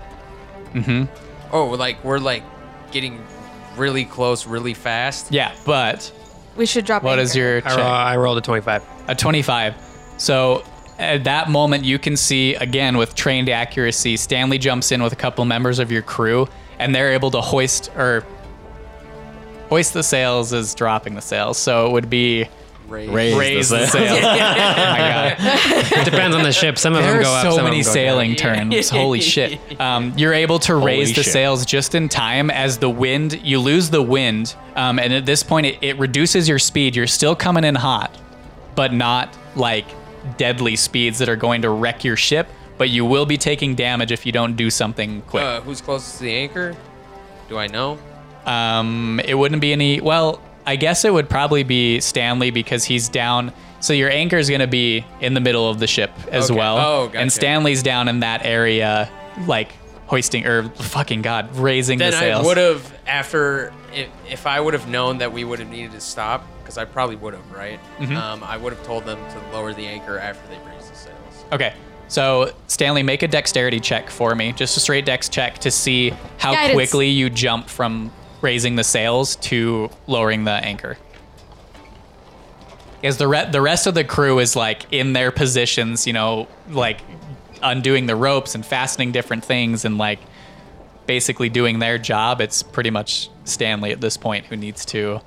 Mm-hmm. 0.74 1.06
Oh, 1.53 1.68
like 1.70 2.03
we're 2.03 2.20
like 2.20 2.44
getting 2.91 3.24
really 3.76 4.06
close, 4.06 4.45
really 4.48 4.74
fast. 4.74 5.32
Yeah, 5.32 5.52
but 5.66 6.12
We 6.56 6.66
should 6.66 6.86
drop. 6.86 7.04
what 7.04 7.20
is 7.20 7.32
anchor. 7.32 7.40
your 7.40 7.58
I, 7.58 7.62
check? 7.62 7.78
roll, 7.78 7.88
I 7.88 8.18
rolled 8.18 8.38
a 8.38 8.41
25. 8.41 8.84
a 9.08 9.16
25. 9.16 9.76
So 10.18 10.64
at 11.00 11.24
that 11.24 11.50
moment, 11.50 11.84
you 11.84 11.98
can 12.00 12.16
see 12.16 12.56
again 12.56 12.98
with 12.98 13.16
trained 13.16 13.50
accuracy, 13.50 14.16
Stanley 14.18 14.58
jumps 14.58 14.91
in 14.91 15.02
with 15.02 15.14
a 15.14 15.18
couple 15.18 15.44
members 15.45 15.80
of 15.80 15.91
your 15.91 16.02
crew, 16.04 16.48
and 16.80 16.94
they're 16.94 17.12
able 17.14 17.32
to 17.32 17.41
hoist 17.41 17.90
or 17.95 18.26
hoist 19.70 19.94
the 19.94 20.04
sails 20.04 20.54
is 20.54 20.76
dropping 20.76 21.16
the 21.16 21.22
sails. 21.22 21.58
So 21.58 21.88
it 21.88 21.91
would 21.94 22.10
be 22.10 22.48
Raise. 22.94 23.10
Raise, 23.10 23.36
raise 23.36 23.70
the 23.70 23.78
the 23.80 23.88
sails. 23.88 24.20
oh 24.24 24.24
my 24.24 24.98
god. 24.98 25.36
It 25.40 26.06
depends 26.06 26.36
on 26.36 26.44
the 26.44 26.52
ship. 26.52 26.78
Some 26.78 26.94
of 26.94 27.02
There 27.03 27.11
them 27.14 27.20
are 27.22 27.24
go 27.24 27.34
up. 27.34 27.44
so 27.44 27.49
some 27.52 27.60
of 27.65 27.72
many 27.72 27.82
them 27.82 27.90
go 27.90 27.94
sailing 27.94 28.34
down. 28.36 28.70
terms. 28.70 28.90
Holy 28.91 29.20
shit. 29.22 29.60
Um, 29.82 30.14
you're 30.18 30.34
able 30.34 30.60
to 30.60 30.76
raise 30.76 31.14
the 31.15 31.24
shit. 31.24 31.34
sails 31.34 31.65
just 31.65 31.95
in 31.95 32.07
time 32.10 32.49
as 32.52 32.78
the 32.78 32.90
wind, 32.90 33.41
you 33.44 33.60
lose 33.60 33.90
the 33.90 34.02
wind. 34.02 34.56
Um, 34.76 34.99
and 34.99 35.11
at 35.11 35.26
this 35.26 35.44
point, 35.44 35.65
it, 35.65 35.78
it 35.82 35.98
reduces 35.98 36.48
your 36.48 36.60
speed. 36.60 36.95
You're 36.95 37.07
still 37.07 37.36
coming 37.36 37.64
in 37.64 37.76
hot, 37.76 38.15
but 38.76 38.94
not 38.94 39.36
like 39.56 39.86
deadly 40.38 40.76
speeds 40.76 41.20
that 41.20 41.30
are 41.30 41.36
going 41.36 41.64
to 41.64 41.70
wreck 41.70 42.03
your 42.03 42.15
ship. 42.15 42.48
But 42.78 42.90
you 42.90 43.06
will 43.06 43.26
be 43.26 43.38
taking 43.38 43.76
damage 43.76 44.11
if 44.11 44.26
you 44.26 44.32
don't 44.32 44.56
do 44.56 44.70
something 44.70 45.22
quick. 45.24 45.44
Uh, 45.44 45.61
who's 45.61 45.80
closest 45.82 46.18
to 46.18 46.24
the 46.24 46.34
anchor? 46.34 46.76
Do 47.49 47.57
I 47.57 47.68
know? 47.68 47.98
Um, 48.45 49.22
it 49.24 49.36
wouldn't 49.36 49.61
be 49.61 49.72
any. 49.74 50.02
Well, 50.02 50.41
I 50.65 50.76
guess 50.76 51.03
it 51.06 51.11
would 51.14 51.30
probably 51.30 51.64
be 51.64 51.99
Stanley 51.99 52.52
because 52.52 52.84
he's 52.85 53.10
down. 53.10 53.52
So 53.80 53.91
your 53.94 54.10
anchor 54.10 54.38
is 54.38 54.48
going 54.48 54.61
to 54.61 54.68
be 54.68 55.06
in 55.19 55.34
the 55.34 55.41
middle 55.41 55.69
of 55.69 55.80
the 55.80 55.88
ship 55.88 56.11
as 56.31 56.49
Okay. 56.49 56.57
well. 56.57 56.77
Oh, 56.77 57.07
gotcha. 57.07 57.19
And 57.19 57.31
Stanley's 57.34 57.84
down 57.84 58.07
in 58.07 58.22
that 58.22 58.45
area, 58.45 59.10
like 59.45 59.73
hoisting 60.07 60.45
or 60.45 60.69
fucking 60.69 61.22
god, 61.22 61.56
raising 61.57 61.99
Then 61.99 62.11
the 62.11 62.18
sails. 62.19 62.44
I 62.44 62.48
would 62.48 62.57
have 62.57 62.98
after 63.07 63.73
if, 63.94 64.10
if 64.30 64.48
I 64.48 64.60
would 64.61 64.73
have 64.73 64.88
known 64.88 65.18
that 65.18 65.34
we 65.34 65.44
would 65.44 65.60
have 65.60 65.69
needed 65.69 65.91
to 65.91 65.99
stop 65.99 66.45
because 66.61 66.77
I 66.77 66.85
probably 66.85 67.18
would 67.18 67.34
have, 67.34 67.52
right? 67.52 67.80
Mm-hmm. 67.99 68.15
Um, 68.15 68.44
I 68.44 68.56
would 68.56 68.72
have 68.73 68.85
told 68.85 69.06
them 69.06 69.18
to 69.31 69.40
lower 69.52 69.73
the 69.73 69.85
anchor 69.85 70.18
after 70.18 70.48
they 70.48 70.57
raised 70.72 70.90
the 70.91 70.95
sails. 70.95 71.45
Okay. 71.52 71.73
So 72.07 72.53
Stanley, 72.68 73.02
make 73.03 73.23
a 73.23 73.27
dexterity 73.27 73.80
check 73.80 74.10
for 74.10 74.34
me, 74.35 74.52
just 74.53 74.77
a 74.77 74.80
straight 74.80 75.06
dex 75.06 75.27
check 75.30 75.57
to 75.60 75.72
see 75.72 76.11
how 76.38 76.53
Guidance. 76.53 76.73
quickly 76.73 77.10
you 77.10 77.30
jump 77.30 77.68
from 77.68 78.11
raising 78.44 78.76
the 78.76 78.84
sails 78.84 79.38
to 79.38 79.90
lowering 80.06 80.44
the 80.44 80.52
anchor. 80.52 80.98
As 83.03 83.18
the 83.18 83.28
re- 83.28 83.49
the 83.49 83.61
rest 83.61 83.88
of 83.88 83.95
the 83.95 84.03
crew 84.03 84.40
is 84.40 84.56
like 84.56 84.86
in 84.91 85.14
their 85.14 85.32
positions, 85.32 86.06
you 86.06 86.14
know, 86.14 86.48
like 86.70 87.02
undoing 87.61 88.06
the 88.06 88.15
ropes 88.15 88.53
and 88.53 88.65
fastening 88.65 89.11
different 89.11 89.44
things 89.44 89.86
and 89.86 89.98
like 89.98 90.20
basically 91.06 91.49
doing 91.49 91.80
their 91.80 91.98
job. 91.98 92.41
It's 92.41 92.61
pretty 92.61 92.90
much 92.90 93.30
Stanley 93.45 93.91
at 93.91 94.02
this 94.02 94.18
point 94.18 94.45
who 94.45 94.56
needs 94.56 94.86
to 94.86 95.22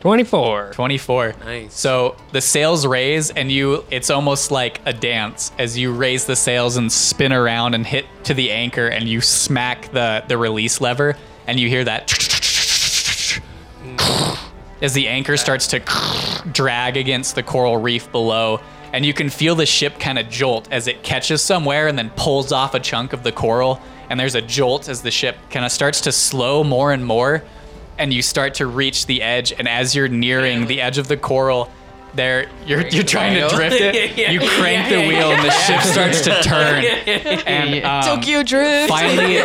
24. 0.00 0.72
24. 0.72 1.34
Nice. 1.40 1.74
So 1.74 2.16
the 2.32 2.40
sails 2.40 2.86
raise, 2.86 3.30
and 3.30 3.50
you, 3.50 3.84
it's 3.90 4.10
almost 4.10 4.50
like 4.50 4.80
a 4.84 4.92
dance 4.92 5.52
as 5.58 5.78
you 5.78 5.92
raise 5.92 6.26
the 6.26 6.36
sails 6.36 6.76
and 6.76 6.92
spin 6.92 7.32
around 7.32 7.74
and 7.74 7.86
hit 7.86 8.06
to 8.24 8.34
the 8.34 8.50
anchor, 8.50 8.88
and 8.88 9.08
you 9.08 9.20
smack 9.20 9.90
the, 9.92 10.24
the 10.28 10.36
release 10.36 10.80
lever, 10.80 11.16
and 11.46 11.58
you 11.58 11.68
hear 11.68 11.84
that 11.84 12.08
mm. 12.08 14.38
as 14.82 14.92
the 14.92 15.08
anchor 15.08 15.36
starts 15.36 15.66
to 15.68 15.80
drag 16.52 16.96
against 16.96 17.34
the 17.34 17.42
coral 17.42 17.78
reef 17.78 18.10
below. 18.12 18.60
And 18.92 19.04
you 19.04 19.12
can 19.12 19.30
feel 19.30 19.54
the 19.54 19.66
ship 19.66 19.98
kind 19.98 20.18
of 20.18 20.28
jolt 20.28 20.68
as 20.70 20.86
it 20.86 21.02
catches 21.02 21.42
somewhere 21.42 21.88
and 21.88 21.98
then 21.98 22.10
pulls 22.10 22.52
off 22.52 22.74
a 22.74 22.80
chunk 22.80 23.12
of 23.12 23.22
the 23.22 23.32
coral. 23.32 23.80
And 24.08 24.18
there's 24.18 24.36
a 24.36 24.40
jolt 24.40 24.88
as 24.88 25.02
the 25.02 25.10
ship 25.10 25.36
kind 25.50 25.66
of 25.66 25.72
starts 25.72 26.00
to 26.02 26.12
slow 26.12 26.62
more 26.62 26.92
and 26.92 27.04
more 27.04 27.42
and 27.98 28.12
you 28.12 28.22
start 28.22 28.54
to 28.54 28.66
reach 28.66 29.06
the 29.06 29.22
edge 29.22 29.52
and 29.58 29.68
as 29.68 29.94
you're 29.94 30.08
nearing 30.08 30.66
the 30.66 30.80
edge 30.80 30.98
of 30.98 31.08
the 31.08 31.16
coral 31.16 31.70
there 32.14 32.48
you're 32.66 32.86
you're 32.88 33.04
trying 33.04 33.34
to 33.34 33.54
drift 33.54 33.76
it 33.78 34.16
Yeah, 34.16 34.30
you 34.30 34.40
crank 34.40 34.90
yeah, 34.90 35.02
the 35.02 35.08
wheel 35.08 35.32
and 35.32 35.44
the 35.44 35.50
ship 35.50 35.80
starts 35.82 36.22
to 36.22 36.42
turn 36.42 36.84
and 37.46 37.84
um, 37.84 38.16
Tokyo 38.16 38.42
Drift. 38.42 38.88
finally 38.88 39.36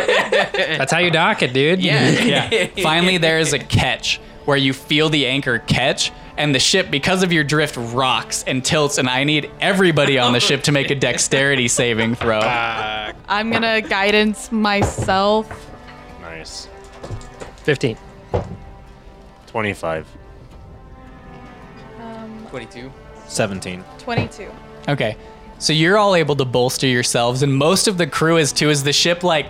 That's 0.78 0.92
how 0.92 0.98
you 0.98 1.10
dock 1.10 1.42
it, 1.42 1.52
dude. 1.52 1.82
Yeah. 1.82 2.08
yeah 2.50 2.66
finally 2.82 3.18
there 3.18 3.38
is 3.38 3.52
a 3.52 3.58
catch 3.58 4.18
where 4.44 4.56
you 4.56 4.72
feel 4.72 5.08
the 5.08 5.26
anchor 5.26 5.58
catch 5.58 6.10
and 6.36 6.54
the 6.54 6.58
ship 6.58 6.90
because 6.90 7.22
of 7.22 7.30
your 7.32 7.44
drift 7.44 7.76
rocks 7.76 8.42
and 8.46 8.64
tilts 8.64 8.96
and 8.96 9.06
i 9.08 9.22
need 9.22 9.50
everybody 9.60 10.18
on 10.18 10.32
the 10.32 10.40
ship 10.40 10.62
to 10.62 10.72
make 10.72 10.90
a 10.90 10.94
dexterity 10.94 11.68
saving 11.68 12.14
throw 12.14 12.40
I'm 13.28 13.50
gonna 13.50 13.80
guidance 13.80 14.52
myself. 14.52 15.70
Nice. 16.20 16.68
15. 17.58 17.96
25. 19.46 20.06
Um, 22.00 22.46
Twenty-two. 22.50 22.92
17. 23.28 23.84
22. 23.98 24.50
Okay. 24.88 25.16
So 25.58 25.72
you're 25.72 25.96
all 25.96 26.14
able 26.14 26.36
to 26.36 26.44
bolster 26.44 26.86
yourselves, 26.86 27.42
and 27.42 27.54
most 27.54 27.86
of 27.88 27.96
the 27.96 28.06
crew 28.06 28.36
is 28.36 28.52
too, 28.52 28.68
as 28.68 28.82
the 28.82 28.92
ship 28.92 29.22
like 29.22 29.46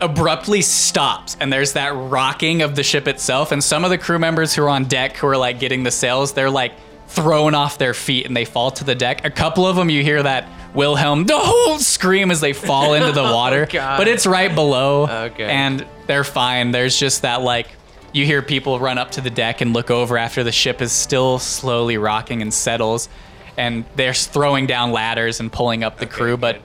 abruptly 0.00 0.62
stops, 0.62 1.36
and 1.40 1.52
there's 1.52 1.72
that 1.72 1.92
rocking 1.94 2.62
of 2.62 2.76
the 2.76 2.82
ship 2.82 3.08
itself. 3.08 3.50
And 3.52 3.62
some 3.62 3.84
of 3.84 3.90
the 3.90 3.98
crew 3.98 4.18
members 4.18 4.54
who 4.54 4.62
are 4.62 4.68
on 4.68 4.84
deck 4.84 5.16
who 5.16 5.26
are 5.26 5.36
like 5.36 5.58
getting 5.58 5.82
the 5.82 5.90
sails, 5.90 6.32
they're 6.32 6.50
like 6.50 6.72
thrown 7.08 7.54
off 7.54 7.78
their 7.78 7.94
feet 7.94 8.26
and 8.26 8.36
they 8.36 8.44
fall 8.44 8.70
to 8.72 8.84
the 8.84 8.94
deck. 8.94 9.24
A 9.24 9.30
couple 9.30 9.66
of 9.66 9.76
them, 9.76 9.90
you 9.90 10.02
hear 10.02 10.22
that 10.22 10.48
Wilhelm 10.74 11.24
no 11.24 11.78
scream 11.78 12.30
as 12.30 12.40
they 12.40 12.52
fall 12.52 12.94
into 12.94 13.12
the 13.12 13.22
oh, 13.24 13.34
water, 13.34 13.66
God. 13.66 13.98
but 13.98 14.08
it's 14.08 14.26
right 14.26 14.52
below. 14.54 15.06
Okay. 15.26 15.44
And 15.44 15.86
they're 16.06 16.24
fine. 16.24 16.70
There's 16.70 16.98
just 16.98 17.22
that 17.22 17.42
like 17.42 17.68
you 18.14 18.24
hear 18.24 18.40
people 18.42 18.78
run 18.78 18.96
up 18.96 19.10
to 19.10 19.20
the 19.20 19.28
deck 19.28 19.60
and 19.60 19.72
look 19.72 19.90
over 19.90 20.16
after 20.16 20.44
the 20.44 20.52
ship 20.52 20.80
is 20.80 20.92
still 20.92 21.40
slowly 21.40 21.98
rocking 21.98 22.40
and 22.40 22.54
settles, 22.54 23.08
and 23.56 23.84
they're 23.96 24.14
throwing 24.14 24.66
down 24.66 24.92
ladders 24.92 25.40
and 25.40 25.52
pulling 25.52 25.82
up 25.82 25.98
the 25.98 26.06
crew. 26.06 26.36
But 26.36 26.62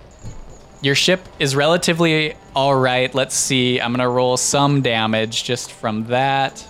your 0.82 0.94
ship 0.94 1.28
is 1.40 1.56
relatively 1.56 2.36
all 2.56 2.76
right. 2.76 3.14
Let's 3.14 3.36
see. 3.36 3.82
I'm 3.82 3.92
gonna 3.92 4.08
roll 4.08 4.38
some 4.38 4.84
damage 4.84 5.44
just 5.44 5.72
from 5.72 6.06
that, 6.06 6.64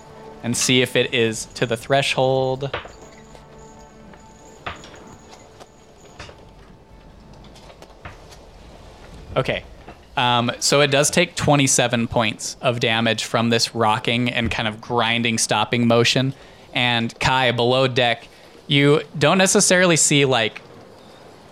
and 0.43 0.55
see 0.55 0.81
if 0.81 0.95
it 0.95 1.13
is 1.13 1.45
to 1.55 1.65
the 1.65 1.75
threshold. 1.75 2.75
Okay. 9.35 9.63
Um, 10.19 10.51
so 10.59 10.81
it 10.81 10.87
does 10.87 11.09
take 11.09 11.35
27 11.35 12.09
points 12.09 12.57
of 12.59 12.81
damage 12.81 13.23
from 13.23 13.49
this 13.49 13.73
rocking 13.73 14.29
and 14.29 14.51
kind 14.51 14.67
of 14.67 14.81
grinding, 14.81 15.37
stopping 15.37 15.87
motion. 15.87 16.33
And 16.73 17.17
Kai, 17.21 17.53
below 17.53 17.87
deck, 17.87 18.27
you 18.67 19.01
don't 19.17 19.37
necessarily 19.37 19.95
see 19.95 20.25
like 20.25 20.61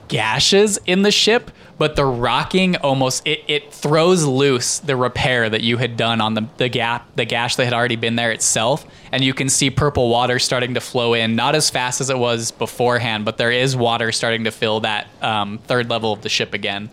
gashes 0.09 0.79
in 0.85 1.03
the 1.03 1.11
ship, 1.11 1.49
but 1.77 1.95
the 1.95 2.03
rocking 2.03 2.75
almost 2.75 3.25
it, 3.25 3.39
it 3.47 3.73
throws 3.73 4.25
loose 4.25 4.79
the 4.79 4.97
repair 4.97 5.49
that 5.49 5.61
you 5.61 5.77
had 5.77 5.95
done 5.95 6.19
on 6.19 6.33
the, 6.33 6.45
the 6.57 6.67
gap 6.67 7.07
the 7.15 7.23
gash 7.23 7.55
that 7.55 7.63
had 7.63 7.73
already 7.73 7.95
been 7.95 8.17
there 8.17 8.31
itself 8.31 8.85
and 9.11 9.23
you 9.23 9.33
can 9.33 9.47
see 9.47 9.69
purple 9.69 10.09
water 10.09 10.39
starting 10.39 10.73
to 10.73 10.81
flow 10.81 11.13
in 11.13 11.35
not 11.35 11.55
as 11.55 11.69
fast 11.69 12.01
as 12.01 12.09
it 12.09 12.17
was 12.17 12.51
beforehand 12.51 13.25
but 13.25 13.37
there 13.37 13.51
is 13.51 13.75
water 13.75 14.11
starting 14.11 14.45
to 14.45 14.51
fill 14.51 14.79
that 14.79 15.07
um, 15.21 15.59
third 15.67 15.89
level 15.89 16.11
of 16.11 16.21
the 16.23 16.29
ship 16.29 16.53
again 16.53 16.89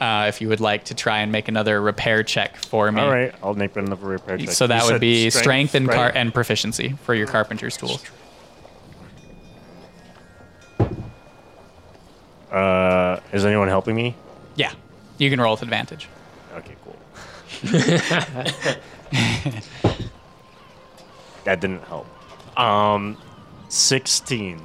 uh, 0.00 0.26
if 0.28 0.40
you 0.40 0.48
would 0.48 0.60
like 0.60 0.84
to 0.84 0.94
try 0.94 1.18
and 1.20 1.32
make 1.32 1.48
another 1.48 1.80
repair 1.80 2.22
check 2.22 2.56
for 2.56 2.90
me 2.92 3.00
All 3.00 3.10
right, 3.10 3.34
I'll 3.42 3.54
make 3.54 3.74
another 3.76 4.06
repair 4.06 4.38
check. 4.38 4.50
so 4.50 4.66
that 4.66 4.80
You 4.82 4.86
would 4.86 4.92
said 4.94 5.00
be 5.00 5.30
strength, 5.30 5.74
and 5.74 5.88
car- 5.88 6.06
right? 6.06 6.16
and 6.16 6.32
proficiency 6.34 6.94
for 7.02 7.14
your 7.14 7.26
carpenter's 7.26 7.76
tools 7.76 8.04
Uh, 12.50 13.20
is 13.32 13.44
anyone 13.44 13.68
helping 13.68 13.94
me? 13.96 14.14
yeah 14.54 14.72
you 15.18 15.28
can 15.30 15.40
roll 15.40 15.52
with 15.54 15.62
advantage 15.62 16.08
Okay, 16.56 16.74
cool. 16.84 16.96
that 21.44 21.60
didn't 21.60 21.82
help. 21.84 22.06
Um, 22.58 23.18
16. 23.68 24.58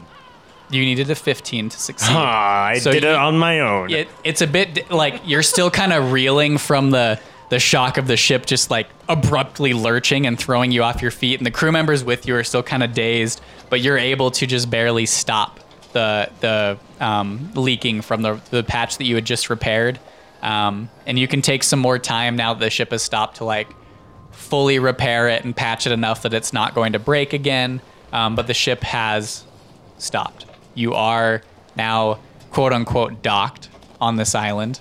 You 0.71 0.81
needed 0.85 1.09
a 1.09 1.15
15 1.15 1.69
to 1.69 1.77
succeed 1.79 2.13
Ah, 2.15 2.65
I 2.65 2.77
So 2.79 2.91
did 2.91 3.03
you- 3.03 3.09
it 3.09 3.15
on 3.15 3.37
my 3.37 3.59
own. 3.59 3.91
it, 3.91 4.07
it's 4.23 4.41
a 4.41 4.47
bit 4.47 4.73
di- 4.75 4.83
like 4.89 5.21
you're 5.25 5.43
still 5.43 5.69
kind 5.71 5.93
of 5.93 6.11
reeling 6.11 6.57
from 6.57 6.91
the 6.91 7.19
the 7.49 7.59
shock 7.59 7.97
of 7.97 8.07
the 8.07 8.15
ship 8.15 8.45
just 8.45 8.71
like 8.71 8.87
abruptly 9.09 9.73
lurching 9.73 10.25
and 10.25 10.39
throwing 10.39 10.71
you 10.71 10.83
off 10.83 11.01
your 11.01 11.11
feet 11.11 11.37
and 11.37 11.45
the 11.45 11.51
crew 11.51 11.71
members 11.71 12.01
with 12.01 12.25
you 12.25 12.33
are 12.35 12.43
still 12.45 12.63
kind 12.63 12.81
of 12.81 12.93
dazed 12.93 13.41
but 13.69 13.81
you're 13.81 13.97
able 13.97 14.31
to 14.31 14.47
just 14.47 14.69
barely 14.69 15.05
stop 15.05 15.59
the 15.91 16.29
the 16.39 16.77
um, 17.01 17.51
leaking 17.53 18.01
from 18.01 18.21
the 18.21 18.39
the 18.51 18.63
patch 18.63 18.97
that 18.99 19.03
you 19.03 19.15
had 19.15 19.25
just 19.25 19.49
repaired 19.49 19.99
um, 20.41 20.89
and 21.05 21.19
you 21.19 21.27
can 21.27 21.41
take 21.41 21.61
some 21.63 21.79
more 21.79 21.99
time 21.99 22.37
now 22.37 22.53
that 22.53 22.61
the 22.61 22.69
ship 22.69 22.91
has 22.91 23.03
stopped 23.03 23.37
to 23.37 23.43
like 23.43 23.67
fully 24.31 24.79
repair 24.79 25.27
it 25.27 25.43
and 25.43 25.53
patch 25.55 25.85
it 25.85 25.91
enough 25.91 26.21
that 26.21 26.33
it's 26.33 26.53
not 26.53 26.73
going 26.73 26.93
to 26.93 26.99
break 26.99 27.33
again. 27.33 27.81
Um, 28.13 28.35
but 28.35 28.47
the 28.47 28.53
ship 28.53 28.81
has 28.83 29.43
stopped. 29.97 30.45
You 30.73 30.93
are 30.93 31.41
now 31.75 32.19
quote 32.51 32.73
unquote 32.73 33.21
docked 33.21 33.69
on 33.99 34.15
this 34.15 34.35
island. 34.35 34.79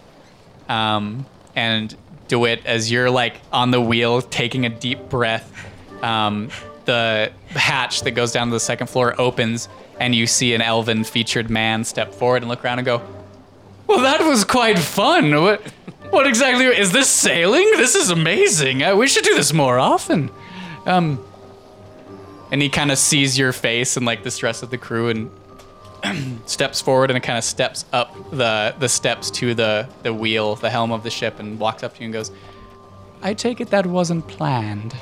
Um, 0.68 1.26
and 1.56 1.94
DeWitt, 2.28 2.64
as 2.64 2.90
you're 2.90 3.10
like 3.10 3.40
on 3.52 3.70
the 3.70 3.80
wheel 3.80 4.22
taking 4.22 4.64
a 4.66 4.68
deep 4.68 5.08
breath, 5.08 5.52
um, 6.02 6.50
the 6.84 7.32
hatch 7.50 8.02
that 8.02 8.12
goes 8.12 8.32
down 8.32 8.48
to 8.48 8.52
the 8.52 8.60
second 8.60 8.88
floor 8.88 9.20
opens 9.20 9.68
and 9.98 10.14
you 10.14 10.26
see 10.26 10.54
an 10.54 10.62
elven 10.62 11.04
featured 11.04 11.50
man 11.50 11.84
step 11.84 12.14
forward 12.14 12.42
and 12.42 12.48
look 12.48 12.64
around 12.64 12.78
and 12.78 12.86
go, 12.86 13.02
Well, 13.86 14.00
that 14.00 14.20
was 14.22 14.44
quite 14.44 14.78
fun. 14.78 15.42
What, 15.42 15.60
what 16.10 16.26
exactly 16.26 16.64
is 16.66 16.92
this 16.92 17.08
sailing? 17.08 17.68
This 17.76 17.94
is 17.94 18.10
amazing. 18.10 18.82
Uh, 18.82 18.96
we 18.96 19.06
should 19.06 19.24
do 19.24 19.34
this 19.34 19.52
more 19.52 19.78
often. 19.78 20.30
Um, 20.86 21.24
and 22.50 22.62
he 22.62 22.68
kind 22.68 22.90
of 22.90 22.98
sees 22.98 23.38
your 23.38 23.52
face 23.52 23.96
and 23.96 24.06
like 24.06 24.22
the 24.24 24.30
stress 24.30 24.62
of 24.62 24.70
the 24.70 24.78
crew 24.78 25.08
and 25.08 25.30
steps 26.46 26.80
forward 26.80 27.10
and 27.10 27.16
it 27.16 27.22
kind 27.22 27.38
of 27.38 27.44
steps 27.44 27.84
up 27.92 28.14
the 28.30 28.74
the 28.78 28.88
steps 28.88 29.30
to 29.32 29.54
the 29.54 29.88
the 30.02 30.12
wheel, 30.12 30.56
the 30.56 30.70
helm 30.70 30.92
of 30.92 31.02
the 31.02 31.10
ship, 31.10 31.38
and 31.38 31.58
walks 31.58 31.82
up 31.82 31.94
to 31.94 32.00
you 32.00 32.06
and 32.06 32.12
goes, 32.12 32.30
"I 33.22 33.34
take 33.34 33.60
it 33.60 33.70
that 33.70 33.86
wasn't 33.86 34.26
planned." 34.28 34.94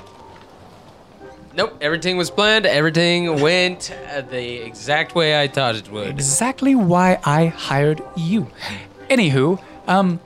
Nope, 1.54 1.76
everything 1.80 2.16
was 2.16 2.30
planned. 2.30 2.66
Everything 2.66 3.40
went 3.40 3.92
the 4.30 4.64
exact 4.64 5.16
way 5.16 5.40
I 5.40 5.48
thought 5.48 5.74
it 5.74 5.90
would. 5.90 6.06
Exactly 6.08 6.76
why 6.76 7.18
I 7.24 7.46
hired 7.46 8.00
you. 8.16 8.46
Anywho, 9.10 9.60
um, 9.88 10.20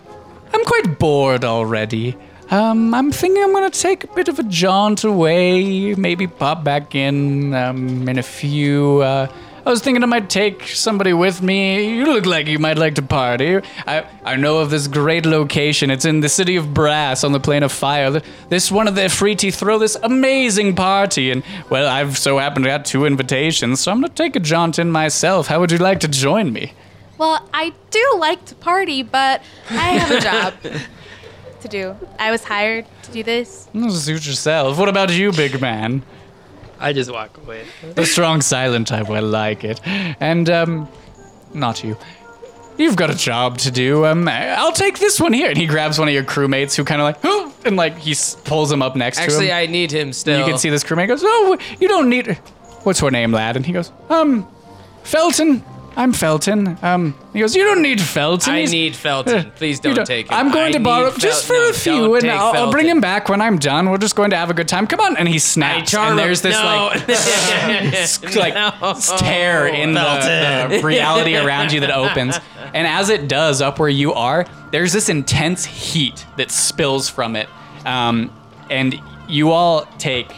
I'm 0.52 0.64
quite 0.64 0.98
bored 0.98 1.44
already. 1.44 2.16
Um, 2.50 2.92
I'm 2.92 3.10
thinking 3.10 3.42
I'm 3.42 3.54
gonna 3.54 3.70
take 3.70 4.04
a 4.04 4.08
bit 4.08 4.28
of 4.28 4.38
a 4.38 4.42
jaunt 4.42 5.04
away, 5.04 5.94
maybe 5.94 6.26
pop 6.26 6.64
back 6.64 6.94
in 6.94 7.54
um, 7.54 8.06
in 8.06 8.18
a 8.18 8.22
few. 8.22 9.00
Uh, 9.00 9.26
I 9.64 9.70
was 9.70 9.80
thinking 9.80 10.02
I 10.02 10.06
might 10.06 10.28
take 10.28 10.66
somebody 10.66 11.12
with 11.12 11.40
me. 11.40 11.96
You 11.96 12.04
look 12.06 12.26
like 12.26 12.48
you 12.48 12.58
might 12.58 12.78
like 12.78 12.96
to 12.96 13.02
party. 13.02 13.60
I, 13.86 14.04
I 14.24 14.34
know 14.34 14.58
of 14.58 14.70
this 14.70 14.88
great 14.88 15.24
location. 15.24 15.88
It's 15.88 16.04
in 16.04 16.18
the 16.18 16.28
city 16.28 16.56
of 16.56 16.74
Brass 16.74 17.22
on 17.22 17.30
the 17.30 17.38
Plane 17.38 17.62
of 17.62 17.70
Fire. 17.70 18.20
This 18.48 18.72
one 18.72 18.88
of 18.88 18.96
the 18.96 19.02
Efreeti 19.02 19.54
throw 19.54 19.78
this 19.78 19.96
amazing 20.02 20.74
party, 20.74 21.30
and 21.30 21.44
well, 21.70 21.86
I've 21.88 22.18
so 22.18 22.38
happened 22.38 22.64
to 22.64 22.70
got 22.70 22.84
two 22.84 23.04
invitations, 23.04 23.80
so 23.80 23.92
I'm 23.92 24.00
gonna 24.00 24.12
take 24.12 24.34
a 24.34 24.40
jaunt 24.40 24.80
in 24.80 24.90
myself. 24.90 25.46
How 25.46 25.60
would 25.60 25.70
you 25.70 25.78
like 25.78 26.00
to 26.00 26.08
join 26.08 26.52
me? 26.52 26.72
Well, 27.16 27.48
I 27.54 27.72
do 27.90 28.16
like 28.18 28.44
to 28.46 28.56
party, 28.56 29.04
but 29.04 29.42
I 29.70 29.90
have 29.90 30.10
a 30.10 30.20
job 30.20 30.54
to 31.60 31.68
do. 31.68 31.94
I 32.18 32.32
was 32.32 32.42
hired 32.42 32.84
to 33.04 33.12
do 33.12 33.22
this. 33.22 33.68
Suit 33.90 34.26
yourself. 34.26 34.76
What 34.76 34.88
about 34.88 35.12
you, 35.12 35.30
big 35.30 35.60
man? 35.60 36.02
I 36.82 36.92
just 36.92 37.10
walk 37.12 37.38
away. 37.38 37.64
The 37.94 38.04
strong 38.06 38.40
silent 38.42 38.88
type, 38.88 39.08
I 39.08 39.20
like 39.20 39.64
it. 39.64 39.80
And, 39.86 40.50
um, 40.50 40.88
not 41.54 41.82
you. 41.84 41.96
You've 42.78 42.96
got 42.96 43.10
a 43.10 43.14
job 43.16 43.58
to 43.58 43.70
do. 43.70 44.06
Um, 44.06 44.26
I'll 44.28 44.72
take 44.72 44.98
this 44.98 45.20
one 45.20 45.32
here. 45.32 45.48
And 45.50 45.58
he 45.58 45.66
grabs 45.66 45.98
one 45.98 46.08
of 46.08 46.14
your 46.14 46.24
crewmates 46.24 46.74
who 46.74 46.84
kind 46.84 47.00
of 47.02 47.04
like, 47.04 47.18
"Huh," 47.22 47.50
and 47.66 47.76
like 47.76 47.98
he 47.98 48.12
s- 48.12 48.34
pulls 48.44 48.72
him 48.72 48.80
up 48.82 48.96
next 48.96 49.18
to 49.18 49.24
him. 49.24 49.28
Actually, 49.30 49.52
I 49.52 49.66
need 49.66 49.92
him 49.92 50.12
still. 50.14 50.38
you 50.38 50.44
can 50.46 50.58
see 50.58 50.70
this 50.70 50.82
crewmate 50.82 51.08
goes, 51.08 51.20
"Oh, 51.22 51.58
you 51.80 51.86
don't 51.86 52.08
need. 52.08 52.38
What's 52.84 52.98
her 53.00 53.10
name, 53.10 53.30
lad?" 53.30 53.56
And 53.56 53.66
he 53.66 53.72
goes, 53.72 53.92
"Um, 54.08 54.48
Felton. 55.04 55.62
I'm 55.96 56.12
Felton. 56.12 56.78
Um, 56.82 57.14
he 57.32 57.40
goes, 57.40 57.54
"You 57.54 57.64
don't 57.64 57.82
need 57.82 58.00
Felton. 58.00 58.52
I 58.54 58.58
He's- 58.60 58.70
need 58.70 58.96
Felton. 58.96 59.52
Please 59.56 59.80
you 59.84 59.92
don't, 59.94 60.06
take 60.06 60.28
him. 60.28 60.34
I'm 60.34 60.50
going 60.50 60.68
I 60.68 60.72
to 60.72 60.80
borrow 60.80 61.10
need 61.10 61.20
just 61.20 61.44
for 61.46 61.52
Fel- 61.54 61.62
no, 61.62 61.68
a 61.68 61.72
few, 61.72 61.92
don't 61.92 62.12
and 62.14 62.22
take 62.22 62.30
I'll, 62.32 62.52
I'll 62.54 62.70
bring 62.70 62.84
Felton. 62.84 62.96
him 62.96 63.00
back 63.00 63.28
when 63.28 63.40
I'm 63.40 63.58
done. 63.58 63.90
We're 63.90 63.98
just 63.98 64.16
going 64.16 64.30
to 64.30 64.36
have 64.36 64.50
a 64.50 64.54
good 64.54 64.68
time. 64.68 64.86
Come 64.86 65.00
on! 65.00 65.16
And 65.16 65.28
he 65.28 65.38
snaps, 65.38 65.90
charm 65.90 66.10
and 66.10 66.18
there's 66.18 66.40
this 66.40 66.54
No. 66.56 66.64
like 66.64 67.06
like 68.36 69.16
tear 69.18 69.66
in 69.66 69.94
the, 69.94 70.68
the 70.70 70.80
reality 70.84 71.36
around 71.36 71.72
you 71.72 71.80
that 71.80 71.90
opens, 71.90 72.38
and 72.74 72.86
as 72.86 73.08
it 73.10 73.28
does, 73.28 73.60
up 73.60 73.78
where 73.78 73.88
you 73.88 74.12
are, 74.14 74.46
there's 74.70 74.92
this 74.92 75.08
intense 75.08 75.64
heat 75.64 76.24
that 76.36 76.50
spills 76.50 77.08
from 77.08 77.36
it, 77.36 77.48
um, 77.84 78.30
and 78.70 79.00
you 79.28 79.50
all 79.50 79.84
take 79.98 80.32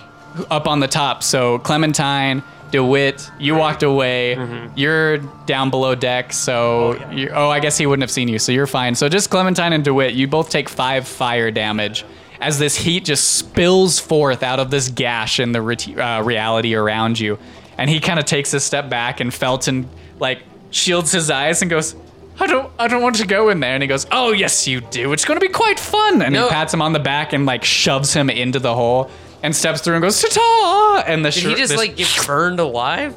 up 0.51 0.67
on 0.67 0.81
the 0.81 0.89
top. 0.89 1.23
So 1.23 1.59
Clementine. 1.61 2.43
DeWitt, 2.75 3.31
you 3.39 3.55
walked 3.55 3.85
away. 3.85 4.37
You're 4.75 5.19
down 5.47 5.71
below 5.71 5.95
deck, 5.95 6.33
so 6.33 6.95
you 7.13 7.31
oh, 7.33 7.49
I 7.49 7.61
guess 7.61 7.79
he 7.79 7.87
wouldn't 7.87 8.03
have 8.03 8.11
seen 8.11 8.27
you, 8.27 8.41
so 8.41 8.51
you're 8.51 8.67
fine. 8.67 8.97
So 8.97 9.09
just 9.09 9.31
Clementine 9.31 9.73
and 9.73 9.85
DeWitt, 9.85 10.15
you 10.15 10.27
both 10.27 10.51
take 10.51 10.69
five 10.69 11.07
fire 11.07 11.53
damage 11.53 12.05
as 12.41 12.59
this 12.59 12.75
heat 12.77 13.05
just 13.05 13.35
spills 13.35 14.01
forth 14.01 14.43
out 14.43 14.59
of 14.59 14.71
this 14.71 14.89
gash 14.89 15.39
in 15.39 15.53
the 15.53 15.63
re- 15.63 15.77
uh, 15.97 16.21
reality 16.23 16.75
around 16.75 17.21
you, 17.21 17.39
and 17.79 17.89
he 17.89 18.01
kind 18.01 18.19
of 18.19 18.25
takes 18.25 18.53
a 18.55 18.59
step 18.61 18.91
back, 18.91 19.21
and 19.21 19.33
Felton 19.33 19.89
like 20.19 20.43
shields 20.71 21.13
his 21.13 21.31
eyes 21.31 21.63
and 21.63 21.71
goes. 21.71 21.95
I 22.41 22.49
don't, 22.49 22.73
I 22.81 22.89
don't 22.89 23.01
want 23.01 23.15
to 23.21 23.27
go 23.29 23.51
in 23.51 23.61
there. 23.61 23.75
And 23.75 23.81
he 23.81 23.87
goes, 23.87 24.09
Oh, 24.11 24.33
yes, 24.33 24.67
you 24.67 24.81
do. 24.81 25.13
It's 25.13 25.25
going 25.25 25.39
to 25.39 25.47
be 25.47 25.53
quite 25.53 25.79
fun. 25.79 26.21
And 26.21 26.35
No. 26.35 26.43
he 26.47 26.51
pats 26.51 26.75
him 26.75 26.83
on 26.83 26.93
the 26.93 26.99
back 26.99 27.33
and 27.33 27.47
like 27.47 27.63
shoves 27.63 28.13
him 28.13 28.29
into 28.29 28.59
the 28.59 28.75
hole 28.75 29.09
and 29.45 29.55
steps 29.55 29.83
through 29.83 29.95
and 29.95 30.03
goes, 30.03 30.21
Ta 30.23 30.29
ta! 30.31 31.05
And 31.07 31.23
the 31.25 31.31
Did 31.31 31.41
shir- 31.43 31.49
he 31.51 31.55
just 31.55 31.69
this- 31.71 31.79
like 31.79 31.97
get 31.97 32.09
burned 32.27 32.59
alive? 32.59 33.15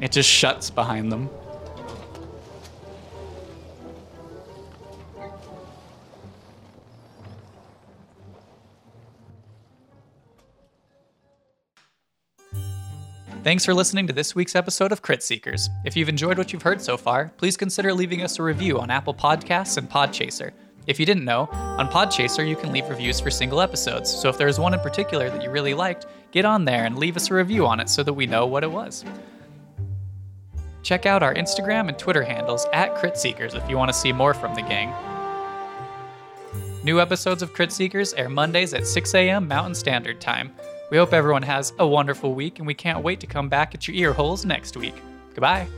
it 0.00 0.10
just 0.10 0.28
shuts 0.30 0.70
behind 0.70 1.12
them. 1.12 1.28
Thanks 13.42 13.64
for 13.64 13.72
listening 13.72 14.06
to 14.06 14.12
this 14.12 14.34
week's 14.34 14.54
episode 14.54 14.92
of 14.92 15.00
Crit 15.02 15.22
Seekers. 15.22 15.70
If 15.84 15.96
you've 15.96 16.08
enjoyed 16.10 16.36
what 16.36 16.52
you've 16.52 16.62
heard 16.62 16.82
so 16.82 16.96
far, 16.96 17.32
please 17.38 17.56
consider 17.56 17.94
leaving 17.94 18.22
us 18.22 18.38
a 18.38 18.42
review 18.42 18.78
on 18.78 18.90
Apple 18.90 19.14
Podcasts 19.14 19.78
and 19.78 19.88
Podchaser. 19.88 20.52
If 20.90 20.98
you 20.98 21.06
didn't 21.06 21.24
know, 21.24 21.48
on 21.52 21.88
Podchaser 21.88 22.46
you 22.46 22.56
can 22.56 22.72
leave 22.72 22.88
reviews 22.88 23.20
for 23.20 23.30
single 23.30 23.60
episodes, 23.60 24.10
so 24.10 24.28
if 24.28 24.36
there 24.36 24.48
is 24.48 24.58
one 24.58 24.74
in 24.74 24.80
particular 24.80 25.30
that 25.30 25.40
you 25.40 25.48
really 25.48 25.72
liked, 25.72 26.06
get 26.32 26.44
on 26.44 26.64
there 26.64 26.84
and 26.84 26.98
leave 26.98 27.16
us 27.16 27.30
a 27.30 27.34
review 27.34 27.64
on 27.64 27.78
it 27.78 27.88
so 27.88 28.02
that 28.02 28.12
we 28.12 28.26
know 28.26 28.44
what 28.44 28.64
it 28.64 28.72
was. 28.72 29.04
Check 30.82 31.06
out 31.06 31.22
our 31.22 31.32
Instagram 31.32 31.86
and 31.86 31.96
Twitter 31.96 32.24
handles 32.24 32.66
at 32.72 32.96
Crit 32.96 33.16
Seekers 33.16 33.54
if 33.54 33.70
you 33.70 33.76
want 33.76 33.88
to 33.88 33.96
see 33.96 34.12
more 34.12 34.34
from 34.34 34.52
the 34.56 34.62
gang. 34.62 34.92
New 36.82 37.00
episodes 37.00 37.40
of 37.40 37.52
Crit 37.52 37.70
Seekers 37.70 38.12
air 38.14 38.28
Mondays 38.28 38.74
at 38.74 38.84
6 38.84 39.14
a.m. 39.14 39.46
Mountain 39.46 39.76
Standard 39.76 40.20
Time. 40.20 40.50
We 40.90 40.96
hope 40.96 41.12
everyone 41.12 41.42
has 41.44 41.72
a 41.78 41.86
wonderful 41.86 42.34
week, 42.34 42.58
and 42.58 42.66
we 42.66 42.74
can't 42.74 43.04
wait 43.04 43.20
to 43.20 43.28
come 43.28 43.48
back 43.48 43.76
at 43.76 43.86
your 43.86 43.96
ear 43.96 44.12
holes 44.12 44.44
next 44.44 44.76
week. 44.76 45.00
Goodbye. 45.34 45.68